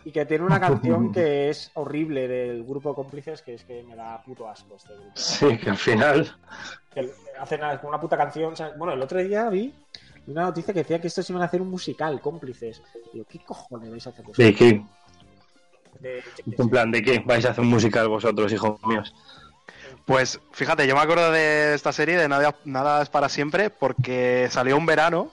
y 0.03 0.11
que 0.11 0.25
tiene 0.25 0.43
una 0.43 0.59
canción 0.59 1.11
que 1.11 1.49
es 1.49 1.69
horrible 1.75 2.27
del 2.27 2.63
grupo 2.63 2.95
Cómplices, 2.95 3.43
que 3.43 3.53
es 3.53 3.63
que 3.63 3.83
me 3.83 3.95
da 3.95 4.19
puto 4.23 4.47
asco 4.49 4.75
este 4.75 4.93
grupo. 4.95 5.11
Sí, 5.13 5.57
que 5.59 5.69
al 5.69 5.77
final. 5.77 6.35
Que 6.91 7.11
hacen 7.39 7.61
una 7.83 7.99
puta 7.99 8.17
canción. 8.17 8.53
bueno, 8.77 8.93
el 8.93 9.01
otro 9.01 9.19
día 9.19 9.47
vi 9.49 9.73
una 10.25 10.41
noticia 10.43 10.73
que 10.73 10.79
decía 10.79 10.99
que 10.99 11.07
estos 11.07 11.29
iban 11.29 11.43
a 11.43 11.45
hacer 11.45 11.61
un 11.61 11.69
musical, 11.69 12.19
Cómplices. 12.19 12.81
Digo, 13.13 13.25
¿qué 13.29 13.43
cojones 13.45 13.91
vais 13.91 14.07
a 14.07 14.09
hacer 14.09 14.25
vosotros? 14.25 14.45
¿De 14.47 14.55
qué? 14.55 14.83
De- 15.99 16.23
En 16.57 16.69
plan, 16.69 16.89
¿de 16.91 17.03
qué 17.03 17.19
vais 17.23 17.45
a 17.45 17.51
hacer 17.51 17.63
un 17.63 17.69
musical 17.69 18.07
vosotros, 18.07 18.51
hijos 18.51 18.79
míos? 18.85 19.13
Pues 20.11 20.41
fíjate, 20.51 20.85
yo 20.87 20.95
me 20.97 21.01
acuerdo 21.01 21.31
de 21.31 21.73
esta 21.73 21.93
serie 21.93 22.17
de 22.17 22.27
Nada, 22.27 22.53
Nada 22.65 23.01
es 23.01 23.07
para 23.07 23.29
siempre 23.29 23.69
porque 23.69 24.49
salió 24.51 24.75
un 24.75 24.85
verano 24.85 25.31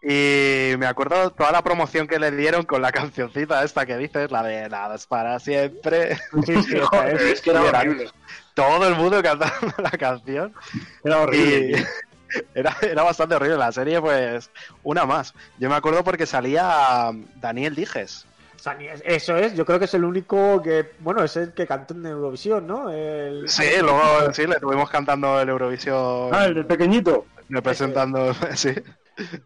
y 0.00 0.76
me 0.78 0.86
acuerdo 0.86 1.30
toda 1.30 1.50
la 1.50 1.64
promoción 1.64 2.06
que 2.06 2.20
le 2.20 2.30
dieron 2.30 2.64
con 2.64 2.80
la 2.80 2.92
cancioncita 2.92 3.64
esta 3.64 3.84
que 3.84 3.96
dices, 3.96 4.30
la 4.30 4.44
de 4.44 4.68
Nada 4.68 4.94
es 4.94 5.08
para 5.08 5.40
siempre. 5.40 6.16
Sí, 6.46 6.62
sí, 6.62 6.76
esta 6.76 6.86
Joder, 6.86 7.22
es. 7.22 7.40
que 7.40 7.50
era 7.50 7.60
horrible. 7.60 8.08
Todo 8.54 8.86
el 8.86 8.94
mundo 8.94 9.20
cantando 9.20 9.74
la 9.82 9.90
canción. 9.90 10.54
Era 11.02 11.18
horrible. 11.18 11.84
Era, 12.54 12.74
era 12.80 13.02
bastante 13.02 13.34
horrible 13.34 13.58
la 13.58 13.72
serie, 13.72 14.00
pues 14.00 14.50
una 14.82 15.04
más. 15.04 15.34
Yo 15.58 15.68
me 15.68 15.74
acuerdo 15.74 16.02
porque 16.02 16.24
salía 16.24 17.10
Daniel 17.36 17.74
Dijes. 17.74 18.26
O 18.62 18.64
sea, 18.64 18.74
ni- 18.74 18.86
Eso 18.86 19.36
es, 19.36 19.54
yo 19.56 19.66
creo 19.66 19.80
que 19.80 19.86
es 19.86 19.94
el 19.94 20.04
único 20.04 20.62
que. 20.62 20.92
Bueno, 21.00 21.24
es 21.24 21.36
el 21.36 21.52
que 21.52 21.66
cantó 21.66 21.94
en 21.94 22.06
Eurovisión, 22.06 22.64
¿no? 22.64 22.90
El- 22.90 23.48
Sí, 23.48 23.64
luego 23.80 24.00
sí, 24.32 24.46
le 24.46 24.60
tuvimos 24.60 24.88
cantando 24.88 25.40
el 25.40 25.48
Eurovisión, 25.48 26.28
Ah, 26.32 26.44
el 26.44 26.54
del 26.54 26.66
pequeñito. 26.66 27.26
representando, 27.48 28.32
sí. 28.54 28.72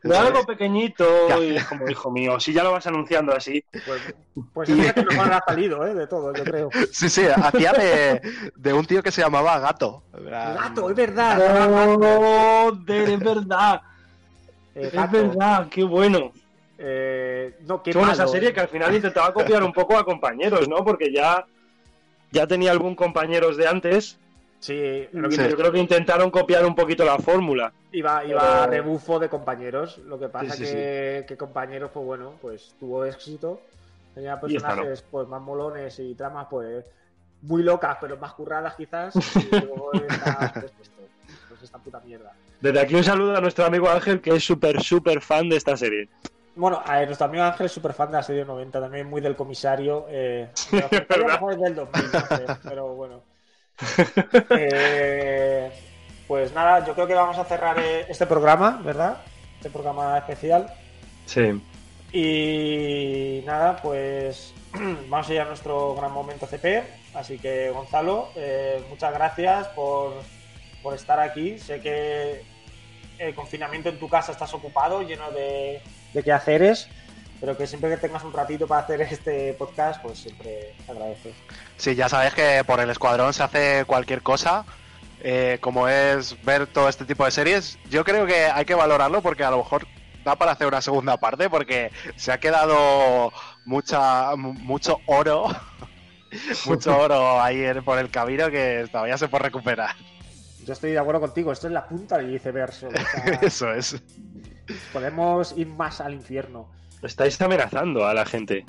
De 0.02 0.16
algo 0.18 0.44
pequeñito. 0.44 1.06
¿Qué 1.28 1.46
Y 1.46 1.56
es 1.56 1.64
como, 1.64 1.88
hijo 1.88 2.10
mío, 2.10 2.38
si 2.38 2.52
ya 2.52 2.62
lo 2.62 2.72
vas 2.72 2.86
anunciando 2.86 3.34
así. 3.34 3.64
Pues, 3.86 4.02
pues 4.52 4.68
es 4.68 4.92
que 4.92 5.00
ha 5.00 5.40
salido, 5.46 5.86
¿eh? 5.86 5.94
De 5.94 6.06
todo, 6.06 6.34
yo 6.34 6.44
creo. 6.44 6.68
Sí, 6.92 7.08
sí, 7.08 7.26
hacía 7.26 7.72
de, 7.72 8.20
de 8.54 8.72
un 8.74 8.84
tío 8.84 9.02
que 9.02 9.10
se 9.10 9.22
llamaba 9.22 9.58
Gato. 9.60 10.02
Gato, 10.12 10.90
es 10.90 10.96
verdad. 10.96 11.96
Joder, 11.96 13.08
es 13.08 13.18
verdad. 13.18 13.80
Eh, 14.74 14.88
Es 14.88 14.92
Gato. 14.92 15.12
verdad, 15.12 15.68
qué 15.70 15.84
bueno. 15.84 16.32
Eh, 16.78 17.56
no, 17.66 17.82
qué 17.82 17.90
esa 17.90 18.26
serie 18.26 18.50
eh. 18.50 18.52
que 18.52 18.60
al 18.60 18.68
final 18.68 18.94
intentaba 18.94 19.32
copiar 19.32 19.62
un 19.62 19.72
poco 19.72 19.96
a 19.96 20.04
compañeros, 20.04 20.68
¿no? 20.68 20.84
Porque 20.84 21.12
ya, 21.12 21.46
ya 22.30 22.46
tenía 22.46 22.70
algún 22.70 22.94
compañeros 22.94 23.56
de 23.56 23.66
antes. 23.66 24.18
Sí, 24.58 24.74
que 24.74 25.48
yo 25.50 25.56
creo 25.56 25.70
que 25.70 25.78
intentaron 25.78 26.30
copiar 26.30 26.64
un 26.64 26.74
poquito 26.74 27.04
la 27.04 27.18
fórmula. 27.18 27.72
Iba, 27.92 28.24
iba 28.24 28.40
Pero- 28.40 28.62
a 28.62 28.66
rebufo 28.66 29.18
de 29.18 29.28
compañeros. 29.28 29.98
Lo 29.98 30.18
que 30.18 30.28
pasa 30.28 30.54
Sí, 30.54 30.66
sí, 30.66 30.72
que, 30.72 31.24
que 31.28 31.36
compañeros, 31.36 31.90
pues 31.92 32.04
bueno, 32.04 32.34
pues 32.40 32.74
tuvo 32.78 33.04
éxito. 33.04 33.60
Tenía 34.14 34.34
no. 34.34 34.40
personajes 34.40 35.04
pues 35.10 35.28
más 35.28 35.42
molones 35.42 35.98
y 35.98 36.14
tramas 36.14 36.46
pues 36.50 36.84
muy 37.42 37.62
locas, 37.62 37.98
pero 38.00 38.16
más 38.16 38.32
curradas 38.32 38.74
quizás. 38.74 39.14
Y 39.14 39.50
luego 39.50 39.92
está, 39.92 40.52
pues, 40.54 40.72
esto, 40.82 41.02
pues 41.48 41.62
esta 41.62 41.78
puta 41.78 42.00
mierda. 42.00 42.32
Desde 42.60 42.80
aquí 42.80 42.94
un 42.94 43.04
saludo 43.04 43.36
a 43.36 43.40
nuestro 43.40 43.66
amigo 43.66 43.88
Ángel, 43.90 44.20
que 44.20 44.30
es 44.36 44.44
súper, 44.44 44.82
súper 44.82 45.20
fan 45.20 45.48
de 45.48 45.56
esta 45.56 45.76
serie. 45.76 46.08
Bueno, 46.56 46.82
a 46.82 46.98
ver, 46.98 47.08
nuestro 47.08 47.26
amigo 47.26 47.44
Ángel 47.44 47.66
es 47.66 47.72
súper 47.72 47.92
fan 47.92 48.10
de 48.10 48.16
la 48.16 48.22
serie 48.22 48.44
90, 48.44 48.80
también 48.80 49.06
muy 49.06 49.20
del 49.20 49.36
comisario. 49.36 50.06
Eh, 50.08 50.48
¿verdad? 50.72 51.26
mejores 51.26 51.60
del 51.60 51.74
2000, 51.74 52.12
no 52.12 52.20
sé, 52.20 52.46
pero 52.64 52.88
bueno. 52.94 53.22
Eh, 54.50 55.70
pues 56.26 56.54
nada, 56.54 56.84
yo 56.86 56.94
creo 56.94 57.06
que 57.06 57.14
vamos 57.14 57.36
a 57.36 57.44
cerrar 57.44 57.78
eh, 57.78 58.06
este 58.08 58.26
programa, 58.26 58.80
¿verdad? 58.82 59.18
Este 59.56 59.68
programa 59.68 60.16
especial. 60.16 60.72
Sí. 61.26 61.60
Y 62.10 63.44
nada, 63.44 63.76
pues 63.76 64.54
vamos 65.08 65.28
a 65.28 65.34
ir 65.34 65.40
a 65.40 65.44
nuestro 65.44 65.94
gran 65.94 66.10
momento 66.10 66.46
CP. 66.46 66.82
Así 67.14 67.38
que, 67.38 67.68
Gonzalo, 67.68 68.30
eh, 68.34 68.82
muchas 68.88 69.12
gracias 69.12 69.68
por, 69.68 70.14
por 70.82 70.94
estar 70.94 71.20
aquí. 71.20 71.58
Sé 71.58 71.82
que 71.82 72.44
el 73.18 73.34
confinamiento 73.34 73.90
en 73.90 73.98
tu 73.98 74.08
casa 74.08 74.32
estás 74.32 74.54
ocupado, 74.54 75.02
lleno 75.02 75.30
de, 75.32 75.82
de 76.16 76.22
quehaceres, 76.22 76.88
pero 77.40 77.56
que 77.56 77.66
siempre 77.66 77.90
que 77.90 77.98
tengas 77.98 78.24
un 78.24 78.32
ratito 78.32 78.66
para 78.66 78.80
hacer 78.82 79.02
este 79.02 79.52
podcast, 79.54 80.02
pues 80.02 80.18
siempre 80.18 80.74
te 80.84 80.90
agradece. 80.92 81.34
Sí, 81.76 81.94
ya 81.94 82.08
sabes 82.08 82.32
que 82.34 82.62
por 82.66 82.80
el 82.80 82.88
escuadrón 82.90 83.32
se 83.34 83.42
hace 83.42 83.84
cualquier 83.86 84.22
cosa, 84.22 84.64
eh, 85.20 85.58
como 85.60 85.88
es 85.88 86.42
ver 86.44 86.66
todo 86.66 86.88
este 86.88 87.04
tipo 87.04 87.24
de 87.24 87.30
series. 87.30 87.78
Yo 87.90 88.04
creo 88.04 88.26
que 88.26 88.46
hay 88.46 88.64
que 88.64 88.74
valorarlo 88.74 89.20
porque 89.20 89.44
a 89.44 89.50
lo 89.50 89.58
mejor 89.58 89.86
da 90.24 90.34
para 90.36 90.52
hacer 90.52 90.66
una 90.66 90.80
segunda 90.80 91.18
parte 91.18 91.48
porque 91.50 91.92
se 92.16 92.32
ha 92.32 92.38
quedado 92.40 93.32
mucha 93.66 94.34
mu- 94.36 94.54
mucho 94.54 94.98
oro, 95.06 95.48
mucho 96.66 96.98
oro 96.98 97.40
ahí 97.40 97.62
por 97.84 97.98
el 97.98 98.10
camino 98.10 98.50
que 98.50 98.88
todavía 98.90 99.18
se 99.18 99.28
puede 99.28 99.44
recuperar. 99.44 99.94
Yo 100.64 100.72
estoy 100.72 100.92
de 100.92 100.98
acuerdo 100.98 101.20
contigo, 101.20 101.52
esto 101.52 101.66
es 101.68 101.72
la 101.74 101.86
punta 101.86 102.16
del 102.18 102.34
iceberg. 102.34 102.70
o 102.70 102.72
sea, 102.72 102.88
Eso 103.42 103.72
es. 103.72 104.02
Podemos 104.92 105.56
ir 105.56 105.66
más 105.68 106.00
al 106.00 106.14
infierno. 106.14 106.68
Estáis 107.02 107.40
amenazando 107.40 108.06
a 108.06 108.14
la 108.14 108.24
gente. 108.26 108.64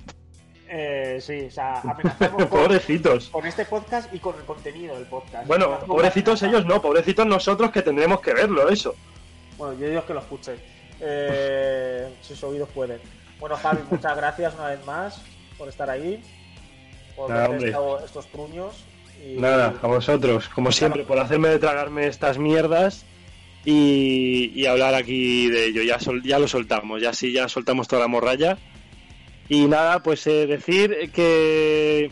Eh, 0.69 1.17
sí, 1.21 1.45
o 1.47 1.51
sea, 1.51 1.79
amenazamos 1.81 2.45
con, 2.45 2.63
Pobrecitos. 2.63 3.29
con 3.29 3.45
este 3.45 3.65
podcast 3.65 4.13
y 4.13 4.19
con 4.19 4.35
el 4.37 4.43
contenido 4.43 4.95
del 4.95 5.05
podcast. 5.05 5.47
Bueno, 5.47 5.65
Amenazamos 5.65 5.95
pobrecitos 5.95 6.43
ellos 6.43 6.65
no, 6.65 6.81
pobrecitos 6.81 7.25
nosotros 7.25 7.71
que 7.71 7.81
tendremos 7.81 8.19
que 8.21 8.33
verlo, 8.33 8.69
eso. 8.69 8.95
Bueno, 9.57 9.79
yo 9.79 9.89
digo 9.89 10.05
que 10.05 10.13
lo 10.13 10.19
escuchen. 10.19 10.55
Eh, 10.99 12.13
sus 12.21 12.43
oídos 12.43 12.69
pueden. 12.69 12.99
Bueno, 13.39 13.55
Javi, 13.55 13.79
muchas 13.89 14.15
gracias 14.17 14.53
una 14.55 14.67
vez 14.67 14.85
más 14.85 15.21
por 15.57 15.69
estar 15.69 15.89
ahí. 15.89 16.21
Por 17.15 17.29
Nada, 17.29 17.55
esto- 17.57 17.99
estos 18.03 18.27
truños. 18.27 18.83
Y, 19.25 19.39
Nada, 19.39 19.73
a 19.81 19.87
vosotros, 19.87 20.47
como 20.49 20.71
siempre, 20.71 21.03
por 21.03 21.17
hacerme 21.17 21.49
de 21.49 21.59
tragarme 21.59 22.07
estas 22.07 22.37
mierdas. 22.37 23.05
Y, 23.69 24.53
y 24.55 24.65
hablar 24.65 24.95
aquí 24.95 25.49
de 25.49 25.65
ello. 25.65 25.83
Ya, 25.83 25.99
sol- 25.99 26.23
ya 26.23 26.39
lo 26.39 26.47
soltamos, 26.47 27.01
ya 27.01 27.11
sí, 27.13 27.33
ya 27.33 27.49
soltamos 27.49 27.87
toda 27.89 28.03
la 28.03 28.07
morralla. 28.07 28.57
Y 29.49 29.65
nada, 29.65 30.01
pues 30.03 30.25
eh, 30.27 30.47
decir 30.47 31.11
que 31.13 32.09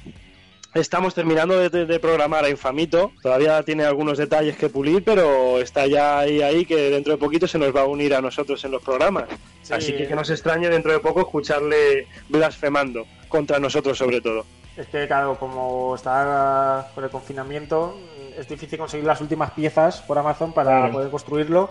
estamos 0.74 1.16
terminando 1.16 1.58
de, 1.58 2.00
programar 2.00 2.44
a 2.44 2.50
Infamito. 2.50 3.14
Todavía 3.22 3.64
tiene 3.64 3.86
algunos 3.86 4.18
detalles 4.18 4.58
que 4.58 4.68
pulir, 4.68 5.04
pero 5.04 5.62
está 5.62 5.88
ya 5.88 6.20
ahí, 6.20 6.42
ahí 6.42 6.66
que 6.66 6.76
dentro 6.92 7.14
de 7.14 7.18
poquito 7.20 7.48
se 7.48 7.58
nos 7.58 7.74
va 7.74 7.82
a 7.82 7.86
unir 7.86 8.14
a 8.14 8.22
nosotros 8.22 8.64
en 8.66 8.72
los 8.72 8.82
programas. 8.82 9.26
Sí. 9.64 9.74
Así 9.74 9.94
que 9.94 10.08
que 10.08 10.16
nos 10.16 10.30
extrañe 10.30 10.70
dentro 10.70 10.92
de 10.92 11.00
poco 11.00 11.22
escucharle 11.22 12.08
blasfemando 12.28 13.06
contra 13.30 13.60
nosotros 13.60 13.98
sobre 13.98 14.20
todo. 14.20 14.46
Es 14.76 14.88
que, 14.88 15.08
claro, 15.08 15.38
como 15.40 15.96
está 15.96 16.92
por 16.94 17.06
el 17.06 17.10
confinamiento, 17.10 17.98
es 18.38 18.48
difícil 18.48 18.78
conseguir 18.80 19.06
las 19.06 19.22
últimas 19.22 19.52
piezas 19.52 20.02
por 20.02 20.18
Amazon 20.18 20.54
para 20.54 20.72
Claro. 20.80 20.94
poder 20.94 21.10
construirlo, 21.12 21.70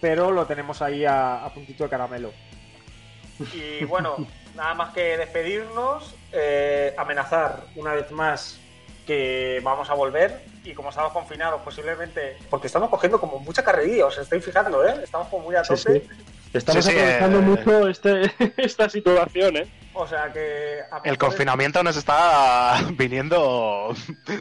pero 0.00 0.30
lo 0.30 0.46
tenemos 0.46 0.80
ahí 0.82 1.04
a, 1.04 1.44
a 1.44 1.52
puntito 1.52 1.84
de 1.84 1.90
caramelo. 1.90 2.32
Y 3.54 3.84
bueno, 3.84 4.16
nada 4.54 4.74
más 4.74 4.92
que 4.92 5.16
despedirnos, 5.16 6.14
eh, 6.32 6.94
amenazar 6.98 7.64
una 7.76 7.94
vez 7.94 8.10
más 8.10 8.58
que 9.06 9.60
vamos 9.62 9.88
a 9.90 9.94
volver 9.94 10.42
y 10.62 10.74
como 10.74 10.90
estamos 10.90 11.12
confinados 11.12 11.62
posiblemente, 11.62 12.36
porque 12.50 12.66
estamos 12.66 12.90
cogiendo 12.90 13.18
como 13.18 13.38
mucha 13.38 13.64
carrerilla, 13.64 14.06
os 14.06 14.18
estáis 14.18 14.44
fijando, 14.44 14.86
¿eh? 14.86 15.00
Estamos 15.02 15.28
como 15.28 15.44
muy 15.44 15.54
a 15.56 15.64
Sí, 15.64 15.74
tope. 15.74 16.00
sí. 16.00 16.08
Estamos 16.52 16.84
Sí, 16.84 16.90
sí, 16.92 16.96
aprovechando 16.98 17.38
eh. 17.38 17.42
mucho 17.42 17.88
este, 17.88 18.32
esta 18.56 18.88
situación, 18.88 19.56
¿eh? 19.56 19.66
O 19.94 20.06
sea 20.06 20.32
que... 20.32 20.80
a 20.90 21.00
El 21.04 21.18
confinamiento 21.18 21.82
nos 21.82 21.96
está 21.96 22.80
viniendo 22.92 23.94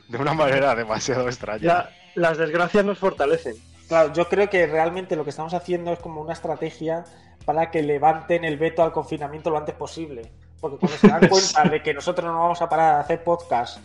de 0.07 0.17
una 0.17 0.33
manera 0.33 0.75
demasiado 0.75 1.27
extraña. 1.27 1.61
Ya, 1.61 1.89
las 2.15 2.37
desgracias 2.37 2.85
nos 2.85 2.97
fortalecen. 2.97 3.55
Claro, 3.87 4.13
yo 4.13 4.27
creo 4.29 4.49
que 4.49 4.67
realmente 4.67 5.15
lo 5.15 5.23
que 5.23 5.31
estamos 5.31 5.53
haciendo 5.53 5.91
es 5.91 5.99
como 5.99 6.21
una 6.21 6.33
estrategia 6.33 7.05
para 7.45 7.71
que 7.71 7.81
levanten 7.81 8.43
el 8.43 8.57
veto 8.57 8.83
al 8.83 8.91
confinamiento 8.91 9.49
lo 9.49 9.57
antes 9.57 9.75
posible. 9.75 10.31
Porque 10.61 10.77
cuando 10.77 10.97
se 10.97 11.07
dan 11.07 11.27
cuenta 11.29 11.63
de 11.63 11.81
que 11.81 11.93
nosotros 11.93 12.25
no 12.31 12.39
vamos 12.39 12.61
a 12.61 12.69
parar 12.69 12.95
de 12.95 13.01
hacer 13.01 13.23
podcast 13.23 13.79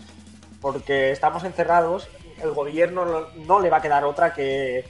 porque 0.60 1.10
estamos 1.10 1.44
encerrados, 1.44 2.08
el 2.42 2.50
gobierno 2.52 3.04
no- 3.04 3.26
no 3.46 3.60
le 3.60 3.68
va 3.70 3.78
a 3.78 3.82
quedar 3.82 4.04
otra 4.04 4.32
que... 4.32 4.84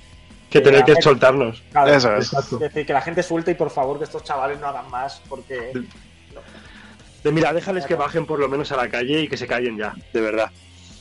Que 0.59 0.65
tener 0.65 0.85
que 0.85 0.93
gente- 0.93 1.03
soltarnos. 1.03 1.63
Claro, 1.73 1.93
Eso 1.93 2.17
es. 2.17 2.33
Exacto. 2.33 2.57
es 2.57 2.61
decir, 2.61 2.87
que 2.87 2.93
la 2.93 3.01
gente 3.01 3.23
suelte 3.23 3.51
y 3.51 3.55
por 3.55 3.71
favor 3.71 3.99
que 3.99 4.05
estos 4.05 4.23
chavales 4.25 4.59
no 4.61 4.67
hagan 4.69 4.91
más 4.91 5.21
porque... 5.29 5.73
De 7.23 7.33
mira, 7.33 7.53
déjales 7.53 7.87
que 7.87 7.95
bajen 7.95 8.27
por 8.27 8.39
lo 8.39 8.49
menos 8.49 8.71
a 8.71 8.77
la 8.77 8.89
calle 8.89 9.23
y 9.23 9.29
que 9.29 9.37
se 9.37 9.47
callen 9.47 9.79
ya, 9.79 9.95
de 10.13 10.21
verdad. 10.21 10.51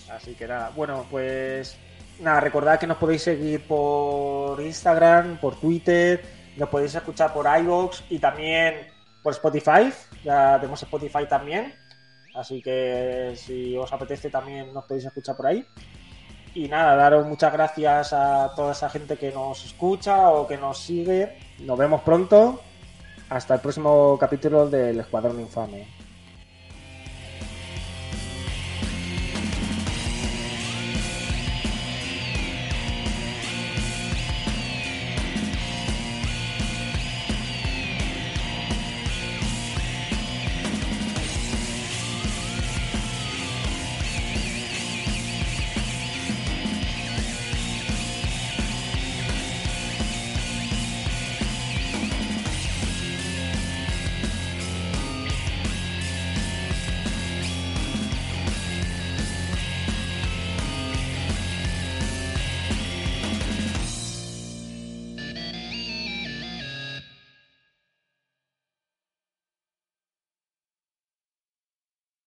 Así 0.10 0.36
que 0.36 0.48
nada, 0.48 0.72
bueno, 0.76 1.06
pues 1.12 1.78
nada, 2.20 2.40
recordad 2.40 2.80
que 2.80 2.88
nos 2.88 2.98
podéis 2.98 3.24
seguir 3.24 3.62
por 3.68 4.62
Instagram, 4.62 5.38
por 5.40 5.60
Twitter, 5.60 6.24
nos 6.56 6.70
podéis 6.70 6.96
escuchar 6.96 7.34
por 7.34 7.46
iVoox 7.46 8.04
y 8.10 8.20
también 8.20 8.88
por 9.22 9.34
Spotify, 9.34 9.92
ya 10.24 10.56
tenemos 10.60 10.82
Spotify 10.84 11.26
también, 11.28 11.74
así 12.36 12.62
que 12.62 13.34
si 13.36 13.76
os 13.78 13.92
apetece 13.92 14.30
también 14.30 14.74
nos 14.74 14.86
podéis 14.86 15.06
escuchar 15.06 15.36
por 15.36 15.48
ahí. 15.48 15.66
Y 16.56 16.68
nada, 16.68 16.96
daros 16.96 17.26
muchas 17.26 17.52
gracias 17.52 18.14
a 18.14 18.54
toda 18.56 18.74
esa 18.74 18.90
gente 18.90 19.18
que 19.18 19.32
nos 19.32 19.66
escucha 19.66 20.30
o 20.30 20.48
que 20.48 20.58
nos 20.58 20.78
sigue. 20.78 21.38
Nos 21.60 21.78
vemos 21.78 22.02
pronto. 22.02 22.60
Hasta 23.30 23.56
el 23.56 23.60
próximo 23.60 24.18
capítulo 24.20 24.70
del 24.70 25.00
Escuadrón 25.00 25.40
Infame. 25.40 26.03